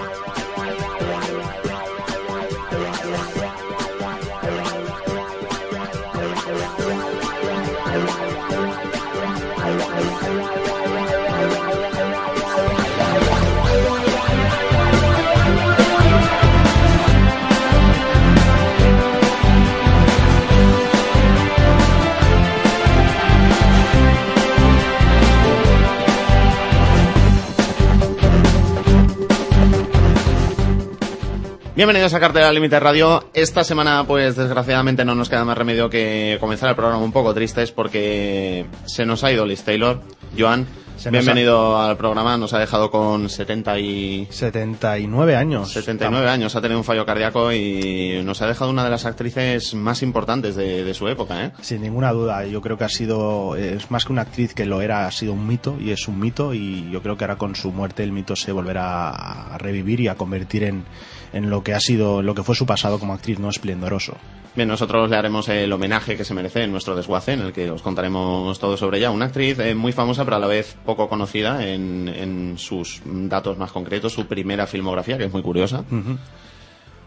Bye. 0.00 0.46
Bienvenidos 31.80 32.12
a 32.12 32.20
Cartera 32.20 32.52
Límite 32.52 32.78
Radio. 32.78 33.30
Esta 33.32 33.64
semana, 33.64 34.04
pues 34.06 34.36
desgraciadamente 34.36 35.02
no 35.02 35.14
nos 35.14 35.30
queda 35.30 35.46
más 35.46 35.56
remedio 35.56 35.88
que 35.88 36.36
comenzar 36.38 36.68
el 36.68 36.76
programa 36.76 37.02
un 37.02 37.10
poco 37.10 37.32
tristes 37.32 37.72
porque 37.72 38.66
se 38.84 39.06
nos 39.06 39.24
ha 39.24 39.32
ido 39.32 39.46
Liz 39.46 39.62
Taylor. 39.62 40.02
Joan, 40.38 40.66
bienvenido 41.10 41.80
al 41.80 41.96
programa. 41.96 42.36
Nos 42.36 42.52
ha 42.52 42.58
dejado 42.58 42.90
con 42.90 43.30
70 43.30 43.78
y... 43.78 44.28
79 44.28 45.34
años. 45.34 45.72
79 45.72 46.28
años, 46.28 46.54
ha 46.54 46.60
tenido 46.60 46.78
un 46.78 46.84
fallo 46.84 47.06
cardíaco 47.06 47.50
y 47.50 48.20
nos 48.24 48.42
ha 48.42 48.46
dejado 48.46 48.70
una 48.70 48.84
de 48.84 48.90
las 48.90 49.06
actrices 49.06 49.72
más 49.72 50.02
importantes 50.02 50.56
de, 50.56 50.84
de 50.84 50.92
su 50.92 51.08
época, 51.08 51.46
¿eh? 51.46 51.52
Sin 51.62 51.80
ninguna 51.80 52.12
duda, 52.12 52.44
yo 52.44 52.60
creo 52.60 52.76
que 52.76 52.84
ha 52.84 52.90
sido, 52.90 53.56
es 53.56 53.90
más 53.90 54.04
que 54.04 54.12
una 54.12 54.20
actriz 54.20 54.52
que 54.52 54.66
lo 54.66 54.82
era, 54.82 55.06
ha 55.06 55.10
sido 55.12 55.32
un 55.32 55.46
mito 55.46 55.78
y 55.80 55.92
es 55.92 56.08
un 56.08 56.20
mito 56.20 56.52
y 56.52 56.90
yo 56.90 57.00
creo 57.00 57.16
que 57.16 57.24
ahora 57.24 57.38
con 57.38 57.56
su 57.56 57.72
muerte 57.72 58.02
el 58.02 58.12
mito 58.12 58.36
se 58.36 58.52
volverá 58.52 59.08
a 59.54 59.56
revivir 59.56 60.00
y 60.00 60.08
a 60.08 60.16
convertir 60.16 60.64
en, 60.64 60.84
en 61.32 61.50
lo 61.50 61.62
que 61.62 61.74
ha 61.74 61.80
sido, 61.80 62.22
lo 62.22 62.34
que 62.34 62.42
fue 62.42 62.54
su 62.54 62.66
pasado 62.66 62.98
como 62.98 63.14
actriz, 63.14 63.38
no 63.38 63.48
esplendoroso. 63.48 64.16
Bien, 64.56 64.68
nosotros 64.68 65.08
le 65.08 65.16
haremos 65.16 65.48
el 65.48 65.72
homenaje 65.72 66.16
que 66.16 66.24
se 66.24 66.34
merece 66.34 66.64
en 66.64 66.72
nuestro 66.72 66.96
desguace, 66.96 67.34
en 67.34 67.40
el 67.40 67.52
que 67.52 67.70
os 67.70 67.82
contaremos 67.82 68.58
todo 68.58 68.76
sobre 68.76 68.98
ella. 68.98 69.10
Una 69.12 69.26
actriz 69.26 69.58
eh, 69.60 69.74
muy 69.74 69.92
famosa, 69.92 70.24
pero 70.24 70.36
a 70.36 70.40
la 70.40 70.48
vez 70.48 70.76
poco 70.84 71.08
conocida 71.08 71.66
en, 71.66 72.08
en 72.08 72.58
sus 72.58 73.00
datos 73.04 73.58
más 73.58 73.70
concretos, 73.70 74.12
su 74.12 74.26
primera 74.26 74.66
filmografía, 74.66 75.16
que 75.18 75.24
es 75.24 75.32
muy 75.32 75.42
curiosa. 75.42 75.84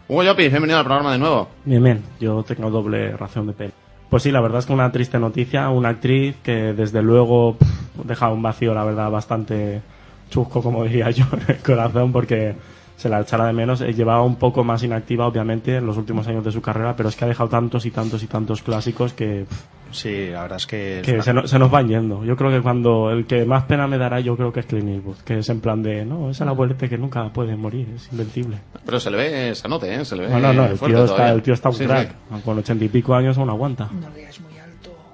Hugo 0.08 0.24
Llopis, 0.24 0.52
bienvenido 0.52 0.80
al 0.80 0.86
programa 0.86 1.12
de 1.12 1.18
nuevo. 1.18 1.50
Bien, 1.66 1.84
bien, 1.84 2.04
yo 2.20 2.44
tengo 2.44 2.70
doble 2.70 3.16
ración 3.18 3.48
de 3.48 3.54
pelo. 3.54 3.72
Pues 4.10 4.24
sí, 4.24 4.32
la 4.32 4.42
verdad 4.42 4.60
es 4.60 4.66
que 4.66 4.74
una 4.74 4.92
triste 4.92 5.18
noticia, 5.18 5.70
una 5.70 5.90
actriz 5.90 6.36
que 6.44 6.74
desde 6.74 7.02
luego 7.02 7.58
pff, 7.58 8.06
deja 8.06 8.30
un 8.30 8.42
vacío, 8.42 8.74
la 8.74 8.84
verdad, 8.84 9.10
bastante 9.10 9.82
chusco, 10.30 10.62
como 10.62 10.84
diría 10.84 11.10
yo, 11.10 11.26
en 11.34 11.56
el 11.56 11.64
corazón, 11.64 12.12
porque 12.12 12.56
se 13.04 13.10
la 13.10 13.20
echará 13.20 13.46
de 13.48 13.52
menos. 13.54 13.82
Eh, 13.82 13.94
Llevaba 13.94 14.24
un 14.24 14.38
poco 14.38 14.64
más 14.64 14.82
inactiva, 14.82 15.28
obviamente, 15.28 15.76
en 15.76 15.86
los 15.86 15.98
últimos 15.98 16.26
años 16.28 16.44
de 16.46 16.52
su 16.54 16.62
carrera, 16.62 16.96
pero 16.96 17.10
es 17.10 17.18
que 17.18 17.26
ha 17.26 17.28
dejado 17.28 17.50
tantos 17.50 17.86
y 17.86 17.92
tantos 17.92 18.24
y 18.24 18.28
tantos 18.28 18.62
clásicos 18.64 19.12
que, 19.14 19.46
pff, 19.48 19.62
Sí, 19.92 20.30
la 20.32 20.42
verdad 20.44 20.58
es 20.58 20.66
que... 20.66 21.00
es 21.02 21.06
que 21.06 21.14
una- 21.16 21.22
se, 21.24 21.34
no- 21.34 21.48
se 21.48 21.60
nos 21.60 21.70
van 21.70 21.88
yendo. 21.88 22.24
Yo 22.26 22.36
creo 22.36 22.50
que 22.50 22.62
cuando 22.62 23.12
el 23.12 23.26
que 23.28 23.46
más 23.46 23.66
pena 23.66 23.86
me 23.88 23.98
dará, 24.00 24.20
yo 24.22 24.36
creo 24.36 24.52
que 24.52 24.62
es 24.62 24.66
Clint 24.66 24.88
Eastwood, 24.90 25.18
que 25.18 25.38
es 25.40 25.50
en 25.50 25.60
plan 25.60 25.84
de, 25.84 26.04
no, 26.06 26.32
es 26.32 26.42
el 26.42 26.48
abuelete 26.48 26.90
que 26.90 26.98
nunca 26.98 27.28
puede 27.30 27.56
morir, 27.56 27.88
es 27.96 28.10
invencible. 28.12 28.58
Pero 28.86 29.00
se 29.00 29.12
le 29.12 29.18
ve 29.18 29.54
sanote, 29.54 29.94
¿eh? 29.94 30.04
Se 30.06 30.16
le 30.16 30.24
ve 30.24 30.30
No, 30.30 30.40
no, 30.40 30.52
no, 30.54 30.66
el 30.66 30.80
tío, 30.80 31.04
está, 31.06 31.30
el 31.32 31.42
tío 31.44 31.54
está 31.54 31.70
un 31.70 31.76
Sí, 31.76 31.86
crack. 31.86 32.10
sí. 32.10 32.42
Con 32.44 32.58
ochenta 32.58 32.84
y 32.86 32.88
pico 32.90 33.14
años 33.14 33.38
aún 33.38 33.50
aguanta. 33.52 33.88
No 33.92 34.10
digas 34.16 34.40
muy 34.40 34.54
alto. 34.58 34.63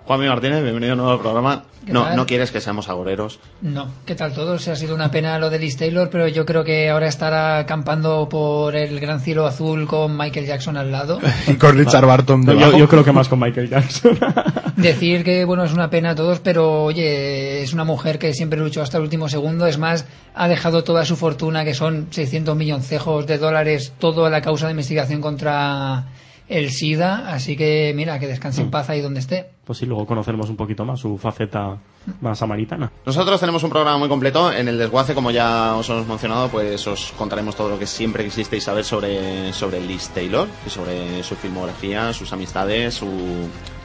Juanmi 0.05 0.27
Martínez, 0.27 0.63
bienvenido 0.63 0.91
de 0.91 0.95
nuevo 0.95 1.11
al 1.11 1.19
programa. 1.19 1.63
¿Qué 1.85 1.93
No, 1.93 2.15
no 2.15 2.25
quieres 2.25 2.51
que 2.51 2.59
seamos 2.59 2.89
agoreros. 2.89 3.39
No, 3.61 3.87
¿qué 4.05 4.15
tal 4.15 4.33
todos? 4.33 4.67
Ha 4.67 4.75
sido 4.75 4.95
una 4.95 5.11
pena 5.11 5.37
lo 5.37 5.51
de 5.51 5.59
Liz 5.59 5.77
Taylor, 5.77 6.09
pero 6.09 6.27
yo 6.27 6.45
creo 6.45 6.63
que 6.63 6.89
ahora 6.89 7.07
estará 7.07 7.59
acampando 7.59 8.27
por 8.27 8.75
el 8.75 8.99
gran 8.99 9.19
cielo 9.19 9.45
azul 9.45 9.87
con 9.87 10.17
Michael 10.17 10.47
Jackson 10.47 10.77
al 10.77 10.91
lado. 10.91 11.19
Y 11.47 11.53
con 11.53 11.77
Richard 11.77 12.05
Barton 12.05 12.45
Yo, 12.45 12.77
yo 12.77 12.87
creo 12.87 13.03
que 13.03 13.11
más 13.11 13.29
con 13.29 13.39
Michael 13.39 13.69
Jackson. 13.69 14.17
Decir 14.77 15.23
que, 15.23 15.45
bueno, 15.45 15.63
es 15.63 15.73
una 15.73 15.89
pena 15.89 16.11
a 16.11 16.15
todos, 16.15 16.39
pero 16.39 16.83
oye, 16.83 17.61
es 17.61 17.73
una 17.73 17.83
mujer 17.83 18.17
que 18.17 18.33
siempre 18.33 18.59
luchó 18.59 18.81
hasta 18.81 18.97
el 18.97 19.03
último 19.03 19.29
segundo. 19.29 19.67
Es 19.67 19.77
más, 19.77 20.05
ha 20.33 20.47
dejado 20.47 20.83
toda 20.83 21.05
su 21.05 21.17
fortuna, 21.17 21.63
que 21.65 21.73
son 21.73 22.07
600 22.09 22.55
milloncejos 22.55 23.27
de 23.27 23.37
dólares, 23.37 23.93
todo 23.99 24.25
a 24.25 24.29
la 24.29 24.41
causa 24.41 24.65
de 24.65 24.71
investigación 24.71 25.21
contra 25.21 26.05
el 26.49 26.71
SIDA. 26.71 27.31
Así 27.31 27.55
que, 27.55 27.93
mira, 27.95 28.19
que 28.19 28.27
descanse 28.27 28.61
en 28.61 28.71
paz 28.71 28.89
ahí 28.89 28.99
donde 28.99 29.19
esté. 29.19 29.51
pues 29.63 29.79
sí, 29.79 29.85
luego 29.85 30.05
conoceremos 30.05 30.49
un 30.49 30.57
poquito 30.57 30.83
más 30.83 30.99
su 30.99 31.17
faceta 31.17 31.77
más 32.21 32.39
samaritana. 32.39 32.91
Nosotros 33.05 33.39
tenemos 33.39 33.63
un 33.63 33.69
programa 33.69 33.97
muy 33.97 34.09
completo. 34.09 34.51
En 34.51 34.67
el 34.67 34.77
desguace, 34.77 35.13
como 35.13 35.31
ya 35.31 35.75
os 35.75 35.87
hemos 35.89 36.07
mencionado, 36.07 36.49
pues 36.49 36.85
os 36.87 37.13
contaremos 37.17 37.55
todo 37.55 37.69
lo 37.69 37.79
que 37.79 37.85
siempre 37.85 38.23
quisisteis 38.25 38.63
saber 38.63 38.83
sobre, 38.83 39.53
sobre 39.53 39.79
Liz 39.79 40.09
Taylor 40.09 40.47
y 40.65 40.69
sobre 40.69 41.23
su 41.23 41.35
filmografía, 41.35 42.11
sus 42.13 42.33
amistades, 42.33 42.95
su 42.95 43.07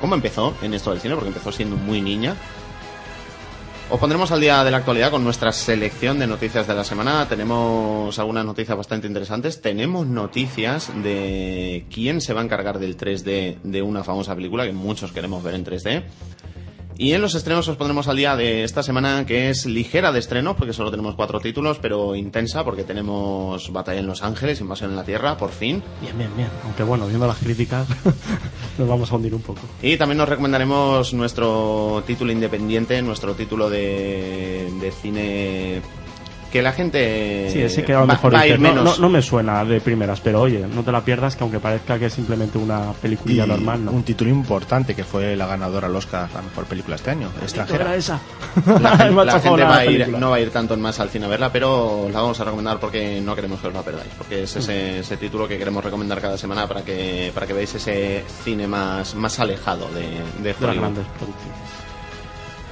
cómo 0.01 0.15
empezó 0.15 0.55
en 0.63 0.75
esto 0.75 0.91
del 0.91 1.01
cine, 1.01 1.15
porque 1.15 1.29
empezó 1.29 1.53
siendo 1.53 1.77
muy 1.77 2.01
niña. 2.01 2.35
Os 3.91 4.00
pondremos 4.00 4.33
al 4.33 4.41
día 4.41 4.65
de 4.65 4.71
la 4.71 4.78
actualidad 4.78 5.11
con 5.11 5.22
nuestra 5.22 5.53
selección 5.53 6.19
de 6.19 6.27
noticias 6.27 6.67
de 6.67 6.75
la 6.75 6.84
semana. 6.84 7.28
Tenemos 7.28 8.19
algunas 8.19 8.45
noticias 8.45 8.77
bastante 8.77 9.06
interesantes. 9.06 9.61
Tenemos 9.61 10.06
noticias 10.06 10.91
de 11.03 11.84
quién 11.93 12.23
se 12.23 12.33
va 12.33 12.41
a 12.41 12.44
encargar 12.44 12.78
del 12.78 12.97
3D 12.97 13.59
de 13.62 13.83
una 13.83 14.03
famosa 14.03 14.34
película 14.34 14.65
que 14.65 14.73
muchos 14.73 15.12
queremos 15.12 15.43
ver 15.43 15.55
en 15.55 15.65
3D. 15.67 16.03
Y 16.97 17.12
en 17.12 17.22
los 17.22 17.34
estrenos 17.34 17.66
os 17.66 17.77
pondremos 17.77 18.06
al 18.06 18.16
día 18.16 18.37
de 18.37 18.62
esta 18.62 18.82
semana 18.82 19.27
que 19.27 19.50
es 19.50 19.66
ligera 19.66 20.12
de 20.12 20.21
estreno, 20.21 20.55
porque 20.55 20.72
solo 20.72 20.91
tenemos 20.91 21.16
cuatro 21.16 21.41
títulos, 21.41 21.78
pero 21.81 22.15
intensa 22.15 22.65
porque 22.65 22.84
tenemos 22.84 23.72
Batalla 23.72 23.99
en 24.00 24.06
Los 24.06 24.22
Ángeles, 24.22 24.60
Invasión 24.60 24.91
en 24.91 24.97
la 24.97 25.05
Tierra, 25.05 25.37
por 25.37 25.50
fin. 25.50 25.82
Bien, 26.00 26.16
bien, 26.16 26.31
bien. 26.37 26.49
Aunque 26.65 26.84
bueno, 26.84 27.06
viendo 27.06 27.27
las 27.27 27.38
críticas, 27.38 27.88
nos 28.78 28.88
vamos 28.88 29.10
a 29.10 29.16
hundir 29.16 29.34
un 29.34 29.43
poco. 29.43 29.60
Y 29.82 29.97
también 29.97 30.19
nos 30.19 30.28
recomendaremos 30.28 31.12
nuestro 31.15 32.05
título 32.06 32.31
independiente, 32.31 33.03
nuestro 33.03 33.34
título 33.34 33.69
de, 33.69 34.71
de 34.81 34.93
cine 34.93 35.82
que 36.55 36.63
la 36.63 36.71
gente 36.71 37.49
Sí, 37.53 37.61
ese 37.61 37.83
que 37.85 37.93
a 37.95 37.97
lo 37.97 38.07
va, 38.07 38.15
mejor 38.15 38.33
va 38.33 38.39
a 38.39 38.47
ir 38.47 38.61
no, 38.61 38.69
menos. 38.69 38.85
no, 38.85 38.97
no 38.97 39.11
me 39.11 39.21
suena 39.21 39.65
de 39.65 39.81
primeras, 39.81 40.21
pero 40.21 40.41
oye, 40.41 40.65
no 40.73 40.85
te 40.85 40.93
la 40.93 41.01
pierdas 41.05 41.35
que 41.35 41.43
aunque 41.43 41.59
parezca 41.59 41.99
que 41.99 42.07
es 42.07 42.13
simplemente 42.13 42.59
una 42.59 42.93
Y 42.93 43.03
peliculilla 43.03 43.45
normal, 43.45 43.85
¿no? 43.85 43.91
un 43.91 44.05
título 44.05 44.31
importante 44.31 44.95
que 44.95 45.03
fue 45.03 45.35
la 45.35 45.49
ganadora 45.49 45.89
al 45.89 45.97
Oscar 45.97 46.29
a 46.33 46.37
la 46.37 46.43
mejor 46.43 46.67
película 46.67 46.95
este 46.95 47.11
año, 47.11 47.29
extranjera. 47.43 47.87
Era 47.87 47.97
esa. 47.97 48.21
La, 48.81 48.97
gente 49.41 49.65
va 49.65 49.79
a 49.79 49.85
ir, 49.85 49.91
película. 49.99 50.19
no 50.21 50.31
va 50.31 50.37
a 50.37 50.41
ir 50.41 50.51
tanto 50.51 50.75
en 50.75 50.81
más 50.81 51.01
al 51.01 51.09
cine 51.09 51.27
a 51.27 51.29
verla, 51.29 51.51
pero 51.51 52.03
os 52.05 52.13
la 52.13 52.21
vamos 52.21 52.39
a 52.39 52.45
recomendar 52.45 52.79
porque 52.79 53.21
no 53.21 53.35
queremos 53.35 53.59
que 53.59 53.67
os 53.67 53.75
la 53.75 53.83
perdáis, 53.83 54.13
porque 54.17 54.45
es 54.45 54.55
ese, 54.55 55.01
ese 55.01 55.17
título 55.17 55.49
que 55.49 55.59
queremos 55.59 55.83
recomendar 55.83 56.21
cada 56.21 56.39
semana 56.39 56.69
para 56.69 56.83
que, 56.83 57.33
para 57.35 57.49
que 57.49 57.53
veáis 57.53 57.75
ese 57.75 58.23
cine 58.45 58.69
más, 58.69 59.17
más 59.17 59.41
alejado 59.41 59.89
de, 59.89 60.03
de 60.41 60.55
de 60.55 60.67
las 60.69 60.77
grandes 60.77 61.05
producciones. 61.19 61.64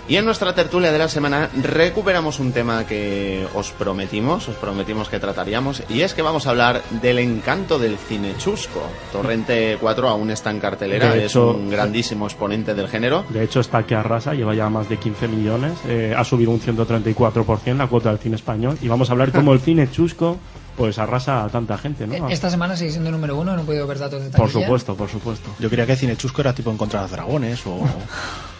Y 0.08 0.16
en 0.16 0.24
nuestra 0.24 0.52
tertulia 0.52 0.90
de 0.90 0.98
la 0.98 1.08
semana 1.08 1.48
recuperamos 1.62 2.40
un 2.40 2.52
tema 2.52 2.84
que 2.86 3.46
os 3.54 3.70
prometimos, 3.70 4.48
os 4.48 4.56
prometimos 4.56 5.08
que 5.08 5.20
trataríamos, 5.20 5.82
y 5.88 6.00
es 6.02 6.12
que 6.12 6.22
vamos 6.22 6.46
a 6.46 6.50
hablar 6.50 6.82
del 7.00 7.20
encanto 7.20 7.78
del 7.78 7.96
cine 7.96 8.34
chusco. 8.36 8.82
Torrente 9.12 9.78
4 9.80 10.08
aún 10.08 10.30
está 10.32 10.50
en 10.50 10.58
cartelera, 10.58 11.12
De 11.14 11.24
es 11.26 11.30
hecho- 11.32 11.52
un 11.52 11.70
grandísimo 11.70 12.26
exponente 12.26 12.74
del 12.74 12.88
género. 12.88 13.24
De 13.28 13.44
hecho, 13.44 13.60
está 13.60 13.84
que 13.84 13.94
arrasa, 13.94 14.34
lleva 14.34 14.54
ya 14.54 14.68
más 14.68 14.88
de 14.88 14.96
15 14.98 15.28
millones, 15.28 15.72
eh, 15.86 16.12
ha 16.16 16.24
subido 16.24 16.50
un 16.50 16.60
134% 16.60 17.78
la 17.78 17.86
cuota 17.86 18.10
del 18.10 18.18
cine 18.18 18.36
español, 18.36 18.76
y 18.82 18.88
vamos 18.88 19.08
a 19.08 19.12
hablar 19.12 19.30
cómo 19.30 19.52
el 19.52 19.60
cine 19.60 19.88
chusco 19.90 20.36
pues 20.76 20.98
arrasa 20.98 21.44
a 21.44 21.48
tanta 21.48 21.76
gente, 21.78 22.06
¿no? 22.06 22.28
Esta 22.28 22.50
semana 22.50 22.76
sigue 22.76 22.90
siendo 22.92 23.10
número 23.10 23.36
uno, 23.36 23.54
no 23.54 23.62
he 23.62 23.64
podido 23.64 23.86
ver 23.86 23.98
datos 23.98 24.22
de 24.22 24.30
Por 24.30 24.46
taquilla. 24.48 24.64
supuesto, 24.64 24.94
por 24.96 25.08
supuesto. 25.08 25.50
Yo 25.58 25.68
creía 25.68 25.86
que 25.86 25.96
cine 25.96 26.16
chusco 26.16 26.40
era 26.40 26.52
tipo 26.54 26.70
encontrar 26.70 27.08
dragones 27.10 27.60
o... 27.66 27.78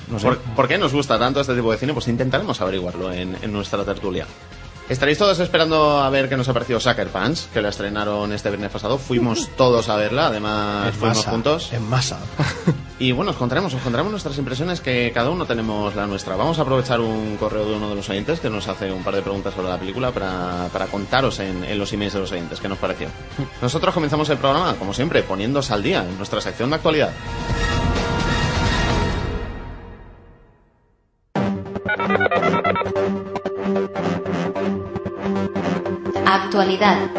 No 0.08 0.18
sé. 0.18 0.26
¿Por, 0.26 0.38
por 0.38 0.68
qué 0.68 0.78
nos 0.78 0.92
gusta 0.92 1.18
tanto 1.18 1.40
este 1.40 1.54
tipo 1.54 1.70
de 1.72 1.78
cine? 1.78 1.92
Pues 1.94 2.08
intentaremos 2.08 2.60
averiguarlo 2.60 3.12
en, 3.12 3.36
en 3.40 3.52
nuestra 3.52 3.84
tertulia. 3.84 4.26
Estaréis 4.88 5.16
todos 5.16 5.38
esperando 5.38 6.00
a 6.00 6.10
ver 6.10 6.28
qué 6.28 6.36
nos 6.36 6.48
ha 6.48 6.52
parecido 6.52 6.80
Sucker 6.80 7.08
Punch, 7.08 7.46
que 7.50 7.62
la 7.62 7.68
estrenaron 7.70 8.30
este 8.32 8.50
viernes 8.50 8.70
pasado. 8.70 8.98
Fuimos 8.98 9.48
todos 9.56 9.88
a 9.88 9.96
verla, 9.96 10.26
además 10.26 10.88
en 10.88 10.92
fuimos 10.94 11.16
masa, 11.18 11.30
juntos. 11.30 11.72
En 11.72 11.88
masa. 11.88 12.18
Y 13.02 13.10
bueno, 13.10 13.32
os 13.32 13.36
contaremos, 13.36 13.74
os 13.74 13.82
contaremos 13.82 14.12
nuestras 14.12 14.38
impresiones 14.38 14.80
que 14.80 15.10
cada 15.12 15.28
uno 15.28 15.44
tenemos 15.44 15.92
la 15.96 16.06
nuestra. 16.06 16.36
Vamos 16.36 16.60
a 16.60 16.62
aprovechar 16.62 17.00
un 17.00 17.36
correo 17.36 17.68
de 17.68 17.74
uno 17.74 17.88
de 17.88 17.96
los 17.96 18.08
oyentes 18.08 18.38
que 18.38 18.48
nos 18.48 18.68
hace 18.68 18.92
un 18.92 19.02
par 19.02 19.16
de 19.16 19.22
preguntas 19.22 19.52
sobre 19.54 19.70
la 19.70 19.76
película 19.76 20.12
para, 20.12 20.68
para 20.72 20.86
contaros 20.86 21.40
en, 21.40 21.64
en 21.64 21.78
los 21.80 21.92
emails 21.92 22.12
de 22.12 22.20
los 22.20 22.30
oyentes 22.30 22.60
qué 22.60 22.68
nos 22.68 22.78
pareció. 22.78 23.08
Nosotros 23.60 23.92
comenzamos 23.92 24.30
el 24.30 24.38
programa, 24.38 24.76
como 24.76 24.94
siempre, 24.94 25.24
poniéndose 25.24 25.74
al 25.74 25.82
día 25.82 26.04
en 26.08 26.16
nuestra 26.16 26.40
sección 26.40 26.70
de 26.70 26.76
actualidad. 26.76 27.12
Actualidad. 36.24 37.10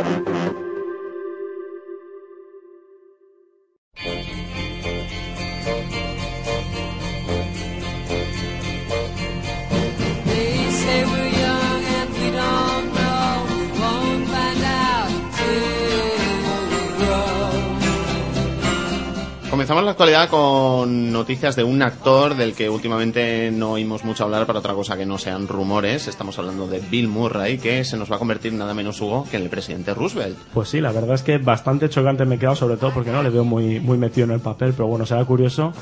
Actualidad 19.93 20.27
con 20.27 21.11
noticias 21.11 21.55
de 21.55 21.63
un 21.63 21.83
actor 21.83 22.35
del 22.35 22.55
que 22.55 22.67
últimamente 22.67 23.51
no 23.51 23.73
oímos 23.73 24.03
mucho 24.03 24.23
hablar 24.23 24.47
para 24.47 24.57
otra 24.57 24.73
cosa 24.73 24.97
que 24.97 25.05
no 25.05 25.19
sean 25.19 25.47
rumores. 25.47 26.07
Estamos 26.07 26.39
hablando 26.39 26.65
de 26.65 26.79
Bill 26.79 27.07
Murray, 27.07 27.59
que 27.59 27.83
se 27.83 27.95
nos 27.95 28.11
va 28.11 28.15
a 28.15 28.19
convertir 28.19 28.53
nada 28.53 28.73
menos 28.73 28.99
Hugo 28.99 29.27
que 29.29 29.37
en 29.37 29.43
el 29.43 29.49
presidente 29.49 29.93
Roosevelt. 29.93 30.35
Pues 30.51 30.69
sí, 30.69 30.81
la 30.81 30.91
verdad 30.91 31.13
es 31.13 31.21
que 31.21 31.37
bastante 31.37 31.89
chocante 31.89 32.25
me 32.25 32.35
he 32.35 32.39
quedado, 32.39 32.55
sobre 32.55 32.77
todo 32.77 32.91
porque 32.91 33.11
no 33.11 33.21
le 33.21 33.29
veo 33.29 33.43
muy, 33.43 33.79
muy 33.79 33.99
metido 33.99 34.25
en 34.25 34.31
el 34.31 34.39
papel, 34.39 34.73
pero 34.73 34.87
bueno, 34.87 35.05
será 35.05 35.23
curioso. 35.25 35.73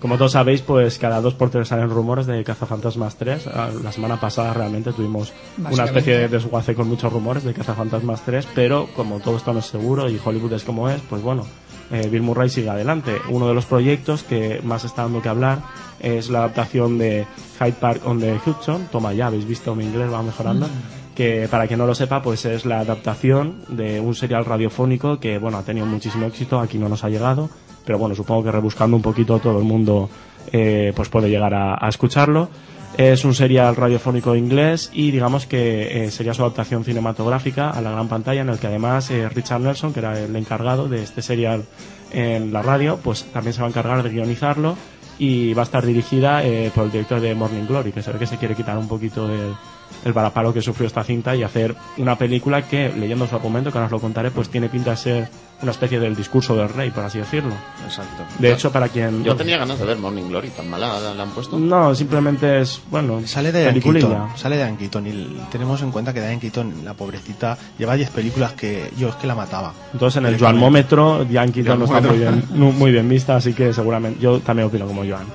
Como 0.00 0.16
todos 0.16 0.32
sabéis, 0.32 0.62
pues 0.62 0.98
cada 0.98 1.20
dos 1.20 1.34
por 1.34 1.50
tres 1.50 1.68
salen 1.68 1.90
rumores 1.90 2.26
de 2.26 2.42
Cazafantasmas 2.44 3.16
3. 3.16 3.48
Ah, 3.48 3.68
La 3.82 3.92
semana 3.92 4.18
pasada 4.18 4.54
realmente 4.54 4.92
tuvimos 4.94 5.34
una 5.58 5.84
especie 5.84 6.16
de 6.16 6.28
desguace 6.28 6.74
con 6.74 6.88
muchos 6.88 7.12
rumores 7.12 7.44
de 7.44 7.52
Cazafantasmas 7.52 8.22
3, 8.24 8.48
pero 8.54 8.88
como 8.96 9.20
todo 9.20 9.36
esto 9.36 9.52
no 9.52 9.58
es 9.58 9.66
seguro 9.66 10.08
y 10.08 10.18
Hollywood 10.24 10.54
es 10.54 10.64
como 10.64 10.88
es, 10.88 11.02
pues 11.10 11.20
bueno, 11.20 11.44
eh, 11.90 12.08
Bill 12.10 12.22
Murray 12.22 12.48
sigue 12.48 12.70
adelante. 12.70 13.16
Uno 13.30 13.48
de 13.48 13.54
los 13.54 13.66
proyectos 13.66 14.22
que 14.22 14.60
más 14.62 14.84
está 14.84 15.02
dando 15.02 15.22
que 15.22 15.28
hablar 15.28 15.62
es 16.00 16.30
la 16.30 16.40
adaptación 16.40 16.98
de 16.98 17.26
Hyde 17.58 17.72
Park 17.72 18.02
on 18.04 18.20
the 18.20 18.38
Hudson. 18.44 18.88
Toma 18.90 19.12
ya, 19.12 19.26
habéis 19.26 19.46
visto 19.46 19.74
mi 19.74 19.84
inglés, 19.84 20.12
va 20.12 20.22
mejorando. 20.22 20.68
Que 21.14 21.48
para 21.50 21.66
quien 21.66 21.78
no 21.80 21.86
lo 21.86 21.94
sepa, 21.94 22.22
pues 22.22 22.44
es 22.44 22.64
la 22.64 22.80
adaptación 22.80 23.56
de 23.68 23.98
un 23.98 24.14
serial 24.14 24.44
radiofónico 24.44 25.18
que, 25.18 25.38
bueno, 25.38 25.58
ha 25.58 25.62
tenido 25.62 25.84
muchísimo 25.84 26.26
éxito, 26.26 26.60
aquí 26.60 26.78
no 26.78 26.88
nos 26.88 27.02
ha 27.02 27.08
llegado, 27.08 27.50
pero 27.84 27.98
bueno, 27.98 28.14
supongo 28.14 28.44
que 28.44 28.52
rebuscando 28.52 28.96
un 28.96 29.02
poquito 29.02 29.40
todo 29.40 29.58
el 29.58 29.64
mundo 29.64 30.08
eh, 30.52 30.92
pues 30.94 31.08
puede 31.08 31.28
llegar 31.28 31.54
a, 31.54 31.74
a 31.84 31.88
escucharlo. 31.88 32.48
Es 32.96 33.24
un 33.24 33.34
serial 33.34 33.76
radiofónico 33.76 34.34
inglés 34.34 34.90
y 34.92 35.10
digamos 35.10 35.46
que 35.46 36.06
eh, 36.06 36.10
sería 36.10 36.34
su 36.34 36.42
adaptación 36.42 36.84
cinematográfica 36.84 37.70
a 37.70 37.80
la 37.80 37.92
gran 37.92 38.08
pantalla 38.08 38.40
en 38.40 38.48
el 38.48 38.58
que 38.58 38.66
además 38.66 39.10
eh, 39.10 39.28
Richard 39.28 39.60
Nelson, 39.60 39.92
que 39.92 40.00
era 40.00 40.18
el 40.18 40.34
encargado 40.34 40.88
de 40.88 41.02
este 41.02 41.22
serial 41.22 41.64
en 42.12 42.52
la 42.52 42.62
radio, 42.62 42.98
pues 43.02 43.24
también 43.32 43.52
se 43.52 43.60
va 43.60 43.66
a 43.66 43.70
encargar 43.70 44.02
de 44.02 44.10
guionizarlo 44.10 44.76
y 45.18 45.52
va 45.54 45.62
a 45.62 45.64
estar 45.64 45.84
dirigida 45.84 46.44
eh, 46.44 46.72
por 46.74 46.84
el 46.84 46.92
director 46.92 47.20
de 47.20 47.34
Morning 47.34 47.66
Glory, 47.66 47.92
que 47.92 48.02
se 48.02 48.12
ve 48.12 48.18
que 48.18 48.26
se 48.26 48.36
quiere 48.36 48.54
quitar 48.54 48.78
un 48.78 48.88
poquito 48.88 49.28
del 49.28 49.54
el 50.04 50.12
varapalo 50.12 50.52
que 50.52 50.62
sufrió 50.62 50.86
esta 50.86 51.04
cinta 51.04 51.34
y 51.36 51.42
hacer 51.42 51.74
una 51.96 52.16
película 52.16 52.62
que, 52.62 52.92
leyendo 52.96 53.26
su 53.26 53.34
argumento, 53.34 53.70
que 53.70 53.78
ahora 53.78 53.86
os 53.86 53.92
lo 53.92 54.00
contaré, 54.00 54.30
pues 54.30 54.48
tiene 54.48 54.68
pinta 54.68 54.90
de 54.92 54.96
ser 54.96 55.28
una 55.60 55.72
especie 55.72 55.98
del 55.98 56.14
discurso 56.14 56.54
del 56.54 56.68
rey, 56.68 56.90
por 56.90 57.04
así 57.04 57.18
decirlo. 57.18 57.52
Exacto. 57.84 58.22
De 58.38 58.52
hecho, 58.52 58.70
para 58.70 58.88
quien... 58.88 59.24
Yo 59.24 59.34
tenía 59.34 59.58
ganas 59.58 59.78
de 59.78 59.86
ver 59.86 59.98
Morning 59.98 60.28
Glory, 60.28 60.50
tan 60.50 60.70
mala 60.70 61.00
la, 61.00 61.22
han 61.22 61.30
puesto. 61.30 61.58
No, 61.58 61.94
simplemente 61.94 62.60
es, 62.60 62.80
bueno, 62.90 63.20
Sale 63.26 63.50
de 63.50 63.62
Diane. 63.62 63.80
Keaton, 63.80 64.36
sale 64.36 64.56
de 64.56 64.62
Diane 64.62 64.78
Keaton 64.78 65.06
y 65.06 65.40
tenemos 65.50 65.82
en 65.82 65.90
cuenta 65.90 66.14
que 66.14 66.20
Diane 66.20 66.38
Keaton, 66.38 66.84
la 66.84 66.94
pobrecita, 66.94 67.58
lleva 67.76 67.96
10 67.96 68.10
películas 68.10 68.52
que 68.52 68.92
yo 68.96 69.08
es 69.08 69.16
que 69.16 69.26
la 69.26 69.34
mataba. 69.34 69.72
Entonces 69.92 70.18
en 70.18 70.26
el 70.26 70.34
Directamente. 70.34 70.60
Joanmómetro, 70.60 71.24
Yankee 71.28 71.62
no 71.62 71.84
está 71.84 72.00
muy 72.00 72.18
bien, 72.18 72.44
muy 72.50 72.92
bien 72.92 73.08
vista, 73.08 73.36
así 73.36 73.52
que 73.52 73.72
seguramente 73.72 74.20
yo 74.20 74.38
también 74.40 74.68
opino 74.68 74.86
como 74.86 75.04
Joan. 75.04 75.26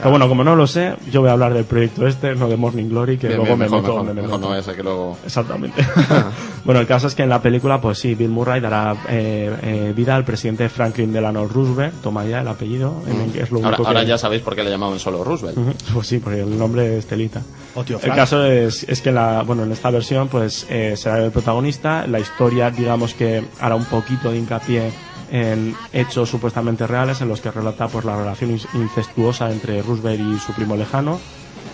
Pero 0.00 0.10
bueno, 0.10 0.28
como 0.28 0.44
no 0.44 0.56
lo 0.56 0.66
sé, 0.66 0.94
yo 1.10 1.20
voy 1.20 1.30
a 1.30 1.32
hablar 1.32 1.54
del 1.54 1.64
proyecto 1.64 2.06
este, 2.06 2.34
no 2.34 2.48
de 2.48 2.56
Morning 2.56 2.88
Glory, 2.88 3.18
que 3.18 3.28
Bien, 3.28 3.38
luego 3.38 3.56
bien, 3.56 3.58
me 3.58 3.64
mejor, 3.66 3.82
meto 3.82 3.92
mejor, 3.92 4.06
donde 4.06 4.14
me 4.14 4.22
mejor 4.22 4.38
meto. 4.38 4.46
no 4.46 4.50
vaya 4.50 4.60
a 4.60 4.64
ser 4.64 4.76
que 4.76 4.82
luego... 4.82 5.18
Exactamente. 5.24 5.86
bueno, 6.64 6.80
el 6.80 6.86
caso 6.86 7.06
es 7.06 7.14
que 7.14 7.22
en 7.22 7.28
la 7.28 7.40
película, 7.42 7.80
pues 7.80 7.98
sí, 7.98 8.14
Bill 8.14 8.30
Murray 8.30 8.60
dará 8.60 8.96
eh, 9.08 9.54
eh, 9.62 9.92
vida 9.94 10.16
al 10.16 10.24
presidente 10.24 10.68
Franklin 10.68 11.12
Delano 11.12 11.46
Roosevelt, 11.46 11.94
toma 12.02 12.24
ya 12.24 12.40
el 12.40 12.48
apellido, 12.48 13.02
en 13.06 13.20
inglés 13.26 13.44
es 13.44 13.50
lo 13.50 13.60
Mm. 13.60 13.64
Ahora, 13.64 13.76
único 13.76 13.88
ahora 13.88 14.00
que... 14.00 14.06
ya 14.06 14.18
sabéis 14.18 14.42
por 14.42 14.54
qué 14.56 14.64
le 14.64 14.70
llamaban 14.70 14.98
solo 14.98 15.22
Roosevelt. 15.22 15.58
Pues 15.92 16.06
sí, 16.06 16.18
porque 16.18 16.40
el 16.40 16.58
nombre 16.58 16.98
es 16.98 17.06
Telita. 17.06 17.42
O 17.74 17.84
tío 17.84 18.00
El 18.02 18.14
caso 18.14 18.44
es, 18.44 18.84
es 18.88 19.00
que 19.00 19.12
la, 19.12 19.42
bueno, 19.42 19.64
en 19.64 19.72
esta 19.72 19.90
versión 19.90 20.28
pues 20.28 20.66
eh, 20.70 20.94
será 20.96 21.22
el 21.24 21.30
protagonista. 21.30 22.06
La 22.06 22.18
historia, 22.18 22.70
digamos 22.70 23.14
que 23.14 23.44
hará 23.60 23.74
un 23.74 23.84
poquito 23.84 24.30
de 24.30 24.38
hincapié 24.38 24.90
en 25.30 25.74
hechos 25.92 26.28
supuestamente 26.28 26.86
reales 26.86 27.20
en 27.20 27.28
los 27.28 27.40
que 27.40 27.50
relata 27.50 27.88
pues 27.88 28.04
la 28.04 28.16
relación 28.16 28.50
in- 28.50 28.60
incestuosa 28.74 29.50
entre 29.50 29.80
Roosevelt 29.82 30.20
y 30.20 30.38
su 30.38 30.52
primo 30.52 30.76
lejano. 30.76 31.20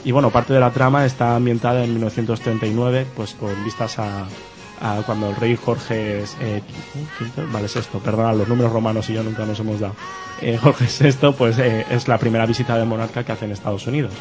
Y 0.05 0.13
bueno, 0.13 0.31
parte 0.31 0.53
de 0.53 0.61
la 0.61 0.71
trama 0.71 1.05
está 1.05 1.35
ambientada 1.37 1.83
en 1.85 1.91
1939, 1.95 3.07
pues 3.17 3.35
con 3.35 3.53
vistas 3.65 3.99
a, 3.99 4.27
cuando 5.05 5.31
el 5.31 5.37
rey 5.37 5.57
Jorge 5.57 6.23
eh, 6.41 6.63
vale, 7.51 7.67
sexto, 7.67 7.99
perdona, 7.99 8.33
los 8.33 8.47
números 8.47 8.73
romanos 8.73 9.09
y 9.11 9.15
yo 9.15 9.23
nunca 9.23 9.45
nos 9.45 9.59
hemos 9.59 9.81
dado. 9.81 9.95
Eh, 10.43 10.59
Jorge 10.63 10.87
VI, 11.11 11.33
pues 11.37 11.59
eh, 11.59 11.87
es 11.91 12.07
la 12.09 12.19
primera 12.19 12.47
visita 12.47 12.77
del 12.77 12.87
monarca 12.87 13.25
que 13.25 13.33
hace 13.33 13.47
en 13.47 13.53
Estados 13.53 13.87
Unidos. 13.87 14.13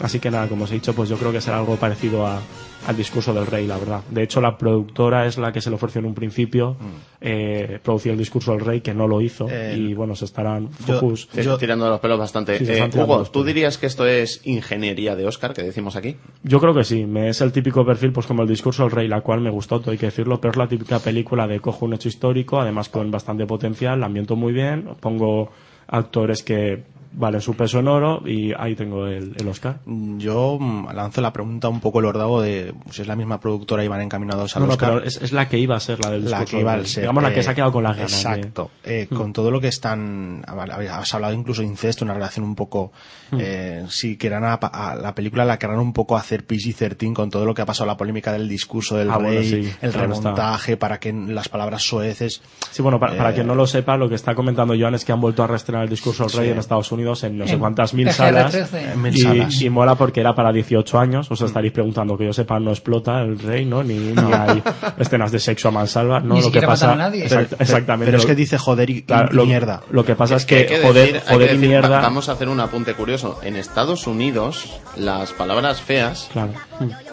Así 0.00 0.18
que 0.20 0.30
nada, 0.30 0.48
como 0.48 0.64
os 0.64 0.70
he 0.70 0.74
dicho, 0.74 0.92
pues 0.94 1.08
yo 1.08 1.16
creo 1.16 1.32
que 1.32 1.40
será 1.40 1.58
algo 1.58 1.76
parecido 1.76 2.26
a, 2.26 2.40
al 2.86 2.96
discurso 2.96 3.32
del 3.32 3.46
rey, 3.46 3.66
la 3.66 3.78
verdad. 3.78 4.02
De 4.10 4.22
hecho, 4.22 4.40
la 4.40 4.58
productora 4.58 5.24
es 5.26 5.38
la 5.38 5.52
que 5.52 5.60
se 5.60 5.70
le 5.70 5.76
ofreció 5.76 6.00
en 6.00 6.06
un 6.06 6.14
principio 6.14 6.76
eh, 7.20 7.78
producir 7.82 8.12
el 8.12 8.18
discurso 8.18 8.52
del 8.52 8.60
rey, 8.60 8.80
que 8.80 8.92
no 8.92 9.06
lo 9.08 9.20
hizo. 9.20 9.46
Eh, 9.50 9.76
y 9.78 9.94
bueno, 9.94 10.14
se 10.16 10.24
estarán 10.26 10.68
yo- 10.86 10.94
focus. 11.00 11.28
Te- 11.28 11.42
Yo- 11.42 11.56
tirando 11.56 11.84
de 11.84 11.92
los 11.92 12.00
pelos 12.00 12.18
bastante. 12.18 12.58
Sí, 12.58 12.64
Eh, 12.68 12.90
Hugo, 12.94 13.22
¿tú 13.24 13.30
pelos. 13.32 13.46
dirías 13.46 13.78
que 13.78 13.86
esto 13.86 14.04
es 14.06 14.40
ingeniería 14.44 15.14
de 15.16 15.26
Oscar, 15.26 15.54
que 15.54 15.62
decimos 15.62 15.96
aquí? 15.96 16.16
Yo 16.42 16.60
creo 16.60 16.74
que 16.74 16.84
sí, 16.84 17.06
me 17.06 17.28
es 17.28 17.40
el 17.40 17.52
típico 17.52 17.86
perfil, 17.86 18.12
pues 18.12 18.26
como 18.26 18.42
el 18.42 18.48
discurso 18.48 18.82
del 18.82 18.92
rey, 18.92 19.08
la 19.08 19.20
cual 19.22 19.40
me 19.40 19.50
gustó, 19.50 19.80
todo 19.80 19.92
hay 19.92 19.98
que 19.98 20.06
decirlo, 20.06 20.40
pero 20.40 20.50
es 20.50 20.56
la 20.58 20.68
típica 20.68 20.98
película 20.98 21.46
de 21.46 21.60
cojo 21.60 21.86
un 21.86 21.94
hecho 21.94 22.08
histórico, 22.08 22.60
además 22.60 22.88
con 22.88 23.10
bastante 23.10 23.46
potencial, 23.46 24.00
la 24.00 24.06
ambiento 24.06 24.34
muy 24.36 24.52
bien, 24.52 24.88
pongo 25.00 25.50
actores 25.86 26.42
que 26.42 26.82
valen 27.16 27.40
su 27.40 27.54
peso 27.54 27.78
en 27.78 27.88
oro 27.88 28.22
y 28.26 28.52
ahí 28.58 28.74
tengo 28.74 29.06
el, 29.06 29.34
el 29.36 29.48
Oscar. 29.48 29.78
Yo 29.86 30.58
mm, 30.60 30.88
lanzo 30.94 31.20
la 31.20 31.32
pregunta 31.32 31.68
un 31.68 31.80
poco 31.80 32.00
lordado 32.00 32.40
de 32.40 32.74
si 32.90 33.02
es 33.02 33.08
la 33.08 33.16
misma 33.16 33.40
productora 33.40 33.84
y 33.84 33.88
van 33.88 34.00
encaminados 34.00 34.56
al 34.56 34.62
No, 34.62 34.66
no, 34.66 34.72
Oscar. 34.74 34.92
pero 34.94 35.04
es, 35.04 35.20
es 35.22 35.32
la 35.32 35.48
que 35.48 35.58
iba 35.58 35.76
a 35.76 35.80
ser 35.80 36.00
la 36.04 36.10
del 36.10 36.30
la 36.30 36.44
que 36.44 36.60
iba 36.60 36.74
a 36.74 36.84
ser. 36.84 37.02
Digamos 37.04 37.22
la 37.22 37.32
que 37.32 37.40
eh, 37.40 37.42
se 37.42 37.50
ha 37.50 37.54
quedado 37.54 37.72
con 37.72 37.82
las 37.84 37.96
ganas. 37.96 38.10
de- 38.12 38.16
Exacto. 38.18 38.70
Eh, 38.84 39.06
Con 39.14 39.32
todo 39.32 39.50
lo 39.50 39.60
que 39.60 39.68
están. 39.68 40.44
Has 40.46 41.14
hablado 41.14 41.32
incluso 41.34 41.62
de 41.62 41.68
incesto, 41.68 42.04
una 42.04 42.14
relación 42.14 42.44
un 42.44 42.54
poco. 42.54 42.92
Eh, 43.38 43.84
si 43.88 44.16
quieran 44.16 44.44
a, 44.44 44.54
a 44.54 44.94
la 44.94 45.14
película 45.14 45.44
la 45.44 45.58
querrán 45.58 45.78
un 45.80 45.92
poco 45.92 46.16
hacer 46.16 46.46
PG-13 46.46 47.12
con 47.12 47.30
todo 47.30 47.44
lo 47.44 47.54
que 47.54 47.62
ha 47.62 47.66
pasado, 47.66 47.86
la 47.86 47.96
polémica 47.96 48.32
del 48.32 48.48
discurso 48.48 48.96
del 48.96 49.10
Ah, 49.10 49.16
bueno, 49.18 49.30
rey, 49.40 49.50
sí, 49.50 49.72
el 49.82 49.90
claro 49.92 50.12
está. 50.12 50.30
remontaje 50.30 50.76
para 50.76 50.98
que 51.00 51.12
las 51.12 51.48
palabras 51.48 51.82
soeces. 51.82 52.42
Sí, 52.70 52.82
bueno, 52.82 52.98
para, 53.00 53.16
para 53.16 53.30
Eh, 53.30 53.34
quien 53.34 53.46
no 53.46 53.54
lo 53.54 53.66
sepa, 53.66 53.96
lo 53.96 54.08
que 54.08 54.14
está 54.14 54.34
comentando 54.34 54.74
Joan 54.78 54.94
es 54.94 55.04
que 55.04 55.12
han 55.12 55.20
vuelto 55.20 55.42
a 55.42 55.46
reestrenar 55.46 55.84
el 55.84 55.90
discurso 55.90 56.24
del 56.24 56.32
rey 56.32 56.46
Sí. 56.48 56.52
en 56.52 56.58
Estados 56.58 56.90
Unidos 56.92 57.03
en 57.24 57.38
no 57.38 57.46
sé 57.46 57.58
cuántas 57.58 57.92
mil 57.94 58.10
salas. 58.10 58.50
13. 58.52 58.92
En 58.92 59.02
mil 59.02 59.14
Y, 59.14 59.20
salas. 59.20 59.60
y 59.62 59.70
mola 59.70 59.94
porque 59.94 60.20
era 60.20 60.34
para 60.34 60.52
18 60.52 60.98
años, 60.98 61.30
os 61.30 61.40
estaréis 61.42 61.72
preguntando 61.72 62.16
que 62.16 62.24
yo 62.24 62.32
sepa 62.32 62.58
no 62.58 62.70
explota 62.70 63.20
el 63.20 63.38
rey, 63.38 63.64
¿no? 63.64 63.82
Ni, 63.84 63.94
ni 63.98 64.32
hay 64.32 64.62
escenas 64.98 65.30
de 65.32 65.38
sexo 65.38 65.68
a 65.68 65.70
mansalva, 65.70 66.20
¿no? 66.20 66.34
Ni 66.34 66.42
lo 66.42 66.50
que 66.50 66.62
pasa, 66.62 66.92
a 66.92 66.96
nadie. 66.96 67.26
Exact- 67.26 67.56
exactamente. 67.58 68.06
Pero 68.06 68.18
es 68.18 68.26
que 68.26 68.34
dice 68.34 68.58
joder 68.58 68.88
y, 68.90 69.02
claro, 69.02 69.44
mierda. 69.44 69.82
lo 69.90 70.04
que 70.04 70.14
pasa 70.16 70.36
es 70.36 70.46
Que 70.46 70.56
hay 70.56 70.66
que, 70.66 70.74
que 70.76 70.82
joder, 70.86 71.12
decir- 71.14 71.22
joder 71.28 71.48
y 71.50 71.52
decir, 71.54 71.68
mierda. 71.68 71.88
va- 71.88 72.00
Vamos 72.00 72.28
a 72.28 72.32
hacer 72.32 72.48
un 72.48 72.60
apunte 72.60 72.94
curioso. 72.94 73.38
En 73.42 73.56
Estados 73.56 74.06
Unidos, 74.06 74.80
las 74.96 75.32
palabras 75.32 75.80
feas 75.80 76.28
Claro. 76.32 76.52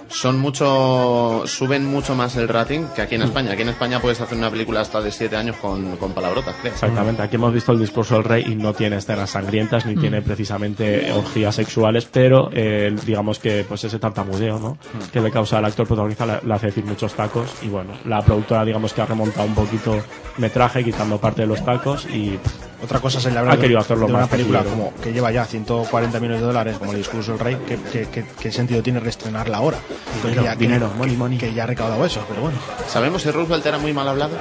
son 0.08 0.40
mucho 0.40 1.44
suben 1.46 1.86
mucho 1.86 2.16
más 2.16 2.36
el 2.36 2.48
rating 2.48 2.82
que 2.96 3.02
aquí 3.02 3.16
en 3.16 3.24
España. 3.24 3.52
Aquí 3.54 3.62
en 3.64 3.70
España 3.70 4.00
puedes 4.00 4.22
hacer 4.22 4.38
una 4.38 4.50
película 4.50 4.82
hasta 4.82 5.02
de 5.02 5.12
7 5.12 5.36
años 5.36 5.56
con, 5.58 5.98
con 5.98 6.12
palabrotas, 6.14 6.56
creo. 6.62 6.74
Exactamente, 6.74 7.22
aquí 7.22 7.36
hemos 7.36 7.54
visto 7.54 7.72
el 7.72 7.80
discurso 7.80 8.16
del 8.16 8.24
rey 8.24 8.46
y 8.48 8.56
no 8.56 8.74
tiene 8.74 8.98
escenas 8.98 9.32
sangrientas 9.32 9.81
ni 9.86 9.96
tiene 9.96 10.22
precisamente 10.22 11.12
orgías 11.12 11.56
sexuales, 11.56 12.08
pero 12.12 12.50
eh, 12.54 12.96
digamos 13.06 13.40
que 13.40 13.66
pues 13.68 13.84
ese 13.84 14.00
tartamudeo 14.00 14.60
¿no? 14.60 14.78
que 15.12 15.22
le 15.22 15.32
causa 15.32 15.58
al 15.58 15.66
actor 15.66 15.88
protagonista 15.88 16.26
le, 16.26 16.40
le 16.44 16.54
hace 16.54 16.68
decir 16.68 16.84
muchos 16.86 17.14
tacos 17.14 17.50
y 17.62 17.68
bueno, 17.68 17.94
la 18.06 18.22
productora 18.24 18.64
digamos 18.66 18.94
que 18.94 19.02
ha 19.02 19.06
remontado 19.06 19.46
un 19.48 19.56
poquito 19.56 20.02
metraje 20.38 20.84
quitando 20.84 21.18
parte 21.20 21.42
de 21.42 21.48
los 21.48 21.64
tacos 21.64 22.06
y 22.06 22.40
Otra 22.84 23.00
cosa 23.00 23.20
es 23.20 23.26
el 23.26 23.38
Ha 23.38 23.44
de, 23.44 23.58
querido 23.60 23.80
hacerlo 23.80 24.08
de 24.08 24.14
una 24.14 24.22
más 24.22 24.30
película 24.30 24.64
como 24.64 24.94
que 25.04 25.12
lleva 25.14 25.32
ya 25.32 25.46
140 25.46 26.20
millones 26.20 26.42
de 26.42 26.48
dólares, 26.48 26.78
como 26.78 26.92
el 26.92 26.98
discurso 26.98 27.32
del 27.32 27.40
rey, 27.40 27.58
¿qué, 27.68 27.78
qué, 27.92 28.08
qué- 28.12 28.26
qué 28.40 28.52
sentido 28.52 28.82
tiene 28.82 29.00
reestrenarla 29.00 29.58
ahora? 29.58 29.78
Dinero, 30.24 30.44
ya 30.44 30.54
que- 30.56 30.60
dinero, 30.66 30.92
que, 30.92 30.98
money, 30.98 31.16
money. 31.16 31.38
que 31.38 31.54
ya 31.54 31.64
ha 31.64 31.68
recaudado 31.68 32.04
eso, 32.06 32.24
pero 32.28 32.42
bueno. 32.42 32.58
¿Sabemos 32.88 33.22
si 33.22 33.30
Roosevelt 33.32 33.66
era 33.66 33.78
muy 33.78 33.94
mal 33.94 34.08
hablado? 34.08 34.36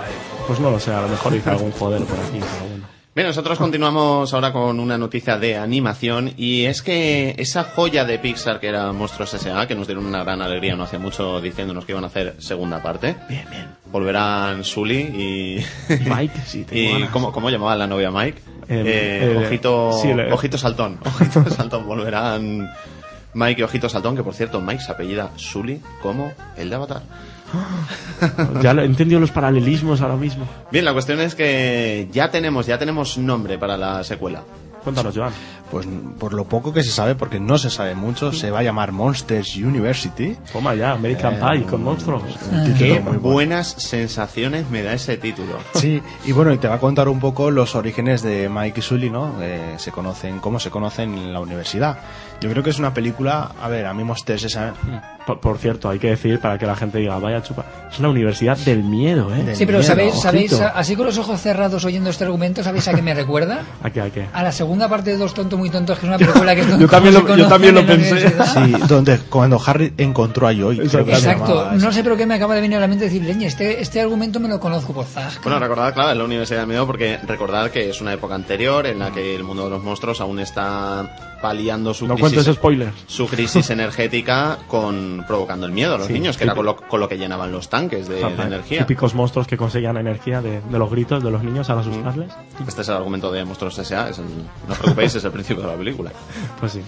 pues 0.47 0.59
no 0.59 0.70
lo 0.70 0.80
sé, 0.80 0.92
a 0.92 1.00
lo 1.02 1.09
mejor 1.09 1.35
hizo 1.35 1.50
algún 1.50 1.70
joder 1.73 2.02
por 2.04 2.18
aquí, 2.18 2.38
pero 2.40 2.68
bueno. 2.70 3.00
Bien, 3.12 3.26
nosotros 3.26 3.58
continuamos 3.58 4.32
ahora 4.32 4.52
con 4.52 4.78
una 4.78 4.96
noticia 4.96 5.36
de 5.36 5.56
animación 5.56 6.32
y 6.36 6.66
es 6.66 6.80
que 6.80 7.34
esa 7.38 7.64
joya 7.64 8.04
de 8.04 8.20
Pixar 8.20 8.60
que 8.60 8.68
era 8.68 8.92
Monstruos 8.92 9.34
S.A., 9.34 9.66
que 9.66 9.74
nos 9.74 9.88
dieron 9.88 10.06
una 10.06 10.22
gran 10.22 10.40
alegría 10.40 10.76
no 10.76 10.84
hace 10.84 10.96
mucho 10.96 11.40
diciéndonos 11.40 11.84
que 11.84 11.90
iban 11.92 12.04
a 12.04 12.06
hacer 12.06 12.36
segunda 12.38 12.80
parte. 12.80 13.16
Bien, 13.28 13.44
bien. 13.50 13.66
Volverán 13.86 14.62
Sully 14.62 14.98
y... 15.00 15.64
Mike, 16.08 16.40
sí, 16.46 16.62
tengo 16.68 16.80
¿Y 16.80 16.92
ganas. 16.92 17.10
cómo, 17.10 17.32
cómo 17.32 17.50
llamaba 17.50 17.74
la 17.74 17.88
novia 17.88 18.12
Mike? 18.12 18.40
Em, 18.68 18.86
Eh, 18.86 19.20
eh, 19.34 19.44
ojito, 19.44 19.92
sí, 20.00 20.12
ojito 20.30 20.56
Saltón. 20.56 21.00
Ojito 21.04 21.50
Saltón. 21.50 21.86
Volverán 21.88 22.70
Mike 23.34 23.60
y 23.60 23.64
Ojito 23.64 23.88
Saltón, 23.88 24.14
que 24.14 24.22
por 24.22 24.34
cierto, 24.34 24.60
Mike 24.60 24.82
se 24.84 24.92
apellida 24.92 25.32
Sully 25.34 25.80
como 26.00 26.32
el 26.56 26.70
de 26.70 26.76
Avatar. 26.76 27.02
Ya 28.62 28.75
lo- 28.75 28.83
he 28.83 28.87
entendido 28.87 29.21
los 29.21 29.30
paralelismos 29.30 30.00
ahora 30.02 30.16
mismo. 30.16 30.47
Bien, 30.71 30.85
la 30.85 30.92
cuestión 30.92 31.21
es 31.21 31.35
que 31.35 32.09
ya 32.12 32.30
tenemos, 32.30 32.66
ya 32.66 32.78
tenemos 32.78 33.16
nombre 33.19 33.59
para 33.59 33.76
la 33.76 34.04
secuela. 34.04 34.42
Cuéntanos, 34.85 35.14
Joan. 35.16 35.33
Pues 35.70 35.86
por 36.18 36.32
lo 36.32 36.44
poco 36.46 36.72
que 36.72 36.82
se 36.82 36.90
sabe, 36.90 37.14
porque 37.14 37.38
no 37.38 37.56
se 37.56 37.70
sabe 37.70 37.94
mucho, 37.94 38.32
se 38.32 38.50
va 38.50 38.58
a 38.58 38.62
llamar 38.62 38.90
Monsters 38.92 39.56
University. 39.56 40.36
Toma 40.52 40.74
ya, 40.74 40.92
American 40.92 41.34
Eh, 41.34 41.38
Pie 41.58 41.62
con 41.64 41.84
monstruos. 41.84 42.22
Un 42.50 42.64
título 42.64 42.78
Qué 42.78 43.00
muy 43.00 43.16
bueno. 43.18 43.20
buenas 43.20 43.68
sensaciones 43.78 44.68
me 44.70 44.82
da 44.82 44.94
ese 44.94 45.16
título. 45.16 45.58
Sí, 45.74 46.02
y 46.24 46.32
bueno, 46.32 46.52
y 46.52 46.58
te 46.58 46.66
va 46.66 46.74
a 46.74 46.80
contar 46.80 47.08
un 47.08 47.20
poco 47.20 47.50
los 47.52 47.74
orígenes 47.76 48.22
de 48.22 48.48
Mike 48.48 48.80
y 48.80 48.82
Sully, 48.82 49.10
¿no? 49.10 49.34
Eh, 49.40 49.74
se 49.78 49.92
conocen, 49.92 50.40
cómo 50.40 50.58
se 50.58 50.70
conocen 50.70 51.14
en 51.16 51.32
la 51.32 51.40
universidad. 51.40 51.98
Yo 52.40 52.50
creo 52.50 52.62
que 52.64 52.70
es 52.70 52.78
una 52.78 52.92
película, 52.94 53.52
a 53.62 53.68
ver, 53.68 53.86
a 53.86 53.94
mí 53.94 54.02
Monsters 54.02 54.44
esa... 54.44 54.74
Por, 55.26 55.38
por 55.38 55.58
cierto, 55.58 55.90
hay 55.90 55.98
que 55.98 56.08
decir 56.08 56.40
para 56.40 56.58
que 56.58 56.64
la 56.66 56.74
gente 56.74 56.98
diga, 56.98 57.18
vaya 57.18 57.42
chupa. 57.42 57.66
Es 57.92 57.98
una 57.98 58.08
universidad 58.08 58.56
del 58.56 58.82
miedo, 58.82 59.32
¿eh? 59.34 59.42
Del 59.44 59.54
Sí, 59.54 59.66
pero 59.66 59.78
miedo, 59.78 59.88
¿sabéis, 59.88 60.14
sabéis, 60.14 60.52
así 60.60 60.96
con 60.96 61.04
los 61.06 61.18
ojos 61.18 61.38
cerrados 61.40 61.84
oyendo 61.84 62.08
este 62.10 62.24
argumento, 62.24 62.64
¿sabéis 62.64 62.88
a 62.88 62.94
qué 62.94 63.02
me 63.02 63.12
recuerda? 63.14 63.62
¿A 63.82 63.90
qué, 63.90 64.00
a 64.00 64.10
qué? 64.10 64.26
A 64.32 64.42
la 64.42 64.50
segunda 64.50 64.88
parte 64.88 65.10
de 65.10 65.18
Dos 65.18 65.34
Tontos 65.34 65.59
Muy 65.60 65.68
Tontos, 65.70 65.98
que 65.98 66.06
es 66.06 66.08
una 66.08 66.16
película 66.18 66.54
que 66.54 66.60
es 66.62 66.78
Yo 66.78 66.88
también 66.88 67.14
lo- 67.14 67.36
yo 67.36 67.46
también 67.46 67.74
lo 67.74 67.80
en 67.80 67.86
pensé. 67.86 68.28
Sí, 68.30 68.72
donde 68.88 69.18
cuando 69.28 69.60
Harry 69.64 69.92
encontró 69.98 70.48
a 70.48 70.54
Joy. 70.54 70.80
Exacto, 70.80 71.70
no 71.72 71.92
sé 71.92 72.02
por 72.02 72.16
qué 72.16 72.24
me 72.26 72.34
acaba 72.34 72.54
de 72.54 72.60
venir 72.62 72.78
a 72.78 72.80
la 72.80 72.88
mente 72.88 73.04
decir, 73.04 73.22
leña, 73.22 73.46
este, 73.46 73.80
este 73.82 74.00
argumento 74.00 74.40
me 74.40 74.48
lo 74.48 74.58
conozco 74.58 74.92
por 74.94 75.04
Zag. 75.04 75.40
Bueno, 75.42 75.58
recordad, 75.58 75.92
claro, 75.92 76.10
es 76.12 76.16
la 76.16 76.24
Universidad 76.24 76.60
del 76.60 76.68
Miedo 76.68 76.86
porque 76.86 77.18
recordad 77.26 77.70
que 77.70 77.90
es 77.90 78.00
una 78.00 78.12
época 78.14 78.34
anterior 78.34 78.86
en 78.86 78.98
la 78.98 79.10
que 79.12 79.34
el 79.36 79.44
mundo 79.44 79.64
de 79.64 79.70
los 79.70 79.82
monstruos 79.84 80.20
aún 80.20 80.40
está 80.40 81.29
paliando 81.40 81.94
su 81.94 82.06
No 82.06 82.14
crisis, 82.14 82.35
cuentes 82.35 82.54
spoilers. 82.56 82.94
su 83.06 83.26
crisis 83.26 83.70
energética 83.70 84.59
con 84.68 85.25
provocando 85.26 85.66
el 85.66 85.73
miedo 85.73 85.94
a 85.94 85.99
los 85.99 86.06
Sí, 86.06 86.12
niños, 86.12 86.37
que 86.37 86.44
era 86.44 86.54
con 86.54 86.64
lo, 86.66 86.76
con 86.76 87.00
lo 87.00 87.09
que 87.09 87.16
llenaban 87.18 87.50
los 87.52 87.68
tanques 87.68 88.09
de, 88.09 88.16
de 88.16 88.42
energía. 88.42 88.80
Típicos 88.80 89.14
monstruos 89.14 89.47
que 89.47 89.56
conseguían 89.56 89.97
energía 89.97 90.40
de, 90.42 90.61
de 90.61 90.78
los 90.78 90.90
gritos 90.90 91.23
de 91.25 91.30
los 91.30 91.42
niños 91.42 91.68
al 91.70 91.78
asustarles. 91.80 92.32
Este 92.66 92.82
es 92.82 92.88
el 92.88 92.94
argumento 92.97 93.30
de 93.32 93.44
Monstruos 93.44 93.78
S.A., 93.78 94.11
es 94.11 94.18
el- 94.18 94.25
no 94.26 94.73
os 94.73 94.78
preocupéis, 94.78 95.14
es 95.14 95.25
el 95.25 95.32
principio 95.32 95.62
de 95.62 95.68
la 95.70 95.76
película. 95.76 96.11
Pues 96.59 96.73
sí. 96.73 96.82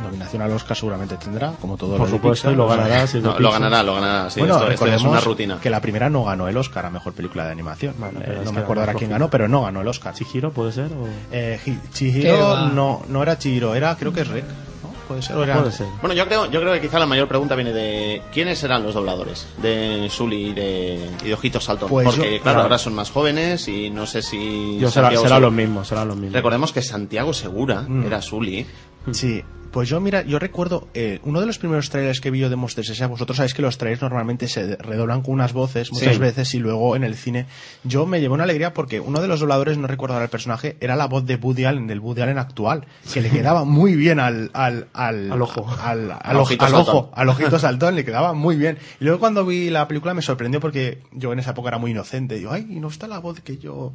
Nominación 0.00 0.42
al 0.42 0.50
Oscar 0.52 0.76
seguramente 0.76 1.16
tendrá, 1.16 1.52
como 1.60 1.76
todo 1.76 1.96
Por 1.96 2.08
lo 2.08 2.16
supuesto, 2.16 2.48
Pixar, 2.48 2.52
y 2.52 2.56
lo 2.56 2.66
o 2.66 2.68
sea, 2.74 2.76
ganará. 2.84 3.06
si 3.06 3.20
No, 3.20 3.38
lo 3.38 3.50
ganará, 3.52 3.82
lo 3.82 3.94
ganará, 3.94 4.30
sí, 4.30 4.40
bueno, 4.40 4.54
esto, 4.54 4.64
es 4.66 4.70
recordemos 4.72 5.02
una 5.04 5.20
rutina. 5.20 5.58
que 5.60 5.70
la 5.70 5.80
primera 5.80 6.08
no 6.10 6.24
ganó 6.24 6.48
el 6.48 6.56
Oscar 6.56 6.86
a 6.86 6.90
mejor 6.90 7.12
película 7.12 7.44
de 7.46 7.52
animación. 7.52 7.94
Bueno, 7.98 8.20
Eh, 8.22 8.40
no 8.44 8.52
me 8.52 8.60
acuerdo 8.60 8.82
ahora 8.82 8.94
quién 8.94 9.10
ganó, 9.10 9.30
pero 9.30 9.48
no 9.48 9.62
ganó 9.62 9.80
el 9.80 9.88
Oscar. 9.88 10.14
¿Chihiro 10.14 10.52
puede 10.52 10.72
ser? 10.72 10.86
O... 10.92 11.06
Eh, 11.32 11.60
Hi- 11.64 11.78
¿Qué 11.82 11.88
Chihiro 11.92 12.68
no, 12.68 13.02
no 13.08 13.22
era 13.22 13.38
Chihiro, 13.38 13.74
era 13.74 13.94
creo 13.96 14.12
que 14.12 14.22
es 14.22 14.28
Rek, 14.28 14.44
¿no? 14.44 14.90
Puede 15.08 15.22
ser, 15.22 15.36
o 15.36 15.42
era- 15.42 15.58
Puede 15.58 15.72
ser. 15.72 15.86
Bueno, 16.00 16.14
yo 16.14 16.24
creo, 16.26 16.48
yo 16.50 16.60
creo 16.60 16.72
que 16.72 16.80
quizá 16.80 16.98
la 17.00 17.06
mayor 17.06 17.26
pregunta 17.26 17.54
viene 17.56 17.72
de 17.72 18.22
quiénes 18.32 18.58
serán 18.60 18.84
los 18.84 18.94
dobladores 18.94 19.46
de 19.60 20.08
Sully 20.10 20.50
y 20.50 20.52
de, 20.54 21.10
y 21.24 21.26
de 21.26 21.34
Ojitos 21.34 21.64
Saltón. 21.64 21.88
Pues 21.88 22.04
Porque, 22.06 22.18
yo- 22.36 22.42
claro, 22.42 22.42
claro. 22.42 22.60
ahora 22.62 22.78
son 22.78 22.94
más 22.94 23.10
jóvenes 23.10 23.66
y 23.68 23.90
no 23.90 24.06
sé 24.06 24.22
si. 24.22 24.78
Yo 24.78 24.88
será, 24.90 25.08
será 25.08 25.20
Segura- 25.22 25.40
lo 25.40 25.50
mismo, 25.50 25.84
será 25.84 26.04
lo 26.04 26.14
mismo. 26.14 26.34
Recordemos 26.36 26.72
que 26.72 26.80
Santiago 26.82 27.32
Segura 27.32 27.82
Mm. 27.88 28.06
era 28.06 28.22
Sully. 28.22 28.66
Sí, 29.12 29.42
pues 29.70 29.88
yo 29.88 30.00
mira, 30.00 30.22
yo 30.22 30.38
recuerdo 30.38 30.88
eh, 30.94 31.20
uno 31.24 31.40
de 31.40 31.46
los 31.46 31.58
primeros 31.58 31.90
trailers 31.90 32.20
que 32.20 32.30
vi 32.30 32.40
yo 32.40 32.50
de 32.50 32.56
Monsters 32.56 32.90
S.A. 32.90 33.06
Vosotros 33.06 33.36
sabéis 33.36 33.54
que 33.54 33.62
los 33.62 33.78
trailers 33.78 34.02
normalmente 34.02 34.48
se 34.48 34.76
redoblan 34.76 35.22
con 35.22 35.34
unas 35.34 35.52
voces 35.52 35.92
muchas 35.92 36.14
Sí. 36.14 36.20
veces 36.20 36.54
y 36.54 36.58
luego 36.58 36.96
en 36.96 37.04
el 37.04 37.14
cine 37.14 37.46
yo 37.84 38.06
me 38.06 38.20
llevé 38.20 38.34
una 38.34 38.44
alegría 38.44 38.74
porque 38.74 39.00
uno 39.00 39.20
de 39.20 39.28
los 39.28 39.40
dobladores, 39.40 39.78
no 39.78 39.86
recuerdo 39.86 40.14
ahora 40.14 40.24
el 40.24 40.30
personaje, 40.30 40.76
era 40.80 40.96
la 40.96 41.06
voz 41.06 41.24
de 41.26 41.36
Woody 41.36 41.64
Allen, 41.64 41.86
del 41.86 42.00
Woody 42.00 42.22
Allen 42.22 42.38
actual, 42.38 42.86
que 43.12 43.20
le 43.20 43.30
quedaba 43.30 43.64
muy 43.64 43.94
bien 43.94 44.20
al 44.20 44.50
al 44.54 44.88
al, 44.92 45.30
Al 45.32 45.42
ojo. 45.42 45.66
al, 45.82 46.10
al, 46.10 46.18
Al 46.22 46.36
ojo- 46.36 46.42
ojito 46.44 46.64
al 46.64 46.70
saltón. 46.72 46.96
ojo, 46.96 47.10
al 47.14 47.28
ojito 47.28 47.58
saltón, 47.58 47.94
le 47.94 48.04
quedaba 48.04 48.32
muy 48.32 48.56
bien. 48.56 48.78
Y 49.00 49.04
luego 49.04 49.20
cuando 49.20 49.44
vi 49.46 49.70
la 49.70 49.86
película 49.88 50.14
me 50.14 50.22
sorprendió 50.22 50.60
porque 50.60 51.02
yo 51.12 51.32
en 51.32 51.38
esa 51.38 51.52
época 51.52 51.68
era 51.68 51.78
muy 51.78 51.92
inocente. 51.92 52.38
Y 52.38 52.42
yo, 52.42 52.52
ay, 52.52 52.66
no 52.68 52.88
está 52.88 53.06
la 53.06 53.18
voz 53.18 53.40
que 53.40 53.56
yo. 53.58 53.92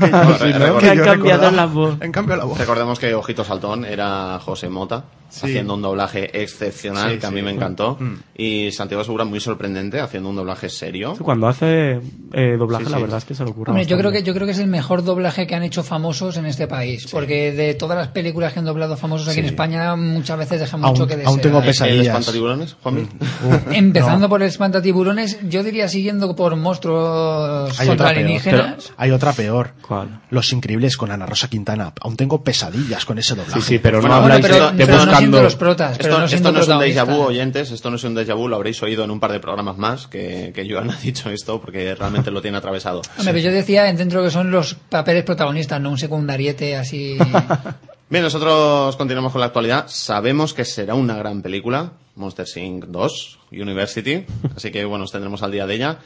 Que, 0.00 0.10
yo- 0.10 0.34
Sí, 0.38 0.52
que 0.52 0.58
¿no? 0.58 0.78
Que 0.78 0.90
han 0.90 0.98
yo 0.98 1.04
cambiado 1.04 1.40
recordaba. 1.42 1.50
la 1.52 1.66
voz. 1.66 1.98
Han 2.02 2.12
cambiado 2.12 2.38
la 2.42 2.44
voz. 2.46 2.58
Recordemos 2.58 2.98
que 2.98 3.14
Ojitos 3.14 3.46
Saltón 3.46 3.84
era 3.84 4.38
José 4.40 4.68
Mota, 4.68 5.04
Sí. 5.28 5.46
haciendo 5.46 5.74
un 5.74 5.82
doblaje 5.82 6.42
excepcional 6.42 7.12
Sí, 7.12 7.18
que 7.18 7.26
a 7.26 7.30
mí 7.30 7.40
sí. 7.40 7.44
me 7.44 7.50
encantó. 7.50 7.96
Mm. 7.98 8.14
Y 8.36 8.70
Santiago 8.72 9.02
Segura 9.04 9.24
muy 9.24 9.40
sorprendente, 9.40 10.00
haciendo 10.00 10.28
un 10.30 10.36
doblaje 10.36 10.68
serio. 10.68 11.14
Cuando 11.20 11.48
hace 11.48 12.00
eh, 12.32 12.56
doblaje, 12.58 12.84
Sí, 12.84 12.90
la 12.92 12.98
verdad 12.98 13.18
es 13.18 13.24
que 13.24 13.34
se 13.34 13.44
le 13.44 13.50
ocurre. 13.50 13.70
Hombre, 13.72 13.86
yo 13.86 13.98
creo 13.98 14.12
que 14.12 14.22
yo 14.22 14.32
creo 14.34 14.46
que 14.46 14.52
es 14.52 14.58
el 14.58 14.68
mejor 14.68 15.02
doblaje 15.02 15.46
que 15.46 15.54
han 15.54 15.62
hecho 15.64 15.82
famosos 15.82 16.36
en 16.36 16.46
este 16.46 16.66
país, 16.68 17.06
porque 17.10 17.52
de 17.52 17.74
todas 17.74 17.98
las 17.98 18.08
películas 18.08 18.52
que 18.52 18.60
han 18.60 18.64
doblado 18.64 18.96
famosos 18.96 19.28
aquí 19.28 19.40
en 19.40 19.46
España 19.46 19.96
muchas 19.96 20.38
veces 20.38 20.60
dejan 20.60 20.80
mucho 20.80 21.02
Aún- 21.02 21.08
que 21.08 21.16
desear. 21.16 21.28
aún 21.32 21.40
tengo 21.40 21.58
¿El 21.58 21.64
pesadillas. 21.64 22.06
espantatiburones, 22.06 22.76
Juanmi? 22.82 23.08
Empezando 23.72 24.28
por 24.28 24.42
el 24.42 24.48
espantatiburones, 24.48 25.38
yo 25.48 25.62
diría 25.62 25.88
siguiendo 25.88 26.34
por 26.36 26.54
monstruos 26.56 27.78
Hay 27.80 27.88
otra 27.88 28.12
peor. 28.14 28.76
Hay 28.96 29.10
otra 29.10 29.32
peor. 29.32 29.70
¿Cuál? 29.86 30.20
Los 30.30 30.52
Increíbles 30.52 30.96
con 30.96 31.10
Ana 31.10 31.26
Rosa 31.26 31.48
Quintana. 31.48 31.92
Aún 32.00 32.16
tengo 32.16 32.42
pesadillas 32.42 33.04
con 33.04 33.18
ese 33.18 33.34
doblaje. 33.34 33.60
Sí, 33.60 33.66
sí, 33.66 33.78
pero 33.78 34.00
Bueno, 34.00 34.14
no 34.16 34.20
bueno, 34.22 34.34
habláis 34.36 34.46
pero, 34.54 34.70
de 34.72 34.86
pero 34.86 35.04
no 35.06 35.12
los 35.30 35.56
protas, 35.56 35.98
pero 35.98 36.10
Esto, 36.10 36.18
no 36.18 36.24
esto 36.24 36.36
siendo 36.36 36.52
no 36.52 36.60
es 36.60 36.68
un 36.68 36.80
déjà 36.80 37.04
vu, 37.04 37.22
oyentes, 37.22 37.70
esto 37.70 37.90
no 37.90 37.96
es 37.96 38.04
un 38.04 38.14
déjà 38.14 38.34
vu, 38.34 38.48
lo 38.48 38.56
habréis 38.56 38.82
oído 38.82 39.04
en 39.04 39.10
un 39.10 39.20
par 39.20 39.32
de 39.32 39.40
programas 39.40 39.76
más 39.76 40.06
que, 40.06 40.52
que 40.54 40.68
Joan 40.70 40.90
ha 40.90 40.96
dicho 40.96 41.30
esto 41.30 41.60
porque 41.60 41.94
realmente 41.94 42.30
lo 42.30 42.42
tiene 42.42 42.58
atravesado. 42.58 43.02
Hombre, 43.18 43.32
pero 43.34 43.38
yo 43.38 43.52
decía 43.52 43.84
dentro 43.84 44.22
que 44.22 44.30
son 44.30 44.50
los 44.50 44.74
papeles 44.74 45.24
protagonistas, 45.24 45.80
no 45.80 45.90
un 45.90 45.98
secundariete 45.98 46.76
así. 46.76 47.18
Bien, 48.10 48.22
nosotros 48.22 48.96
continuamos 48.96 49.32
con 49.32 49.40
la 49.40 49.46
actualidad. 49.46 49.86
Sabemos 49.88 50.52
que 50.54 50.64
será 50.64 50.94
una 50.94 51.16
gran 51.16 51.42
película, 51.42 51.92
Monster 52.16 52.46
Inc. 52.56 52.84
2, 52.84 53.38
University, 53.52 54.24
así 54.54 54.70
que 54.70 54.84
bueno, 54.84 55.04
os 55.04 55.12
tendremos 55.12 55.42
al 55.42 55.50
día 55.50 55.66
de 55.66 55.74
ella. 55.74 55.98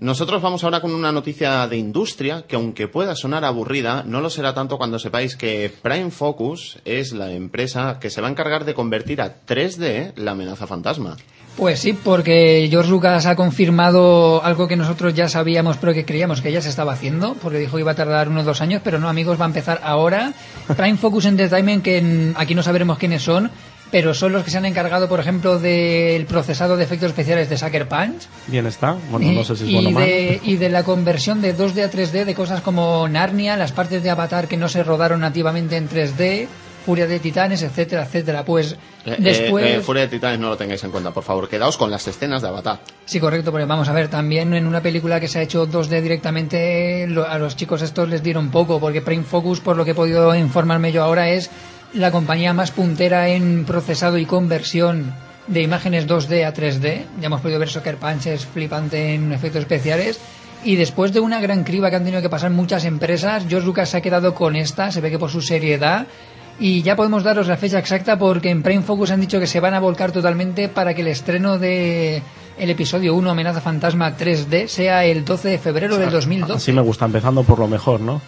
Nosotros 0.00 0.42
vamos 0.42 0.64
ahora 0.64 0.80
con 0.80 0.94
una 0.94 1.12
noticia 1.12 1.66
de 1.68 1.76
industria 1.76 2.44
que 2.48 2.56
aunque 2.56 2.88
pueda 2.88 3.14
sonar 3.14 3.44
aburrida, 3.44 4.02
no 4.04 4.20
lo 4.20 4.30
será 4.30 4.54
tanto 4.54 4.78
cuando 4.78 4.98
sepáis 4.98 5.36
que 5.36 5.72
Prime 5.82 6.10
Focus 6.10 6.78
es 6.84 7.12
la 7.12 7.30
empresa 7.32 7.98
que 8.00 8.10
se 8.10 8.20
va 8.20 8.28
a 8.28 8.30
encargar 8.30 8.64
de 8.64 8.74
convertir 8.74 9.20
a 9.20 9.44
3D 9.46 10.14
la 10.16 10.32
amenaza 10.32 10.66
fantasma. 10.66 11.16
Pues 11.56 11.80
sí, 11.80 11.92
porque 11.92 12.66
George 12.70 12.90
Lucas 12.90 13.26
ha 13.26 13.36
confirmado 13.36 14.42
algo 14.42 14.66
que 14.66 14.76
nosotros 14.76 15.12
ya 15.12 15.28
sabíamos, 15.28 15.76
pero 15.76 15.92
que 15.92 16.06
creíamos 16.06 16.40
que 16.40 16.50
ya 16.50 16.62
se 16.62 16.70
estaba 16.70 16.94
haciendo, 16.94 17.34
porque 17.34 17.58
dijo 17.58 17.76
que 17.76 17.82
iba 17.82 17.92
a 17.92 17.94
tardar 17.94 18.30
unos 18.30 18.46
dos 18.46 18.62
años, 18.62 18.80
pero 18.82 18.98
no, 18.98 19.08
amigos, 19.08 19.38
va 19.38 19.44
a 19.44 19.48
empezar 19.48 19.80
ahora. 19.84 20.32
Prime 20.74 20.96
Focus 20.96 21.26
Entertainment, 21.26 21.84
que 21.84 22.32
aquí 22.36 22.54
no 22.54 22.62
sabremos 22.62 22.96
quiénes 22.96 23.22
son, 23.22 23.50
pero 23.92 24.12
son 24.14 24.32
los 24.32 24.42
que 24.42 24.50
se 24.50 24.58
han 24.58 24.64
encargado, 24.64 25.08
por 25.08 25.20
ejemplo, 25.20 25.60
del 25.60 26.26
procesado 26.26 26.76
de 26.76 26.82
efectos 26.82 27.10
especiales 27.10 27.48
de 27.48 27.56
Sucker 27.58 27.86
Punch. 27.86 28.26
Bien 28.48 28.66
está. 28.66 28.96
Bueno, 29.10 29.30
no 29.32 29.44
sé 29.44 29.54
si 29.54 29.62
es 29.64 29.70
y, 29.70 29.74
bueno 29.74 29.88
o 29.90 29.92
mal. 29.92 30.04
de, 30.06 30.40
y 30.44 30.56
de 30.56 30.68
la 30.70 30.82
conversión 30.82 31.40
de 31.40 31.56
2D 31.56 31.84
a 31.84 31.90
3D 31.90 32.24
de 32.24 32.34
cosas 32.34 32.60
como 32.62 33.06
Narnia, 33.06 33.56
las 33.56 33.70
partes 33.72 34.02
de 34.02 34.10
Avatar 34.10 34.48
que 34.48 34.56
no 34.56 34.68
se 34.68 34.82
rodaron 34.82 35.20
nativamente 35.20 35.76
en 35.76 35.88
3D, 35.88 36.48
Furia 36.84 37.06
de 37.06 37.20
Titanes, 37.20 37.62
etcétera, 37.62 38.02
etcétera. 38.02 38.44
Pues 38.44 38.76
Eh, 39.04 39.16
después... 39.18 39.64
eh, 39.64 39.74
eh, 39.76 39.80
Furia 39.82 40.02
de 40.02 40.08
Titanes 40.08 40.40
no 40.40 40.48
lo 40.48 40.56
tengáis 40.56 40.82
en 40.82 40.90
cuenta, 40.90 41.12
por 41.12 41.22
favor. 41.22 41.48
Quedaos 41.48 41.76
con 41.76 41.90
las 41.90 42.08
escenas 42.08 42.42
de 42.42 42.48
Avatar. 42.48 42.80
Sí, 43.04 43.20
correcto, 43.20 43.52
porque 43.52 43.66
vamos 43.66 43.88
a 43.88 43.92
ver, 43.92 44.08
también 44.08 44.52
en 44.54 44.66
una 44.66 44.80
película 44.80 45.20
que 45.20 45.28
se 45.28 45.38
ha 45.38 45.42
hecho 45.42 45.66
2D 45.68 46.00
directamente, 46.00 47.06
lo- 47.08 47.28
a 47.28 47.38
los 47.38 47.56
chicos 47.56 47.82
estos 47.82 48.08
les 48.08 48.22
dieron 48.22 48.50
poco, 48.50 48.80
porque 48.80 49.00
Prime 49.02 49.22
Focus, 49.24 49.60
por 49.60 49.76
lo 49.76 49.84
que 49.84 49.90
he 49.92 49.94
podido 49.94 50.34
informarme 50.34 50.90
yo 50.92 51.04
ahora, 51.04 51.28
es 51.28 51.50
la 51.94 52.10
compañía 52.10 52.52
más 52.52 52.70
puntera 52.70 53.28
en 53.28 53.64
procesado 53.64 54.18
y 54.18 54.26
conversión 54.26 55.14
de 55.46 55.62
imágenes 55.62 56.06
2D 56.06 56.46
a 56.46 56.54
3D. 56.54 57.04
Ya 57.20 57.26
hemos 57.26 57.40
podido 57.40 57.58
ver 57.58 57.68
Soccer 57.68 57.96
Punch, 57.96 58.26
es 58.26 58.46
flipante 58.46 59.14
en 59.14 59.32
efectos 59.32 59.60
especiales. 59.60 60.20
Y 60.64 60.76
después 60.76 61.12
de 61.12 61.20
una 61.20 61.40
gran 61.40 61.64
criba 61.64 61.90
que 61.90 61.96
han 61.96 62.04
tenido 62.04 62.22
que 62.22 62.30
pasar 62.30 62.50
muchas 62.50 62.84
empresas, 62.84 63.44
George 63.48 63.66
Lucas 63.66 63.90
se 63.90 63.96
ha 63.96 64.00
quedado 64.00 64.34
con 64.34 64.54
esta, 64.54 64.92
se 64.92 65.00
ve 65.00 65.10
que 65.10 65.18
por 65.18 65.30
su 65.30 65.42
seriedad. 65.42 66.06
Y 66.58 66.82
ya 66.82 66.94
podemos 66.94 67.24
daros 67.24 67.48
la 67.48 67.56
fecha 67.56 67.78
exacta 67.78 68.18
porque 68.18 68.50
en 68.50 68.62
Prime 68.62 68.82
Focus 68.82 69.10
han 69.10 69.20
dicho 69.20 69.40
que 69.40 69.46
se 69.46 69.58
van 69.58 69.74
a 69.74 69.80
volcar 69.80 70.12
totalmente 70.12 70.68
para 70.68 70.94
que 70.94 71.00
el 71.00 71.08
estreno 71.08 71.58
de 71.58 72.22
el 72.58 72.70
episodio 72.70 73.14
1 73.14 73.30
Amenaza 73.30 73.60
Fantasma 73.60 74.16
3D 74.16 74.68
sea 74.68 75.04
el 75.04 75.24
12 75.24 75.48
de 75.48 75.58
febrero 75.58 75.98
del 75.98 76.10
2012. 76.10 76.52
Así 76.52 76.72
me 76.72 76.82
gusta, 76.82 77.06
empezando 77.06 77.42
por 77.42 77.58
lo 77.58 77.66
mejor, 77.66 78.00
¿no? 78.00 78.20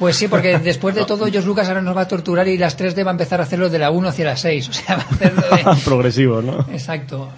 Pues 0.00 0.16
sí, 0.16 0.28
porque 0.28 0.58
después 0.64 0.94
de 0.94 1.04
todo 1.04 1.26
George 1.26 1.46
Lucas 1.46 1.68
ahora 1.68 1.82
nos 1.82 1.94
va 1.94 2.00
a 2.00 2.08
torturar 2.08 2.48
y 2.48 2.56
las 2.56 2.76
3D 2.76 3.04
va 3.04 3.10
a 3.10 3.12
empezar 3.12 3.38
a 3.38 3.44
hacerlo 3.44 3.68
de 3.68 3.78
la 3.78 3.90
1 3.90 4.08
hacia 4.08 4.24
la 4.24 4.36
6. 4.36 4.68
O 4.70 4.72
sea, 4.72 4.96
va 4.96 5.02
a 5.02 5.14
hacerlo 5.14 5.42
de... 5.42 5.80
Progresivo, 5.84 6.40
¿no? 6.40 6.66
Exacto. 6.72 7.28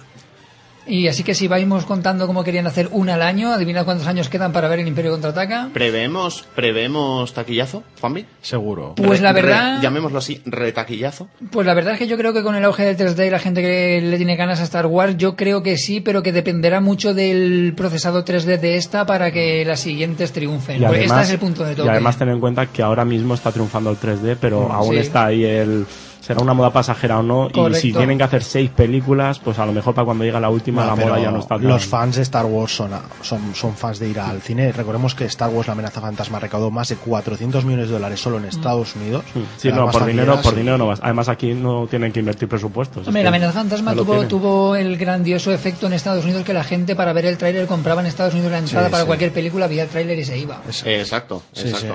Y 0.85 1.07
así 1.07 1.23
que 1.23 1.33
si 1.33 1.47
vais 1.47 1.65
contando 1.85 2.27
cómo 2.27 2.43
querían 2.43 2.67
hacer 2.67 2.89
una 2.91 3.13
al 3.15 3.21
año, 3.21 3.53
adivina 3.53 3.83
cuántos 3.85 4.07
años 4.07 4.27
quedan 4.29 4.51
para 4.51 4.67
ver 4.67 4.79
el 4.79 4.87
Imperio 4.87 5.11
contraataca. 5.11 5.69
¿Prevemos, 5.73 6.45
prevemos 6.55 7.33
taquillazo, 7.33 7.83
Juanvi? 8.01 8.25
Seguro. 8.41 8.93
Pues 8.95 9.21
la 9.21 9.31
verdad- 9.31 9.77
re- 9.77 9.81
llamémoslo 9.83 10.17
así, 10.19 10.41
retaquillazo. 10.45 11.27
Pues 11.51 11.65
la 11.65 11.73
verdad 11.73 11.93
es 11.93 11.99
que 11.99 12.07
yo 12.07 12.17
creo 12.17 12.33
que 12.33 12.43
con 12.43 12.55
el 12.55 12.65
auge 12.65 12.83
del 12.83 12.97
3D 12.97 13.27
y 13.27 13.29
la 13.29 13.39
gente 13.39 13.61
que 13.61 14.01
le 14.01 14.17
tiene 14.17 14.35
ganas 14.35 14.59
a 14.59 14.63
Star 14.63 14.85
Wars, 14.87 15.15
yo 15.17 15.35
creo 15.35 15.63
que 15.63 15.77
sí, 15.77 16.01
pero 16.01 16.21
que 16.23 16.31
dependerá 16.31 16.81
mucho 16.81 17.13
del 17.13 17.73
procesado 17.77 18.25
3D 18.25 18.59
de 18.59 18.75
esta 18.77 19.05
para 19.05 19.31
que 19.31 19.63
las 19.65 19.79
siguientes 19.79 20.31
triunfen. 20.33 20.77
Y 20.77 20.79
Porque 20.85 20.97
además, 20.99 21.21
este 21.21 21.27
es 21.27 21.33
el 21.35 21.39
punto 21.39 21.63
de 21.63 21.73
y 21.73 21.87
además 21.87 22.17
ten 22.17 22.29
en 22.29 22.39
cuenta 22.39 22.65
que 22.67 22.81
ahora 22.81 23.05
mismo 23.05 23.33
está 23.33 23.51
triunfando 23.51 23.89
el 23.89 23.97
3D, 23.97 24.37
pero 24.39 24.71
aún 24.71 24.93
sí. 24.95 24.99
está 24.99 25.25
ahí 25.27 25.43
el... 25.45 25.85
Será 26.23 26.41
una 26.41 26.53
moda 26.53 26.71
pasajera 26.71 27.19
o 27.19 27.23
no, 27.23 27.49
y 27.53 27.73
si 27.75 27.91
tienen 27.91 28.17
que 28.17 28.23
hacer 28.23 28.43
seis 28.43 28.69
películas, 28.69 29.39
pues 29.39 29.59
a 29.59 29.65
lo 29.65 29.73
mejor 29.73 29.93
para 29.93 30.05
cuando 30.05 30.23
llega 30.23 30.39
la 30.39 30.49
última 30.49 30.85
No, 30.85 30.95
la 30.95 30.95
moda 30.95 31.19
ya 31.19 31.31
no 31.31 31.39
está 31.39 31.55
tan... 31.57 31.67
Los 31.67 31.85
fans 31.85 32.15
de 32.15 32.21
Star 32.21 32.45
Wars 32.45 32.73
son, 32.73 32.91
son, 33.21 33.53
son 33.53 33.75
fans 33.75 33.99
de 33.99 34.07
ir 34.07 34.19
al 34.19 34.41
cine. 34.41 34.71
Recordemos 34.71 35.15
que 35.15 35.25
Star 35.25 35.49
Wars, 35.49 35.67
la 35.67 35.73
amenaza 35.73 35.99
fantasma, 35.99 36.39
recaudó 36.39 36.71
más 36.71 36.87
de 36.87 36.95
400 36.95 37.65
millones 37.65 37.87
de 37.87 37.93
dólares 37.95 38.21
solo 38.21 38.37
en 38.37 38.45
Estados 38.45 38.95
Unidos. 38.95 39.25
Sí, 39.57 39.69
no, 39.69 39.91
por 39.91 40.05
dinero, 40.05 40.39
por 40.41 40.53
sí. 40.53 40.59
dinero 40.59 40.77
no 40.77 40.87
vas. 40.87 40.99
Además 41.03 41.27
aquí 41.27 41.53
no 41.53 41.87
tienen 41.87 42.13
que 42.13 42.21
invertir 42.21 42.47
presupuestos. 42.47 43.05
Hombre, 43.05 43.21
la 43.23 43.29
amenaza 43.29 43.51
fantasma 43.53 43.93
no 43.93 44.05
tuvo, 44.27 44.75
el 44.77 44.95
grandioso 44.97 45.51
efecto 45.51 45.87
en 45.87 45.93
Estados 45.93 46.23
Unidos 46.23 46.43
que 46.43 46.53
la 46.53 46.63
gente 46.63 46.95
para 46.95 47.11
ver 47.11 47.25
el 47.25 47.37
tráiler 47.37 47.67
compraba 47.67 47.99
en 47.99 48.07
Estados 48.07 48.33
Unidos 48.33 48.51
la 48.51 48.59
entrada 48.59 48.87
Sí, 48.87 48.91
para 48.91 49.03
sí. 49.03 49.07
cualquier 49.07 49.33
película, 49.33 49.67
veía 49.67 49.83
el 49.83 49.89
tráiler 49.89 50.17
y 50.17 50.23
se 50.23 50.37
iba. 50.37 50.61
Exacto. 50.85 51.43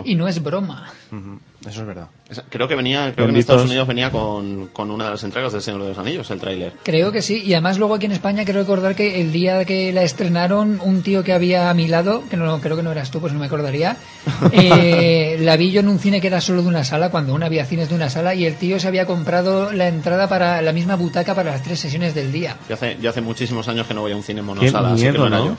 Y 0.04 0.14
no 0.14 0.28
es 0.28 0.42
broma. 0.42 0.92
Ujú, 1.10 1.38
Eso 1.66 1.80
es 1.80 1.86
verdad. 1.86 2.06
Creo 2.50 2.68
que 2.68 2.76
venía, 2.76 3.12
creo 3.14 3.26
que 3.26 3.32
en. 3.32 3.36
Estados 3.38 3.64
Unidos 3.64 3.88
venía 3.88 4.10
con, 4.10 4.68
con 4.68 4.90
una 4.90 5.06
de 5.06 5.10
las 5.10 5.24
entregas 5.24 5.52
del 5.52 5.60
Señor 5.60 5.82
de 5.82 5.88
los 5.88 5.98
Anillos, 5.98 6.30
el 6.30 6.38
tráiler. 6.38 6.72
Creo 6.84 7.10
que 7.10 7.20
sí, 7.20 7.42
y 7.44 7.52
además 7.54 7.78
luego 7.78 7.94
aquí 7.94 8.06
en 8.06 8.12
España 8.12 8.44
quiero 8.44 8.60
recordar 8.60 8.94
que 8.94 9.20
el 9.20 9.32
día 9.32 9.64
que 9.64 9.92
la 9.92 10.02
estrenaron, 10.02 10.80
un 10.82 11.02
tío 11.02 11.24
que 11.24 11.32
había 11.32 11.68
a 11.68 11.74
mi 11.74 11.88
lado, 11.88 12.22
que 12.30 12.36
no 12.36 12.60
creo 12.60 12.76
que 12.76 12.82
no 12.82 12.92
eras 12.92 13.10
tú, 13.10 13.20
pues 13.20 13.32
no 13.32 13.40
me 13.40 13.46
acordaría, 13.46 13.96
eh, 14.52 15.36
la 15.40 15.56
vi 15.56 15.72
yo 15.72 15.80
en 15.80 15.88
un 15.88 15.98
cine 15.98 16.20
que 16.20 16.28
era 16.28 16.40
solo 16.40 16.62
de 16.62 16.68
una 16.68 16.84
sala, 16.84 17.10
cuando 17.10 17.32
aún 17.32 17.42
había 17.42 17.64
cines 17.64 17.88
de 17.88 17.94
una 17.96 18.08
sala, 18.08 18.34
y 18.34 18.46
el 18.46 18.54
tío 18.54 18.78
se 18.78 18.86
había 18.86 19.06
comprado 19.06 19.72
la 19.72 19.88
entrada 19.88 20.28
para 20.28 20.62
la 20.62 20.72
misma 20.72 20.94
butaca 20.96 21.34
para 21.34 21.50
las 21.50 21.62
tres 21.62 21.80
sesiones 21.80 22.14
del 22.14 22.30
día. 22.30 22.56
Yo 22.68 22.74
hace, 22.74 22.98
yo 23.00 23.10
hace 23.10 23.20
muchísimos 23.20 23.66
años 23.68 23.86
que 23.86 23.94
no 23.94 24.02
voy 24.02 24.12
a 24.12 24.16
un 24.16 24.22
cine 24.22 24.40
Qué 24.40 24.46
monosala, 24.46 24.92
así 24.92 25.02
que 25.02 25.10
miedo, 25.10 25.28
no 25.28 25.36
era 25.36 25.38
¿no? 25.38 25.46
yo. 25.46 25.56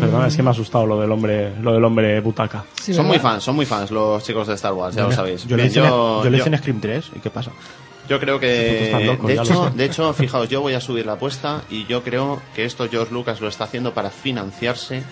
Perdona, 0.00 0.26
es 0.26 0.36
que 0.36 0.42
me 0.42 0.48
ha 0.48 0.52
asustado 0.52 0.84
lo 0.86 1.00
del 1.00 1.10
hombre, 1.12 1.54
lo 1.60 1.72
del 1.72 1.84
hombre 1.84 2.20
butaca. 2.20 2.64
Sí, 2.74 2.92
son 2.92 3.04
¿verdad? 3.04 3.08
muy 3.08 3.18
fans, 3.18 3.44
son 3.44 3.54
muy 3.56 3.66
fans 3.66 3.90
los 3.90 4.22
chicos 4.24 4.46
de 4.48 4.54
Star 4.54 4.72
Wars, 4.72 4.94
ya 4.96 5.02
Yo 5.02 5.08
lo 5.08 5.14
sabéis. 5.14 5.42
Yo 5.46 5.56
le 5.56 5.62
Bien, 5.62 5.66
hice, 5.68 5.80
yo- 5.80 6.24
yo 6.24 6.30
le 6.30 6.38
yo- 6.38 6.42
hice 6.42 6.48
en 6.54 6.58
Scream 6.58 6.80
3. 6.80 7.10
¿Y 7.14 7.20
qué 7.20 7.30
pasa? 7.30 7.52
Yo 8.08 8.20
creo 8.20 8.38
que, 8.38 8.92
loco, 9.04 9.26
de, 9.26 9.34
hecho, 9.34 9.70
de 9.74 9.84
hecho, 9.84 10.12
fijaos, 10.12 10.48
yo 10.48 10.60
voy 10.60 10.74
a 10.74 10.80
subir 10.80 11.04
la 11.06 11.14
apuesta 11.14 11.62
y 11.70 11.86
yo 11.86 12.02
creo 12.04 12.40
que 12.54 12.64
esto 12.64 12.86
George 12.88 13.12
Lucas 13.12 13.40
lo 13.40 13.48
está 13.48 13.64
haciendo 13.64 13.94
para 13.94 14.10
financiarse 14.10 15.02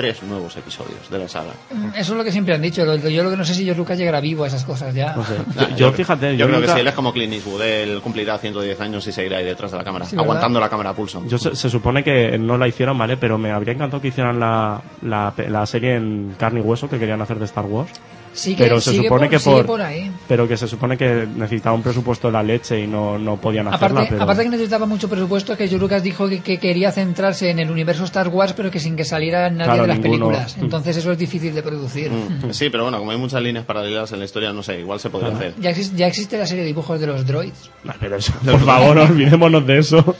tres 0.00 0.22
nuevos 0.22 0.56
episodios 0.56 1.10
de 1.10 1.18
la 1.18 1.28
saga. 1.28 1.52
Mm, 1.70 1.88
Eso 1.96 2.12
es 2.12 2.18
lo 2.18 2.24
que 2.24 2.32
siempre 2.32 2.54
han 2.54 2.62
dicho. 2.62 2.84
lo- 2.84 2.96
Yo 2.96 3.22
lo 3.22 3.30
que 3.30 3.36
no 3.36 3.44
sé 3.44 3.54
si 3.54 3.64
George 3.64 3.78
Lucas 3.78 3.98
llegará 3.98 4.20
vivo 4.20 4.44
a 4.44 4.46
esas 4.46 4.64
cosas 4.64 4.94
ya. 4.94 5.14
No 5.14 5.24
sé. 5.24 5.34
Nah, 5.54 5.68
yo, 5.70 5.76
yo, 5.76 5.92
fíjate, 5.92 6.32
yo, 6.32 6.38
yo, 6.38 6.46
creo 6.46 6.58
nunca- 6.60 6.72
que 6.72 6.78
sí, 6.78 6.80
él 6.80 6.86
es 6.88 6.94
como 6.94 7.12
Clint 7.12 7.32
Eastwood, 7.34 7.62
él 7.62 8.00
cumplirá 8.00 8.38
110 8.38 8.80
años 8.80 9.06
y 9.06 9.12
seguirá 9.12 9.38
ahí 9.38 9.44
detrás 9.44 9.70
de 9.72 9.76
la 9.78 9.84
cámara, 9.84 10.06
Sí, 10.06 10.12
¿verdad? 10.16 10.24
aguantando 10.24 10.60
la 10.60 10.68
cámara 10.70 10.90
a 10.90 10.94
pulso. 10.94 11.22
yo 11.26 11.36
se, 11.38 11.54
se 11.54 11.68
supone 11.68 12.02
que 12.02 12.38
no 12.38 12.56
la 12.56 12.66
hicieron, 12.68 12.96
¿vale? 12.96 13.16
Pero 13.18 13.36
me 13.36 13.50
habría 13.50 13.74
encantado 13.74 14.00
que 14.00 14.08
hicieran 14.08 14.40
la, 14.40 14.80
la, 15.02 15.34
la 15.48 15.66
serie 15.66 15.96
en 15.96 16.34
carne 16.38 16.60
y 16.60 16.62
hueso 16.62 16.88
que 16.88 16.98
querían 16.98 17.20
hacer 17.20 17.38
de 17.38 17.44
Star 17.44 17.66
Wars. 17.66 17.90
Sigue, 18.32 18.62
pero 18.62 18.80
se 18.80 18.92
sigue 18.92 19.04
supone 19.04 19.28
por, 19.28 19.30
que 19.38 19.40
por, 19.44 19.66
por 19.66 19.82
ahí. 19.82 20.10
pero 20.28 20.46
que 20.46 20.56
se 20.56 20.68
supone 20.68 20.96
que 20.96 21.26
necesitaba 21.36 21.74
un 21.74 21.82
presupuesto 21.82 22.28
de 22.28 22.32
la 22.32 22.42
leche 22.44 22.80
y 22.80 22.86
no, 22.86 23.18
no 23.18 23.36
podían 23.38 23.66
hacerla. 23.66 23.86
Aparte, 23.88 24.10
pero... 24.10 24.22
aparte 24.22 24.42
que 24.44 24.48
necesitaba 24.50 24.86
mucho 24.86 25.08
presupuesto, 25.08 25.56
que 25.56 25.66
George 25.66 25.82
Lucas 25.82 26.02
dijo 26.04 26.28
que, 26.28 26.40
que 26.40 26.58
quería 26.58 26.92
centrarse 26.92 27.50
en 27.50 27.58
el 27.58 27.70
universo 27.70 28.04
Star 28.04 28.28
Wars, 28.28 28.52
pero 28.52 28.70
que 28.70 28.78
sin 28.78 28.94
que 28.94 29.04
saliera 29.04 29.50
nadie 29.50 29.64
Claro, 29.64 29.82
de 29.82 29.88
las 29.88 29.98
ninguno. 29.98 30.26
películas. 30.28 30.56
Mm. 30.56 30.60
Entonces 30.64 30.96
eso 30.96 31.10
es 31.10 31.18
difícil 31.18 31.54
de 31.54 31.62
producir. 31.62 32.10
Mm, 32.10 32.52
Sí, 32.52 32.70
pero 32.70 32.84
bueno, 32.84 32.98
como 32.98 33.10
hay 33.10 33.18
muchas 33.18 33.42
líneas 33.42 33.64
paralelas 33.64 34.12
en 34.12 34.20
la 34.20 34.24
historia, 34.26 34.52
no 34.52 34.62
sé, 34.62 34.78
igual 34.78 35.00
se 35.00 35.10
podría 35.10 35.32
hacer. 35.34 35.54
Ya, 35.58 35.70
existe, 35.70 35.96
ya 35.96 36.06
existe 36.06 36.38
la 36.38 36.46
serie 36.46 36.62
de 36.62 36.68
dibujos 36.68 37.00
de 37.00 37.06
los 37.08 37.26
droids. 37.26 37.68
No, 37.82 37.92
pero 37.98 38.16
eso, 38.16 38.32
por 38.44 38.60
favor, 38.60 38.96
olvidémonos 38.98 39.66
de 39.66 39.78
eso. 39.78 40.14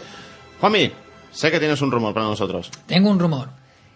Juanmi, 0.60 0.90
sé 1.30 1.50
que 1.52 1.58
tienes 1.60 1.80
un 1.80 1.90
rumor 1.92 2.12
para 2.12 2.26
nosotros. 2.26 2.70
Tengo 2.86 3.08
un 3.08 3.18
rumor. 3.20 3.48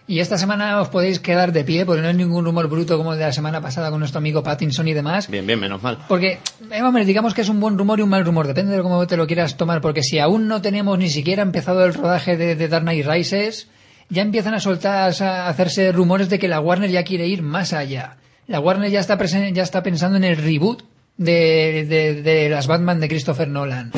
Y 0.06 0.18
esta 0.20 0.36
semana 0.36 0.80
os 0.82 0.90
podéis 0.90 1.18
quedar 1.18 1.50
de 1.52 1.64
pie, 1.64 1.86
porque 1.86 2.02
no 2.02 2.10
es 2.10 2.14
ningún 2.14 2.44
rumor 2.44 2.68
bruto 2.68 2.98
como 2.98 3.14
el 3.14 3.18
de 3.18 3.24
la 3.24 3.32
semana 3.32 3.62
pasada 3.62 3.90
con 3.90 4.00
nuestro 4.00 4.18
amigo 4.18 4.42
Pattinson 4.42 4.86
y 4.86 4.92
demás. 4.92 5.28
Bien, 5.30 5.46
bien, 5.46 5.58
menos 5.58 5.82
mal. 5.82 5.96
Porque, 6.08 6.40
eh, 6.70 6.82
hombre, 6.82 7.06
digamos 7.06 7.32
que 7.32 7.40
es 7.40 7.48
un 7.48 7.58
buen 7.58 7.78
rumor 7.78 7.98
y 7.98 8.02
un 8.02 8.10
mal 8.10 8.22
rumor, 8.22 8.46
depende 8.46 8.76
de 8.76 8.82
cómo 8.82 9.06
te 9.06 9.16
lo 9.16 9.26
quieras 9.26 9.56
tomar, 9.56 9.80
porque 9.80 10.02
si 10.02 10.18
aún 10.18 10.46
no 10.46 10.60
tenemos 10.60 10.98
ni 10.98 11.08
siquiera 11.08 11.40
empezado 11.42 11.86
el 11.86 11.94
rodaje 11.94 12.36
de, 12.36 12.54
de 12.54 12.68
Dark 12.68 12.84
Knight 12.84 13.06
Rises, 13.06 13.68
ya 14.10 14.20
empiezan 14.20 14.52
a 14.52 14.60
soltar, 14.60 15.10
a 15.22 15.48
hacerse 15.48 15.90
rumores 15.90 16.28
de 16.28 16.38
que 16.38 16.48
la 16.48 16.60
Warner 16.60 16.90
ya 16.90 17.02
quiere 17.04 17.26
ir 17.26 17.40
más 17.42 17.72
allá. 17.72 18.18
La 18.46 18.60
Warner 18.60 18.90
ya 18.90 19.00
está, 19.00 19.16
presen- 19.18 19.54
ya 19.54 19.62
está 19.62 19.82
pensando 19.82 20.18
en 20.18 20.24
el 20.24 20.36
reboot 20.36 20.82
de, 21.16 21.86
de- 21.88 22.22
de 22.22 22.48
las 22.50 22.66
Batman 22.66 23.00
de 23.00 23.08
Christopher 23.08 23.48
Nolan. 23.48 23.90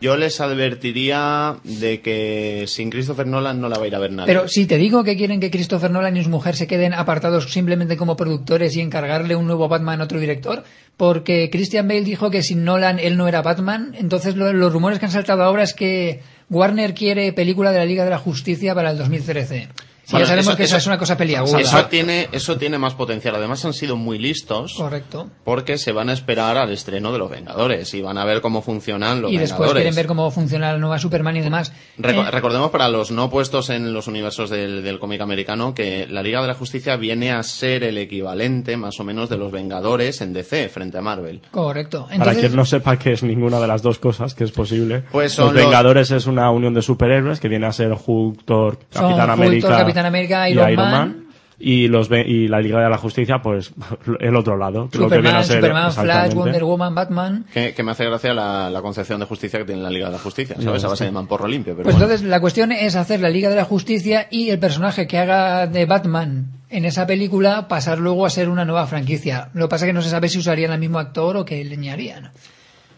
Yo 0.00 0.16
les 0.16 0.40
advertiría 0.40 1.56
de 1.64 2.00
que 2.00 2.64
sin 2.68 2.88
Christopher 2.90 3.26
Nolan 3.26 3.60
no 3.60 3.68
la 3.68 3.78
va 3.78 3.84
a 3.84 3.88
ir 3.88 3.94
a 3.96 3.98
ver 3.98 4.12
nadie. 4.12 4.26
Pero 4.32 4.46
si 4.46 4.66
te 4.66 4.76
digo 4.76 5.02
que 5.02 5.16
quieren 5.16 5.40
que 5.40 5.50
Christopher 5.50 5.90
Nolan 5.90 6.16
y 6.16 6.22
su 6.22 6.30
mujer 6.30 6.54
se 6.54 6.66
queden 6.68 6.94
apartados 6.94 7.50
simplemente 7.52 7.96
como 7.96 8.16
productores 8.16 8.76
y 8.76 8.80
encargarle 8.80 9.34
un 9.34 9.46
nuevo 9.46 9.68
Batman 9.68 10.00
a 10.00 10.04
otro 10.04 10.20
director, 10.20 10.62
porque 10.96 11.48
Christian 11.50 11.88
Bale 11.88 12.02
dijo 12.04 12.30
que 12.30 12.42
sin 12.42 12.64
Nolan 12.64 12.98
él 13.00 13.16
no 13.16 13.26
era 13.26 13.42
Batman, 13.42 13.94
entonces 13.98 14.36
lo- 14.36 14.52
los 14.52 14.72
rumores 14.72 14.98
que 15.00 15.06
han 15.06 15.12
saltado 15.12 15.42
ahora 15.42 15.64
es 15.64 15.74
que 15.74 16.20
Warner 16.50 16.94
quiere 16.94 17.32
película 17.32 17.72
de 17.72 17.78
la 17.78 17.84
Liga 17.84 18.04
de 18.04 18.10
la 18.10 18.18
Justicia 18.18 18.74
para 18.74 18.92
el 18.92 18.98
2013. 18.98 19.68
Sí, 20.08 20.12
Bueno, 20.12 20.24
ya 20.24 20.28
sabemos 20.28 20.46
eso- 20.48 20.56
que 20.56 20.62
eso- 20.62 20.76
es 20.78 20.86
una 20.86 20.96
cosa 20.96 21.18
peliaguda. 21.18 21.60
Eso 21.60 21.84
tiene, 21.84 22.30
eso 22.32 22.56
tiene 22.56 22.78
más 22.78 22.94
potencial. 22.94 23.34
Además 23.34 23.62
han 23.66 23.74
sido 23.74 23.94
muy 23.96 24.18
listos 24.18 24.72
Correcto. 24.72 25.28
porque 25.44 25.76
se 25.76 25.92
van 25.92 26.08
a 26.08 26.14
esperar 26.14 26.56
al 26.56 26.72
estreno 26.72 27.12
de 27.12 27.18
los 27.18 27.30
Vengadores 27.30 27.92
y 27.92 28.00
van 28.00 28.16
a 28.16 28.24
ver 28.24 28.40
cómo 28.40 28.62
funcionan 28.62 29.20
los 29.20 29.30
Y 29.30 29.36
después 29.36 29.58
Vengadores. 29.58 29.82
quieren 29.82 29.94
ver 29.96 30.06
cómo 30.06 30.30
funciona 30.30 30.72
la 30.72 30.78
nueva 30.78 30.98
Superman 30.98 31.36
y 31.36 31.42
demás. 31.42 31.74
Reco- 31.98 32.26
Eh, 32.26 32.30
Recordemos 32.30 32.70
para 32.70 32.88
los 32.88 33.10
no 33.10 33.28
puestos 33.28 33.68
en 33.68 33.92
los 33.92 34.06
universos 34.06 34.48
del, 34.48 34.82
del 34.82 34.98
cómic 34.98 35.20
americano 35.20 35.74
que 35.74 36.06
la 36.08 36.22
Liga 36.22 36.40
de 36.40 36.46
la 36.48 36.54
Justicia 36.54 36.96
viene 36.96 37.30
a 37.32 37.42
ser 37.42 37.84
el 37.84 37.98
equivalente 37.98 38.78
más 38.78 38.98
o 39.00 39.04
menos 39.04 39.28
de 39.28 39.36
los 39.36 39.52
Vengadores 39.52 40.22
en 40.22 40.32
DC 40.32 40.70
frente 40.70 40.96
a 40.96 41.02
Marvel. 41.02 41.42
correcto. 41.50 42.08
Para 42.16 42.34
quien 42.34 42.56
no 42.56 42.64
sepa 42.64 42.98
que 42.98 43.12
es 43.12 43.22
ninguna 43.22 43.60
de 43.60 43.66
las 43.66 43.82
dos 43.82 43.98
cosas, 43.98 44.34
que 44.34 44.44
es 44.44 44.52
posible. 44.52 45.02
Pues 45.12 45.32
son 45.32 45.48
los 45.48 45.54
los- 45.54 45.64
Vengadores 45.64 46.10
es 46.12 46.26
una 46.26 46.50
unión 46.50 46.72
de 46.72 46.80
superhéroes 46.80 47.40
que 47.40 47.48
viene 47.48 47.66
a 47.66 47.72
ser 47.72 47.92
Hulk, 47.92 48.44
Thor, 48.46 48.78
Son 48.90 49.02
Capitán 49.02 49.30
Hulk, 49.30 49.30
América, 49.32 49.68
Capitán 50.02 50.06
América, 50.06 50.48
y 50.48 50.52
Iron 50.52 50.90
Man. 50.90 51.24
Y, 51.60 51.88
los, 51.88 52.08
ve- 52.08 52.24
y 52.24 52.46
la 52.46 52.60
Liga 52.60 52.80
de 52.80 52.88
la 52.88 52.98
Justicia, 52.98 53.38
pues 53.42 53.72
el 54.20 54.36
otro 54.36 54.56
lado. 54.56 54.88
lo 54.92 55.08
que 55.08 55.18
viene 55.18 55.30
Superman, 55.30 55.34
a 55.34 55.42
ser 55.42 55.56
Superman, 55.56 55.92
Flash. 55.92 56.34
Wonder 56.34 56.62
Woman, 56.64 56.94
Batman. 56.94 57.46
Que, 57.52 57.74
que 57.74 57.82
me 57.82 57.90
hace 57.90 58.04
gracia 58.04 58.32
la, 58.32 58.70
la 58.70 58.80
concepción 58.80 59.18
de 59.18 59.26
justicia 59.26 59.58
que 59.58 59.64
tiene 59.64 59.82
la 59.82 59.90
Liga 59.90 60.06
de 60.06 60.12
la 60.12 60.18
Justicia, 60.20 60.54
¿sabes? 60.60 60.84
A 60.84 60.88
base 60.88 61.04
de 61.06 61.10
mamporro 61.10 61.48
limpio. 61.48 61.72
Pero 61.74 61.82
Pues 61.82 61.96
bueno. 61.96 62.06
entonces 62.06 62.28
la 62.28 62.40
cuestión 62.40 62.70
es 62.70 62.94
hacer 62.94 63.18
la 63.20 63.28
Liga 63.28 63.50
de 63.50 63.56
la 63.56 63.64
Justicia 63.64 64.28
y 64.30 64.50
el 64.50 64.60
personaje 64.60 65.08
que 65.08 65.18
haga 65.18 65.66
de 65.66 65.84
Batman 65.84 66.46
en 66.70 66.84
esa 66.84 67.08
película 67.08 67.66
pasar 67.66 67.98
luego 67.98 68.24
a 68.24 68.30
ser 68.30 68.48
una 68.50 68.64
nueva 68.64 68.86
franquicia. 68.86 69.48
Lo 69.54 69.66
que 69.66 69.70
pasa 69.70 69.84
es 69.84 69.88
que 69.88 69.94
no 69.94 70.02
se 70.02 70.10
sabe 70.10 70.28
si 70.28 70.38
usarían 70.38 70.70
al 70.70 70.78
mismo 70.78 71.00
actor 71.00 71.36
o 71.38 71.44
que 71.44 71.64
leñarían. 71.64 72.30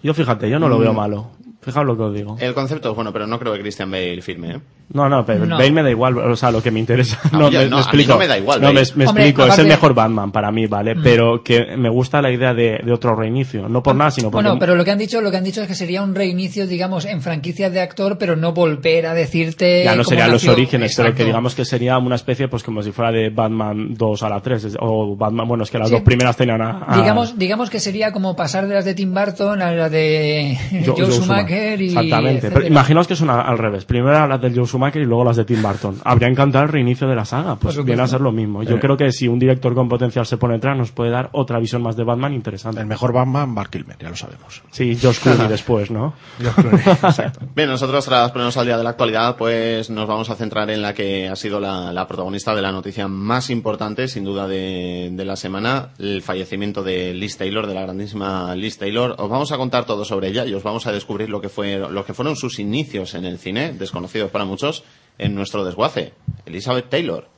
Yo 0.03 0.13
fíjate, 0.13 0.51
yo 0.51 0.59
no 0.59 0.69
lo 0.69 0.77
Mm. 0.77 0.81
veo 0.83 0.93
malo. 0.93 1.31
Fijaos 1.63 1.87
lo 1.87 1.97
que 1.97 2.03
os 2.03 2.15
digo. 2.15 2.37
El 2.41 2.55
concepto 2.55 2.91
es 2.91 2.95
bueno, 2.97 3.13
pero 3.13 3.27
no 3.27 3.39
creo 3.39 3.53
que 3.53 3.61
Christian 3.61 3.91
Bale 3.91 4.23
firme, 4.23 4.51
¿eh? 4.53 4.61
No, 4.93 5.09
no, 5.09 5.25
pero 5.25 5.47
No. 5.47 5.57
Bale 5.57 5.71
me 5.71 5.83
da 5.85 5.91
igual, 5.91 6.19
o 6.19 6.35
sea, 6.35 6.51
lo 6.51 6.61
que 6.61 6.71
me 6.73 6.81
interesa. 6.81 7.21
A 7.33 7.37
No, 7.39 7.49
mí 7.51 7.57
me, 7.57 7.65
no, 7.67 7.77
me 7.77 7.77
a 7.77 7.77
mí 7.77 7.81
explico. 7.83 8.13
no 8.15 8.19
me 8.19 8.27
da 8.27 8.39
igual, 8.39 8.61
No, 8.61 8.69
me, 8.73 8.81
Bale. 8.81 8.93
me 8.97 9.07
Hombre, 9.07 9.25
explico, 9.25 9.43
es 9.43 9.49
aparte- 9.51 9.63
el 9.63 9.69
mejor 9.69 9.95
Batman 9.95 10.33
para 10.33 10.51
mí, 10.51 10.67
¿vale? 10.67 10.97
Pero 10.97 11.45
que 11.45 11.77
me 11.77 11.89
gusta 11.91 12.21
la 12.23 12.33
idea 12.33 12.55
de, 12.55 12.81
de 12.85 12.93
otro 12.93 13.15
reinicio. 13.15 13.69
No 13.69 13.83
por 13.85 13.95
nada, 13.95 14.11
sino 14.11 14.31
porque... 14.33 14.43
Bueno, 14.47 14.59
pero 14.59 14.75
lo 14.75 14.85
que 14.85 14.91
han 14.91 14.99
dicho, 14.99 15.21
lo 15.21 15.31
que 15.31 15.37
han 15.37 15.45
dicho 15.45 15.61
es 15.63 15.69
que 15.69 15.75
sería 15.77 16.03
un 16.03 16.15
reinicio, 16.15 16.67
digamos, 16.67 17.05
en 17.05 17.21
franquicia 17.21 17.71
de 17.71 17.81
actor, 17.81 18.17
pero 18.19 18.35
no 18.35 18.53
volver 18.53 19.07
a 19.07 19.15
decirte 19.15 19.85
ya 19.85 19.95
no 19.95 20.03
serían 20.03 20.33
los 20.33 20.49
orígenes, 20.49 20.93
pero 20.97 21.09
que 21.09 21.11
Exacto. 21.11 21.27
digamos 21.27 21.55
que 21.55 21.65
sería 21.67 21.97
una 21.99 22.17
especie, 22.17 22.49
pues 22.49 22.65
como 22.65 22.83
si 22.83 22.91
fuera 22.91 23.13
de 23.13 23.29
Batman 23.31 23.95
2 23.95 24.23
a 24.25 24.29
la 24.29 24.41
3, 24.41 24.65
es- 24.65 24.77
o 24.81 25.15
Batman, 25.15 25.47
bueno, 25.47 25.63
es 25.65 25.71
que 25.71 25.79
las 25.79 25.89
Sí. 25.89 25.95
dos 25.95 26.03
primeras 26.03 26.37
tenían 26.37 26.63
a... 26.63 26.85
a- 26.89 26.97
Digamos, 27.01 27.39
digamos 27.39 27.71
que 27.71 27.79
sería 27.81 28.11
como 28.13 28.35
pasar 28.35 28.67
de 28.67 28.75
las 28.75 28.85
de 28.87 28.95
Tim 28.95 29.13
Burton 29.15 29.61
a 29.63 29.71
las 29.73 29.91
de 29.93 30.57
Jo- 30.85 30.95
Joe, 30.97 31.05
Joe 31.07 31.13
Schumacher 31.13 31.50
y 31.51 31.87
Exactamente. 31.89 32.51
Pero 32.51 32.67
imaginaos 32.67 33.07
que 33.07 33.17
son 33.17 33.31
al 33.31 33.59
revés. 33.59 33.85
Primero 33.85 34.27
las 34.27 34.41
del 34.41 34.55
Joe 34.55 34.67
Schumacher 34.67 35.03
y 35.03 35.05
luego 35.05 35.25
las 35.25 35.37
de 35.37 35.45
Tim 35.45 35.63
Burton. 35.63 35.97
Habría 36.05 36.29
encantado 36.29 36.65
el 36.65 36.71
reinicio 36.71 37.09
de 37.09 37.15
la 37.15 37.25
saga. 37.25 37.57
Pues 37.57 37.83
viene 37.85 38.03
a 38.03 38.07
ser 38.07 38.21
lo 38.21 38.33
mismo. 38.33 38.63
Yo 38.63 38.79
creo 38.79 38.97
que 38.97 39.13
si 39.13 39.29
un 39.29 39.39
director 39.39 39.75
con 39.75 39.89
potencial 39.89 40.27
se 40.27 40.37
pone 40.37 40.55
detrás, 40.55 40.77
nos 40.77 40.93
puede 40.93 41.11
dar 41.11 41.31
otra 41.33 41.59
visión 41.59 41.83
más 41.83 41.97
de 41.97 42.05
Batman 42.05 42.35
interesante. 42.35 42.81
El 42.81 42.87
mejor 42.87 43.13
Batman, 43.13 43.51
Mark 43.51 43.71
Kilmer, 43.71 43.97
ya 43.99 44.11
lo 44.11 44.17
sabemos. 44.17 44.63
Sí, 44.71 44.97
Josh 45.01 45.21
Clooney 45.21 45.49
después, 45.49 45.91
¿no? 45.91 46.15
Exacto. 46.41 47.41
Bien, 47.55 47.69
nosotros 47.69 48.05
tras 48.05 48.31
ponernos 48.31 48.57
al 48.57 48.67
día 48.67 48.77
de 48.77 48.85
la 48.85 48.91
actualidad, 48.91 49.37
pues 49.37 49.91
nos 49.91 50.07
vamos 50.07 50.31
a 50.31 50.37
centrar 50.37 50.71
en 50.71 50.83
la 50.83 50.95
que 50.95 51.29
ha 51.29 51.37
sido 51.37 51.61
la, 51.61 51.93
la 51.93 52.07
protagonista 52.07 52.55
de 52.55 52.63
la 52.63 52.73
noticia 52.73 53.09
más 53.09 53.51
importante, 53.51 54.09
sin 54.09 54.25
duda, 54.25 54.47
de, 54.47 55.11
de 55.13 55.25
la 55.25 55.37
semana, 55.37 55.91
el 55.99 56.23
fallecimiento 56.23 56.83
de 56.83 57.15
Liz 57.15 57.37
Taylor, 57.37 57.67
de 57.67 57.75
la 57.75 57.83
grandísima 57.83 58.55
Liz 58.55 58.79
Taylor. 58.79 59.15
Os 59.19 59.29
vamos 59.29 59.53
a 59.53 59.57
contar 59.57 59.85
todo 59.85 60.05
sobre 60.05 60.29
ella 60.29 60.45
y 60.47 60.55
os 60.55 60.63
vamos 60.63 60.87
a 60.87 60.93
descubrir 60.93 61.29
lo 61.29 61.40
lo 61.41 62.05
que, 62.05 62.07
que 62.07 62.15
fueron 62.15 62.37
sus 62.37 62.59
inicios 62.59 63.15
en 63.15 63.25
el 63.25 63.39
cine, 63.39 63.73
desconocidos 63.73 64.31
para 64.31 64.45
muchos, 64.45 64.85
en 65.19 65.35
nuestro 65.35 65.65
desguace. 65.65 66.13
Elizabeth 66.47 66.89
Taylor. 66.89 67.29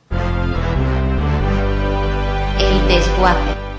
El 2.59 2.87
desguace. 2.87 3.72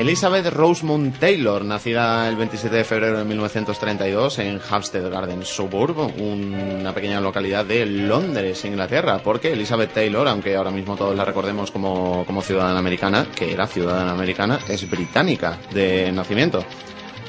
Elizabeth 0.00 0.46
Rosemont 0.46 1.14
Taylor, 1.18 1.62
nacida 1.62 2.26
el 2.26 2.36
27 2.36 2.74
de 2.74 2.84
febrero 2.84 3.18
de 3.18 3.24
1932 3.26 4.38
en 4.38 4.58
Hampstead 4.70 5.10
Garden 5.10 5.44
Suburb, 5.44 6.10
una 6.18 6.94
pequeña 6.94 7.20
localidad 7.20 7.66
de 7.66 7.84
Londres, 7.84 8.64
Inglaterra, 8.64 9.20
porque 9.22 9.52
Elizabeth 9.52 9.92
Taylor, 9.92 10.26
aunque 10.26 10.56
ahora 10.56 10.70
mismo 10.70 10.96
todos 10.96 11.14
la 11.14 11.26
recordemos 11.26 11.70
como, 11.70 12.24
como 12.24 12.40
ciudadana 12.40 12.78
americana, 12.78 13.26
que 13.36 13.52
era 13.52 13.66
ciudadana 13.66 14.12
americana, 14.12 14.58
es 14.70 14.88
británica 14.88 15.58
de 15.74 16.10
nacimiento. 16.12 16.64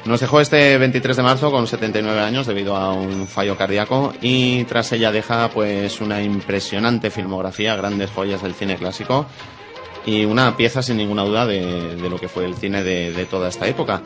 Nos 0.06 0.20
dejó 0.20 0.40
este 0.40 0.78
23 0.78 1.18
de 1.18 1.22
marzo 1.22 1.50
con 1.50 1.66
79 1.66 2.20
años 2.20 2.46
debido 2.46 2.74
a 2.74 2.94
un 2.94 3.26
fallo 3.28 3.54
cardíaco 3.54 4.14
y 4.22 4.64
tras 4.64 4.90
ella 4.92 5.12
deja 5.12 5.50
pues 5.50 6.00
una 6.00 6.22
impresionante 6.22 7.10
filmografía, 7.10 7.76
grandes 7.76 8.10
joyas 8.10 8.42
del 8.42 8.54
cine 8.54 8.76
clásico 8.76 9.26
y 10.06 10.24
una 10.24 10.56
pieza 10.56 10.82
sin 10.82 10.96
ninguna 10.96 11.22
duda 11.24 11.46
de, 11.46 11.96
de 11.96 12.10
lo 12.10 12.18
que 12.18 12.28
fue 12.28 12.44
el 12.44 12.54
cine 12.54 12.82
de, 12.82 13.12
de 13.12 13.24
toda 13.26 13.48
esta 13.48 13.66
época. 13.66 14.02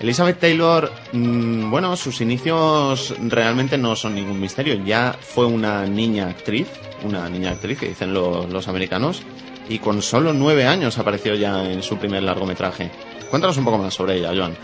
Elizabeth 0.00 0.40
Taylor, 0.40 0.90
mm, 1.12 1.70
bueno, 1.70 1.96
sus 1.96 2.20
inicios 2.20 3.14
realmente 3.20 3.78
no 3.78 3.94
son 3.94 4.16
ningún 4.16 4.40
misterio. 4.40 4.74
Ya 4.84 5.14
fue 5.20 5.46
una 5.46 5.86
niña 5.86 6.28
actriz, 6.28 6.66
una 7.04 7.28
niña 7.28 7.52
actriz 7.52 7.78
que 7.78 7.88
dicen 7.88 8.12
los, 8.12 8.50
los 8.50 8.66
americanos, 8.66 9.22
y 9.68 9.78
con 9.78 10.02
solo 10.02 10.32
nueve 10.32 10.66
años 10.66 10.98
apareció 10.98 11.36
ya 11.36 11.70
en 11.70 11.82
su 11.84 11.98
primer 11.98 12.24
largometraje. 12.24 12.90
Cuéntanos 13.30 13.56
un 13.58 13.64
poco 13.64 13.78
más 13.78 13.94
sobre 13.94 14.16
ella, 14.16 14.32
Joan. 14.34 14.56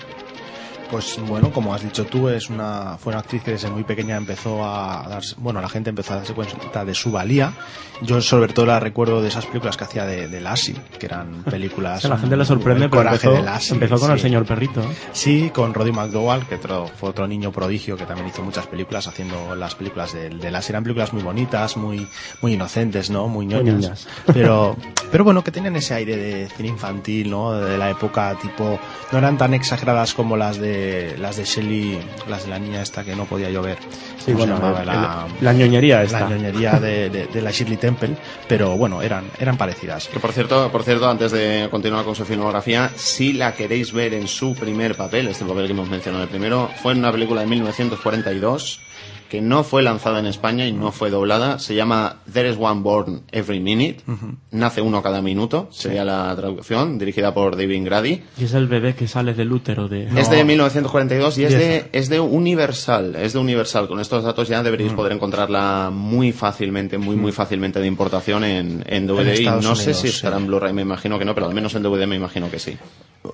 Pues 0.90 1.18
bueno, 1.27 1.51
como 1.53 1.74
has 1.74 1.83
dicho 1.83 2.07
tú, 2.07 2.29
es 2.31 2.48
una, 2.48 2.96
fue 2.98 3.12
una 3.12 3.20
actriz 3.20 3.42
que 3.42 3.51
desde 3.53 3.68
muy 3.70 3.85
pequeña 3.85 4.16
empezó 4.16 4.64
a 4.64 5.07
darse, 5.09 5.35
bueno, 5.38 5.61
la 5.61 5.68
gente 5.68 5.90
empezó 5.90 6.14
a 6.14 6.16
darse 6.16 6.33
cuenta 6.33 6.85
de 6.85 6.94
su 6.94 7.11
valía. 7.11 7.53
Yo 8.01 8.20
sobre 8.22 8.53
todo 8.53 8.64
la 8.66 8.79
recuerdo 8.81 9.20
de 9.20 9.29
esas 9.29 9.44
películas 9.46 9.77
que 9.77 9.85
hacía 9.85 10.07
de, 10.07 10.29
de 10.29 10.40
Lassie, 10.40 10.77
que 10.98 11.07
eran 11.07 11.42
películas... 11.51 12.05
La 12.05 12.16
gente 12.16 12.37
le 12.37 12.44
sorprende, 12.44 12.85
el 12.85 12.90
pero 12.90 13.03
empezó, 13.03 13.33
de 13.33 13.42
Lassie, 13.42 13.74
empezó 13.74 13.98
con 13.98 14.12
el 14.12 14.18
sí. 14.18 14.22
señor 14.22 14.46
perrito. 14.46 14.81
¿eh? 14.81 14.87
Sí, 15.12 15.51
con 15.53 15.74
Roddy 15.74 15.90
McDowall, 15.92 16.46
que 16.46 16.55
otro- 16.55 16.87
fue 16.87 17.11
otro 17.11 17.27
niño 17.27 17.51
prodigio 17.53 17.96
que 17.96 18.07
también 18.07 18.29
hizo 18.29 18.42
muchas 18.42 18.66
películas, 18.68 19.09
haciendo 19.09 19.55
las 19.57 19.74
películas 19.74 20.12
de, 20.14 20.31
de 20.31 20.51
Lassie. 20.51 20.72
Eran 20.72 20.85
películas 20.85 21.12
muy 21.12 21.22
bonitas, 21.22 21.77
muy, 21.77 22.07
muy 22.40 22.53
inocentes, 22.55 23.11
¿no? 23.11 23.27
Muy 23.29 23.46
ñoñas. 23.46 23.74
niñas. 23.74 24.09
Pero, 24.33 24.77
pero 25.11 25.24
bueno, 25.24 25.42
que 25.42 25.51
tenían 25.51 25.74
ese 25.77 25.94
aire 25.94 26.16
de 26.16 26.48
cine 26.51 26.68
infantil, 26.68 27.31
¿no? 27.31 27.53
De 27.53 27.79
la 27.79 27.90
época 27.90 28.37
tipo, 28.40 28.79
no 29.11 29.18
eran 29.18 29.38
tan 29.38 29.55
exageradas 29.55 30.12
como 30.14 30.37
las 30.37 30.59
de, 30.59 30.77
las 31.18 31.36
de 31.36 31.44
Shelley, 31.44 31.98
las 32.28 32.44
de 32.44 32.50
la 32.50 32.58
niña 32.58 32.82
esta 32.82 33.04
que 33.04 33.14
no 33.16 33.24
podía 33.24 33.50
llover. 33.50 33.78
Sí, 34.18 34.32
¿Cómo 34.32 34.44
se 34.44 34.50
bueno, 34.50 34.54
llamaba? 34.56 34.84
la, 34.84 35.26
el- 35.38 35.44
la 35.44 35.52
ñoñería 35.52 36.02
esta. 36.02 36.20
la 36.20 36.28
ñoñería 36.30 36.72
de, 36.80 37.10
de- 37.10 37.26
de 37.26 37.42
la 37.42 37.50
Shirley 37.50 37.76
Temple, 37.76 38.16
pero 38.48 38.76
bueno, 38.76 39.00
eran, 39.02 39.24
eran 39.40 39.56
parecidas. 39.56 40.08
Que 40.08 40.20
por 40.20 40.32
cierto, 40.32 40.70
por 40.70 40.82
cierto, 40.82 41.08
antes 41.08 41.32
de 41.32 41.68
continuar 41.70 42.04
con 42.04 42.14
su 42.14 42.24
filmografía, 42.24 42.90
si 42.96 43.32
la 43.32 43.54
queréis 43.54 43.92
ver 43.92 44.14
en 44.14 44.28
su 44.28 44.54
primer 44.54 44.94
papel, 44.96 45.28
este 45.28 45.44
papel 45.44 45.66
que 45.66 45.72
hemos 45.72 45.88
mencionado 45.88 46.24
el 46.24 46.30
primero, 46.30 46.70
fue 46.82 46.92
en 46.92 46.98
una 46.98 47.12
película 47.12 47.40
de 47.42 47.46
1942 47.46 48.80
que 49.28 49.40
no 49.40 49.64
fue 49.64 49.82
lanzada 49.82 50.18
en 50.18 50.26
España 50.26 50.66
y 50.66 50.72
no 50.72 50.92
fue 50.92 51.10
doblada. 51.10 51.58
Se 51.58 51.74
llama 51.74 52.16
There 52.32 52.48
is 52.48 52.56
One 52.58 52.80
Born 52.80 53.22
Every 53.30 53.60
Minute. 53.60 53.98
Nace 54.50 54.80
uno 54.80 55.02
cada 55.02 55.22
minuto, 55.22 55.68
sería 55.70 56.04
la 56.04 56.34
traducción, 56.34 56.98
dirigida 56.98 57.34
por 57.34 57.56
David 57.56 57.84
Grady. 57.84 58.22
Y 58.38 58.44
es 58.44 58.54
el 58.54 58.66
bebé 58.66 58.94
que 58.94 59.06
sale 59.06 59.34
del 59.34 59.52
útero 59.52 59.88
de... 59.88 60.08
Es 60.16 60.30
de 60.30 60.44
1942 60.44 61.38
y 61.38 61.44
es 61.44 61.52
de, 61.52 61.88
es 61.92 62.08
de 62.08 62.20
Universal. 62.20 63.16
Es 63.16 63.32
de 63.34 63.38
Universal. 63.38 63.88
Con 63.88 64.00
estos 64.00 64.24
datos 64.24 64.48
ya 64.48 64.62
deberéis 64.62 64.92
poder 64.92 65.12
encontrarla 65.12 65.90
muy 65.92 66.32
fácilmente, 66.32 66.98
muy, 66.98 67.16
muy 67.16 67.32
fácilmente 67.32 67.80
de 67.80 67.86
importación 67.86 68.44
en, 68.44 68.84
en 68.86 69.06
DVD. 69.06 69.38
y 69.40 69.44
no 69.46 69.74
sé 69.74 69.94
si 69.94 70.08
estará 70.08 70.36
sí. 70.36 70.42
en 70.42 70.48
Blu-ray, 70.48 70.72
me 70.72 70.82
imagino 70.82 71.18
que 71.18 71.24
no, 71.24 71.34
pero 71.34 71.46
al 71.46 71.54
menos 71.54 71.74
en 71.74 71.82
DVD 71.82 72.06
me 72.06 72.16
imagino 72.16 72.50
que 72.50 72.58
sí. 72.58 72.76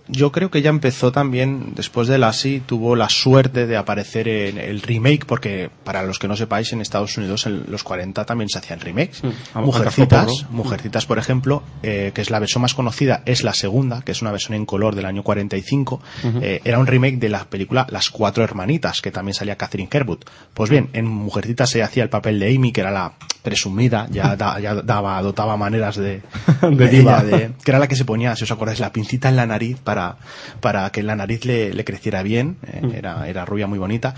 Yo 0.08 0.32
creo 0.32 0.50
que 0.50 0.58
ella 0.58 0.70
empezó 0.70 1.12
también, 1.12 1.72
después 1.74 2.08
de 2.08 2.18
Lassie, 2.18 2.60
tuvo 2.60 2.96
la 2.96 3.08
suerte 3.08 3.66
de 3.66 3.76
aparecer 3.76 4.28
en 4.28 4.58
el 4.58 4.82
remake, 4.82 5.26
porque 5.26 5.70
para 5.84 6.02
los 6.02 6.18
que 6.18 6.26
no 6.28 6.36
sepáis, 6.36 6.72
en 6.72 6.80
Estados 6.80 7.16
Unidos 7.18 7.46
en 7.46 7.64
los 7.68 7.84
40 7.84 8.24
también 8.24 8.48
se 8.48 8.58
hacían 8.58 8.80
remakes. 8.80 9.22
a- 9.54 9.60
Mujercitas, 9.60 10.26
poco, 10.26 10.42
¿no? 10.50 10.56
Mujercitas, 10.56 11.06
por 11.06 11.18
ejemplo, 11.18 11.62
eh, 11.82 12.12
que 12.14 12.20
es 12.22 12.30
la 12.30 12.38
versión 12.38 12.62
más 12.62 12.74
conocida, 12.74 13.22
es 13.26 13.44
la 13.44 13.52
segunda, 13.54 14.02
que 14.02 14.12
es 14.12 14.22
una 14.22 14.32
versión 14.32 14.54
en 14.54 14.66
color 14.66 14.94
del 14.94 15.06
año 15.06 15.22
45. 15.22 16.00
eh, 16.42 16.60
era 16.64 16.78
un 16.78 16.86
remake 16.86 17.18
de 17.18 17.28
la 17.28 17.44
película 17.44 17.86
Las 17.90 18.10
Cuatro 18.10 18.42
Hermanitas, 18.44 19.00
que 19.00 19.10
también 19.10 19.34
salía 19.34 19.56
Catherine 19.56 19.88
Herwood. 19.92 20.20
Pues 20.54 20.70
bien, 20.70 20.88
en 20.92 21.06
Mujercitas 21.06 21.70
se 21.70 21.82
hacía 21.82 22.02
el 22.02 22.08
papel 22.08 22.38
de 22.40 22.54
Amy, 22.54 22.72
que 22.72 22.80
era 22.80 22.90
la 22.90 23.12
presumida, 23.44 24.08
ya, 24.10 24.34
da- 24.42 24.58
ya 24.58 24.74
daba, 24.74 25.22
dotaba 25.22 25.56
maneras 25.56 25.94
de, 25.96 26.22
De 26.62 26.70
de 26.74 26.88
diva. 26.88 27.22
ella, 27.24 27.36
de- 27.36 27.50
que 27.62 27.70
era 27.70 27.78
la 27.78 27.86
que 27.86 27.94
se 27.94 28.04
ponía, 28.04 28.34
si 28.34 28.42
os 28.42 28.50
acordáis, 28.50 28.80
la 28.80 28.90
pincita 28.90 29.28
en 29.28 29.36
la 29.36 29.46
nariz 29.46 29.78
para, 29.78 30.16
para 30.60 30.90
que 30.90 31.04
la 31.04 31.14
nariz 31.14 31.44
le, 31.44 31.72
le 31.72 31.84
creciera 31.84 32.22
bien. 32.24 32.56
eh, 32.66 32.80
Mm. 32.82 32.90
era, 32.94 33.28
era 33.28 33.44
rubia 33.44 33.66
muy 33.68 33.78
bonita. 33.78 34.14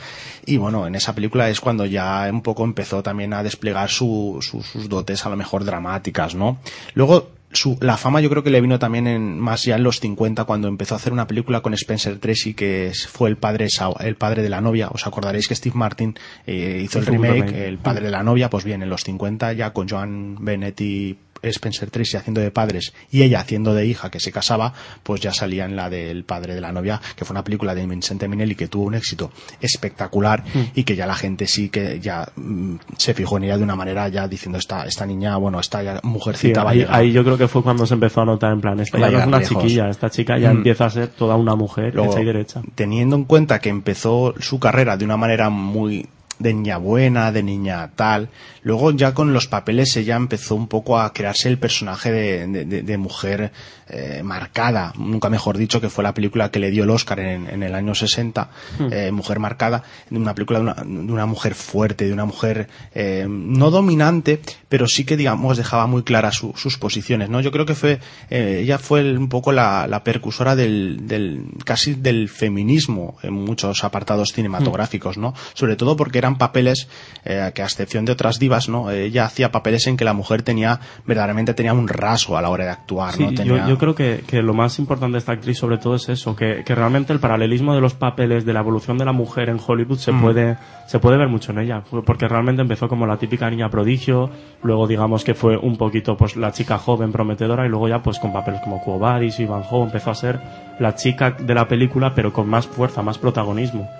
Y 0.47 0.57
bueno, 0.57 0.87
en 0.87 0.95
esa 0.95 1.15
película 1.15 1.51
es 1.51 1.61
cuando 1.61 1.85
ya 1.85 2.27
un 2.33 2.41
poco 2.41 2.65
empezó 2.65 3.03
también 3.03 3.35
a 3.35 3.43
desplegar 3.43 3.91
su- 3.91 4.39
su- 4.41 4.63
sus 4.63 4.89
dotes 4.89 5.27
a 5.27 5.29
lo 5.29 5.37
mejor 5.37 5.65
dramáticas, 5.65 6.35
¿no? 6.35 6.59
Luego, 6.95 7.31
su, 7.53 7.79
la 7.81 7.97
fama 7.97 8.21
yo 8.21 8.29
creo 8.29 8.43
que 8.43 8.51
le 8.51 8.61
vino 8.61 8.79
también 8.79 9.07
en, 9.07 9.39
más 9.39 9.65
ya 9.65 9.77
en 9.77 9.83
los 9.83 10.01
50 10.01 10.45
cuando 10.45 10.69
empezó 10.69 10.95
a 10.95 10.99
hacer 10.99 11.13
una 11.13 11.27
película 11.27 11.61
con 11.61 11.75
Spencer 11.75 12.19
Tracy 12.19 12.55
que 12.55 12.93
fue 13.09 13.29
el 13.29 13.37
padre, 13.37 13.69
el 14.01 14.17
padre 14.17 14.43
de 14.43 14.49
la 14.49 14.61
novia. 14.61 14.89
Os 14.89 15.07
acordaréis 15.07 15.49
que 15.49 15.55
Steve 15.55 15.77
Martin 15.77 16.15
eh, 16.47 16.81
hizo 16.83 16.99
el 16.99 17.07
remake, 17.07 17.35
remake. 17.35 17.67
el 17.67 17.79
padre 17.79 18.07
de 18.07 18.11
la 18.11 18.23
novia, 18.23 18.51
pues 18.51 18.65
bien, 18.65 18.83
en 18.83 18.91
los 18.91 19.05
50 19.05 19.53
ya 19.53 19.73
con 19.73 19.89
Joan 19.89 20.37
Bennett 20.41 20.81
y 20.81 21.19
Spencer 21.43 21.91
Tracy 21.91 22.17
haciendo 22.17 22.41
de 22.41 22.51
padres 22.51 22.93
y 23.11 23.23
ella 23.23 23.41
haciendo 23.41 23.75
de 23.75 23.87
hija 23.87 24.11
que 24.11 24.21
se 24.21 24.33
casaba, 24.33 24.73
pues 25.03 25.21
ya 25.21 25.33
salía 25.33 25.65
en 25.65 25.77
la 25.77 25.91
del 25.91 26.25
padre 26.25 26.55
de 26.55 26.61
la 26.61 26.73
novia, 26.73 27.01
que 27.17 27.25
fue 27.25 27.35
una 27.35 27.45
película 27.45 27.75
de 27.75 27.87
Vincente 27.87 28.29
Minelli 28.29 28.55
que 28.55 28.69
tuvo 28.69 28.85
un 28.85 28.95
éxito 28.95 29.31
espectacular 29.61 30.45
y 30.75 30.85
que 30.85 30.97
ya 30.97 31.07
la 31.07 31.15
gente 31.15 31.47
sí 31.47 31.69
que 31.69 32.01
ya 32.01 32.27
mm, 32.37 32.77
se 32.97 33.15
fijó 33.15 33.37
en 33.37 33.45
ella 33.45 33.59
de 33.59 33.65
una 33.65 33.77
manera 33.77 34.09
ya 34.09 34.27
diciendo 34.29 34.59
esta, 34.59 34.85
esta 34.85 35.07
niña, 35.07 35.37
bueno, 35.37 35.61
esta 35.61 35.83
ya 35.83 35.97
Sí, 35.97 36.01
mujercita 36.09 36.65
va 36.65 36.71
ahí, 36.71 36.87
ahí 36.89 37.13
yo 37.13 37.25
creo 37.25 37.37
que 37.39 37.49
fue 37.49 37.63
cuando 37.63 37.87
se 37.87 37.95
empezó 37.95 38.23
a 38.23 38.25
notar 38.25 38.53
en 38.53 38.61
plan, 38.61 38.81
esta 38.81 38.99
ya 38.99 39.11
no 39.11 39.19
es 39.19 39.27
una 39.27 39.39
lejos. 39.39 39.63
chiquilla, 39.63 39.89
esta 39.89 40.11
chica 40.11 40.39
ya 40.39 40.53
Mm. 40.53 40.57
empieza 40.59 40.87
a 40.87 40.91
ser 40.91 41.09
toda 41.09 41.37
una 41.37 41.55
mujer 41.57 41.95
Luego, 41.95 42.13
hecha 42.13 42.23
y 42.23 42.25
derecha. 42.25 42.63
Teniendo 42.75 43.17
en 43.17 43.25
cuenta 43.25 43.59
que 43.59 43.69
empezó 43.69 44.35
su 44.41 44.59
carrera 44.59 44.97
de 44.97 45.05
una 45.05 45.17
manera 45.17 45.51
muy 45.51 46.07
de 46.39 46.53
niña 46.53 46.77
buena, 46.77 47.33
de 47.33 47.43
niña 47.43 47.91
tal, 47.97 48.29
luego 48.63 48.93
ya 48.93 49.15
con 49.15 49.33
los 49.33 49.47
papeles 49.47 49.97
ella 49.97 50.17
empezó 50.17 50.55
un 50.55 50.69
poco 50.69 50.99
a 50.99 51.13
crearse 51.13 51.49
el 51.49 51.59
personaje 51.59 52.13
de, 52.13 52.47
de- 52.47 52.65
de- 52.67 52.83
de 52.83 52.99
mujer 52.99 53.53
eh, 53.89 54.23
marcada, 54.25 54.93
nunca 54.99 55.29
mejor 55.31 55.57
dicho, 55.59 55.81
que 55.81 55.89
fue 55.89 56.03
la 56.05 56.13
película 56.15 56.51
que 56.51 56.59
le 56.59 56.71
dio 56.71 56.85
el 56.85 56.91
Oscar 56.91 57.21
en, 57.21 57.49
en 57.49 57.63
el 57.63 57.75
año 57.75 57.95
60, 57.95 58.51
eh, 58.91 59.11
Mujer 59.13 59.39
Marcada, 59.39 59.83
una 60.11 60.35
película 60.35 60.59
de 60.59 60.65
una, 60.65 60.75
de 60.75 61.13
una 61.13 61.27
mujer 61.27 61.55
fuerte, 61.55 62.07
de 62.07 62.13
una 62.13 62.25
mujer 62.25 62.69
eh, 62.95 63.27
no 63.29 63.71
dominante, 63.71 64.41
pero 64.69 64.87
sí 64.89 65.05
que 65.05 65.17
digamos 65.17 65.57
dejaba 65.57 65.87
muy 65.87 66.03
claras 66.03 66.35
su- 66.37 66.53
sus 66.57 66.79
posiciones, 66.79 67.29
¿no? 67.31 67.41
Yo 67.41 67.53
creo 67.53 67.67
que 67.67 67.75
fue, 67.75 68.01
eh, 68.31 68.61
ella 68.63 68.79
fue 68.79 69.01
el- 69.01 69.19
un 69.19 69.29
poco 69.29 69.53
la, 69.53 69.87
la 69.87 70.03
percursora 70.03 70.57
del, 70.57 71.07
del, 71.07 71.45
casi 71.65 71.95
del 71.95 72.29
feminismo 72.29 73.17
en 73.23 73.35
muchos 73.35 73.85
apartados 73.85 74.33
cinematográficos, 74.33 75.19
¿no? 75.19 75.35
Sobre 75.55 75.77
todo 75.77 75.97
porque 75.97 76.19
eran 76.19 76.39
papeles 76.39 76.89
eh, 77.25 77.53
que 77.55 77.63
a 77.63 77.67
excepción 77.67 78.05
de 78.05 78.13
otras 78.13 78.39
divas, 78.39 78.69
¿no? 78.69 78.91
Ella 78.91 79.27
hacía 79.27 79.53
papeles 79.53 79.87
en 79.87 79.97
que 79.97 80.05
la 80.05 80.13
mujer 80.13 80.43
tenía, 80.43 80.81
verdaderamente 81.07 81.55
tenía 81.55 81.73
un 81.73 81.89
rasgo 81.89 82.37
a 82.37 82.43
la 82.43 82.49
hora 82.51 82.65
de 82.65 82.71
actuar, 82.71 83.15
Sí, 83.15 83.23
¿no? 83.23 83.31
yo, 83.69 83.76
yo 83.77 83.79
creo 83.79 83.95
que, 83.95 84.25
que 84.27 84.41
lo 84.41 84.55
más 84.55 84.79
importante 84.79 85.13
de 85.13 85.19
esta 85.19 85.33
actriz 85.33 85.59
sobre 85.59 85.77
todo 85.77 85.97
es 85.97 86.09
eso, 86.09 86.35
que, 86.35 86.65
que 86.65 86.75
realmente 86.75 87.13
el 87.13 87.21
paralelismo 87.21 87.75
de 87.75 87.83
los 87.83 87.93
papeles, 87.93 88.47
de 88.47 88.55
la 88.55 88.61
evolución 88.61 88.97
de 88.97 89.05
la 89.05 89.13
mujer 89.13 89.51
en 89.51 89.61
Hollywood 89.65 89.99
se 89.99 90.13
Mm. 90.13 90.23
puede 90.23 90.57
se 90.87 90.99
puede 91.01 91.19
ver 91.19 91.29
mucho 91.29 91.51
en 91.53 91.59
ella, 91.59 91.83
porque 92.05 92.29
realmente 92.29 92.63
empezó 92.63 92.89
como 92.89 93.07
la 93.07 93.19
típica 93.19 93.51
niña 93.51 93.69
prodigio, 93.69 94.31
luego 94.63 94.87
digamos 94.87 95.25
que 95.25 95.35
fue 95.35 95.57
un 95.57 95.77
poquito 95.77 96.17
pues 96.17 96.37
la 96.37 96.53
chica 96.53 96.79
joven 96.79 97.13
prometedora 97.13 97.67
y 97.67 97.69
luego 97.69 97.89
ya 97.89 98.03
pues 98.03 98.19
con 98.19 98.33
papeles 98.33 98.61
como 98.63 98.81
Quo 98.81 98.99
Vadis 98.99 99.39
y 99.41 99.47
Van 99.47 99.63
Ho 99.69 99.85
empezó 99.85 100.11
a 100.11 100.15
ser 100.15 100.41
la 100.79 100.95
chica 100.95 101.33
de 101.33 101.55
la 101.55 101.69
película 101.69 102.15
pero 102.15 102.33
con 102.33 102.49
más 102.49 102.67
fuerza, 102.67 103.03
más 103.03 103.19
protagonismo. 103.19 103.91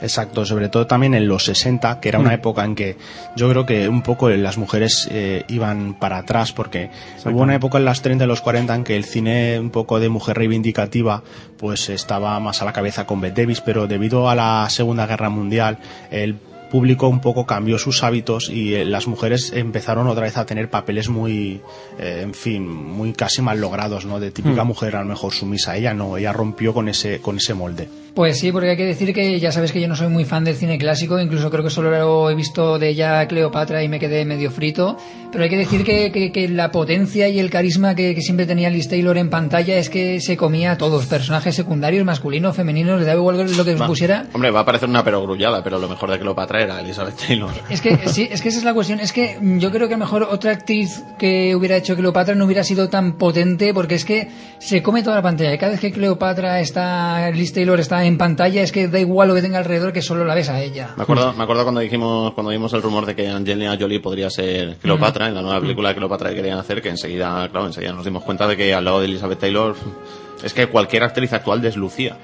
Exacto, 0.00 0.44
sobre 0.44 0.68
todo 0.68 0.86
también 0.86 1.14
en 1.14 1.28
los 1.28 1.44
60, 1.44 2.00
que 2.00 2.08
era 2.08 2.18
una 2.18 2.34
época 2.34 2.64
en 2.64 2.74
que 2.74 2.96
yo 3.36 3.48
creo 3.50 3.66
que 3.66 3.88
un 3.88 4.02
poco 4.02 4.28
las 4.30 4.58
mujeres 4.58 5.08
eh, 5.10 5.44
iban 5.48 5.94
para 5.94 6.18
atrás, 6.18 6.52
porque 6.52 6.90
hubo 7.24 7.40
una 7.42 7.54
época 7.54 7.78
en 7.78 7.84
las 7.84 8.02
30 8.02 8.24
y 8.24 8.26
los 8.28 8.40
40 8.40 8.74
en 8.74 8.84
que 8.84 8.96
el 8.96 9.04
cine 9.04 9.58
un 9.58 9.70
poco 9.70 10.00
de 10.00 10.08
mujer 10.08 10.36
reivindicativa 10.36 11.22
pues 11.58 11.88
estaba 11.88 12.38
más 12.40 12.62
a 12.62 12.64
la 12.64 12.72
cabeza 12.72 13.06
con 13.06 13.20
Bette 13.20 13.42
Davis, 13.42 13.60
pero 13.60 13.86
debido 13.86 14.28
a 14.28 14.34
la 14.34 14.66
Segunda 14.70 15.06
Guerra 15.06 15.28
Mundial, 15.30 15.78
el 16.10 16.36
público 16.70 17.08
un 17.08 17.20
poco 17.20 17.44
cambió 17.46 17.78
sus 17.78 18.02
hábitos 18.04 18.48
y 18.48 18.74
eh, 18.74 18.84
las 18.84 19.06
mujeres 19.08 19.52
empezaron 19.54 20.06
otra 20.06 20.22
vez 20.22 20.36
a 20.36 20.46
tener 20.46 20.70
papeles 20.70 21.08
muy, 21.08 21.60
eh, 21.98 22.20
en 22.22 22.32
fin, 22.32 22.66
muy 22.66 23.12
casi 23.12 23.42
mal 23.42 23.60
logrados, 23.60 24.06
¿no? 24.06 24.20
De 24.20 24.30
típica 24.30 24.64
Hmm. 24.64 24.68
mujer 24.68 24.96
a 24.96 25.00
lo 25.00 25.06
mejor 25.06 25.32
sumisa. 25.32 25.76
Ella 25.76 25.92
no, 25.94 26.16
ella 26.16 26.32
rompió 26.32 26.72
con 26.72 26.88
ese, 26.88 27.20
con 27.20 27.36
ese 27.38 27.54
molde. 27.54 27.88
Pues 28.14 28.38
sí, 28.40 28.50
porque 28.52 28.70
hay 28.70 28.76
que 28.76 28.84
decir 28.84 29.14
que 29.14 29.38
ya 29.38 29.52
sabes 29.52 29.72
que 29.72 29.80
yo 29.80 29.86
no 29.88 29.94
soy 29.96 30.08
muy 30.08 30.24
fan 30.24 30.44
del 30.44 30.56
cine 30.56 30.78
clásico, 30.78 31.20
incluso 31.20 31.48
creo 31.50 31.62
que 31.62 31.70
solo 31.70 32.28
he 32.30 32.34
visto 32.34 32.78
de 32.78 32.88
ella 32.88 33.26
Cleopatra 33.28 33.82
y 33.84 33.88
me 33.88 33.98
quedé 34.00 34.24
medio 34.24 34.50
frito, 34.50 34.96
pero 35.30 35.44
hay 35.44 35.50
que 35.50 35.56
decir 35.56 35.84
que, 35.84 36.10
que- 36.10 36.32
que 36.32 36.48
la 36.48 36.70
potencia 36.72 37.28
y 37.28 37.38
el 37.38 37.50
carisma 37.50 37.94
que, 37.94 38.14
que 38.14 38.20
siempre 38.20 38.46
tenía 38.46 38.68
Liz 38.68 38.88
Taylor 38.88 39.16
en 39.16 39.30
pantalla 39.30 39.76
es 39.76 39.88
que 39.90 40.20
se 40.20 40.36
comía 40.36 40.72
a 40.72 40.76
todos, 40.78 41.06
personajes 41.06 41.54
secundarios, 41.54 42.04
masculinos, 42.04 42.56
femeninos, 42.56 42.98
le 42.98 43.06
da 43.06 43.14
igual 43.14 43.36
lo 43.56 43.64
que 43.64 43.76
pusiera. 43.76 44.26
Hombre, 44.32 44.50
va 44.50 44.60
a 44.60 44.64
parecer 44.64 44.88
una 44.88 45.04
perogrullada, 45.04 45.62
pero 45.62 45.78
lo 45.78 45.88
mejor 45.88 46.10
de 46.10 46.18
Cleopatra 46.18 46.62
era 46.62 46.80
Elizabeth 46.80 47.14
Taylor. 47.16 47.50
Es 47.70 47.80
que 47.80 47.96
sí, 48.08 48.28
es 48.30 48.42
que 48.42 48.48
esa 48.48 48.58
es 48.58 48.64
la 48.64 48.74
cuestión. 48.74 48.98
Es 49.00 49.12
que 49.12 49.38
yo 49.58 49.70
creo 49.70 49.86
que 49.86 49.94
a 49.94 49.96
lo 49.98 50.04
mejor 50.04 50.24
otra 50.24 50.50
actriz 50.52 51.02
que 51.18 51.54
hubiera 51.54 51.76
hecho 51.76 51.94
Cleopatra 51.96 52.34
no 52.34 52.44
hubiera 52.44 52.64
sido 52.64 52.88
tan 52.88 53.12
potente 53.18 53.72
porque 53.72 53.94
es 53.94 54.04
que 54.04 54.28
se 54.58 54.82
come 54.82 55.02
toda 55.04 55.16
la 55.16 55.22
pantalla. 55.22 55.54
Y 55.54 55.58
Cada 55.58 55.72
vez 55.72 55.80
que 55.80 55.92
Cleopatra 55.92 56.60
está, 56.60 57.30
Liz 57.30 57.52
Taylor 57.52 57.78
está 57.78 57.99
en 58.04 58.18
pantalla, 58.18 58.62
es 58.62 58.72
que 58.72 58.88
da 58.88 58.98
igual 58.98 59.28
lo 59.28 59.34
que 59.34 59.42
tenga 59.42 59.58
alrededor 59.58 59.92
que 59.92 60.02
solo 60.02 60.24
la 60.24 60.34
ves 60.34 60.48
a 60.48 60.60
ella. 60.60 60.90
Me 60.96 61.02
acuerdo, 61.02 61.32
me 61.32 61.42
acuerdo 61.42 61.62
cuando 61.62 61.80
dijimos, 61.80 62.32
cuando 62.34 62.50
vimos 62.50 62.72
el 62.72 62.82
rumor 62.82 63.06
de 63.06 63.14
que 63.14 63.28
Angelina 63.28 63.76
Jolie 63.78 64.00
podría 64.00 64.30
ser 64.30 64.76
Cleopatra 64.76 65.28
en 65.28 65.34
la 65.34 65.42
nueva 65.42 65.60
película 65.60 65.90
de 65.90 65.94
Cleopatra 65.96 66.30
que 66.30 66.36
querían 66.36 66.58
hacer, 66.58 66.82
que 66.82 66.88
enseguida, 66.88 67.48
claro, 67.50 67.66
enseguida 67.66 67.92
nos 67.92 68.04
dimos 68.04 68.22
cuenta 68.22 68.46
de 68.46 68.56
que 68.56 68.74
al 68.74 68.84
lado 68.84 69.00
de 69.00 69.06
Elizabeth 69.06 69.38
Taylor 69.38 69.74
es 70.44 70.54
que 70.54 70.66
cualquier 70.68 71.02
actriz 71.04 71.32
actual 71.32 71.60
deslucía. 71.62 72.16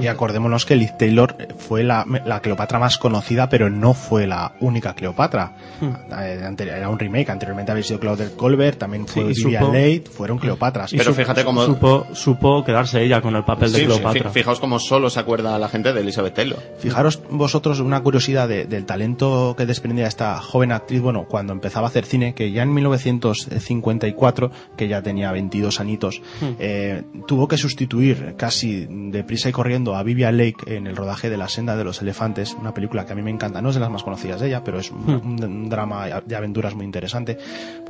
Y 0.00 0.06
acordémonos 0.06 0.64
que 0.66 0.76
Liz 0.76 0.96
Taylor 0.98 1.36
fue 1.58 1.82
la, 1.82 2.04
la 2.24 2.40
Cleopatra 2.40 2.78
más 2.78 2.98
conocida, 2.98 3.48
pero 3.48 3.70
no 3.70 3.94
fue 3.94 4.26
la 4.26 4.52
única 4.60 4.94
Cleopatra. 4.94 5.52
Eh, 5.82 6.42
ante- 6.44 6.68
Era 6.68 6.88
un 6.88 6.98
remake, 6.98 7.30
anteriormente 7.30 7.72
había 7.72 7.84
sido 7.84 8.00
Claudette 8.00 8.36
Colbert, 8.36 8.78
también 8.78 9.06
fue 9.06 9.34
Sí, 9.34 9.44
Vivian 9.44 9.64
supo- 9.64 9.72
Leigh, 9.72 10.04
fueron 10.10 10.38
Cleopatras. 10.38 10.92
Y 10.92 10.96
Pero 10.98 11.14
fíjate 11.14 11.44
cómo- 11.44 11.64
Supo, 11.64 12.06
supo 12.12 12.64
quedarse 12.64 13.02
ella 13.02 13.20
con 13.20 13.34
el 13.36 13.44
papel 13.44 13.72
de 13.72 13.78
Sí, 13.80 13.84
Cleopatra. 13.86 14.30
fi- 14.30 14.40
fijaos 14.40 14.60
cómo 14.60 14.78
solo 14.78 15.10
se 15.10 15.20
acuerda 15.20 15.58
la 15.58 15.68
gente 15.68 15.92
de 15.92 16.00
Elizabeth 16.00 16.34
Taylor. 16.34 16.58
Fijaros 16.78 17.20
vosotros 17.30 17.80
una 17.80 18.00
curiosidad 18.02 18.48
de- 18.48 18.64
del 18.66 18.86
talento 18.86 19.54
que 19.56 19.66
desprendía 19.66 20.06
esta 20.06 20.40
joven 20.40 20.72
actriz, 20.72 21.00
bueno, 21.00 21.26
cuando 21.28 21.52
empezaba 21.52 21.86
a 21.86 21.90
hacer 21.90 22.04
cine, 22.04 22.34
que 22.34 22.50
ya 22.52 22.62
en 22.62 22.72
1954, 22.74 24.50
que 24.76 24.88
ya 24.88 25.02
tenía 25.02 25.32
22 25.32 25.80
añitos, 25.80 26.22
eh, 26.58 27.02
tuvo 27.26 27.48
que 27.48 27.56
sustituir 27.60 28.34
casi 28.36 28.86
deprisa 28.88 29.48
y 29.48 29.52
corriendo 29.52 29.94
a 29.96 30.02
Vivian 30.02 30.36
Lake 30.36 30.56
en 30.76 30.86
el 30.86 30.96
rodaje 30.96 31.30
de 31.30 31.36
La 31.36 31.48
senda 31.48 31.76
de 31.76 31.84
los 31.84 32.02
elefantes, 32.02 32.56
una 32.58 32.74
película 32.74 33.06
que 33.06 33.12
a 33.12 33.16
mí 33.16 33.22
me 33.22 33.30
encanta, 33.30 33.62
no 33.62 33.68
es 33.68 33.74
de 33.76 33.80
las 33.80 33.90
más 33.90 34.02
conocidas 34.02 34.40
de 34.40 34.48
ella, 34.48 34.64
pero 34.64 34.78
es 34.80 34.90
un, 34.90 35.08
un- 35.08 35.44
un 35.44 35.68
drama 35.68 36.06
de 36.24 36.36
aventuras 36.36 36.74
muy 36.74 36.84
interesante. 36.84 37.38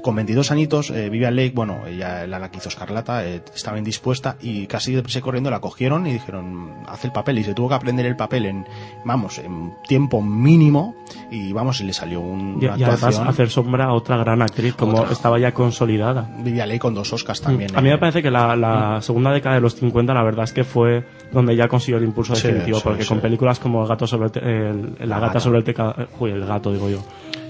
Con 0.02 0.14
22 0.16 0.50
añitos, 0.50 0.90
eh, 0.90 1.08
Vivian 1.10 1.36
Lake, 1.36 1.52
bueno, 1.54 1.86
ella 1.86 2.26
la, 2.26 2.38
la 2.38 2.50
que 2.50 2.58
hizo 2.58 2.68
Escarlata, 2.68 3.26
eh, 3.26 3.42
estaba 3.54 3.78
indispuesta 3.78 4.36
y 4.40 4.66
casi 4.66 4.92
deprisa 4.94 5.18
y 5.20 5.22
corriendo 5.22 5.50
la 5.50 5.60
cogieron 5.60 6.06
y 6.06 6.12
dijeron, 6.14 6.70
haz 6.88 7.04
el 7.04 7.12
papel 7.12 7.38
y 7.38 7.44
se 7.44 7.54
tuvo 7.54 7.68
que 7.68 7.74
aprender 7.74 8.06
el 8.06 8.16
papel 8.16 8.46
en, 8.46 8.66
vamos, 9.04 9.38
en 9.38 9.72
tiempo 9.86 10.22
mínimo 10.22 10.94
y 11.30 11.52
vamos, 11.52 11.80
y 11.80 11.84
le 11.84 11.92
salió 11.92 12.20
un, 12.20 12.58
Y, 12.60 12.64
una 12.66 12.78
y 12.78 12.82
además 12.84 13.18
hacer 13.18 13.50
sombra 13.50 13.84
a 13.86 13.92
otra 13.92 14.16
gran 14.16 14.42
actriz, 14.42 14.74
como 14.74 14.98
Otra. 15.00 15.12
estaba 15.12 15.38
ya 15.38 15.52
consolidada. 15.52 16.28
Vivian 16.38 16.68
Lake 16.68 16.80
con 16.80 16.94
dos 16.94 17.12
Oscars 17.12 17.40
también. 17.40 17.76
A 17.76 17.80
mí 17.80 17.88
eh. 17.88 17.92
me 17.92 17.98
parece 17.98 18.22
que 18.22 18.30
la, 18.30 18.56
la 18.56 19.00
segunda 19.02 19.30
década 19.32 19.59
de 19.60 19.62
los 19.62 19.74
50 19.76 20.12
la 20.14 20.22
verdad 20.22 20.44
es 20.44 20.52
que 20.52 20.64
fue 20.64 21.04
donde 21.32 21.54
ya 21.54 21.68
consiguió 21.68 21.98
el 21.98 22.04
impulso 22.04 22.34
Sí, 22.34 22.46
definitivo, 22.48 22.78
sí, 22.78 22.82
porque 22.84 23.02
sí. 23.02 23.08
con 23.08 23.20
películas 23.20 23.58
como 23.60 23.82
El 23.82 23.88
gato 23.88 24.06
sobre 24.06 24.28
el 24.40 24.48
el- 24.48 24.94
La, 25.00 25.06
La 25.06 25.14
gata, 25.16 25.26
gata. 25.26 25.40
sobre 25.40 25.58
el 25.58 25.64
tejado, 25.64 25.94
el 26.22 26.44
gato 26.46 26.72
digo 26.72 26.88
yo, 26.90 26.98